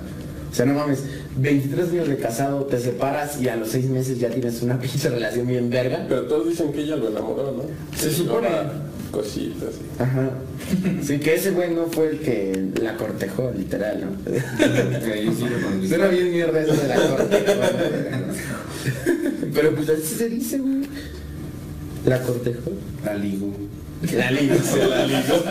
O 0.51 0.55
sea, 0.55 0.65
no 0.65 0.73
mames, 0.73 1.01
23 1.37 1.91
años 1.91 2.09
de 2.09 2.17
casado, 2.17 2.65
te 2.65 2.81
separas 2.81 3.41
y 3.41 3.49
a 3.49 3.57
los 3.57 3.69
6 3.69 3.85
meses 3.91 4.19
ya 4.19 4.31
tienes 4.31 4.63
una 4.63 4.81
pinche 4.81 5.11
relación 5.11 5.47
bien 5.47 5.69
verga. 5.69 6.07
Pero 6.09 6.23
todos 6.23 6.49
dicen 6.49 6.73
que 6.73 6.81
ella 6.81 6.97
lo 6.97 7.09
enamoró, 7.11 7.53
¿no? 7.53 7.63
Se 7.97 8.11
Sí, 8.11 8.23
supone. 8.23 8.49
Cositas, 9.11 9.75
sí. 9.75 9.85
Ajá. 9.99 10.31
Sí, 11.03 11.19
que 11.19 11.35
ese 11.35 11.51
güey 11.53 11.71
no 11.75 11.87
fue 11.87 12.11
el 12.11 12.19
que 12.19 12.69
la 12.83 12.97
cortejó, 12.97 13.51
literal, 13.57 14.05
¿no? 14.05 14.33
Sí. 14.33 15.89
Suena 15.89 16.09
bien 16.09 16.31
mierda 16.31 16.61
eso 16.61 16.75
de 16.75 16.89
la 16.89 16.95
cortejó. 16.97 17.53
¿no? 17.55 18.35
Pero 19.55 19.75
pues 19.75 19.89
así 19.89 20.15
se 20.17 20.29
dice, 20.29 20.59
güey. 20.59 20.83
La 22.07 22.21
cortejó. 22.23 22.71
La 23.05 23.15
ligo. 23.15 23.51
La 24.15 24.31
ligó. 24.31 24.55
la 24.89 25.07
ligó. 25.07 25.45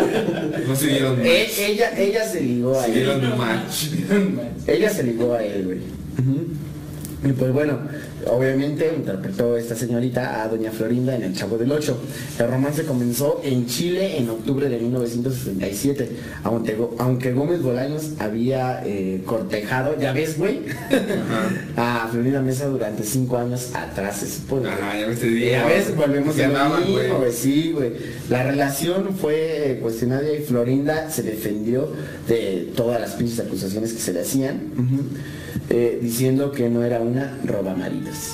No 0.68 0.76
se 0.76 0.88
dieron 0.88 1.18
match. 1.18 1.28
Eh, 1.28 1.48
ella, 1.68 2.00
ella 2.00 2.28
se 2.30 2.42
ligó 2.42 2.80
a 2.80 2.84
Se 2.84 2.90
él. 2.90 2.94
dieron 2.96 3.38
match. 3.38 3.88
Ella 4.68 4.90
se 4.90 5.04
ligó 5.04 5.34
a 5.34 5.44
él, 5.44 5.66
güey. 5.66 5.80
Y 7.28 7.34
pues 7.34 7.52
bueno, 7.52 7.78
obviamente 8.28 8.90
interpretó 8.96 9.58
esta 9.58 9.76
señorita 9.76 10.42
a 10.44 10.48
Doña 10.48 10.72
Florinda 10.72 11.14
en 11.14 11.24
El 11.24 11.34
Chavo 11.36 11.58
del 11.58 11.72
Ocho. 11.74 11.98
El 12.40 12.48
romance 12.48 12.84
comenzó 12.86 13.42
en 13.44 13.66
Chile 13.66 14.18
en 14.18 14.30
octubre 14.30 14.70
de 14.70 14.78
1967, 14.80 16.10
aunque, 16.44 16.78
aunque 17.00 17.34
Gómez 17.34 17.62
Bolaños 17.62 18.12
había 18.20 18.82
eh, 18.86 19.22
cortejado, 19.26 20.00
ya 20.00 20.14
ves, 20.14 20.38
güey, 20.38 20.62
a 21.76 22.08
Florinda 22.10 22.42
Mesa 22.42 22.68
durante 22.68 23.04
cinco 23.04 23.38
años 23.38 23.72
atrás, 23.74 24.18
se 24.20 24.28
supone. 24.30 24.70
Ajá, 24.70 24.98
ya 24.98 25.08
ves, 25.08 25.20
te 25.20 25.28
Y 25.28 25.34
digo. 25.36 25.56
a 25.58 25.66
veces 25.66 25.96
volvemos 25.98 26.40
a 26.40 26.48
lo 26.48 26.56
amaban, 26.60 26.80
mismo, 26.82 26.94
güey. 26.96 27.12
güey, 27.12 27.32
sí, 27.34 27.72
güey. 27.74 27.92
La 28.30 28.44
relación 28.44 29.16
fue 29.20 29.72
eh, 29.74 29.80
cuestionada 29.82 30.32
y 30.32 30.44
Florinda 30.44 31.10
se 31.12 31.24
defendió 31.24 31.92
de 32.30 32.72
todas 32.76 33.02
las 33.02 33.12
pinches 33.16 33.40
acusaciones 33.42 33.92
que 33.92 34.00
se 34.00 34.14
le 34.14 34.22
hacían, 34.22 34.62
eh, 35.70 36.00
diciendo 36.02 36.52
que 36.52 36.70
no 36.70 36.84
era 36.84 37.00
una 37.02 37.38
robamaridos. 37.46 38.34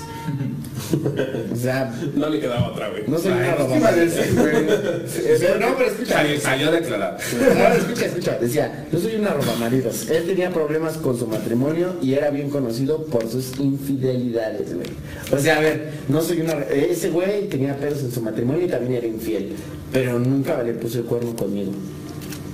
o 1.51 1.55
sea, 1.55 1.93
No 2.15 2.29
le 2.29 2.39
quedaba 2.39 2.69
otra, 2.71 2.89
güey. 2.89 3.03
no 3.07 3.17
soy 3.17 3.31
una 3.33 3.41
Ay, 3.43 3.55
¿qué 3.57 3.63
iba 3.63 3.63
a 3.63 3.91
robamaridos. 3.91 4.15
decir, 4.15 4.35
güey? 4.39 4.55
Eh, 4.55 5.37
pero 5.39 5.59
no, 5.59 5.77
pero 5.77 5.89
escucha. 5.89 6.13
Salió, 6.13 6.39
salió 6.39 6.71
declarar. 6.71 7.17
Ahora 7.57 7.75
escucha, 7.75 8.05
escucha, 8.05 8.37
decía, 8.39 8.87
yo 8.91 8.99
soy 8.99 9.15
una 9.15 9.33
robamaridos. 9.33 10.09
Él 10.09 10.23
tenía 10.25 10.49
problemas 10.51 10.97
con 10.97 11.17
su 11.17 11.27
matrimonio 11.27 11.95
y 12.01 12.13
era 12.13 12.29
bien 12.29 12.49
conocido 12.49 13.03
por 13.05 13.27
sus 13.29 13.59
infidelidades, 13.59 14.73
güey. 14.73 14.87
O 15.31 15.37
sea, 15.39 15.57
a 15.57 15.61
ver, 15.61 15.91
no 16.09 16.21
soy 16.21 16.41
una... 16.41 16.53
Ese 16.71 17.09
güey 17.09 17.49
tenía 17.49 17.75
pedos 17.77 18.01
en 18.01 18.11
su 18.11 18.21
matrimonio 18.21 18.65
y 18.65 18.69
también 18.69 18.93
era 18.93 19.07
infiel, 19.07 19.53
pero 19.91 20.19
nunca 20.19 20.61
le 20.63 20.73
puso 20.73 20.99
el 20.99 21.05
cuerno 21.05 21.35
conmigo. 21.35 21.71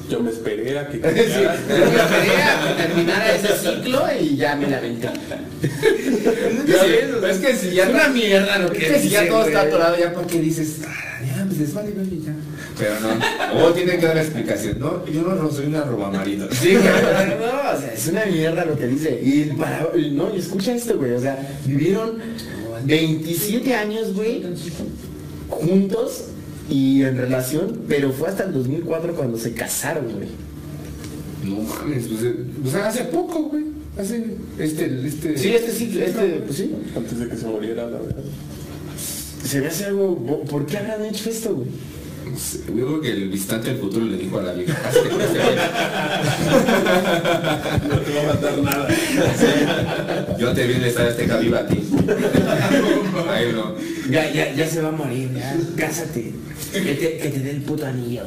Yo 0.10 0.20
me 0.22 0.32
esperé 0.32 0.80
a 0.80 0.88
que 0.88 0.98
Sí, 0.98 1.02
cambiara. 1.02 1.56
yo 1.68 1.76
me 1.76 1.98
esperé 1.98 2.42
a 2.42 2.76
que 2.78 2.84
terminara 2.84 3.36
ese 3.36 3.48
ciclo 3.58 4.04
y 4.20 4.36
ya 4.36 4.56
me 4.56 4.68
la 4.68 4.78
aventé. 4.78 5.10
Es 7.30 7.38
que 7.38 7.56
si 7.56 7.76
ya 7.76 7.84
es 7.84 7.90
una 7.90 8.08
mierda 8.10 8.58
lo 8.60 8.72
que 8.72 8.86
Es 8.86 8.94
que 8.94 9.00
si 9.02 9.10
ya 9.10 9.28
todo 9.28 9.46
está 9.46 9.62
atorado, 9.62 9.98
ya 10.00 10.14
porque 10.14 10.40
dices, 10.40 10.80
ah, 10.88 11.24
ya, 11.26 11.46
pues 11.46 11.74
vale, 11.74 11.92
vale, 11.92 12.10
ya. 12.26 12.34
Pero 12.78 12.96
no. 13.02 13.66
O 13.66 13.74
tienen 13.74 14.00
que 14.00 14.06
dar 14.06 14.16
la 14.16 14.22
explicación. 14.24 14.80
No, 14.80 15.06
yo 15.06 15.22
no, 15.22 15.36
no 15.36 15.52
soy 15.52 15.66
una 15.68 15.82
robamarido. 15.82 16.48
Sí, 16.52 16.74
no, 16.74 16.82
o 16.82 17.80
sea, 17.80 17.94
es 17.94 18.08
una 18.08 18.26
mierda 18.26 18.66
lo 18.66 18.78
que 18.78 18.88
dice. 18.88 19.20
Y 19.22 19.44
para, 19.58 19.90
no, 20.12 20.34
y 20.34 20.40
escucha 20.40 20.74
esto, 20.74 20.98
güey, 20.98 21.12
o 21.12 21.20
sea, 21.20 21.38
vivieron 21.66 22.18
27 22.86 23.76
años, 23.76 24.14
güey, 24.14 24.44
juntos 25.50 26.26
y 26.70 27.04
en 27.04 27.18
relación, 27.18 27.82
pero 27.88 28.12
fue 28.12 28.30
hasta 28.30 28.44
el 28.44 28.54
2004 28.54 29.16
cuando 29.16 29.38
se 29.38 29.54
casaron, 29.54 30.06
güey. 30.14 30.28
No 31.44 31.62
mames, 31.64 32.08
pues, 32.08 32.22
o 32.66 32.70
sea, 32.70 32.88
hace 32.88 33.06
poco, 33.06 33.44
güey. 33.44 33.64
Hace, 33.98 34.36
este, 34.60 35.08
este. 35.08 35.38
Sí, 35.38 35.50
este 35.54 35.72
sí, 35.72 36.00
este, 36.02 36.28
pues 36.46 36.58
sí. 36.58 36.76
Antes 36.96 37.20
de 37.20 37.28
que 37.28 37.38
se 37.38 37.46
muriera, 37.48 37.84
la 37.86 37.98
verdad. 38.00 38.24
Se 39.44 39.62
me 39.62 39.68
hace 39.68 39.86
algo, 39.86 40.44
¿por 40.50 40.66
qué 40.66 40.78
habrán 40.78 41.06
hecho 41.06 41.30
esto, 41.30 41.56
güey? 41.56 41.68
No 42.30 42.38
sé, 42.38 42.60
Yo 42.68 42.74
creo 42.86 43.02
que 43.02 43.12
el 43.12 43.30
visitante 43.30 43.70
del 43.70 43.80
futuro 43.80 44.06
le 44.06 44.18
dijo 44.18 44.38
a 44.38 44.44
la 44.44 44.54
vieja, 44.54 44.76
"Cásate 44.80 45.10
con 45.10 45.22
este 45.22 45.40
güey". 45.40 45.56
No 47.90 47.98
te 48.00 48.14
va 48.14 48.22
a 48.22 48.34
matar 48.34 48.58
nada. 48.62 48.88
Yo 50.38 50.54
te 50.54 50.68
vi 50.68 50.74
en 50.74 50.84
estadio 50.84 51.10
Azteca 51.10 51.38
viva 51.38 51.60
a 51.60 51.68
ti. 51.68 51.78
Ahí 53.30 53.52
no. 53.54 53.74
Ya, 54.10 54.32
ya, 54.32 54.54
ya 54.54 54.68
se 54.68 54.82
va 54.82 54.90
a 54.90 54.92
morir, 54.92 55.30
ya, 55.36 55.56
cásate. 55.78 56.32
Que 56.72 56.94
te, 56.96 57.18
que 57.18 57.30
te 57.30 57.40
dé 57.40 57.52
el 57.52 57.62
puto 57.62 57.86
anillo. 57.86 58.24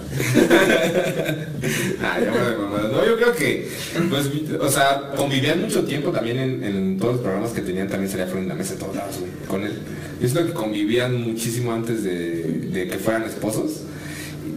Ah, 2.03 2.19
ya. 2.21 2.31
No, 2.31 3.07
yo 3.07 3.17
creo 3.17 3.33
que, 3.37 3.69
pues, 4.11 4.27
o 4.61 4.69
sea, 4.69 5.13
convivían 5.17 5.61
mucho 5.61 5.85
tiempo 5.85 6.11
también 6.11 6.39
en, 6.39 6.99
todos 6.99 7.15
los 7.15 7.23
programas 7.23 7.53
que 7.53 7.61
tenían, 7.61 7.89
también 7.89 8.11
Flor 8.11 8.39
en 8.39 8.49
la 8.49 8.55
mesa 8.55 8.75
de 8.75 8.81
todos 8.81 8.97
lados, 8.97 9.21
con 9.47 9.63
él. 9.65 9.73
Yo 10.21 10.29
siento 10.29 10.49
que 10.49 10.55
convivían 10.55 11.23
muchísimo 11.23 11.73
antes 11.73 12.03
de 12.03 12.89
que 12.91 12.99
fueran 12.99 13.23
esposos. 13.23 13.83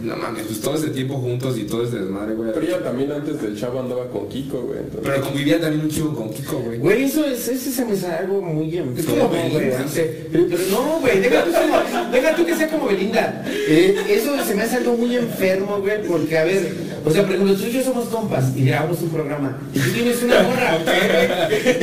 No 0.06 0.16
mames, 0.16 0.44
pues 0.46 0.60
todo 0.60 0.76
ese 0.76 0.90
tiempo 0.90 1.14
juntos 1.14 1.58
y 1.58 1.64
todo 1.64 1.84
ese 1.84 1.98
desmadre, 1.98 2.34
güey. 2.34 2.50
Pero 2.54 2.66
ella 2.66 2.82
también 2.82 3.10
antes 3.10 3.42
del 3.42 3.58
chavo 3.58 3.80
andaba 3.80 4.08
con 4.08 4.28
Kiko, 4.28 4.60
güey. 4.62 4.78
entonces- 4.78 5.00
Pero 5.02 5.20
convivían 5.22 5.60
también 5.60 5.82
un 5.82 5.90
chivo 5.90 6.14
con 6.14 6.30
Kiko, 6.30 6.58
güey. 6.60 6.78
Güey, 6.78 7.04
eso 7.04 7.24
es, 7.24 7.48
eso 7.48 7.70
se 7.72 7.84
me 7.84 7.92
hace 7.94 8.06
algo 8.06 8.40
muy 8.40 8.76
enfermo, 8.78 9.28
como 9.28 9.48
güey. 9.50 9.72
Pero, 10.32 10.46
pero 10.48 10.62
no, 10.70 11.00
güey, 11.00 11.20
deja 11.20 11.44
deja 12.12 12.36
tú 12.36 12.46
que 12.46 12.54
sea 12.54 12.68
como 12.70 12.86
Belinda. 12.86 13.44
Eh, 13.48 13.96
eso 14.10 14.30
se 14.44 14.54
me 14.54 14.62
hace 14.62 14.76
algo 14.76 14.96
muy 14.96 15.16
enfermo, 15.16 15.80
güey, 15.80 16.02
porque 16.06 16.38
a 16.38 16.44
ver, 16.44 16.72
o 17.06 17.10
sea, 17.12 17.22
por 17.22 17.36
ejemplo, 17.36 17.54
tú 17.54 17.66
y 17.66 17.70
yo 17.70 17.84
somos 17.84 18.08
compas 18.08 18.46
y 18.56 18.64
grabamos 18.64 19.00
un 19.00 19.10
programa 19.10 19.56
y 19.72 19.78
tú 19.78 19.90
tienes 19.90 20.20
una 20.24 20.42
morra. 20.42 20.76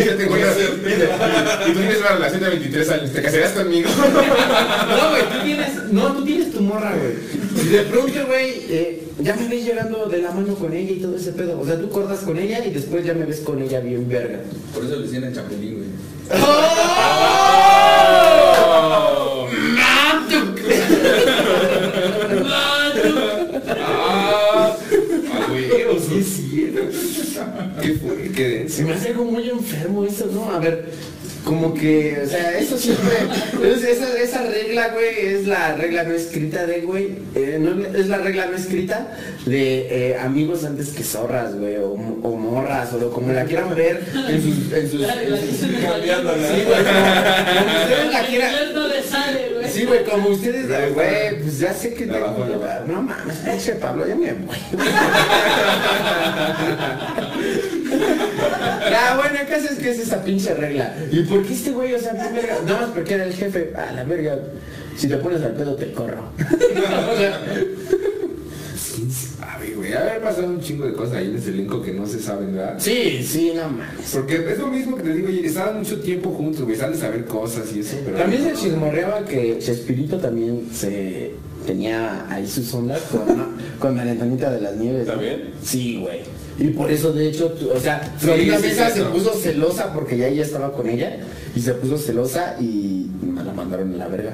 Yo 0.06 0.18
te 0.18 0.26
voy 0.26 0.42
a 0.42 0.52
hacer. 0.52 0.70
Y 1.66 1.72
tú 1.72 1.80
tienes 1.80 2.00
una 2.02 2.10
relación 2.10 2.42
de 2.44 2.50
23 2.50 2.90
años, 2.90 3.14
¿te 3.14 3.22
casarías 3.22 3.52
conmigo? 3.52 3.90
No, 4.04 5.10
güey, 5.12 5.24
tú 5.24 5.46
tienes, 5.46 5.76
no, 5.92 6.14
tú 6.14 6.26
tienes 6.26 6.52
tu 6.52 6.60
morra, 6.62 6.94
güey. 6.98 7.14
Y 7.66 7.70
de 7.70 7.84
pronto, 7.84 8.26
güey, 8.28 8.50
eh, 8.70 9.04
ya 9.22 9.36
me 9.38 9.48
ves 9.48 9.64
llegando 9.64 10.08
de 10.08 10.22
la 10.22 10.32
mano 10.32 10.56
con 10.56 10.74
ella 10.74 10.92
y 10.92 11.00
todo 11.00 11.16
ese 11.16 11.32
pedo. 11.32 11.58
O 11.58 11.66
sea, 11.66 11.80
tú 11.80 11.90
cortas 11.90 12.20
con 12.20 12.38
ella 12.38 12.66
y 12.66 12.72
después 12.72 13.06
ya 13.06 13.14
me 13.14 13.24
ves 13.24 13.40
con 13.40 13.62
ella 13.62 13.80
bien 13.80 14.10
verga. 14.10 14.40
Por 14.74 14.84
eso 14.84 14.98
le 14.98 15.04
decían 15.04 15.24
el 15.24 15.34
chapulín, 15.34 15.76
güey. 15.76 15.88
Ah, 16.32 17.54
Qué, 27.82 28.00
qué, 28.00 28.32
qué. 28.36 28.70
Se 28.70 28.84
me 28.84 28.94
hace 28.94 29.10
algo 29.10 29.26
muy 29.26 29.50
enfermo 29.50 30.06
eso, 30.06 30.28
¿no? 30.28 30.50
A 30.52 30.60
ver, 30.60 30.86
como 31.44 31.74
que, 31.74 32.22
o 32.26 32.28
sea, 32.30 32.58
eso 32.58 32.78
siempre, 32.78 33.12
es- 33.64 33.84
esa, 33.84 34.18
esa 34.18 34.42
regla, 34.44 34.90
güey, 34.90 35.26
es 35.36 35.46
la 35.48 35.76
regla 35.76 36.04
no 36.04 36.14
escrita 36.14 36.66
de, 36.66 36.82
güey, 36.82 37.16
eh, 37.36 37.58
no, 37.60 37.86
es 37.98 38.08
la 38.08 38.18
regla 38.20 38.46
no 38.48 38.56
escrita 38.56 39.08
de 39.46 40.12
eh, 40.12 40.18
amigos 40.20 40.64
antes 40.64 40.90
que 40.90 41.04
zorras, 41.04 41.56
güey, 41.56 41.76
o, 41.78 41.92
o 41.92 42.36
morras, 42.38 42.94
o 42.94 42.98
lo- 42.98 43.12
como 43.12 43.32
la 43.34 43.44
quieran 43.46 43.76
ver 43.76 44.02
en 44.30 44.42
sus... 44.42 44.72
En 44.74 44.90
sus, 44.90 45.02
cambiándola. 45.82 46.48
Sí, 46.48 46.64
güey, 46.66 46.84
como, 46.84 47.02
como 47.44 47.80
ustedes 47.82 48.12
la 48.14 48.26
quieran... 48.28 48.54
Sí, 49.74 49.86
güey, 49.86 50.04
como 50.04 50.30
ustedes, 50.30 50.94
güey, 50.94 51.40
pues 51.42 51.60
ya 51.60 51.74
sé 51.74 51.94
que 51.96 52.06
Ya 52.06 52.14
tengo. 52.14 52.46
No 52.88 53.02
mames, 53.02 53.38
pinche 53.38 53.74
Pablo, 53.74 54.06
ya 54.08 54.16
me 54.16 54.34
voy. 54.34 54.56
Ya, 58.90 59.16
bueno, 59.16 59.40
el 59.40 59.48
caso 59.48 59.68
es 59.72 59.80
que 59.80 59.92
es 59.92 60.00
esa 60.00 60.24
pinche 60.24 60.54
regla. 60.54 60.96
¿Y 61.12 61.24
por 61.24 61.44
qué 61.46 61.54
este 61.54 61.72
güey, 61.72 61.94
o 61.94 62.00
sea, 62.00 62.12
qué 62.14 62.34
verga? 62.34 62.58
Nada 62.66 62.82
más 62.82 62.90
porque 62.92 63.14
era 63.16 63.26
el 63.26 63.34
jefe. 63.34 63.74
A 63.76 63.92
la 63.94 64.04
verga, 64.04 64.38
si 64.98 65.08
te 65.08 65.18
pones 65.18 65.42
al 65.42 65.54
pedo 65.54 65.76
te 65.76 65.92
corro. 65.92 66.30
O 67.14 67.18
sea, 67.18 67.40
¿Quién 68.96 69.10
sabe, 69.12 69.74
güey? 69.76 69.94
Ha 69.94 70.02
haber 70.02 70.22
pasado 70.22 70.48
un 70.48 70.62
chingo 70.62 70.86
de 70.86 70.94
cosas 70.94 71.16
ahí 71.16 71.28
en 71.28 71.38
ese 71.38 71.50
elenco 71.50 71.82
que 71.82 71.92
no 71.92 72.06
se 72.06 72.20
saben, 72.20 72.56
¿verdad? 72.56 72.76
sí, 72.78 73.24
sí, 73.24 73.54
no 73.56 73.64
mames. 73.64 74.12
Porque 74.14 74.36
es 74.52 74.60
lo 74.60 74.68
mismo 74.68 74.98
que 74.98 75.04
te 75.04 75.14
digo, 75.14 75.28
oye, 75.28 75.46
estaban 75.46 75.80
mucho 75.80 76.00
tiempo 76.00 76.32
juntos, 76.32 76.64
güey, 76.64 76.76
saben 76.76 76.98
saber 76.98 77.26
cosas 77.26 77.66
y 77.76 77.80
eso, 77.80 77.98
pero... 78.06 78.18
También 78.18 78.44
se 78.44 78.54
chismorreaba 78.54 79.26
que 79.26 79.58
Chespirito 79.60 80.18
también 80.18 80.68
se 80.74 81.32
tenía 81.66 82.30
ahí 82.30 82.48
sus 82.48 82.72
ondas 82.74 83.02
con, 83.12 83.56
con 83.80 83.96
María 83.96 84.12
Antonieta 84.14 84.52
de 84.52 84.62
las 84.62 84.76
Nieves. 84.76 85.08
¿no? 85.08 85.14
¿También? 85.14 85.52
Sí, 85.64 85.98
güey. 86.02 86.20
Y 86.60 86.68
por 86.68 86.92
eso, 86.92 87.12
de 87.14 87.30
hecho, 87.30 87.48
tú- 87.52 87.72
o 87.72 87.80
sea, 87.80 88.00
Florida 88.18 88.58
sí, 88.60 88.68
Mesa 88.68 88.90
sí, 88.92 89.00
se 89.00 89.06
puso 89.06 89.34
celosa 89.34 89.92
porque 89.94 90.18
ya 90.18 90.28
ella 90.28 90.44
estaba 90.44 90.72
con 90.74 90.88
ella 90.88 91.18
y 91.56 91.60
se 91.60 91.74
puso 91.74 91.98
celosa 91.98 92.56
y 92.60 93.08
me 93.22 93.44
la 93.44 93.54
mandaron 93.54 93.94
a 93.96 93.98
la 93.98 94.08
verga. 94.08 94.34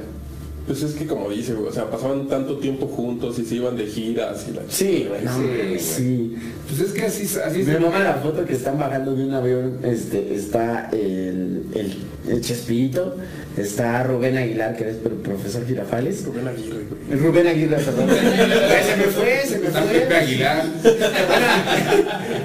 Pues 0.69 0.83
es 0.83 0.93
que 0.93 1.07
como 1.07 1.31
dice, 1.31 1.55
güey, 1.55 1.69
o 1.69 1.73
sea, 1.73 1.89
pasaban 1.89 2.27
tanto 2.27 2.59
tiempo 2.59 2.85
juntos 2.85 3.39
y 3.39 3.43
se 3.43 3.55
iban 3.55 3.75
de 3.75 3.87
giras 3.87 4.45
y 4.47 4.53
la 4.53 4.61
Sí, 4.69 5.07
güey, 5.09 5.23
no, 5.23 5.35
Sí, 5.35 5.79
sí. 5.79 6.35
Pues 6.67 6.81
es 6.81 6.91
que 6.91 7.05
así, 7.07 7.23
así 7.43 7.63
Me 7.63 7.79
mama 7.79 7.97
la 7.97 8.13
foto 8.13 8.45
que 8.45 8.53
están 8.53 8.77
bajando 8.77 9.15
de 9.15 9.23
un 9.25 9.33
avión, 9.33 9.79
este, 9.81 10.35
está 10.35 10.91
el, 10.91 11.63
el, 11.73 11.95
el 12.27 12.41
Chespirito, 12.41 13.17
está 13.57 14.03
Rubén 14.03 14.37
Aguilar, 14.37 14.77
que 14.77 14.83
es 14.83 14.97
el 14.97 14.97
profesor 14.97 15.65
Girafales. 15.65 16.23
Rubén 16.23 16.47
Aguirre, 16.47 16.83
güey. 16.87 17.19
Rubén 17.19 17.47
Aguirre, 17.47 17.77
perdón. 17.77 18.07
Se 18.85 18.95
me 18.95 19.03
fue, 19.05 19.41
se 19.47 19.57
me 19.57 19.67
Está 19.69 19.83
Pepe 19.85 20.05
fue. 20.05 20.17
Aguilar. 20.17 20.65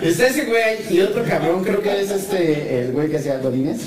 Está 0.04 0.26
ese 0.28 0.44
güey 0.44 0.76
y 0.90 1.00
otro 1.00 1.24
cabrón, 1.24 1.64
creo 1.64 1.80
que 1.82 2.00
es 2.00 2.10
este, 2.10 2.80
el 2.80 2.92
güey 2.92 3.08
que 3.10 3.16
hacía 3.18 3.38
Godines. 3.38 3.80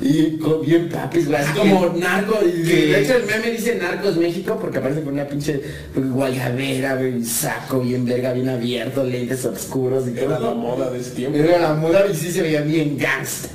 Y 0.00 0.38
bien 0.66 0.88
papis, 0.88 1.28
güey, 1.28 1.40
así 1.40 1.52
como 1.56 1.86
narco. 1.96 2.38
Y 2.44 2.62
de 2.62 3.00
hecho 3.00 3.14
el 3.14 3.26
meme 3.26 3.50
dice 3.52 3.76
Narcos 3.76 4.16
México 4.16 4.58
porque 4.60 4.78
aparece 4.78 5.02
con 5.02 5.12
una 5.14 5.26
pinche 5.28 5.60
guayabera, 5.94 6.96
güey, 6.96 7.22
saco 7.24 7.80
bien 7.80 8.04
verga, 8.04 8.32
bien 8.32 8.48
abierto, 8.48 9.04
lentes 9.04 9.44
oscuros 9.44 10.04
y 10.08 10.18
Era 10.18 10.30
la 10.30 10.38
todo. 10.38 10.54
moda 10.56 10.90
de 10.90 10.98
ese 11.00 11.10
tiempo. 11.12 11.38
Era 11.38 11.58
la 11.60 11.74
moda 11.74 12.04
y 12.10 12.14
sí 12.14 12.32
se 12.32 12.42
veía 12.42 12.62
bien 12.62 12.98
gangsta. 12.98 13.48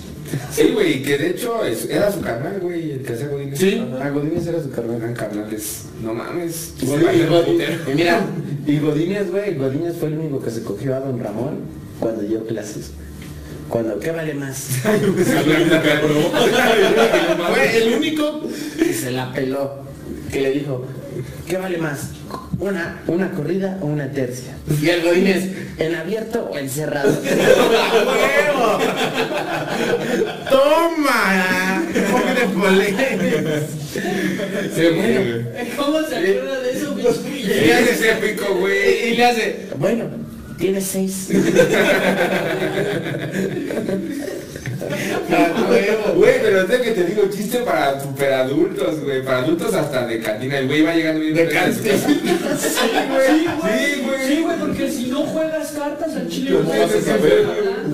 Sí, 0.51 0.71
güey, 0.73 1.01
que 1.03 1.17
de 1.17 1.29
hecho 1.31 1.63
es- 1.65 1.85
era 1.89 2.11
su 2.11 2.21
carnal, 2.21 2.59
güey, 2.61 2.91
el 2.91 3.01
que 3.03 3.13
hacía 3.13 3.27
Godínez. 3.27 3.59
Sí, 3.59 3.83
a 4.01 4.09
Godínez 4.09 4.47
era 4.47 4.59
su 4.61 4.69
Eran 4.69 4.89
carnal. 4.89 5.13
carnales. 5.13 5.81
No 6.03 6.13
mames. 6.13 6.73
Y, 6.81 6.85
mira, 7.95 8.21
y 8.65 8.79
Godínez, 8.79 9.31
güey, 9.31 9.55
Godínez 9.55 9.95
fue 9.99 10.09
el 10.09 10.17
único 10.19 10.41
que 10.41 10.51
se 10.51 10.63
cogió 10.63 10.95
a 10.95 10.99
Don 10.99 11.19
Ramón 11.19 11.59
cuando 11.99 12.21
dio 12.23 12.45
clases. 12.47 12.91
Cuando, 13.69 13.99
¿qué 13.99 14.11
vale 14.11 14.33
más? 14.33 14.57
Fue 17.53 17.77
el 17.77 17.93
único 17.95 18.41
que 18.77 18.93
se 18.93 19.11
la 19.11 19.31
peló, 19.33 19.79
que 20.31 20.41
le 20.41 20.51
dijo, 20.51 20.85
¿qué 21.47 21.57
vale 21.57 21.77
más? 21.77 22.11
Una, 22.59 23.01
una 23.07 23.29
corrida 23.31 23.77
o 23.81 23.85
una 23.85 24.09
tercia. 24.11 24.53
Y 24.81 24.89
el 24.89 25.03
Godínez, 25.03 25.45
¿en 25.77 25.95
abierto 25.95 26.49
o 26.51 26.57
en 26.57 26.67
cerrado? 26.69 27.09
¡Huevo! 27.21 28.79
¡Toma! 30.49 31.83
Se 34.75 34.89
bueno, 34.91 35.21
¿Cómo 35.77 35.99
se 36.01 36.15
acuerda 36.15 36.59
de 36.61 36.71
eso? 36.71 36.95
Y 36.97 37.05
ese 37.45 37.91
es 37.91 38.01
épico, 38.01 38.55
güey. 38.55 39.09
y 39.09 39.11
le 39.17 39.25
hace, 39.25 39.67
bueno, 39.77 40.05
tienes 40.57 40.85
seis. 40.85 41.29
Güey, 46.15 46.41
pero 46.41 46.61
es 46.61 46.67
de 46.67 46.81
que 46.81 46.91
te 46.91 47.03
digo, 47.05 47.23
chiste 47.29 47.59
para 47.59 47.99
super 48.01 48.33
adultos, 48.33 49.01
güey. 49.03 49.23
Para 49.23 49.39
adultos 49.39 49.73
hasta 49.73 50.07
de 50.07 50.19
cantina. 50.19 50.59
El 50.59 50.67
güey 50.67 50.81
va 50.81 50.93
llegando 50.93 51.21
bien 51.21 51.35
De 51.35 51.47
cantina. 51.47 51.93
Sí, 51.93 52.19
güey. 53.09 53.27
Sí, 53.27 54.01
güey. 54.05 54.27
Sí, 54.27 54.41
güey, 54.41 54.57
porque 54.59 54.91
si 54.91 55.05
no 55.07 55.21
juegas 55.21 55.71
cartas 55.71 56.15
al 56.15 56.27
chile, 56.27 56.57
tienes 56.65 56.93
vas 56.93 56.95
a 56.95 57.01
saber 57.05 57.45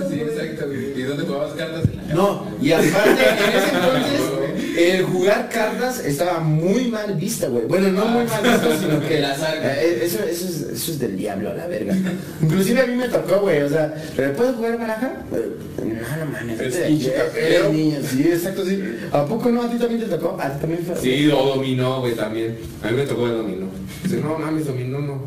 Sí, 0.09 0.21
exacto. 0.21 0.73
¿Y 0.73 1.01
dónde 1.01 1.23
jugabas 1.25 1.53
cartas? 1.53 1.83
No, 2.13 2.47
y 2.61 2.71
aparte, 2.71 2.89
en 2.89 3.49
ese 3.57 3.69
entonces, 3.75 4.21
el 4.77 5.03
jugar 5.03 5.49
cartas 5.49 6.03
estaba 6.03 6.39
muy 6.39 6.87
mal 6.89 7.15
vista, 7.15 7.47
güey. 7.47 7.65
Bueno, 7.65 7.89
no 7.89 8.05
muy 8.07 8.25
mal 8.25 8.43
visto, 8.43 8.79
sino 8.79 8.99
que 9.01 9.19
eh, 9.19 9.99
eso, 10.03 10.19
eso, 10.23 10.47
es, 10.47 10.61
eso 10.73 10.91
es 10.91 10.99
del 10.99 11.17
diablo, 11.17 11.51
a 11.51 11.53
la 11.53 11.67
verga. 11.67 11.95
Inclusive 12.41 12.81
a 12.81 12.87
mí 12.87 12.95
me 12.95 13.07
tocó, 13.07 13.41
güey, 13.41 13.61
o 13.61 13.69
sea, 13.69 13.93
¿pero 14.15 14.33
¿puedes 14.33 14.55
jugar 14.55 14.77
baraja? 14.77 15.13
Eh, 15.33 15.57
No, 16.19 16.25
mames. 16.31 16.59
Es 16.59 17.71
niño, 17.71 17.97
sí, 18.09 18.23
exacto, 18.27 18.65
sí. 18.65 18.81
¿A 19.11 19.25
poco 19.25 19.49
no? 19.49 19.63
¿A 19.63 19.69
ti 19.69 19.77
también 19.77 20.01
te 20.01 20.07
tocó? 20.07 20.37
¿A 20.39 20.49
ti 20.49 20.59
también 20.61 20.83
fue? 20.85 20.95
Sí, 20.97 21.29
o 21.29 21.55
dominó, 21.55 22.01
güey, 22.01 22.15
también. 22.15 22.57
A 22.81 22.89
mí 22.89 22.97
me 22.97 23.03
tocó 23.05 23.27
el 23.27 23.37
dominó. 23.37 23.67
Dice, 24.03 24.17
no 24.17 24.37
mames, 24.37 24.65
dominó 24.65 24.99
no. 24.99 25.21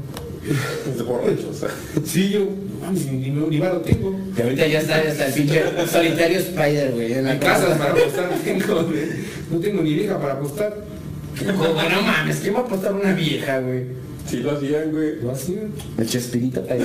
De 0.96 1.02
borracho, 1.02 1.50
o 1.50 1.54
sea. 1.54 1.68
Sí, 2.04 2.30
yo, 2.30 2.48
ni, 2.92 3.30
ni, 3.30 3.58
lo 3.58 3.80
tengo. 3.80 4.18
Y 4.36 4.40
ahorita 4.42 4.66
ya 4.66 4.80
está, 4.80 5.02
ya 5.02 5.10
está 5.10 5.26
el 5.26 5.32
pinche 5.34 5.62
solitario 5.90 6.38
Spider, 6.38 6.92
güey. 6.92 7.12
En 7.14 7.24
la 7.24 7.32
En 7.32 7.38
casas 7.38 7.78
para 7.78 7.92
apostar 7.92 8.30
no 8.30 8.36
tengo, 8.38 8.82
güey. 8.84 9.04
No 9.50 9.58
tengo 9.58 9.82
ni 9.82 9.94
vieja 9.94 10.18
para 10.20 10.34
apostar. 10.34 10.76
Como, 11.38 11.64
no 11.64 12.02
mames, 12.02 12.36
¿quién 12.36 12.54
va 12.54 12.60
a 12.60 12.62
apostar 12.62 12.92
una 12.94 13.12
vieja, 13.12 13.58
güey? 13.60 13.84
Sí 14.28 14.38
lo 14.38 14.52
hacían, 14.52 14.90
güey. 14.92 15.20
Lo 15.20 15.30
hacían. 15.32 15.72
El 15.98 16.06
Chespirito. 16.08 16.64
ahí. 16.70 16.84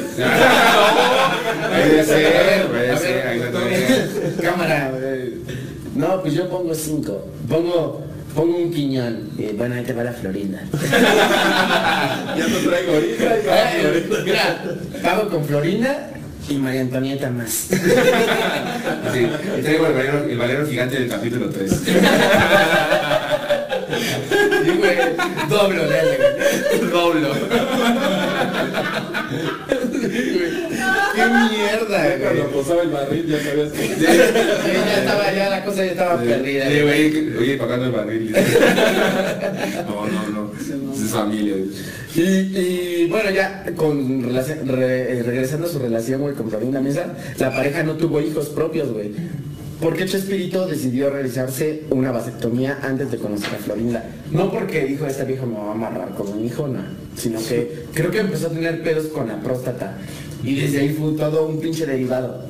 Puede 1.70 2.04
ser, 2.06 2.68
puede 2.68 2.98
ser. 2.98 4.36
Cámara. 4.42 4.92
eh. 5.02 5.38
No, 5.96 6.22
pues 6.22 6.34
yo 6.34 6.50
pongo 6.50 6.74
cinco. 6.74 7.26
Pongo, 7.50 8.02
pongo 8.36 8.58
un 8.58 8.72
quiñón. 8.72 9.30
Y 9.38 9.48
bueno, 9.54 9.76
ahí 9.76 9.84
te 9.84 9.94
va 9.94 10.04
la 10.04 10.14
Florinda. 10.14 10.62
Ya 12.38 12.48
no 12.48 12.58
traigo 12.70 12.94
ahorita. 12.94 13.38
Eh, 13.38 14.10
Mira, 14.26 14.64
pago 15.04 15.30
con 15.30 15.46
Florinda 15.46 16.10
y 16.48 16.54
María 16.56 16.82
Antonieta 16.82 17.30
más. 17.30 17.68
Sí, 19.14 19.28
y 19.58 19.62
traigo 19.62 19.88
el 19.88 19.94
valero, 19.94 20.24
el 20.24 20.38
valero 20.38 20.66
gigante 20.68 21.00
del 21.00 21.10
capítulo 21.10 21.50
3. 21.50 21.72
Y 24.66 24.70
güey, 24.78 24.98
doblo, 25.50 25.88
dale. 25.90 26.18
Doblo. 26.92 27.36
Qué 31.16 31.22
mierda, 31.26 32.18
Cuando 32.20 32.48
posaba 32.52 32.82
el 32.84 32.90
barril 32.90 33.28
ya 33.28 33.40
sabías 33.44 33.72
que... 33.72 33.88
Sí, 33.88 34.06
ya 34.06 35.00
estaba, 35.00 35.34
ya 35.34 35.50
la 35.50 35.66
cosa 35.66 35.86
ya 35.86 35.92
estaba 35.92 36.22
perdida. 36.22 36.68
Sí, 36.70 36.82
güey, 36.82 37.38
oye, 37.38 37.58
pagando 37.58 37.86
el 37.88 37.92
barril. 37.92 38.36
No, 39.88 40.08
no, 40.08 40.28
no. 40.30 40.52
Es 40.94 41.12
familia. 41.12 41.56
Y, 42.16 42.22
y, 42.22 43.08
bueno, 43.10 43.30
ya 43.32 43.64
con 43.76 44.24
re- 44.68 45.20
eh, 45.20 45.24
regresando 45.24 45.68
a 45.68 45.70
su 45.70 45.80
relación, 45.80 46.22
güey, 46.22 46.36
con 46.36 46.50
Florinda 46.50 46.82
Mesa, 46.82 47.06
la 47.38 47.52
pareja 47.52 47.84
no 47.84 47.94
tuvo 47.94 48.20
hijos 48.22 48.50
propios, 48.50 48.92
güey. 48.92 49.12
Porque 49.82 50.06
Chespirito 50.06 50.68
decidió 50.68 51.10
realizarse 51.10 51.84
una 51.90 52.12
vasectomía 52.12 52.80
antes 52.84 53.10
de 53.10 53.18
conocer 53.18 53.56
a 53.56 53.58
Florinda. 53.58 54.06
No 54.30 54.52
porque 54.52 54.86
dijo, 54.86 55.08
esta 55.08 55.24
vieja 55.24 55.46
me 55.46 55.56
va 55.56 55.70
a 55.70 55.72
amarrar 55.72 56.14
con 56.16 56.30
un 56.30 56.46
hijo, 56.46 56.68
no. 56.68 56.80
Sino 57.16 57.40
que 57.40 57.86
creo 57.94 58.12
que 58.12 58.20
empezó 58.20 58.48
a 58.48 58.52
tener 58.52 58.84
pedos 58.84 59.08
con 59.08 59.28
la 59.28 59.42
próstata. 59.42 59.98
Y 60.44 60.56
desde 60.56 60.82
ahí 60.82 60.90
fue 60.90 61.14
todo 61.14 61.48
un 61.48 61.60
pinche 61.60 61.86
derivado. 61.86 62.46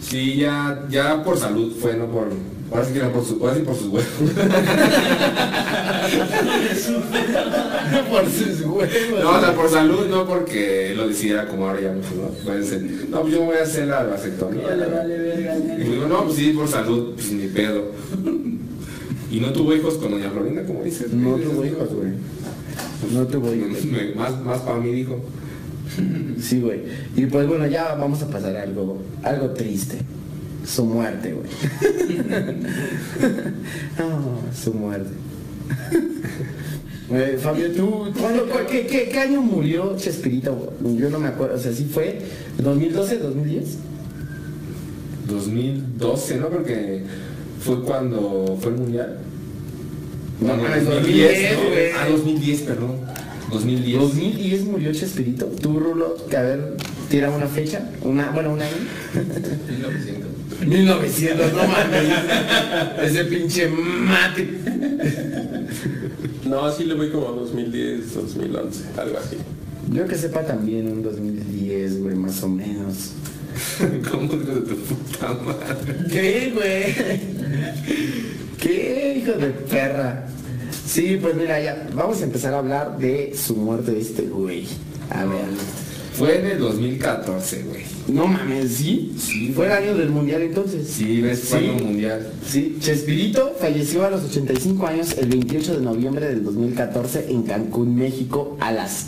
Sí, 0.00 0.36
ya, 0.36 0.84
ya 0.90 1.22
por 1.22 1.38
salud 1.38 1.74
fue, 1.80 1.96
no 1.96 2.10
por. 2.10 2.28
Ahora 2.72 2.84
sí 2.86 2.92
que 2.92 2.98
era 3.00 3.12
por, 3.12 3.24
su, 3.24 3.34
ahora 3.40 3.54
sí 3.54 3.60
por 3.62 3.74
sus 3.76 3.88
huevos. 3.88 4.08
Por 8.10 8.26
sus 8.30 8.60
huevos. 8.62 8.88
No, 9.22 9.30
o 9.30 9.40
sea, 9.40 9.54
por 9.54 9.70
salud, 9.70 10.06
no 10.08 10.26
porque 10.26 10.94
lo 10.96 11.08
decidiera 11.08 11.46
como 11.46 11.68
ahora 11.68 11.80
ya 11.80 11.92
mucho, 11.92 12.08
¿no? 12.16 12.28
Puede 12.44 12.64
ser, 12.64 12.82
no, 13.10 13.20
pues 13.22 13.34
yo 13.34 13.40
me 13.40 13.46
voy 13.46 13.56
a 13.56 13.62
hacer 13.62 13.86
la 13.88 14.02
vasectomía. 14.04 14.66
Vale, 14.68 14.86
vale, 14.86 15.18
verga, 15.18 15.56
Y 15.78 15.84
digo, 15.88 16.06
no, 16.08 16.24
pues 16.24 16.36
sí, 16.36 16.52
por 16.52 16.68
salud, 16.68 17.12
pues 17.14 17.32
ni 17.32 17.46
pedo. 17.48 17.92
Y 19.30 19.40
no 19.40 19.52
tuvo 19.52 19.74
hijos 19.74 19.94
con 19.94 20.10
doña 20.10 20.30
Florinda, 20.30 20.64
como 20.64 20.82
dices. 20.82 21.12
No 21.12 21.36
tuvo 21.36 21.64
hijos, 21.64 21.88
güey. 21.92 22.12
No 23.12 23.26
tuvo 23.26 23.54
hijos. 23.54 23.84
Me- 23.84 24.14
Más, 24.14 24.38
más 24.44 24.58
para 24.60 24.78
mí 24.78 24.92
dijo. 24.92 25.20
Sí, 26.40 26.60
güey. 26.60 26.80
Y 27.16 27.26
pues 27.26 27.46
bueno, 27.46 27.66
ya 27.66 27.94
vamos 27.94 28.22
a 28.22 28.28
pasar 28.28 28.56
a 28.56 28.62
algo, 28.62 29.00
algo 29.22 29.50
triste. 29.50 29.98
Su 30.66 30.84
muerte, 30.86 31.32
güey. 31.32 31.48
no, 33.98 34.38
su 34.54 34.72
muerte. 34.74 35.10
Eh, 37.10 37.38
Fabio, 37.42 37.70
¿tú 37.72 38.06
cuándo- 38.18 38.48
cu- 38.48 38.58
qué, 38.70 38.86
qué- 38.86 39.08
qué 39.10 39.18
año 39.18 39.42
murió 39.42 39.96
Chespirito? 39.98 40.72
Yo 40.96 41.10
no 41.10 41.18
me 41.18 41.28
acuerdo, 41.28 41.56
o 41.56 41.58
sea, 41.58 41.72
sí 41.72 41.88
fue 41.92 42.20
2012, 42.58 43.18
2010. 43.18 43.64
2012, 45.28 46.36
¿no? 46.38 46.48
Porque 46.48 47.02
fue 47.60 47.82
cuando 47.82 48.56
fue 48.60 48.72
el 48.72 48.78
mundial. 48.78 49.18
No, 50.40 50.56
No, 50.56 50.62
mames, 50.62 50.84
2010, 50.86 51.56
2010, 51.56 51.92
¿no? 51.94 51.98
Ah, 52.00 52.08
2010, 52.08 52.60
perdón. 52.62 52.96
2010. 53.50 54.00
2010 54.00 54.64
murió 54.64 54.92
Chespirito. 54.92 55.46
Tú, 55.46 55.78
Rulo, 55.78 56.16
que 56.30 56.36
a 56.36 56.42
ver, 56.42 56.76
tira 57.10 57.30
una 57.30 57.46
fecha, 57.46 57.90
una, 58.02 58.30
bueno, 58.30 58.52
un 58.54 58.62
año. 58.62 58.70
1900. 59.68 60.31
1900, 60.66 61.52
no 61.52 61.62
mames. 61.66 63.10
Ese 63.10 63.24
pinche 63.24 63.68
mate. 63.68 64.48
No, 66.46 66.64
así 66.64 66.84
le 66.84 66.94
voy 66.94 67.10
como 67.10 67.32
2010, 67.32 68.14
2011, 68.14 68.84
algo 68.98 69.18
así. 69.18 69.36
Yo 69.90 70.06
que 70.06 70.16
sepa 70.16 70.42
también 70.42 70.90
un 70.90 71.02
2010, 71.02 72.00
güey, 72.02 72.14
más 72.14 72.42
o 72.42 72.48
menos. 72.48 73.12
¿Cómo 74.10 74.24
hijo 74.24 74.36
de 74.36 74.60
tu 74.62 74.76
puta 74.76 75.32
madre? 75.34 75.96
¿Qué, 76.10 76.52
güey? 76.54 77.20
¿Qué, 78.58 79.18
hijo 79.18 79.32
de 79.32 79.48
perra? 79.50 80.26
Sí, 80.86 81.18
pues 81.20 81.34
mira, 81.34 81.60
ya, 81.60 81.88
vamos 81.94 82.20
a 82.20 82.24
empezar 82.24 82.54
a 82.54 82.58
hablar 82.58 82.98
de 82.98 83.34
su 83.36 83.56
muerte 83.56 83.92
de 83.92 84.00
este 84.00 84.22
güey. 84.22 84.66
A 85.10 85.24
ver. 85.24 85.46
Fue 86.14 86.38
en 86.40 86.46
el 86.46 86.58
2014, 86.58 87.62
güey. 87.62 87.82
No 88.08 88.26
mames, 88.26 88.72
¿sí? 88.72 89.14
Sí, 89.18 89.52
Fue 89.54 89.66
el 89.66 89.72
año 89.72 89.94
del 89.96 90.10
mundial 90.10 90.42
entonces. 90.42 90.86
Sí, 90.88 91.20
ves, 91.20 91.40
fue 91.40 91.58
el 91.64 91.82
mundial. 91.82 92.32
Sí, 92.46 92.76
Chespirito 92.80 93.54
falleció 93.58 94.04
a 94.04 94.10
los 94.10 94.24
85 94.24 94.86
años 94.86 95.16
el 95.18 95.28
28 95.28 95.78
de 95.78 95.84
noviembre 95.84 96.26
del 96.28 96.44
2014 96.44 97.26
en 97.30 97.42
Cancún, 97.44 97.96
México, 97.96 98.56
a 98.60 98.72
las 98.72 99.06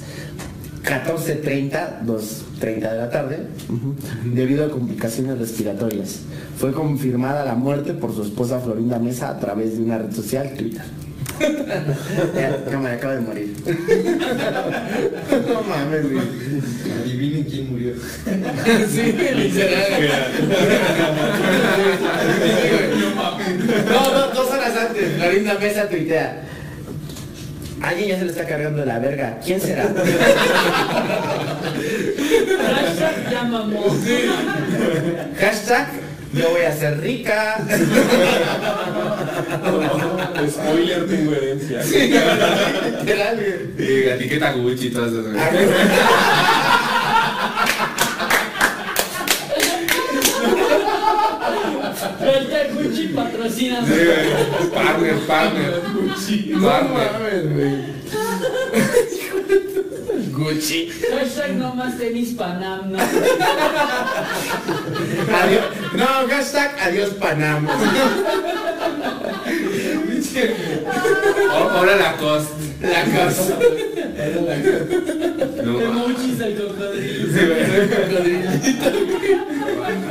14.30, 0.85 2.05
2.30 2.05 2.91
de 2.91 2.97
la 2.97 3.11
tarde, 3.11 3.39
debido 4.25 4.67
a 4.67 4.71
complicaciones 4.71 5.39
respiratorias. 5.39 6.21
Fue 6.57 6.73
confirmada 6.73 7.45
la 7.45 7.55
muerte 7.55 7.95
por 7.95 8.15
su 8.15 8.23
esposa 8.23 8.61
Florinda 8.61 8.99
Mesa 8.99 9.31
a 9.31 9.41
través 9.41 9.77
de 9.77 9.85
una 9.85 9.99
red 9.99 10.13
social, 10.13 10.55
Twitter. 10.57 10.83
Ya, 12.35 12.65
cámara, 12.71 12.95
acaba 12.95 13.15
de 13.15 13.21
morir. 13.21 13.55
no 15.49 15.63
mames, 15.63 16.11
güey. 16.11 16.27
Adivinen 17.03 17.45
quién 17.45 17.71
murió. 17.71 17.95
Sí, 18.89 19.13
literal. 19.13 20.03
No, 23.89 24.13
no, 24.13 24.29
dos 24.35 24.51
horas 24.51 24.77
antes, 24.77 25.13
Florinda 25.17 25.55
Mesa 25.59 25.89
tuitea. 25.89 26.43
Alguien 27.83 28.09
ya 28.09 28.19
se 28.19 28.25
le 28.25 28.31
está 28.31 28.47
cargando 28.47 28.85
la 28.85 28.99
verga. 28.99 29.39
¿Quién 29.45 29.61
será? 29.61 29.85
Hashtag 32.63 33.31
ya 33.31 33.45
mamó. 33.45 33.85
Hashtag 35.39 35.89
yo 36.35 36.51
voy 36.51 36.63
a 36.63 36.73
ser 36.77 37.01
rica. 37.01 37.59
Spoiler, 40.51 41.07
tengo 41.09 41.33
herencia. 41.35 41.83
Literal, 41.85 43.37
güey. 43.37 43.89
Y 43.89 44.09
etiqueta 44.09 44.53
Gucci 44.53 44.87
y 44.87 44.91
todas 44.91 45.13
esas, 45.13 45.25
güey. 45.25 45.39
Hashtag 52.21 52.75
Gucci 52.75 53.09
patrocina. 53.09 53.85
Sí. 53.85 54.71
Partner, 54.75 55.15
partner. 55.27 55.83
No 56.49 56.69
Partner. 56.69 57.13
mames, 57.13 57.53
güey. 57.55 57.75
Gucci. 60.35 60.91
Hashtag 61.13 61.57
no 61.57 61.75
más 61.75 61.97
tenis 61.99 62.31
Panam, 62.35 62.91
¿no? 62.93 62.99
Adiós. 65.43 65.65
No, 65.95 66.07
hashtag 66.29 66.71
adiós 66.81 67.11
Panam. 67.21 67.67
Ahora 71.51 71.97
la 71.97 72.17
cost. 72.17 72.51
La 72.83 73.05
cosa. 73.05 73.59
No, 75.65 75.81
Emojis 75.81 76.41
al 76.41 76.55
cocodrilo. 76.57 77.27
sí, 77.33 77.47
güey. 77.47 77.63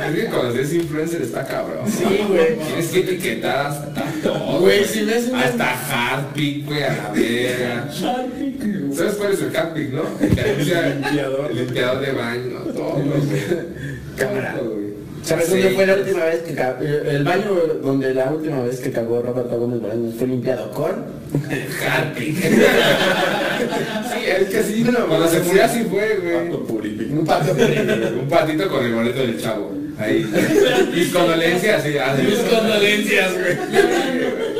Es 0.04 0.14
que 0.14 0.24
cuando 0.26 0.54
eres 0.54 0.72
influencer 0.72 1.22
está 1.22 1.44
cabrón. 1.46 1.86
Sí, 1.90 2.04
güey. 2.28 2.58
Tienes 2.58 2.86
que 2.88 3.00
etiquetar 3.00 3.66
hasta 3.66 4.02
todo. 4.22 4.60
Güey, 4.60 4.84
si 4.84 5.04
ves 5.04 5.28
una- 5.28 5.40
Hasta 5.44 5.64
Hardpick, 5.76 6.66
güey, 6.66 6.82
a 6.82 6.92
la 6.92 7.10
verga. 7.10 7.88
¿Sabes 8.94 9.14
cuál 9.14 9.32
es 9.32 9.40
el 9.42 9.50
Hardpick, 9.56 9.92
no? 9.92 10.02
El 10.20 10.28
que 10.34 10.40
anuncia 10.40 10.88
Limpiador. 10.94 11.50
el 11.50 11.56
limpiador 11.56 12.00
de 12.06 12.12
baño, 12.12 12.58
todo. 12.74 12.96
Cámara. 14.16 14.56
¿Sabes 15.22 15.48
dónde 15.48 15.70
fue 15.70 15.86
la 15.86 15.94
última 15.94 16.24
vez 16.26 16.40
que 16.42 16.54
ca- 16.54 16.78
el 16.80 17.24
baño 17.24 17.54
donde 17.82 18.12
la 18.12 18.30
última 18.30 18.62
vez 18.62 18.78
que 18.80 18.90
cagó 18.92 19.22
Roberto 19.22 19.58
Gómez 19.58 19.80
Bolaños 19.80 20.14
fue 20.18 20.26
limpiado 20.26 20.70
con 20.72 20.92
Hardpick. 21.80 22.36
Sí, 23.64 24.20
es 24.26 24.48
que 24.48 24.62
sí, 24.62 24.84
cuando 24.84 25.26
se 25.28 25.40
murió 25.40 25.64
así 25.64 25.84
fue, 25.84 26.18
güey. 26.22 26.50
Pato 26.50 26.64
un 27.12 27.24
pato 27.26 27.52
Un 28.20 28.28
patito 28.28 28.68
con 28.68 28.84
el 28.84 28.92
boleto 28.94 29.20
del 29.20 29.40
chavo. 29.40 29.72
Ahí. 29.98 30.24
Mis 30.94 31.08
condolencias, 31.12 31.82
sí. 31.82 31.94
Mis 32.26 32.38
condolencias, 32.40 33.32
güey. 33.32 34.53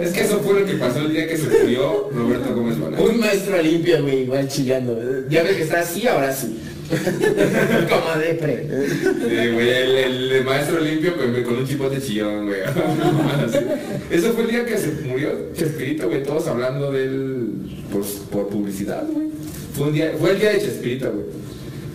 Es 0.00 0.12
que 0.12 0.20
eso 0.20 0.40
fue 0.40 0.60
lo 0.60 0.66
que 0.66 0.74
pasó 0.74 1.00
el 1.00 1.12
día 1.12 1.28
que 1.28 1.36
se 1.36 1.48
murió 1.48 2.10
Roberto 2.14 2.54
Gómez 2.54 2.78
Bolaños. 2.78 3.10
Un 3.10 3.20
maestro 3.20 3.62
limpio, 3.62 4.02
güey, 4.02 4.22
igual 4.22 4.48
chillando. 4.48 5.28
Ya 5.28 5.42
ves 5.42 5.56
que 5.56 5.62
está 5.62 5.80
así, 5.80 6.06
ahora 6.06 6.32
sí. 6.32 6.58
Como 6.90 8.18
depre. 8.20 8.66
Sí, 8.66 9.52
güey, 9.52 9.68
el, 9.68 10.32
el 10.32 10.44
maestro 10.44 10.80
limpio 10.80 11.14
pues, 11.14 11.46
con 11.46 11.58
un 11.58 11.66
chipote 11.66 12.00
chillón, 12.00 12.46
güey. 12.46 12.60
Eso 14.10 14.32
fue 14.32 14.44
el 14.44 14.50
día 14.50 14.64
que 14.64 14.76
se 14.76 14.90
murió 15.06 15.30
Chespirito, 15.54 16.08
güey, 16.08 16.22
todos 16.22 16.48
hablando 16.48 16.90
de 16.90 17.04
él 17.04 17.48
por, 17.92 18.04
por 18.30 18.48
publicidad, 18.48 19.04
güey. 19.06 19.28
Fue, 19.74 19.86
un 19.86 19.92
día, 19.92 20.12
fue 20.18 20.32
el 20.32 20.40
día 20.40 20.52
de 20.52 20.60
Chespirito, 20.60 21.12
güey. 21.12 21.26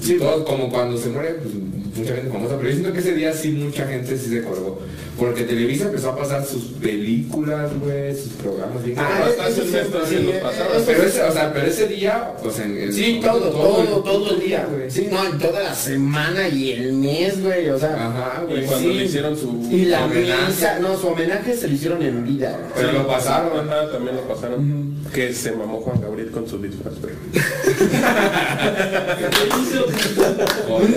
Sí, 0.02 0.18
todos 0.18 0.46
como 0.46 0.70
cuando 0.70 0.98
se 0.98 1.10
muere, 1.10 1.36
pues 1.42 1.54
mucha 1.96 2.14
gente 2.16 2.30
famosa, 2.32 2.56
pero 2.58 2.70
yo 2.70 2.76
siento 2.76 2.94
que 2.94 3.00
ese 3.00 3.14
día 3.14 3.34
sí 3.34 3.52
mucha 3.52 3.88
gente 3.88 4.18
sí 4.18 4.30
se 4.30 4.44
colgó. 4.44 4.80
Porque 5.18 5.44
Televisa 5.44 5.86
empezó 5.86 6.10
a 6.10 6.18
pasar 6.18 6.46
sus 6.46 6.64
películas, 6.82 7.72
güey, 7.80 8.14
sus 8.14 8.34
programas 8.34 8.84
bien 8.84 9.00
Ah, 9.00 9.24
hasta 9.26 9.46
hace 9.46 9.62
un 9.62 9.72
mes 9.72 9.90
todavía 9.90 10.42
pero 10.86 11.04
ese, 11.04 11.24
o 11.24 11.32
sea, 11.32 11.54
pero 11.54 11.68
ese 11.68 11.88
día, 11.88 12.34
pues 12.44 12.60
en 12.60 12.78
el 12.78 12.92
Sí, 12.94 13.22
todo, 13.24 13.50
todo, 13.50 14.04
todo 14.04 14.32
el 14.36 14.42
día, 14.42 14.68
güey. 14.70 14.92
Sí, 14.92 15.08
no, 15.10 15.24
y 15.24 15.38
toda 15.40 15.64
la 15.64 15.74
semana 15.74 16.50
y 16.50 16.72
el 16.72 16.94
mes, 16.94 17.42
güey, 17.42 17.70
o 17.70 17.80
sea. 17.80 17.96
Ajá, 17.96 18.44
Y 18.44 18.52
güey. 18.52 18.66
cuando 18.66 18.90
sí. 18.90 18.94
le 18.96 19.06
hicieron 19.06 19.38
su 19.38 19.68
Y 19.72 19.86
la 19.86 20.04
homenaje. 20.04 20.48
misa, 20.50 20.80
no, 20.80 20.98
su 20.98 21.08
homenaje 21.08 21.54
se 21.56 21.68
lo 21.70 21.76
hicieron 21.76 22.02
en 22.04 22.26
vida. 22.26 22.60
Pero 22.76 22.92
lo 22.92 23.08
pasaron. 23.08 23.70
Ajá, 23.70 23.90
también 23.92 24.18
lo 24.18 24.22
pasaron. 24.24 24.95
Que 25.14 25.34
se 25.34 25.52
mamó 25.52 25.80
Juan 25.80 26.02
Gabriel 26.02 26.32
con 26.32 26.48
su 26.48 26.58
disfraz, 26.58 26.96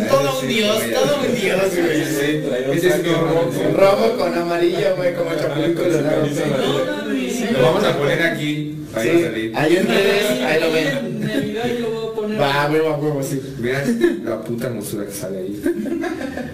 Todo 0.09 0.41
un 0.41 0.49
dios, 0.49 0.83
todo 0.93 1.21
un 1.21 1.35
dios, 1.41 1.77
güey. 1.77 2.01
Ese 2.77 2.89
es 2.89 2.95
saco 2.95 3.03
mi 3.05 3.13
rojo. 3.15 3.51
Rojo 3.77 4.17
con 4.19 4.35
amarillo, 4.35 4.97
güey, 4.97 5.15
como 5.15 5.31
chapulín 5.37 5.75
colorado. 5.75 6.27
Lo 7.53 7.63
vamos 7.63 7.85
a 7.85 7.97
poner 7.97 8.23
aquí. 8.23 8.75
Ahí 8.95 9.09
va 9.09 9.19
a 9.19 9.23
salir. 9.23 9.57
ahí 9.57 9.77
en 9.77 9.87
redes, 9.87 10.31
ahí 10.43 10.61
lo 10.61 10.73
ven. 10.73 11.19
Va, 12.41 12.69
huevo, 12.71 12.89
a 12.89 12.97
huevo, 12.99 13.23
sí. 13.23 13.41
Vean 13.59 14.23
la 14.25 14.41
puta 14.43 14.67
hermosura 14.67 15.07
que 15.07 15.13
sale 15.13 15.39
ahí. 15.39 15.63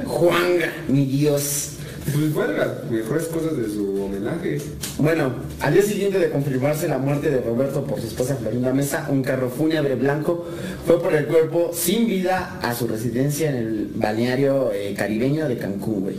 Juanga, 0.05 0.73
mi 0.89 1.05
dios. 1.07 1.71
Pues 2.13 2.35
bueno, 2.35 2.53
las 2.53 2.91
mejores 2.91 3.25
cosas 3.29 3.57
de 3.57 3.67
su 3.67 4.03
homenaje. 4.05 4.59
Bueno, 4.99 5.33
al 5.61 5.73
día 5.73 5.83
siguiente 5.83 6.19
de 6.19 6.29
confirmarse 6.29 6.87
la 6.87 6.99
muerte 6.99 7.31
de 7.31 7.41
Roberto 7.41 7.85
por 7.85 7.99
su 7.99 8.07
esposa 8.07 8.37
Florinda 8.37 8.75
Mesa, 8.75 9.09
un 9.11 9.23
carro 9.23 9.49
fúnebre 9.49 9.95
blanco 9.95 10.47
fue 10.87 11.03
por 11.03 11.15
el 11.15 11.25
cuerpo 11.27 11.71
sin 11.73 12.07
vida 12.07 12.59
a 12.61 12.75
su 12.75 12.87
residencia 12.87 13.49
en 13.49 13.57
el 13.57 13.91
balneario 13.95 14.71
eh, 14.73 14.95
caribeño 14.95 15.49
de 15.49 15.57
Cancún, 15.57 16.03
güey, 16.03 16.17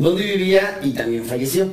donde 0.00 0.24
vivía 0.24 0.80
y 0.82 0.90
también 0.90 1.24
falleció. 1.24 1.68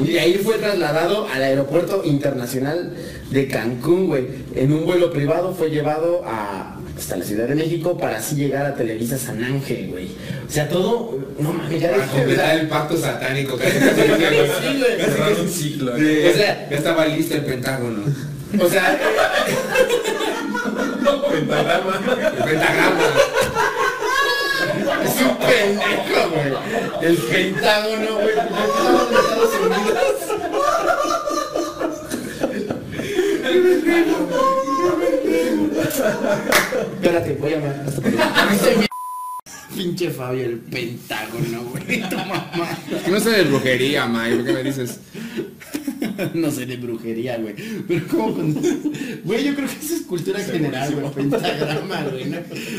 Y 0.00 0.12
de 0.12 0.20
ahí 0.20 0.34
fue 0.34 0.56
trasladado 0.56 1.26
al 1.28 1.42
aeropuerto 1.42 2.02
internacional 2.04 2.94
de 3.30 3.46
Cancún, 3.46 4.06
güey. 4.06 4.26
En 4.54 4.72
un 4.72 4.86
vuelo 4.86 5.12
privado 5.12 5.52
fue 5.52 5.68
llevado 5.68 6.22
a 6.24 6.77
hasta 6.98 7.16
la 7.16 7.24
Ciudad 7.24 7.46
de 7.46 7.54
México 7.54 7.96
para 7.96 8.18
así 8.18 8.34
llegar 8.34 8.66
a 8.66 8.74
Televisa 8.74 9.16
San 9.16 9.42
Ángel, 9.42 9.88
güey. 9.90 10.08
O 10.46 10.50
sea, 10.50 10.68
todo, 10.68 11.18
no 11.38 11.52
mames, 11.52 11.80
ya 11.80 11.90
Para 11.92 12.06
completar 12.06 12.58
el 12.58 12.66
pacto 12.68 12.96
satánico. 12.96 13.56
Casi, 13.56 13.78
casi, 13.78 15.40
un 15.40 15.48
ciclo. 15.48 15.92
O 15.94 15.96
sea- 15.96 16.68
ya 16.68 16.76
estaba 16.76 17.06
listo 17.06 17.34
el 17.34 17.44
pentágono. 17.44 18.02
O 18.60 18.68
sea, 18.68 18.98
pentagrama. 21.30 22.00
El 22.36 22.44
pentagrama. 22.44 23.04
Es 25.04 25.20
un 25.22 25.36
pendejo, 25.36 26.30
güey. 26.30 26.52
El 27.02 27.16
pentágono, 27.16 28.14
güey. 28.16 28.34
¿Por 28.34 28.44
qué 28.44 28.50
estamos 28.50 29.02
en 29.02 29.16
Estados 29.18 29.54
Unidos? 29.54 30.18
Espérate, 37.08 37.34
voy 37.40 37.52
a 37.54 37.56
llamar. 37.56 37.86
Pinche 39.74 40.10
Fabio, 40.10 40.44
el 40.44 40.58
pentágono, 40.58 41.62
güey. 41.70 42.02
Tu 42.06 42.16
mamá. 42.16 42.78
No 43.10 43.18
sé 43.18 43.30
de 43.30 43.44
brujería, 43.44 44.04
May. 44.06 44.36
¿Por 44.36 44.44
qué 44.44 44.52
me 44.52 44.62
dices? 44.62 45.00
No 46.34 46.50
sé 46.50 46.66
de 46.66 46.76
brujería, 46.76 47.38
güey. 47.38 47.54
Pero 47.86 48.06
como 48.08 48.34
con... 48.34 48.54
Güey, 49.24 49.44
yo 49.44 49.54
creo 49.54 49.68
que 49.68 49.74
esa 49.84 49.94
es 49.94 50.02
cultura 50.02 50.40
general, 50.40 50.94
güey. 50.94 51.10
Pentagrama, 51.12 52.02
güey. 52.04 52.24
¿no? 52.26 52.38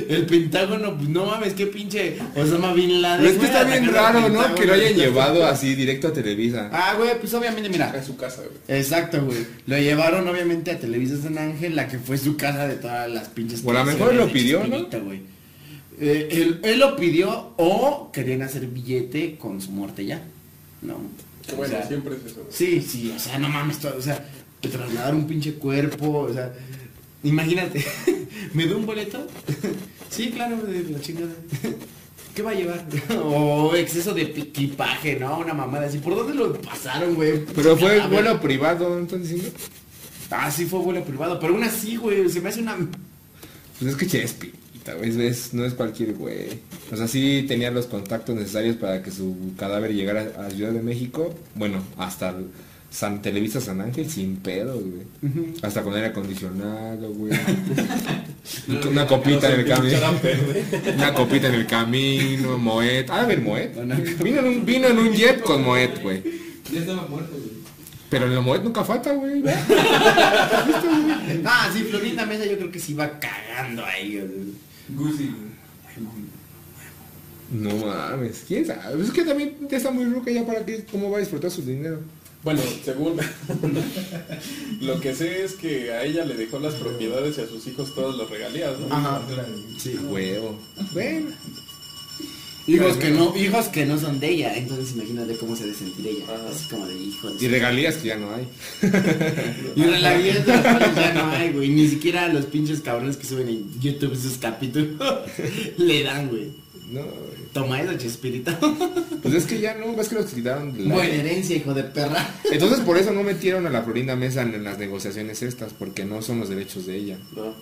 El 0.10 0.26
pentágono, 0.26 0.98
pues 0.98 1.10
no 1.10 1.26
mames, 1.26 1.54
qué 1.54 1.68
pinche 1.68 2.18
Osama 2.36 2.74
Bin 2.74 3.02
Laden. 3.02 3.20
Pero 3.20 3.34
es 3.34 3.40
que 3.40 3.46
está 3.46 3.64
bien 3.64 3.94
raro, 3.94 4.30
¿no? 4.30 4.56
Que 4.56 4.66
lo 4.66 4.74
hayan 4.74 4.94
llevado 4.94 5.46
así 5.46 5.76
directo 5.76 6.10
a 6.10 6.14
Televisa. 6.14 6.70
Ah, 6.72 6.96
güey, 6.98 7.20
pues 7.20 7.34
obviamente, 7.34 7.70
mira. 7.70 7.90
A 7.90 8.04
su 8.04 8.16
casa, 8.16 8.42
güey. 8.42 8.80
Exacto, 8.80 9.24
güey. 9.26 9.46
Lo 9.68 9.78
llevaron 9.78 10.28
obviamente 10.28 10.72
a 10.72 10.80
Televisa 10.80 11.18
San 11.22 11.38
Ángel, 11.38 11.76
la 11.76 11.88
que 11.88 11.98
fue 11.98 12.18
su 12.18 12.38
casa 12.38 12.68
de 12.68 12.76
todas 12.76 13.10
las 13.10 13.30
pinches. 13.30 13.62
O 13.64 13.72
a 13.72 13.74
lo 13.74 13.86
mejor 13.86 14.14
lo 14.14 14.32
pidió, 14.32 14.66
¿no? 14.66 14.88
Güey. 14.88 15.22
Eh, 16.02 16.30
él, 16.32 16.60
él 16.64 16.80
lo 16.80 16.96
pidió 16.96 17.54
o 17.58 18.10
querían 18.14 18.42
hacer 18.42 18.68
billete 18.68 19.38
con 19.38 19.60
su 19.62 19.72
muerte 19.72 20.06
ya. 20.06 20.22
No. 20.82 20.96
Bueno, 21.56 21.74
O 21.76 21.78
sea, 21.78 21.88
siempre 21.88 22.16
es 22.16 22.32
eso. 22.32 22.48
Sí, 22.50 22.82
sí, 22.82 23.14
o 23.16 23.20
sea, 23.20 23.40
no 23.40 23.50
mames, 23.50 23.80
todo, 23.80 23.96
o 23.98 24.02
sea, 24.02 24.26
te 24.62 24.70
trasladar 24.70 25.16
un 25.16 25.28
pinche 25.28 25.54
cuerpo, 25.56 26.20
o 26.30 26.34
sea, 26.34 26.54
imagínate, 27.24 27.86
¿me 28.54 28.66
da 28.66 28.76
un 28.76 28.86
boleto? 28.86 29.28
sí, 30.10 30.32
claro, 30.32 30.58
de 30.58 30.84
la 30.84 31.00
chingada. 31.00 31.34
¿Qué 32.36 32.44
va 32.44 32.52
a 32.52 32.54
llevar? 32.54 32.86
o 33.22 33.76
exceso 33.76 34.14
de 34.14 34.22
equipaje, 34.22 35.20
¿no? 35.20 35.40
Una 35.40 35.54
mamada 35.54 35.88
así. 35.88 35.98
¿Por 35.98 36.16
dónde 36.16 36.36
lo 36.36 36.54
pasaron, 36.62 37.16
güey? 37.16 37.44
Pero 37.54 37.76
fue 37.76 38.00
A 38.00 38.08
ver. 38.08 38.14
vuelo 38.24 38.40
privado, 38.40 38.96
¿no 38.96 39.04
están 39.04 39.24
diciendo? 39.24 39.50
Ah, 40.32 40.50
sí 40.50 40.66
fue 40.66 40.80
vuelo 40.80 41.04
privado, 41.04 41.40
pero 41.40 41.54
aún 41.54 41.64
así, 41.64 41.98
güey, 41.98 42.30
se 42.30 42.40
me 42.40 42.50
hace 42.50 42.62
una... 42.62 42.78
Pues 43.80 43.92
es 43.92 43.98
que 43.98 44.08
Güey, 44.98 45.28
es- 45.28 45.54
no 45.54 45.66
es 45.66 45.74
cualquier 45.74 46.14
güey. 46.14 46.60
O 46.92 46.96
sea, 46.98 47.08
sí 47.08 47.46
tenía 47.48 47.72
los 47.72 47.86
contactos 47.88 48.36
necesarios 48.36 48.76
para 48.78 49.02
que 49.04 49.12
su 49.12 49.36
cadáver 49.58 49.94
llegara 49.94 50.32
a 50.38 50.50
Ciudad 50.50 50.72
de 50.72 50.82
México. 50.82 51.34
Bueno, 51.56 51.84
hasta 51.98 52.30
el 52.30 52.48
San 52.92 53.22
Televisa 53.22 53.62
San 53.62 53.82
Ángel 53.82 54.10
sin 54.10 54.38
pedos, 54.38 54.82
güey. 54.84 55.44
Hasta 55.62 55.84
con 55.84 55.94
aire 55.94 56.08
acondicionado, 56.08 57.12
güey. 57.14 57.32
Una 58.90 59.06
copita 59.06 59.54
en 59.54 59.60
el 59.60 59.66
camino. 59.68 59.98
Una 60.96 61.14
copita 61.14 61.48
en 61.50 61.54
el 61.54 61.68
camino, 61.68 62.58
Moet. 62.58 63.10
Ah, 63.10 63.22
a 63.22 63.26
ver, 63.28 63.42
Moet. 63.42 63.76
Vino 64.24 64.40
en 64.40 64.46
un, 64.48 64.66
vino 64.66 64.88
en 64.88 64.98
un 64.98 65.14
jet 65.14 65.40
con 65.42 65.64
Moet, 65.64 66.02
güey. 66.02 66.24
Ya 66.74 66.80
estaba 66.80 67.06
muerto, 67.08 67.32
güey. 67.32 67.60
Pero 68.10 68.26
el 68.26 68.42
Moet 68.42 68.64
nunca 68.64 68.84
falta, 68.84 69.14
güey. 69.14 69.44
Ah, 71.46 71.70
sí, 71.74 71.84
Florinda 71.84 72.26
Mesa 72.26 72.46
yo 72.46 72.58
creo 72.58 72.72
que 72.72 72.80
se 72.80 72.94
iba 72.94 73.20
cagando 73.20 73.86
ahí. 73.86 74.18
güey. 74.18 74.69
Gucci. 74.96 75.32
No 77.52 77.76
mames, 77.78 78.44
quién 78.48 78.66
sabe. 78.66 79.04
Es 79.04 79.12
que 79.12 79.24
también 79.24 79.56
ya 79.70 79.78
está 79.78 79.92
muy 79.92 80.06
ruca 80.06 80.32
ya 80.32 80.46
para 80.46 80.66
qué, 80.66 80.86
cómo 80.92 81.10
va 81.10 81.18
a 81.18 81.22
disfrutar 81.22 81.50
su 81.50 81.62
dinero. 81.64 82.00
Bueno, 82.42 82.62
según 82.86 83.18
lo 84.82 85.00
que 85.02 85.14
sé 85.14 85.44
es 85.44 85.56
que 85.56 85.92
a 85.92 86.04
ella 86.06 86.24
le 86.24 86.36
dejó 86.36 86.58
las 86.60 86.76
propiedades 86.76 87.38
y 87.38 87.42
a 87.42 87.48
sus 87.48 87.68
hijos 87.68 87.94
todas 87.94 88.16
las 88.18 88.30
regalías, 88.30 88.80
¿no? 88.80 88.96
Ajá. 88.96 89.22
Sí. 89.78 89.96
Huevo. 89.96 90.58
Bueno. 90.94 91.32
Hijos 92.70 92.98
que 92.98 93.10
no, 93.12 93.36
hijos 93.38 93.66
que 93.68 93.86
no 93.86 93.98
son 93.98 94.20
de 94.20 94.30
ella, 94.30 94.56
entonces 94.56 94.94
imagínate 94.96 95.36
cómo 95.38 95.56
se 95.56 95.64
debe 95.66 95.76
sentir 95.76 96.08
ella. 96.08 96.24
Ajá. 96.26 96.50
Así 96.52 96.68
como 96.70 96.86
de 96.88 96.96
hijo 96.98 97.30
de 97.32 97.46
Y 97.46 97.48
regalías 97.50 97.96
que 97.98 98.08
ya 98.10 98.18
no 98.18 98.34
hay. 98.34 98.48
Y 99.76 99.84
regalías 99.84 100.46
de 100.46 100.54
las 100.54 100.62
cuales 100.62 100.96
ya 100.96 101.14
no 101.14 101.32
hay, 101.32 101.52
güey. 101.52 101.70
Ni 101.70 101.88
siquiera 101.88 102.28
los 102.30 102.46
pinches 102.46 102.82
cabrones 102.82 103.18
que 103.18 103.26
suben 103.26 103.50
en 103.50 103.80
YouTube 103.80 104.16
sus 104.16 104.38
capítulos 104.38 104.98
le 105.78 106.04
dan, 106.04 106.30
güey. 106.30 106.48
No, 106.92 107.02
güey. 107.02 107.40
Toma 107.54 107.82
eso, 107.82 107.94
Chespirito. 107.98 108.52
Pues 109.24 109.34
es 109.34 109.46
que 109.46 109.60
ya 109.60 109.76
no, 109.76 109.96
ves 109.96 110.08
que 110.10 110.16
los 110.16 110.26
quitaron 110.28 110.74
la... 110.88 110.94
Buena 110.94 111.14
herencia, 111.16 111.56
hijo 111.56 111.74
de 111.74 111.84
perra. 111.84 112.36
Entonces 112.52 112.80
por 112.82 112.98
eso 112.98 113.12
no 113.12 113.24
metieron 113.24 113.66
a 113.66 113.70
la 113.72 113.82
Florinda 113.82 114.16
Mesa 114.16 114.44
en 114.44 114.64
las 114.64 114.78
negociaciones 114.78 115.42
estas, 115.42 115.74
porque 115.74 116.06
no 116.06 116.22
son 116.22 116.40
los 116.40 116.50
derechos 116.50 116.86
de 116.86 116.96
ella. 116.98 117.18
No. 117.36 117.54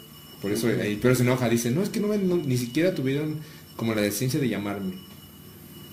Por 0.41 0.51
eso 0.51 0.67
ahí, 0.67 0.99
pero 1.01 1.15
se 1.15 1.23
enoja, 1.23 1.49
dice, 1.49 1.71
no, 1.71 1.81
es 1.81 1.89
que 1.89 1.99
no, 1.99 2.15
no- 2.15 2.38
ni 2.38 2.57
siquiera 2.57 2.93
tuvieron 2.93 3.38
como 3.78 3.95
la 3.95 4.02
decencia 4.02 4.40
de 4.40 4.49
llamarme. 4.49 4.95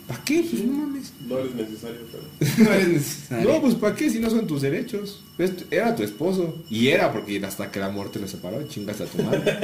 ¿Para 0.09 0.23
qué? 0.25 0.45
Pues 0.49 0.65
no 0.65 0.73
mames. 0.73 1.13
No 1.27 1.39
eres 1.39 1.55
necesario, 1.55 2.01
pero. 2.11 2.25
No 2.65 2.75
es 2.75 2.89
necesario. 2.89 3.53
No, 3.53 3.61
pues 3.61 3.75
¿para 3.77 3.95
qué 3.95 4.11
si 4.11 4.19
no 4.19 4.29
son 4.29 4.47
tus 4.47 4.63
derechos? 4.63 5.23
Era 5.71 5.95
tu 5.95 6.03
esposo. 6.03 6.63
Y 6.69 6.89
era 6.89 7.13
porque 7.13 7.43
hasta 7.45 7.71
que 7.71 7.79
la 7.81 7.91
muerte 7.91 8.19
lo 8.19 8.27
separó, 8.27 8.67
chingas 8.67 9.01
a 9.01 9.07
tu 9.07 9.23
madre. 9.23 9.59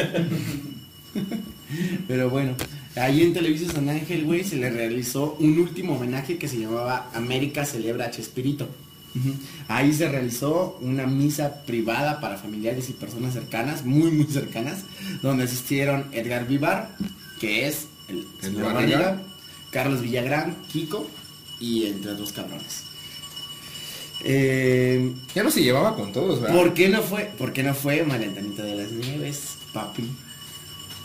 Pero 2.09 2.31
bueno, 2.31 2.55
ahí 2.97 3.23
en 3.23 3.33
Televisa 3.33 3.73
San 3.73 3.89
Ángel, 3.89 4.25
güey, 4.25 4.45
se 4.45 4.57
le 4.57 4.71
realizó 4.71 5.37
un 5.39 5.59
último 5.59 5.97
homenaje 5.97 6.39
que 6.39 6.49
se 6.49 6.59
llamaba 6.59 7.11
América 7.15 7.65
Celebra 7.65 8.07
a 8.07 8.11
Chespirito. 8.11 8.69
Ahí 9.69 9.93
se 9.93 10.09
realizó 10.09 10.79
una 10.81 11.07
misa 11.07 11.63
privada 11.65 12.21
para 12.21 12.39
familiares 12.39 12.89
y 12.91 12.93
personas 12.93 13.35
cercanas, 13.35 13.85
muy 13.85 14.11
muy 14.13 14.27
cercanas, 14.27 14.85
donde 15.21 15.45
asistieron 15.45 16.07
Edgar 16.13 16.47
Vivar, 16.47 16.97
que 17.41 17.67
es 17.67 17.87
el 18.11 18.27
señor 18.41 18.73
Barriga. 18.73 18.99
Barriga, 18.99 19.23
Carlos 19.71 20.01
Villagrán, 20.03 20.57
Kiko 20.73 21.09
y 21.61 21.87
entre 21.87 22.13
dos 22.15 22.33
cabrones. 22.33 22.85
Eh, 24.23 25.13
Ya 25.35 25.43
no 25.43 25.51
se 25.51 25.63
llevaba 25.63 25.97
con 25.97 26.13
todos, 26.13 26.41
¿verdad? 26.41 26.57
¿Por 26.57 26.75
qué 26.75 26.89
no 26.89 27.03
fue? 27.03 27.31
¿Por 27.39 27.53
qué 27.53 27.63
no 27.63 27.75
fue 27.75 28.03
María 28.05 28.29
Antonita 28.29 28.63
de 28.63 28.75
las 28.77 28.93
Nieves, 28.93 29.55
papi? 29.73 30.05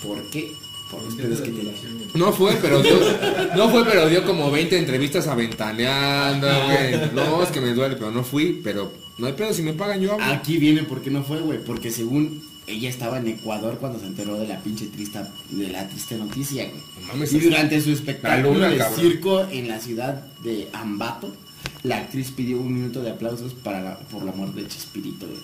¿Por 0.04 0.22
qué? 0.30 0.52
Por 0.92 1.02
los 1.04 1.16
pedos 1.16 1.42
que 1.42 1.50
tiene. 1.52 1.72
No 2.14 2.32
fue, 2.34 2.54
pero 2.62 2.82
dio, 2.84 2.94
no 3.56 3.70
fue, 3.70 3.86
pero 3.86 4.08
dio 4.10 4.24
como 4.26 4.52
20 4.52 4.78
entrevistas 4.78 5.28
aventaneando, 5.28 6.48
güey. 6.48 7.12
No, 7.14 7.42
es 7.42 7.50
que 7.50 7.62
me 7.62 7.74
duele, 7.74 7.96
pero 7.96 8.12
no 8.12 8.24
fui, 8.24 8.60
pero 8.64 8.92
no 9.18 9.28
hay 9.28 9.34
pedo, 9.34 9.54
si 9.54 9.62
me 9.64 9.74
pagan 9.74 10.02
yo 10.02 10.14
hablo. 10.14 10.26
Aquí 10.26 10.58
viene 10.58 10.84
por 10.84 11.02
qué 11.02 11.10
no 11.10 11.24
fue, 11.24 11.40
güey. 11.40 11.64
Porque 11.64 11.90
según 11.92 12.44
ella 12.68 12.90
estaba 12.90 13.20
en 13.20 13.28
Ecuador 13.28 13.78
cuando 13.80 14.00
se 14.00 14.06
enteró 14.08 14.38
de 14.40 14.48
la 14.48 14.60
pinche 14.62 14.88
triste, 14.88 15.20
de 15.52 15.68
la 15.70 15.88
triste 15.88 16.16
noticia, 16.16 16.66
güey. 16.70 16.82
No 17.02 17.08
mames, 17.08 17.34
y 17.34 17.40
durante 17.40 17.80
su 17.82 17.92
espectáculo 17.92 18.54
luna, 18.56 18.70
de 18.70 18.78
cabrón. 18.78 19.00
circo 19.00 19.42
en 19.52 19.68
la 19.68 19.80
ciudad 19.80 20.14
de 20.44 20.68
Ambato, 20.74 21.36
la 21.84 21.98
actriz 21.98 22.32
pidió 22.32 22.58
un 22.60 22.74
minuto 22.74 23.02
de 23.04 23.12
aplausos 23.12 23.54
para 23.54 23.82
la- 23.82 24.00
por 24.00 24.24
la 24.24 24.32
muerte 24.32 24.62
de 24.62 24.68
Chespirito, 24.68 25.28
güey. 25.28 25.40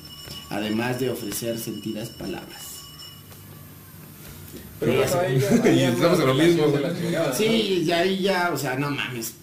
Además 0.49 0.99
de 0.99 1.09
ofrecer 1.11 1.57
sentidas 1.59 2.09
palabras. 2.09 2.67
Pero 4.79 4.93
ahí 4.93 5.39
ya- 5.39 5.63
ahí 5.63 5.75
Y 5.79 5.83
estamos 5.83 6.19
en 6.19 6.27
lo 6.27 6.33
mismo, 6.33 6.67
güey. 6.69 6.81
la 6.83 6.97
chingada, 6.99 7.27
¿no? 7.29 7.35
Sí, 7.35 7.83
ya 7.85 7.99
ahí 7.99 8.19
ya, 8.21 8.51
o 8.53 8.57
sea, 8.57 8.75
no 8.75 8.89
mames. 8.89 9.33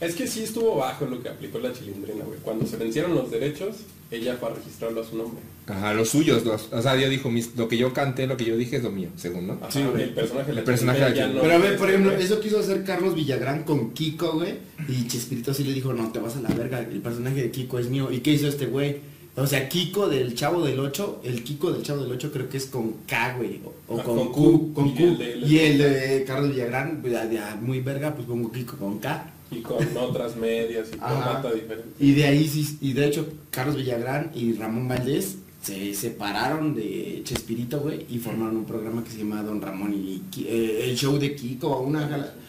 Es 0.00 0.14
que 0.14 0.26
sí 0.26 0.42
estuvo 0.42 0.76
bajo 0.76 1.06
lo 1.06 1.22
que 1.22 1.28
aplicó 1.28 1.58
la 1.58 1.72
chilindrina, 1.72 2.24
güey. 2.24 2.38
Cuando 2.40 2.66
se 2.66 2.76
vencieron 2.76 3.14
los 3.14 3.30
derechos, 3.30 3.76
ella 4.16 4.36
fue 4.38 4.50
a 4.50 4.54
registrarlo 4.54 5.00
a 5.00 5.04
su 5.04 5.16
nombre. 5.16 5.40
Ajá, 5.66 5.94
los 5.94 6.10
suyos, 6.10 6.44
los, 6.44 6.68
o 6.72 6.82
sea, 6.82 6.94
yo 6.96 7.08
dijo, 7.08 7.30
mis, 7.30 7.56
lo 7.56 7.68
que 7.68 7.78
yo 7.78 7.92
canté, 7.92 8.26
lo 8.26 8.36
que 8.36 8.44
yo 8.44 8.56
dije 8.56 8.76
es 8.76 8.82
lo 8.82 8.90
mío, 8.90 9.08
según, 9.16 9.46
¿no? 9.46 9.58
Ajá, 9.62 9.80
el 9.80 10.10
personaje 10.10 10.50
El 10.52 10.62
personaje 10.62 11.04
de 11.12 11.28
no- 11.28 11.40
Pero 11.40 11.54
a 11.54 11.58
ver, 11.58 11.76
por 11.78 11.88
ejemplo, 11.88 12.12
eso 12.12 12.38
quiso 12.40 12.58
hacer 12.60 12.84
Carlos 12.84 13.14
Villagrán 13.14 13.64
con 13.64 13.92
Kiko, 13.92 14.32
güey. 14.34 14.54
Y 14.88 15.06
Chespirito 15.08 15.54
sí 15.54 15.64
le 15.64 15.72
dijo, 15.72 15.92
no, 15.94 16.12
te 16.12 16.18
vas 16.18 16.36
a 16.36 16.40
la 16.42 16.50
verga, 16.50 16.80
el 16.80 17.00
personaje 17.00 17.42
de 17.42 17.50
Kiko 17.50 17.78
es 17.78 17.88
mío. 17.88 18.10
¿Y 18.12 18.20
qué 18.20 18.32
hizo 18.32 18.46
este 18.46 18.66
güey? 18.66 18.96
O 19.36 19.46
sea, 19.48 19.68
Kiko 19.68 20.08
del 20.08 20.34
Chavo 20.36 20.64
del 20.64 20.78
8, 20.78 21.22
el 21.24 21.42
Kiko 21.42 21.72
del 21.72 21.82
Chavo 21.82 22.02
del 22.04 22.12
8 22.12 22.30
creo 22.30 22.48
que 22.48 22.56
es 22.58 22.66
con 22.66 22.92
K, 23.06 23.34
güey. 23.36 23.60
O, 23.88 23.94
o 23.94 24.00
Ah, 24.00 24.04
con, 24.04 24.16
con 24.18 24.28
Q, 24.32 24.34
Q. 24.34 24.74
con 24.74 24.88
Y 24.88 24.94
Q. 24.94 25.02
el 25.02 25.18
de- 25.18 25.36
y 25.46 25.58
el 25.58 25.78
de 25.78 26.24
Carlos 26.24 26.50
Villagrán, 26.50 27.00
pues 27.02 27.14
muy 27.60 27.80
verga, 27.80 28.14
pues 28.14 28.26
pongo 28.28 28.52
Kiko 28.52 28.76
con 28.76 28.98
K. 29.00 29.32
Y 29.56 29.62
con 29.62 29.78
otras 29.96 30.36
medias 30.36 30.88
y 30.92 30.96
con 30.96 31.20
data 31.20 31.52
diferente. 31.52 31.88
Y 31.98 32.12
de 32.12 32.24
ahí 32.26 32.46
sí, 32.48 32.78
y 32.80 32.92
de 32.92 33.06
hecho 33.06 33.26
Carlos 33.50 33.76
Villagrán 33.76 34.30
y 34.34 34.52
Ramón 34.54 34.88
Valdés 34.88 35.36
se 35.62 35.94
separaron 35.94 36.74
de 36.74 37.22
Chespirito, 37.24 37.80
güey, 37.80 38.04
y 38.10 38.18
formaron 38.18 38.56
un 38.58 38.64
programa 38.66 39.02
que 39.02 39.10
se 39.10 39.18
llama 39.18 39.42
Don 39.42 39.62
Ramón 39.62 39.94
y 39.94 40.22
eh, 40.46 40.86
el 40.90 40.96
show 40.96 41.18
de 41.18 41.34
Kiko, 41.34 41.68
o 41.68 41.82
una 41.82 42.04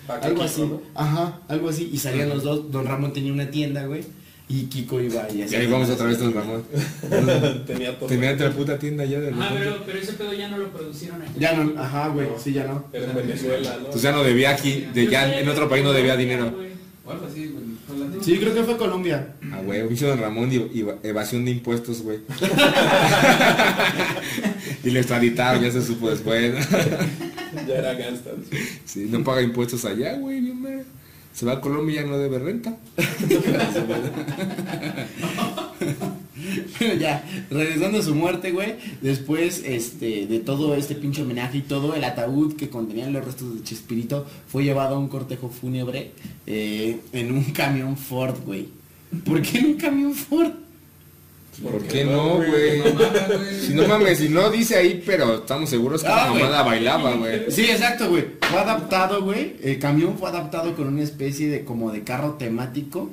algo 0.07 0.29
Kiko, 0.29 0.43
así, 0.43 0.61
¿no? 0.61 0.81
ajá, 0.93 1.39
algo 1.47 1.69
así, 1.69 1.89
y 1.93 1.97
salían 1.97 2.27
los 2.27 2.43
dos, 2.43 2.69
Don 2.71 2.85
Ramón 2.85 3.13
tenía 3.13 3.31
una 3.31 3.49
tienda, 3.49 3.85
güey, 3.85 4.03
y 4.49 4.63
Kiko 4.63 4.99
iba 4.99 5.27
y 5.31 5.37
Y 5.37 5.41
hacía 5.43 5.59
ahí 5.59 5.67
vamos 5.67 5.89
otra 5.89 6.07
vez 6.07 6.17
así. 6.17 6.25
con 6.25 6.33
Ramón. 6.33 6.63
Tenía 7.65 7.97
todo. 7.97 8.07
Tenía 8.07 8.33
otra 8.33 8.51
puta 8.51 8.77
tienda 8.77 9.03
ya 9.03 9.19
de 9.19 9.31
Ah, 9.31 9.49
pero, 9.57 9.81
pero 9.85 9.97
ese 9.97 10.13
pedo 10.13 10.33
ya 10.33 10.49
no 10.49 10.57
lo 10.57 10.69
producieron 10.71 11.21
aquí. 11.21 11.31
Ya 11.39 11.53
no, 11.55 11.81
ajá, 11.81 12.09
güey, 12.09 12.27
sí, 12.37 12.53
ya 12.53 12.67
no. 12.67 12.85
Era 12.93 13.09
en 13.09 13.15
Venezuela, 13.15 13.77
¿no? 13.81 13.89
Pues 13.89 14.01
ya 14.03 14.11
no 14.11 14.23
debía 14.23 14.51
aquí, 14.51 14.85
de 14.93 15.07
ya 15.07 15.39
en 15.39 15.49
otro 15.49 15.67
país 15.67 15.83
no 15.83 15.93
debía 15.93 16.15
dinero. 16.15 16.53
O 17.05 17.11
algo 17.11 17.27
así, 17.27 17.47
güey. 17.47 17.63
Sí, 18.21 18.37
creo 18.39 18.53
que 18.53 18.63
fue 18.63 18.77
Colombia. 18.77 19.35
Ah, 19.51 19.61
güey, 19.63 19.91
hizo 19.93 20.07
Don 20.07 20.19
Ramón 20.19 20.51
y, 20.51 20.55
y 20.55 20.85
evasión 21.03 21.45
de 21.45 21.51
impuestos, 21.51 22.01
güey. 22.01 22.19
Y 24.83 24.89
lo 24.91 24.99
extraditaron, 24.99 25.63
ya 25.63 25.71
se 25.71 25.81
supo 25.81 26.09
después. 26.11 26.53
Ya 27.67 27.75
era 27.75 27.93
gangsta. 27.95 28.31
Sí, 28.85 29.07
no 29.09 29.23
paga 29.23 29.41
impuestos 29.41 29.83
allá, 29.85 30.15
güey, 30.17 30.41
bien. 30.41 30.83
Se 31.33 31.45
va 31.45 31.53
a 31.53 31.61
Colombia 31.61 32.01
y 32.01 32.03
ya 32.03 32.09
no 32.09 32.17
debe 32.17 32.39
renta. 32.39 32.77
Pero 36.79 36.95
ya, 36.95 37.23
regresando 37.49 37.99
a 37.99 38.03
su 38.03 38.15
muerte, 38.15 38.51
güey, 38.51 38.75
después 39.01 39.61
este, 39.65 40.27
de 40.27 40.39
todo 40.39 40.75
este 40.75 40.95
pinche 40.95 41.21
homenaje 41.21 41.59
y 41.59 41.61
todo, 41.61 41.95
el 41.95 42.03
ataúd 42.03 42.55
que 42.55 42.69
contenía 42.69 43.09
los 43.09 43.23
restos 43.23 43.55
de 43.55 43.63
Chespirito 43.63 44.25
fue 44.47 44.63
llevado 44.63 44.95
a 44.95 44.99
un 44.99 45.07
cortejo 45.07 45.49
fúnebre 45.49 46.11
eh, 46.47 46.97
en 47.13 47.31
un 47.31 47.43
camión 47.45 47.97
Ford, 47.97 48.35
güey. 48.45 48.67
¿Por 49.25 49.41
qué 49.41 49.59
en 49.59 49.65
un 49.67 49.73
camión 49.75 50.13
Ford? 50.13 50.51
¿Por 51.63 51.81
qué 51.83 52.03
no, 52.03 52.35
güey? 52.35 52.81
Si 53.65 53.73
no 53.73 53.87
mames, 53.87 54.17
si 54.17 54.27
no 54.27 54.49
dice 54.51 54.75
ahí, 54.75 55.01
pero 55.05 55.35
estamos 55.35 55.69
seguros 55.69 56.01
que 56.03 56.09
Ah, 56.09 56.25
la 56.25 56.29
güey. 56.31 56.43
mamada 56.43 56.63
bailaba, 56.63 57.13
güey. 57.13 57.49
Sí, 57.49 57.61
exacto, 57.61 58.09
güey. 58.09 58.25
Fue 58.41 58.59
adaptado, 58.59 59.23
güey. 59.23 59.55
El 59.63 59.79
camión 59.79 60.17
fue 60.17 60.27
adaptado 60.27 60.75
con 60.75 60.87
una 60.89 61.01
especie 61.03 61.47
de 61.47 61.63
como 61.63 61.91
de 61.93 62.03
carro 62.03 62.33
temático 62.33 63.09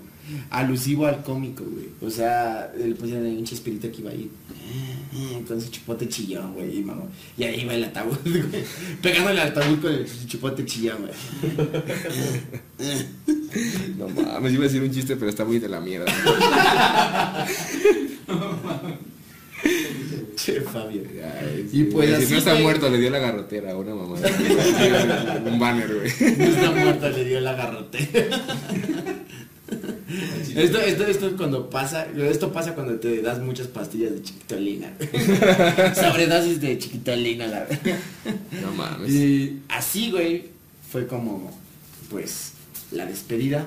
alusivo 0.51 1.07
al 1.07 1.23
cómico, 1.23 1.65
güey. 1.65 1.89
O 2.01 2.11
sea, 2.11 2.73
le 2.77 2.95
pusieron 2.95 3.27
ahí 3.27 3.37
un 3.37 3.45
chespirito 3.45 3.91
que 3.91 4.01
iba 4.01 4.11
ahí 4.11 4.31
eh, 4.51 5.39
eh, 5.39 5.45
con 5.47 5.61
su 5.61 5.71
chipote 5.71 6.09
chillón, 6.09 6.55
güey. 6.55 6.79
Y, 6.79 6.83
mamá, 6.83 7.03
y 7.37 7.45
ahí 7.45 7.61
iba 7.63 7.75
el 7.75 7.85
ataúd, 7.85 8.17
güey. 8.25 8.65
Pegándole 9.03 9.41
al 9.41 9.49
ataúd 9.49 9.81
con 9.81 9.93
el 9.93 10.07
chipote 10.27 10.65
chillón, 10.65 10.99
güey. 11.03 11.13
No 13.99 14.09
mames, 14.09 14.53
iba 14.53 14.63
a 14.65 14.67
decir 14.69 14.83
un 14.83 14.91
chiste, 14.91 15.17
pero 15.17 15.29
está 15.31 15.45
muy 15.45 15.59
de 15.59 15.69
la 15.69 15.81
mierda. 15.81 16.07
Che, 20.37 20.61
Fabio. 20.63 21.03
Ay, 21.23 21.69
Y 21.73 21.85
pues 21.85 22.09
si 22.09 22.15
así, 22.25 22.33
no 22.33 22.39
está 22.39 22.53
güey. 22.53 22.63
muerto, 22.65 22.89
le 22.91 22.99
dio 22.99 23.11
la 23.11 23.19
garrotera 23.21 23.73
a 23.73 23.77
una 23.77 23.95
mamá. 23.95 24.17
un 25.47 25.59
banner, 25.59 25.95
güey. 25.95 26.37
No 26.37 26.45
está 26.45 26.71
muerto, 26.73 27.09
le 27.11 27.25
dio 27.25 27.41
la 27.41 27.53
garrote. 27.55 28.09
Esto, 30.55 30.81
esto, 30.81 31.07
esto 31.07 31.27
es 31.29 31.35
cuando 31.35 31.71
pasa, 31.71 32.07
esto 32.07 32.53
pasa 32.53 32.75
cuando 32.75 32.97
te 32.97 33.23
das 33.23 33.41
muchas 33.41 33.67
pastillas 33.67 34.13
de 34.13 34.23
chiquitolina. 34.23 34.93
Sobredosis 35.95 36.61
de 36.61 36.79
chiquitolina, 36.79 37.47
la 37.47 37.61
verdad. 37.61 37.99
No 38.63 38.73
mames. 38.73 39.11
Y 39.11 39.63
así, 39.69 40.11
güey, 40.11 40.45
fue 40.91 41.07
como, 41.07 41.57
pues, 42.11 42.53
la 42.91 43.07
despedida 43.07 43.67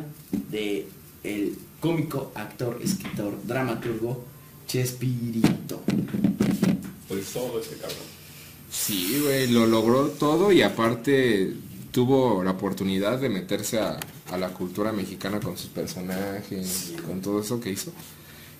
de 0.51 0.87
el 1.23 1.57
cómico, 1.79 2.31
actor, 2.35 2.79
escritor, 2.83 3.39
dramaturgo 3.45 4.25
Chespirito. 4.67 5.81
Pues 7.07 7.31
todo 7.31 7.59
ese 7.59 7.77
cabrón. 7.77 7.97
Sí, 8.71 9.21
güey, 9.23 9.47
lo 9.47 9.67
logró 9.67 10.07
todo 10.09 10.51
y 10.51 10.61
aparte 10.61 11.53
tuvo 11.91 12.43
la 12.43 12.51
oportunidad 12.51 13.19
de 13.19 13.29
meterse 13.29 13.79
a, 13.79 13.99
a 14.31 14.37
la 14.37 14.49
cultura 14.49 14.91
mexicana 14.91 15.39
con 15.39 15.57
sus 15.57 15.69
personajes, 15.69 16.93
con 17.05 17.21
todo 17.21 17.41
eso 17.41 17.59
que 17.59 17.71
hizo. 17.71 17.91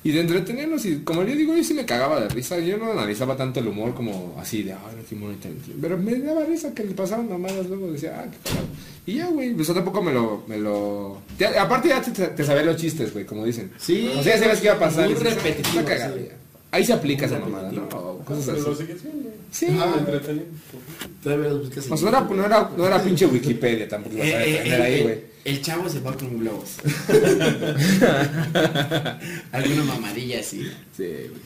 Y 0.04 0.12
de 0.12 0.22
entretenernos, 0.22 0.86
y 0.86 1.00
como 1.00 1.24
yo 1.24 1.36
digo, 1.36 1.56
yo 1.56 1.64
sí 1.64 1.74
me 1.74 1.84
cagaba 1.84 2.20
de 2.20 2.30
risa, 2.30 2.60
yo 2.60 2.78
no 2.78 2.92
analizaba 2.92 3.36
tanto 3.36 3.60
el 3.60 3.68
humor 3.68 3.96
como 3.96 4.36
así 4.40 4.62
de, 4.62 4.74
ay, 4.74 4.80
no, 4.96 5.04
qué 5.10 5.16
inteligente". 5.16 5.74
Pero 5.82 5.98
me 5.98 6.20
daba 6.20 6.46
risa 6.46 6.76
que 6.76 6.84
le 6.84 6.94
pasaban 6.94 7.28
mamadas 7.28 7.66
luego, 7.66 7.92
decía, 7.92 8.20
ah, 8.24 8.30
qué 8.30 8.38
cagado. 8.48 8.68
Y 9.08 9.14
ya, 9.16 9.28
güey, 9.30 9.56
pues 9.56 9.68
tampoco 9.74 10.04
me 10.04 10.14
lo, 10.14 10.44
me 10.48 10.58
lo... 10.60 11.22
aparte 11.60 11.90
ya 11.90 12.02
te, 12.04 12.12
te 12.12 12.44
sabía 12.44 12.62
los 12.64 12.78
chistes, 12.78 13.12
güey, 13.14 13.26
como 13.26 13.44
dicen. 13.46 13.72
Sí, 13.80 14.12
O 14.16 14.22
sea, 14.22 14.36
ya 14.36 14.44
sabes 14.44 14.60
qué 14.60 14.66
iba 14.68 14.76
a 14.76 14.80
pasar. 14.80 15.10
muy 15.10 15.18
"Ah, 15.20 15.24
repetitivo, 15.24 15.80
está 15.80 16.10
sí. 16.14 16.26
ya". 16.30 16.36
Ahí 16.76 16.84
se 16.86 16.92
aplica 16.92 17.26
esa 17.26 17.40
mamada, 17.40 17.72
¿no? 17.72 17.84
O 17.84 18.20
cosas 18.26 18.60
lo 18.60 18.74
así. 18.74 18.84
Sí, 19.50 19.68
Ah. 19.80 19.96
Todavía 21.24 21.48
los 21.50 21.62
buscas 21.62 21.86
Pues 21.86 22.02
no 22.02 22.10
era, 22.10 22.20
no, 22.22 22.46
era, 22.46 22.70
no 22.76 22.86
era 22.86 23.02
pinche 23.02 23.26
Wikipedia 23.26 23.88
tampoco, 23.88 24.18
Eh, 24.18 24.36
a 24.36 24.44
eh, 24.46 24.62
eh, 24.68 24.82
ahí, 24.84 25.04
güey. 25.04 25.20
el 25.46 25.62
chavo 25.62 25.88
se 25.88 26.02
va 26.02 26.14
con 26.18 26.38
globos. 26.38 26.72
Alguna 29.54 29.84
mamadilla 29.86 30.40
así. 30.42 30.64
Sí, 30.96 31.04
güey. 31.30 31.42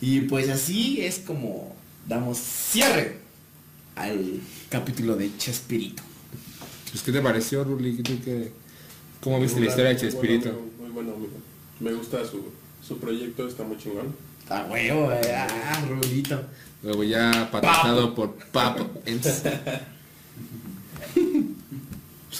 Y 0.00 0.20
pues 0.22 0.48
así 0.48 1.02
es 1.02 1.20
como 1.20 1.74
damos 2.08 2.38
cierre 2.38 3.18
al 3.94 4.40
capítulo 4.70 5.14
de 5.16 5.30
Chespirito. 5.36 6.02
Pues, 6.90 7.02
¿qué 7.04 7.12
te 7.12 7.20
pareció, 7.20 7.62
Ruli? 7.64 7.96
¿Qué, 7.98 8.02
qué- 8.02 8.18
qué- 8.20 8.52
¿Cómo 9.20 9.40
viste 9.40 9.58
la 9.60 9.66
historia 9.66 9.88
de 9.90 9.94
Muy 9.94 10.02
Chespirito? 10.02 10.50
bueno, 10.50 10.66
Muy 10.80 10.90
bueno, 10.90 11.12
amigo. 11.14 11.32
Me 11.80 11.92
gusta 11.92 12.24
su, 12.24 12.44
su 12.86 12.98
proyecto, 12.98 13.46
está 13.48 13.62
muy 13.64 13.76
chingón. 13.78 14.14
Ah, 14.50 14.66
huevo, 14.68 15.12
eh, 15.12 15.34
ah, 15.36 15.80
Rulito. 15.88 16.40
Luego 16.82 17.04
ya 17.04 17.48
patrocinado 17.50 18.14
por 18.14 18.34
Papo. 18.52 18.86
Pues 19.04 19.42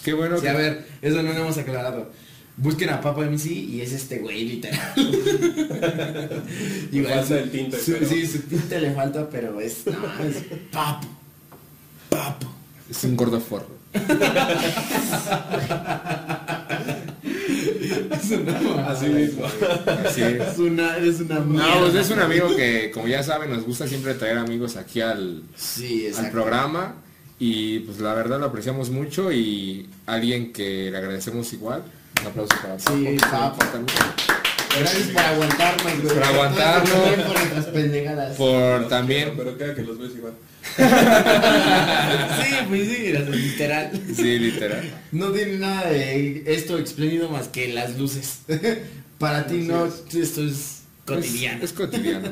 qué 0.02 0.12
bueno 0.14 0.36
Sí, 0.36 0.42
que... 0.42 0.48
a 0.48 0.52
ver, 0.54 0.86
eso 1.02 1.22
no 1.22 1.32
lo 1.32 1.38
hemos 1.40 1.58
aclarado. 1.58 2.10
Busquen 2.56 2.90
a 2.90 3.00
Papa 3.00 3.22
MC 3.24 3.46
y 3.52 3.80
es 3.80 3.92
este 3.92 4.18
güey, 4.18 4.44
literal. 4.44 4.80
Le 6.90 7.04
falta 7.04 7.38
el 7.38 7.50
tinte, 7.50 7.78
su- 7.80 7.92
pero- 7.92 8.08
Sí, 8.08 8.26
su 8.26 8.40
tinte 8.40 8.80
le 8.80 8.92
falta, 8.92 9.28
pero 9.30 9.60
es, 9.60 9.86
no, 9.86 9.92
es 10.24 10.36
Papo. 10.72 11.06
Papo. 12.08 12.52
Es 12.90 13.04
un 13.04 13.16
gordo 13.16 13.40
forro. 13.40 13.78
Es 18.12 18.30
una 18.30 18.52
mamada. 18.52 18.90
Así 18.92 19.06
mismo. 19.06 19.44
Así 20.04 20.22
es. 20.22 20.40
Es 20.40 20.58
una, 20.58 20.96
es 20.98 21.20
una 21.20 21.40
No, 21.40 21.80
pues 21.80 21.94
es 21.94 22.10
un 22.10 22.20
amigo 22.20 22.54
que, 22.56 22.90
como 22.92 23.06
ya 23.06 23.22
saben, 23.22 23.50
nos 23.50 23.64
gusta 23.64 23.86
siempre 23.86 24.14
traer 24.14 24.38
amigos 24.38 24.76
aquí 24.76 25.00
al, 25.00 25.42
Sí, 25.56 26.08
al 26.16 26.30
programa. 26.30 26.94
Y 27.38 27.80
pues 27.80 28.00
la 28.00 28.14
verdad 28.14 28.40
lo 28.40 28.46
apreciamos 28.46 28.90
mucho 28.90 29.30
y 29.30 29.88
alguien 30.06 30.52
que 30.52 30.90
le 30.90 30.98
agradecemos 30.98 31.52
igual. 31.52 31.82
Un 32.20 32.26
aplauso 32.26 32.56
para 32.60 32.76
Papo. 32.76 32.96
Sí, 32.96 33.16
Papo. 33.30 33.64
Gracias 34.78 35.08
por 35.08 35.22
aguantarnos, 35.22 36.02
güey. 36.02 36.14
Por 36.14 36.24
aguantarnos. 36.24 37.04
Tiempo, 37.04 37.32
nuestras 37.32 37.66
pendejadas. 37.66 38.36
Por 38.36 38.88
también... 38.88 39.34
Pero 39.36 39.58
queda 39.58 39.74
que 39.74 39.82
los 39.82 39.98
ves 39.98 40.12
igual. 40.16 40.34
Sí, 40.76 42.54
pues 42.68 42.88
sí, 42.88 43.12
literal. 43.32 43.90
Sí, 44.14 44.38
literal. 44.38 44.90
No 45.12 45.32
tiene 45.32 45.58
nada 45.58 45.90
de 45.90 46.44
esto 46.46 46.78
espléndido 46.78 47.28
más 47.28 47.48
que 47.48 47.68
las 47.72 47.98
luces. 47.98 48.40
Para 49.18 49.46
ti 49.46 49.58
no, 49.58 49.86
esto 49.86 50.42
es 50.42 50.82
cotidiano. 51.04 51.58
Es, 51.58 51.70
es 51.70 51.72
cotidiano. 51.72 52.28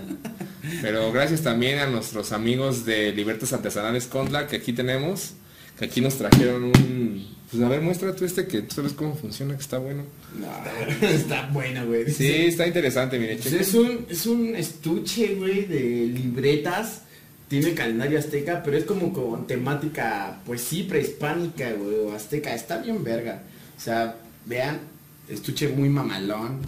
Pero 0.82 1.12
gracias 1.12 1.42
también 1.42 1.78
a 1.78 1.86
nuestros 1.86 2.32
amigos 2.32 2.84
de 2.84 3.12
Libertas 3.12 3.52
Artesanales 3.52 4.06
Condla 4.06 4.46
que 4.46 4.56
aquí 4.56 4.72
tenemos, 4.72 5.32
que 5.78 5.86
aquí 5.86 6.00
nos 6.00 6.16
trajeron 6.16 6.64
un... 6.64 7.35
Pues 7.50 7.62
a 7.62 7.68
ver, 7.68 7.80
muestra 7.80 8.14
tú 8.14 8.24
este 8.24 8.46
que 8.46 8.62
tú 8.62 8.74
sabes 8.74 8.92
cómo 8.92 9.14
funciona, 9.14 9.54
que 9.54 9.62
está 9.62 9.78
bueno. 9.78 10.04
No, 10.38 11.06
está 11.08 11.48
bueno, 11.52 11.86
güey. 11.86 12.10
Sí, 12.10 12.46
está 12.46 12.66
interesante, 12.66 13.18
mire, 13.18 13.36
Pues 13.36 13.52
es 13.52 13.74
un, 13.74 14.06
es 14.08 14.26
un 14.26 14.56
estuche, 14.56 15.34
güey, 15.36 15.66
de 15.66 15.80
libretas. 16.06 17.02
Tiene 17.48 17.74
calendario 17.74 18.18
azteca, 18.18 18.60
pero 18.64 18.76
es 18.76 18.84
como 18.84 19.12
con 19.12 19.46
temática, 19.46 20.40
pues 20.44 20.62
sí, 20.62 20.82
prehispánica, 20.82 21.72
güey, 21.74 21.96
o 22.00 22.12
azteca. 22.12 22.52
Está 22.52 22.78
bien 22.78 23.04
verga. 23.04 23.42
O 23.76 23.80
sea, 23.80 24.16
vean, 24.44 24.80
estuche 25.28 25.68
muy 25.68 25.88
mamalón. 25.88 26.58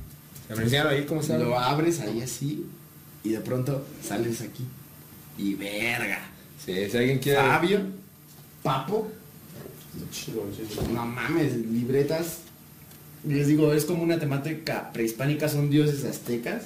Ahí 0.88 1.05
cómo. 1.05 1.20
Lo 1.22 1.59
abres 1.59 2.00
ahí 2.00 2.22
así 2.22 2.64
y 3.24 3.30
de 3.30 3.40
pronto 3.40 3.86
sales 4.02 4.40
aquí. 4.40 4.64
Y 5.36 5.55
verga. 5.55 6.20
Sí, 6.64 6.74
si 6.90 6.96
alguien 6.96 7.18
quiere... 7.18 7.38
Fabio, 7.38 7.80
Papo, 8.62 9.10
No 10.93 11.06
mames, 11.06 11.56
libretas. 11.56 12.39
Les 13.27 13.48
digo, 13.48 13.73
es 13.73 13.85
como 13.85 14.02
una 14.02 14.19
temática 14.19 14.93
prehispánica, 14.93 15.48
son 15.48 15.70
dioses 15.70 16.05
aztecas. 16.05 16.62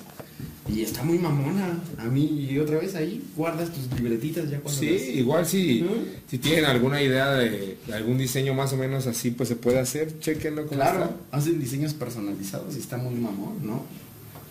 Y 0.69 0.82
está 0.82 1.03
muy 1.03 1.19
mamona. 1.19 1.81
A 1.99 2.05
mí, 2.05 2.47
y 2.51 2.59
otra 2.59 2.78
vez 2.78 2.94
ahí, 2.94 3.23
guardas 3.36 3.70
tus 3.73 3.90
libretitas 3.99 4.49
ya 4.49 4.61
cuando 4.61 4.81
Sí, 4.81 4.90
las- 4.90 5.03
igual 5.03 5.47
si, 5.47 5.85
si 6.31 6.39
tienen 6.39 6.66
alguna 6.66 7.03
idea 7.03 7.32
de, 7.32 7.78
de 7.86 7.94
algún 7.94 8.16
diseño 8.16 8.55
más 8.55 8.73
o 8.73 8.77
menos 8.77 9.07
así, 9.07 9.32
pues 9.32 9.49
se 9.49 9.57
puede 9.57 9.81
hacer, 9.81 10.19
chequenlo 10.20 10.66
cómo 10.66 10.77
Claro, 10.81 11.05
está. 11.05 11.36
hacen 11.36 11.59
diseños 11.59 11.94
personalizados 11.94 12.77
y 12.77 12.78
está 12.78 12.97
muy 12.97 13.15
mamón, 13.15 13.66
¿no? 13.66 13.85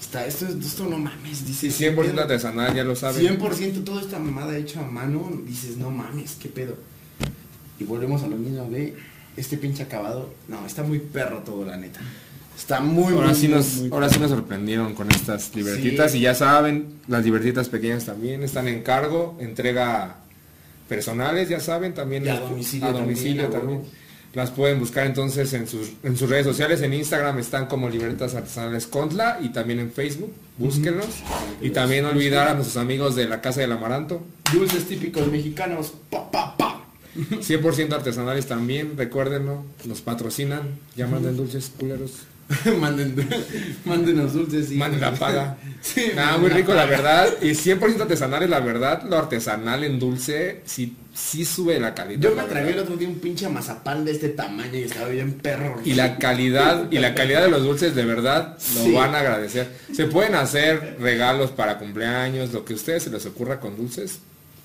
Está, 0.02 0.26
esto, 0.26 0.48
esto 0.48 0.86
no 0.90 0.98
mames, 0.98 1.46
dice. 1.48 1.72
Sí, 1.72 1.86
100% 1.86 2.20
artesanal, 2.20 2.76
ya 2.76 2.84
lo 2.84 2.96
saben. 2.96 3.38
100% 3.40 3.84
toda 3.86 4.02
esta 4.02 4.20
mamada 4.20 4.58
hecha 4.58 4.82
a 4.82 4.90
mano, 4.92 5.32
dices, 5.48 5.78
no 5.78 5.92
mames, 5.92 6.36
qué 6.42 6.50
pedo. 6.50 6.76
Y 7.82 7.84
volvemos 7.84 8.22
a 8.22 8.28
lo 8.28 8.36
mismo, 8.36 8.64
güey. 8.66 8.94
Este 9.36 9.58
pinche 9.58 9.84
acabado, 9.84 10.32
no, 10.48 10.66
está 10.68 10.84
muy 10.84 11.00
perro 11.00 11.40
todo, 11.40 11.66
la 11.66 11.78
neta. 11.78 12.00
Está 12.56 12.80
muy, 12.80 13.14
Ahora 13.14 13.28
muy, 13.28 13.36
sí, 13.36 13.48
nos, 13.48 13.76
muy 13.78 13.90
ahora 13.92 14.08
sí 14.10 14.20
nos 14.20 14.30
sorprendieron 14.30 14.94
con 14.94 15.10
estas 15.10 15.56
libretitas 15.56 16.12
Sí. 16.12 16.20
y 16.20 16.22
ya 16.22 16.36
saben, 16.36 17.00
las 17.08 17.24
libretitas 17.24 17.70
pequeñas 17.70 18.06
también 18.06 18.44
están 18.44 18.68
en 18.68 18.84
cargo, 18.84 19.38
entrega 19.40 20.18
personales, 20.88 21.50
ya 21.50 21.60
saben, 21.60 21.94
también 21.94 22.28
a 22.28 22.40
domicilio 22.40 22.88
a 22.88 22.92
domicilio 22.92 23.48
también. 23.48 23.82
Las 24.34 24.52
pueden 24.52 24.80
buscar 24.80 25.08
entonces 25.08 25.52
en 25.54 25.68
sus, 25.68 25.92
en 26.04 26.16
sus 26.16 26.30
redes 26.30 26.46
sociales, 26.46 26.82
en 26.82 26.94
Instagram 26.94 27.40
están 27.40 27.66
como 27.66 27.90
Libretas 27.90 28.36
Artesanales 28.36 28.86
Contla 28.88 29.40
y 29.42 29.50
también 29.50 29.80
en 29.80 29.92
Facebook, 29.92 30.32
búsquenlos. 30.58 31.08
Y 31.62 31.72
también 31.72 32.04
no 32.04 32.12
olvidar 32.12 32.48
a 32.48 32.54
nuestros 32.54 32.78
amigos 32.78 33.16
de 33.16 33.28
la 33.28 33.42
Casa 33.42 33.62
del 33.62 33.72
Amaranto, 33.72 34.22
Dulces 34.54 34.86
típicos 34.86 35.28
mexicanos. 35.32 35.94
Pa, 36.10 36.30
pa, 36.30 36.56
pa. 36.58 36.81
100% 37.16 37.94
artesanales 37.94 38.46
también, 38.48 38.94
recuérdenlo, 38.98 39.64
nos 39.86 40.02
patrocinan, 40.02 40.62
ya 40.96 41.08
manden 41.08 41.36
dulces 41.38 41.72
culeros, 41.78 42.12
Manden, 42.82 43.16
mándenos 43.86 44.34
dulces 44.34 44.72
y 44.72 44.76
manden 44.76 45.00
la 45.00 45.14
paga. 45.14 45.58
Sí, 45.82 46.12
Nada, 46.16 46.34
manden 46.34 46.42
muy 46.42 46.50
rico 46.62 46.74
la 46.74 46.86
verdad, 46.86 47.28
y 47.42 47.52
100% 47.52 48.02
artesanales 48.02 48.50
la 48.50 48.60
verdad, 48.60 49.04
lo 49.10 49.18
artesanal 49.18 49.84
en 49.86 50.00
dulce 50.00 50.62
sí, 50.66 50.96
sí 51.14 51.44
sube 51.46 51.80
la 51.80 51.94
calidad. 51.96 52.20
Yo 52.30 52.36
me 52.36 52.44
tragué 52.44 52.72
el 52.74 52.80
otro 52.80 52.98
día 52.98 53.08
un 53.08 53.20
pinche 53.20 53.48
mazapán 53.50 54.04
de 54.06 54.12
este 54.12 54.30
tamaño 54.30 54.78
y 54.78 54.84
estaba 54.84 55.08
bien 55.08 55.34
perro. 55.34 55.80
Y 55.86 55.94
la 55.94 56.18
calidad, 56.18 56.92
y 56.92 57.00
la 57.00 57.16
calidad 57.16 57.42
de 57.42 57.50
los 57.50 57.64
dulces 57.64 57.96
de 57.96 58.04
verdad 58.06 58.58
lo 58.76 58.84
Sí. 58.84 58.92
van 58.92 59.16
a 59.16 59.20
agradecer. 59.20 59.70
Se 59.94 60.06
pueden 60.06 60.36
hacer 60.36 60.98
regalos 61.00 61.52
para 61.52 61.80
cumpleaños, 61.80 62.52
lo 62.54 62.64
que 62.66 62.74
a 62.74 62.76
ustedes 62.76 63.04
se 63.04 63.10
les 63.10 63.26
ocurra 63.26 63.60
con 63.62 63.78
dulces, 63.78 64.20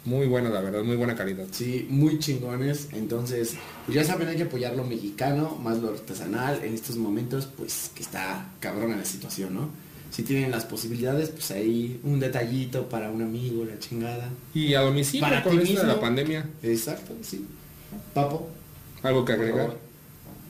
muy 0.07 0.27
bueno 0.27 0.49
la 0.49 0.61
verdad, 0.61 0.83
muy 0.83 0.97
buena 0.97 1.15
calidad. 1.15 1.47
Sí, 1.51 1.87
muy 1.91 2.19
chingones. 2.19 2.89
Entonces, 2.93 3.55
pues 3.85 3.97
ya 3.97 4.05
saben, 4.05 4.29
hay 4.29 4.37
que 4.37 4.45
apoyar 4.45 4.75
lo 4.75 4.85
mexicano, 4.85 5.59
más 5.63 5.79
lo 5.79 5.91
artesanal 5.91 6.61
en 6.65 6.75
estos 6.75 6.97
momentos, 6.97 7.49
pues 7.57 7.91
que 7.95 8.03
está 8.03 8.47
cabrón 8.61 8.93
en 8.93 8.99
la 8.99 9.05
situación, 9.05 9.55
¿no? 9.55 9.69
Si 10.11 10.23
tienen 10.23 10.51
las 10.51 10.65
posibilidades, 10.65 11.31
pues 11.31 11.51
ahí 11.51 12.01
un 12.05 12.21
detallito 12.21 12.89
para 12.89 13.11
un 13.11 13.21
amigo, 13.23 13.65
la 13.65 13.79
chingada. 13.79 14.31
Y 14.55 14.73
a 14.75 14.81
domicilio 14.81 15.27
Para 15.27 15.43
con 15.43 15.61
ti 15.61 15.73
esto 15.73 15.83
de 15.83 15.89
la 15.89 16.01
pandemia, 16.01 16.49
Exacto, 16.63 17.13
sí. 17.23 17.45
Papo. 18.15 18.49
algo 19.03 19.25
que 19.25 19.33
agregar. 19.33 19.77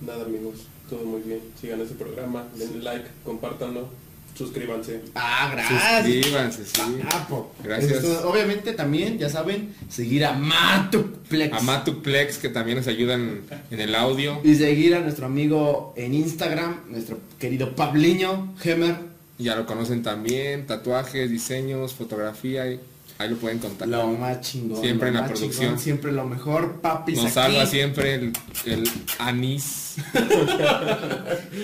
Nada 0.06 0.24
amigos, 0.24 0.66
todo 0.88 1.04
muy 1.04 1.22
bien. 1.22 1.40
Sigan 1.60 1.80
este 1.80 1.94
programa, 1.94 2.44
denle 2.56 2.82
like, 2.84 3.06
compártanlo, 3.24 3.88
suscríbanse. 4.36 5.02
Ah, 5.14 5.50
gracias. 5.52 6.04
Suscríbanse, 6.04 6.64
sí. 6.64 6.80
Papo. 7.10 7.52
Gracias. 7.62 7.92
Esto, 7.92 8.28
obviamente 8.28 8.72
también, 8.72 9.18
ya 9.18 9.28
saben, 9.28 9.74
seguir 9.88 10.24
a 10.24 10.32
Matuplex. 10.32 11.52
A 11.52 11.60
Matuplex 11.60 12.38
que 12.38 12.48
también 12.48 12.78
nos 12.78 12.86
ayudan 12.86 13.42
en 13.70 13.80
el 13.80 13.94
audio. 13.94 14.40
Y 14.44 14.54
seguir 14.54 14.94
a 14.94 15.00
nuestro 15.00 15.26
amigo 15.26 15.94
en 15.96 16.14
Instagram, 16.14 16.82
nuestro 16.88 17.18
querido 17.38 17.74
Pabliño, 17.74 18.54
Gemer. 18.58 18.96
Ya 19.38 19.54
lo 19.54 19.66
conocen 19.66 20.02
también, 20.02 20.66
tatuajes, 20.66 21.30
diseños, 21.30 21.94
fotografía, 21.94 22.70
y 22.70 22.80
ahí 23.18 23.28
lo 23.30 23.36
pueden 23.36 23.58
contactar. 23.58 23.88
Lo 23.88 24.08
más 24.08 24.40
chingón. 24.40 24.80
Siempre 24.80 25.08
en 25.08 25.14
la 25.14 25.26
producción. 25.26 25.52
chingón, 25.52 25.78
siempre 25.78 26.12
lo 26.12 26.24
mejor, 26.24 26.80
papis. 26.80 27.16
Nos 27.16 27.26
aquí. 27.26 27.34
salva 27.34 27.66
siempre 27.66 28.14
el, 28.14 28.32
el 28.64 28.90
anís. 29.18 29.96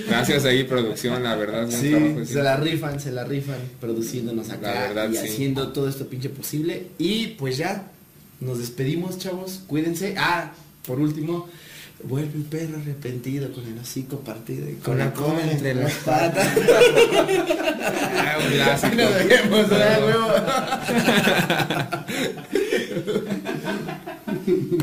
Gracias 0.08 0.44
ahí, 0.44 0.64
producción, 0.64 1.22
la 1.22 1.36
verdad. 1.36 1.68
Sí, 1.70 1.90
trabajo, 1.90 2.20
sí. 2.24 2.32
se 2.32 2.42
la 2.42 2.56
rifan, 2.56 3.00
se 3.00 3.12
la 3.12 3.24
rifan, 3.24 3.58
produciéndonos 3.80 4.50
acá 4.50 4.74
La 4.74 4.80
verdad, 4.88 5.10
y 5.10 5.16
sí. 5.16 5.28
haciendo 5.28 5.68
todo 5.72 5.88
esto 5.88 6.06
pinche 6.06 6.28
posible. 6.30 6.86
Y 6.98 7.28
pues 7.38 7.56
ya, 7.58 7.90
nos 8.40 8.58
despedimos, 8.58 9.18
chavos. 9.18 9.60
Cuídense. 9.66 10.14
Ah, 10.18 10.52
por 10.86 10.98
último, 10.98 11.48
vuelve 12.04 12.34
el 12.34 12.44
perro 12.44 12.78
arrepentido 12.78 13.52
con 13.52 13.66
el 13.66 13.78
hocico 13.78 14.20
partido 14.20 14.68
y 14.68 14.74
con, 14.74 14.98
la 14.98 15.12
cola 15.12 15.50
entre 15.50 15.74
las 15.74 15.92
patas. 15.94 16.48
Ah, 18.16 18.36
un. 18.38 18.58
Nos. 18.58 18.82